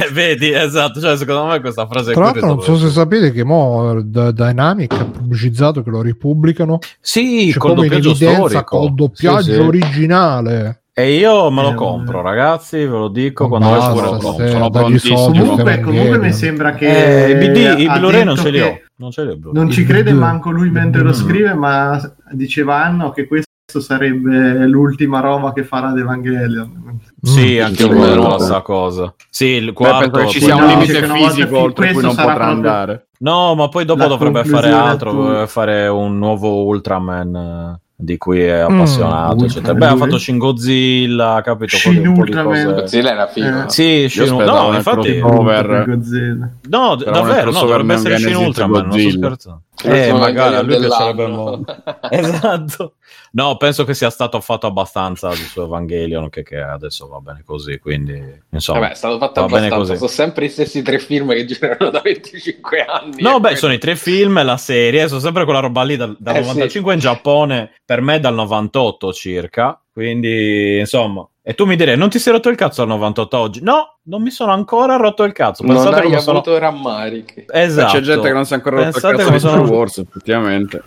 [0.00, 1.00] Eh, Vedi, esatto.
[1.00, 4.92] Cioè, secondo me questa frase Tra l'altro, non so se sapete che mo D- Dynamic
[4.94, 8.78] ha pubblicizzato che lo ripubblicano Sì, C'è col doppiaggio evidenza storico.
[8.78, 9.58] col doppiaggio Sì, sì.
[9.58, 10.82] originale.
[10.92, 14.10] E io me lo Eh, compro, ragazzi, ve lo dico Non quando basta, esco me
[14.10, 14.48] lo compro.
[14.48, 15.16] sono prontissimo.
[15.16, 18.80] soldi, Comunque, comunque mi sembra che Eh, i BD, i Blu-ray non ce li ho.
[18.96, 19.32] Non ce li ho.
[19.32, 19.62] i Blu-ray.
[19.62, 22.00] Non ci crede manco lui mentre lo scrive, ma
[22.32, 23.46] diceva Anno che questo
[23.78, 26.98] sarebbe l'ultima roba che farà ad Evangelion.
[27.20, 27.64] Sì, Mm.
[27.64, 28.14] anche no.
[28.28, 29.14] la stessa cosa.
[29.28, 30.18] Sì, il Beh, quarto.
[30.20, 33.06] che ci sia un no, limite fisico fi- oltre cui non potrà proprio- andare.
[33.18, 38.16] No, ma poi dopo La dovrebbe fare altro, dovrebbe fare un nuovo Ultraman eh, di
[38.16, 39.74] cui è Mm, appassionato, Ultraman, eccetera.
[39.74, 41.76] Beh, ha fatto Shin Godzilla, capito?
[41.76, 42.64] Shin un po' Ultraman.
[42.72, 43.46] Godzilla era figo.
[43.64, 43.68] Eh.
[43.68, 45.20] Sì, Shin aspettavo No, infatti.
[45.22, 45.66] Over.
[46.70, 49.62] No, Però davvero, no, dovrebbe essere Shin Ultraman, non sto scherzando.
[49.84, 51.76] Eh, magari a lui piacerebbe molto.
[52.10, 52.94] esatto.
[53.32, 57.42] No, penso che sia stato fatto abbastanza di suo Evangelion che, che adesso va bene
[57.44, 58.80] così, quindi insomma.
[58.80, 59.76] Vabbè, è stato fatto va bene abbastanza.
[59.92, 59.96] così.
[59.96, 63.22] Sono sempre i stessi tre film che girano da 25 anni.
[63.22, 65.82] No, E beh, poi- sono i tre film e la serie, sono sempre quella roba
[65.82, 71.28] lì dal, dal Eh, 95 in Giappone, per me dal 98 circa, quindi insomma.
[71.48, 73.62] E tu mi direi, non ti sei rotto il cazzo al 98 oggi?
[73.62, 75.64] No, non mi sono ancora rotto il cazzo.
[75.64, 76.38] Non Pensate hai come sono...
[76.40, 77.46] avuto rammarichi.
[77.50, 77.92] Esatto.
[77.92, 79.70] C'è gente che non si è ancora rotto il Pensate cazzo come di Star sono-
[79.78, 80.82] Wars, effettivamente.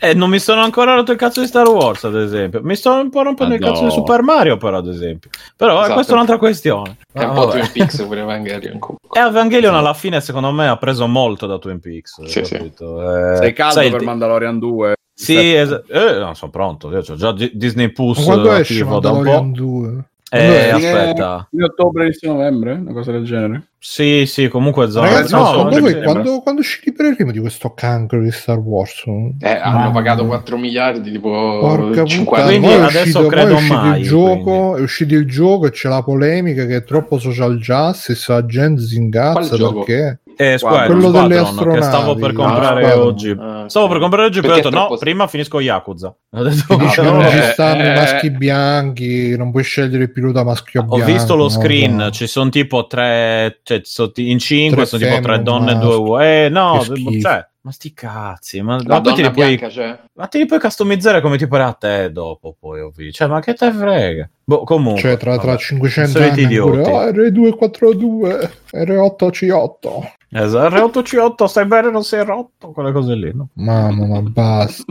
[0.00, 2.60] Eh, non mi sono ancora rotto il cazzo di Star Wars, ad esempio.
[2.62, 3.86] Mi sto un po' rompendo Ah, il cazzo no.
[3.88, 5.30] di Super Mario, però, ad esempio.
[5.56, 5.92] Però eh, Esatto.
[5.94, 6.96] questa è un'altra questione.
[7.12, 7.50] È un Ah, po' vabbè.
[7.60, 8.98] Twin Peaks pure Evangelion comunque.
[9.16, 12.22] E Evangelion alla fine, secondo me, ha preso molto da Twin Peaks.
[12.24, 12.54] Sì, sì.
[12.56, 14.94] Eh, Sei caldo sai, per il- Mandalorian 2.
[15.20, 16.90] Sì, es- eh, no, sono pronto.
[16.90, 19.58] Io c'ho già Di- Disney Plus Ma quando esce attivo da un Mandalorian po'.
[19.60, 20.04] 2?
[20.32, 21.48] Eh, aspetta.
[21.50, 23.64] In ottobre, inizio novembre, una cosa del genere.
[23.80, 25.08] Sì, sì, comunque zona.
[25.08, 29.02] Ragazzi, no, secondo non voi quando, quando il primo di questo cancro di Star Wars?
[29.40, 30.36] Eh, hanno Mamma pagato mia.
[30.36, 34.06] 4 miliardi, tipo Porca 50 puttana, Quindi è adesso uscito, è credo uscito mai, il
[34.06, 38.46] gioco, è uscito il gioco e c'è la polemica che è troppo social justice, la
[38.46, 42.34] gente si ingazza perché Eh, Squadron, Quello delle Squadron, che stavo per astronavi.
[42.34, 43.06] comprare Ah, Squadron.
[43.08, 43.36] oggi.
[43.38, 46.14] Ah, Stavo per comprare oggi, poi ho detto no, troppo- prima finisco Yakuza.
[46.32, 47.94] Ho detto, dice che no, non eh, ci stanno i eh.
[47.94, 51.04] maschi bianchi, non puoi scegliere il pilota maschio Ho bianco.
[51.12, 52.10] visto lo no, screen, no.
[52.10, 55.94] ci sono tipo tre, cioè, so- in cinque Tre sono tipo tre donne e due
[55.96, 56.28] uomini.
[56.30, 56.82] Eh, no,
[57.20, 59.98] cioè, ma sti cazzi, ma, La ma poi te li puoi, bianca c'è?
[60.14, 63.12] ma te li puoi customizzare come ti pare a te dopo, poi ho visto.
[63.18, 64.30] Cioè, ma che te frega?
[64.44, 65.00] Boh, comunque.
[65.02, 65.58] Cioè, tra, tra vabbè.
[65.58, 70.18] 500 Soliti anni pure, oh, R242, R8C8.
[70.32, 73.48] Esatto, R8C8, stai bene, non sei rotto, quelle cose lì, no?
[73.54, 74.84] Mamma, ma basta.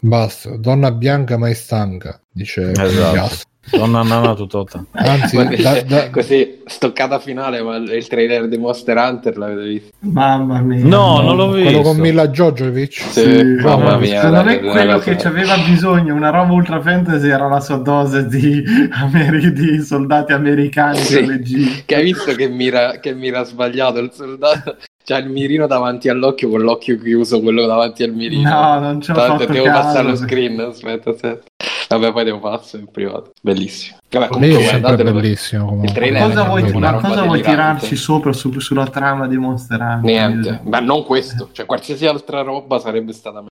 [0.00, 3.44] Basta, donna bianca mai stanca, dice Esatto.
[3.70, 4.84] Donna nana tutt'altra.
[4.92, 9.90] Anzi, da- da- Così, stoccata finale, ma il trailer di Monster Hunter l'avete visto?
[10.00, 10.84] Mamma mia.
[10.84, 11.70] No, non l'ho visto.
[11.70, 12.92] quello con Mila Jojovic.
[12.92, 14.20] Sì, mamma no, mia.
[14.20, 17.48] Se non la- è la- quello che ci aveva bisogno, una roba ultra fantasy era
[17.48, 18.62] la sua dose di,
[18.92, 21.82] ameri- di soldati americani Sì.
[21.84, 24.76] Che hai visto che mira, che mira sbagliato il soldato?
[25.04, 28.48] C'ha il mirino davanti all'occhio con l'occhio chiuso, quello davanti al mirino.
[28.50, 29.80] No, non ci ho Tanto fatto devo caso.
[29.82, 30.58] passare lo screen.
[30.60, 31.42] Aspetta, aspetta.
[31.88, 33.30] Vabbè, poi devo passare in privato.
[33.40, 33.98] Bellissimo.
[34.10, 35.80] Vabbè, comunque perché- bellissimo.
[35.84, 40.02] Il trailer Cosa vuoi, ma cosa vuoi tirarci sopra su- sulla trama di Monster Hunter?
[40.02, 43.44] Niente, ma non questo, cioè qualsiasi altra roba sarebbe stata.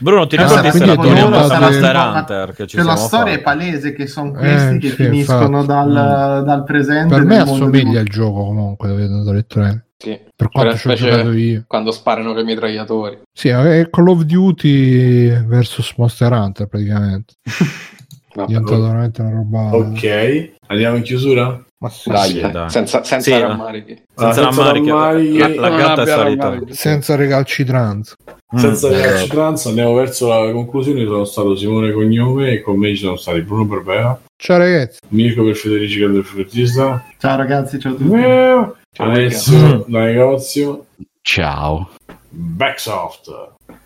[0.00, 2.96] Bruno, ti Cioè, ricordi se quindi la torniamo a Monster Hunter che ci Cioè, la
[2.96, 3.38] storia fatti?
[3.38, 5.66] è palese che sono questi Eh, che sì, finiscono infatti.
[5.92, 7.14] dal, dal presente.
[7.14, 9.84] Per me assomiglia il gioco comunque, dove dato il trailer.
[10.02, 10.18] Sì.
[10.34, 11.64] Per quanto ci ho giocato io.
[11.66, 13.20] Quando sparano le mitragliatori.
[13.32, 17.34] Sì, è Call of Duty versus Monster Hunter praticamente.
[18.34, 18.46] Vabbè.
[18.48, 19.76] diventato veramente una roba...
[19.76, 21.62] Ok, andiamo in chiusura.
[21.78, 22.70] Ma sì, Dai, sì, eh, dai.
[22.70, 24.02] senza, senza Sì, rammarichi.
[24.14, 24.88] Senza Ah, rammarichi.
[24.88, 26.58] rammarichi, La, la gatta è salita.
[26.70, 28.14] senza recalcitranza.
[28.56, 29.34] Senza Mm, arrivarci esatto.
[29.34, 31.00] trans, andiamo verso la conclusione.
[31.00, 34.98] Io sono stato Simone Cognome e con me ci sono stati Bruno Perbea, Ciao ragazzi.
[35.10, 38.10] Mirko per Federici del Fruttista, Ciao ragazzi, ciao a tutti.
[38.10, 40.86] Ciao, Alessio da negozio,
[41.20, 41.90] Ciao.
[42.28, 43.30] Backsoft,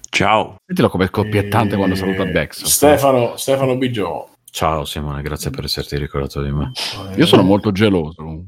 [0.08, 0.56] Ciao.
[0.64, 2.64] Sentilo come coppiettante e quando saluta Dex.
[2.64, 4.30] Stefano, Stefano Bigio.
[4.50, 6.72] Ciao Simone, grazie per esserti ricordato di me.
[7.16, 8.44] Io sono molto geloso.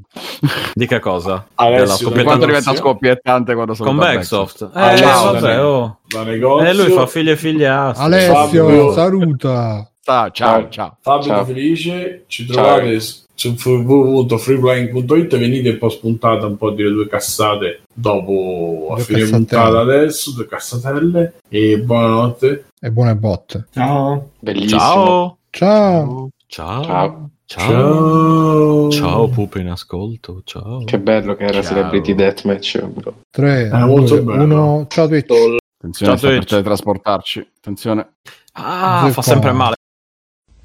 [0.72, 1.46] Di che cosa?
[1.56, 4.06] Alessio Della Per quanto negozio, diventa scoppiettante quando saluta Con.
[4.06, 4.62] Backsoft.
[4.74, 5.98] Eh, Alessio vabbè, da- oh.
[6.08, 6.66] da negozio.
[6.68, 8.02] Eh, lui fa figli e figliastri.
[8.02, 8.92] Alessio, Fabio.
[8.94, 9.87] saluta.
[10.08, 10.96] Ciao, ciao, ciao.
[11.02, 11.44] Fabio Ciao.
[11.44, 12.54] Felice, ci Ciao.
[12.54, 18.88] trovate s- su www.freeplaying.it venite un po' spuntata un po' a dire due cassate dopo
[18.90, 19.30] a Due fine cassatelle.
[19.46, 22.64] puntata adesso, due cassatelle e buonanotte.
[22.80, 23.66] E buone botte.
[23.72, 24.30] Ciao.
[24.38, 24.78] Bellissimo.
[24.80, 25.38] Ciao.
[25.50, 26.28] Ciao.
[26.46, 26.82] Ciao.
[26.82, 27.30] Ciao.
[27.44, 27.68] Ciao.
[27.68, 28.90] Ciao.
[28.90, 30.40] Ciao, pupe in ascolto.
[30.44, 30.82] Ciao.
[30.84, 31.74] Che bello che era Ciao.
[31.74, 32.82] Celebrity Deathmatch.
[32.86, 33.14] bro.
[33.30, 34.42] 3, Ah, molto bello.
[34.42, 34.86] 1.
[34.88, 35.30] Ciao Twitch.
[35.30, 36.48] Attenzione, Ciao, per Twitch.
[36.48, 37.48] teletrasportarci.
[37.58, 38.08] Attenzione.
[38.54, 39.12] Ah, Zeppo.
[39.12, 39.76] fa sempre male.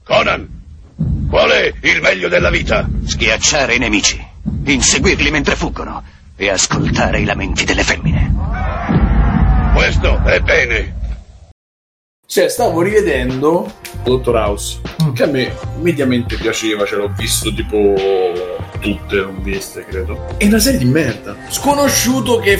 [0.04, 0.62] Conan,
[1.30, 2.86] qual è il meglio della vita?
[3.06, 4.22] Schiacciare i nemici,
[4.66, 6.04] inseguirli mentre fuggono
[6.36, 8.34] e ascoltare i lamenti delle femmine.
[9.74, 11.02] Questo è bene.
[12.28, 14.82] Cioè, stavo rivedendo Dottor House,
[15.14, 17.94] che a me mediamente piaceva, ce l'ho visto tipo
[18.82, 20.36] tutte, l'ho viste, credo.
[20.38, 21.36] È una serie di merda.
[21.48, 22.60] Sconosciuto che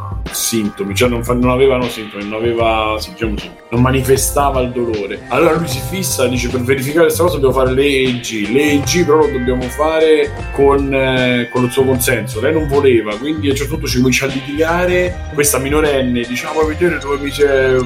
[0.31, 5.21] sintomi, cioè non, fa- non avevano sintomi, non aveva, diciamo sì, non manifestava il dolore.
[5.29, 9.27] Allora lui si fissa, dice per verificare questa cosa dobbiamo fare l'EEG, l'EEG però lo
[9.31, 12.41] dobbiamo fare con, eh, con il suo consenso.
[12.41, 16.45] Lei non voleva, quindi a un certo punto ci comincia a litigare, questa minorenne dice
[16.47, 17.31] ah, vuoi vedere dove mi,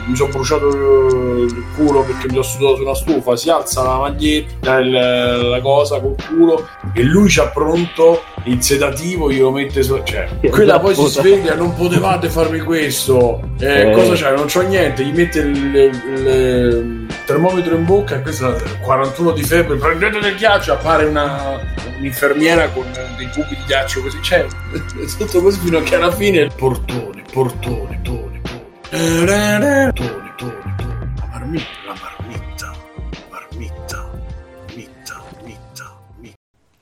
[0.06, 3.98] mi sono bruciato il culo perché mi sono sudato su una stufa, si alza la
[4.00, 10.00] maglietta, il- la cosa col culo e lui c'ha pronto il sedativo, glielo mette su...
[10.04, 13.92] cioè, quella poi si sveglia, non potevate farmi questo, eh, Eh.
[13.92, 14.36] cosa c'è?
[14.36, 19.32] Non c'ho niente, gli mette il, il- il termometro in bocca e questo è 41
[19.32, 21.58] di febbre, prendete del ghiaccio, appare una,
[21.98, 22.84] un'infermiera con
[23.16, 27.24] dei cubi di ghiaccio così, cioè, è tutto così fino a che alla fine portone,
[27.32, 28.42] portone, tone,
[28.90, 32.15] tone, tone, tone, tone, la marmitta, la marmitta,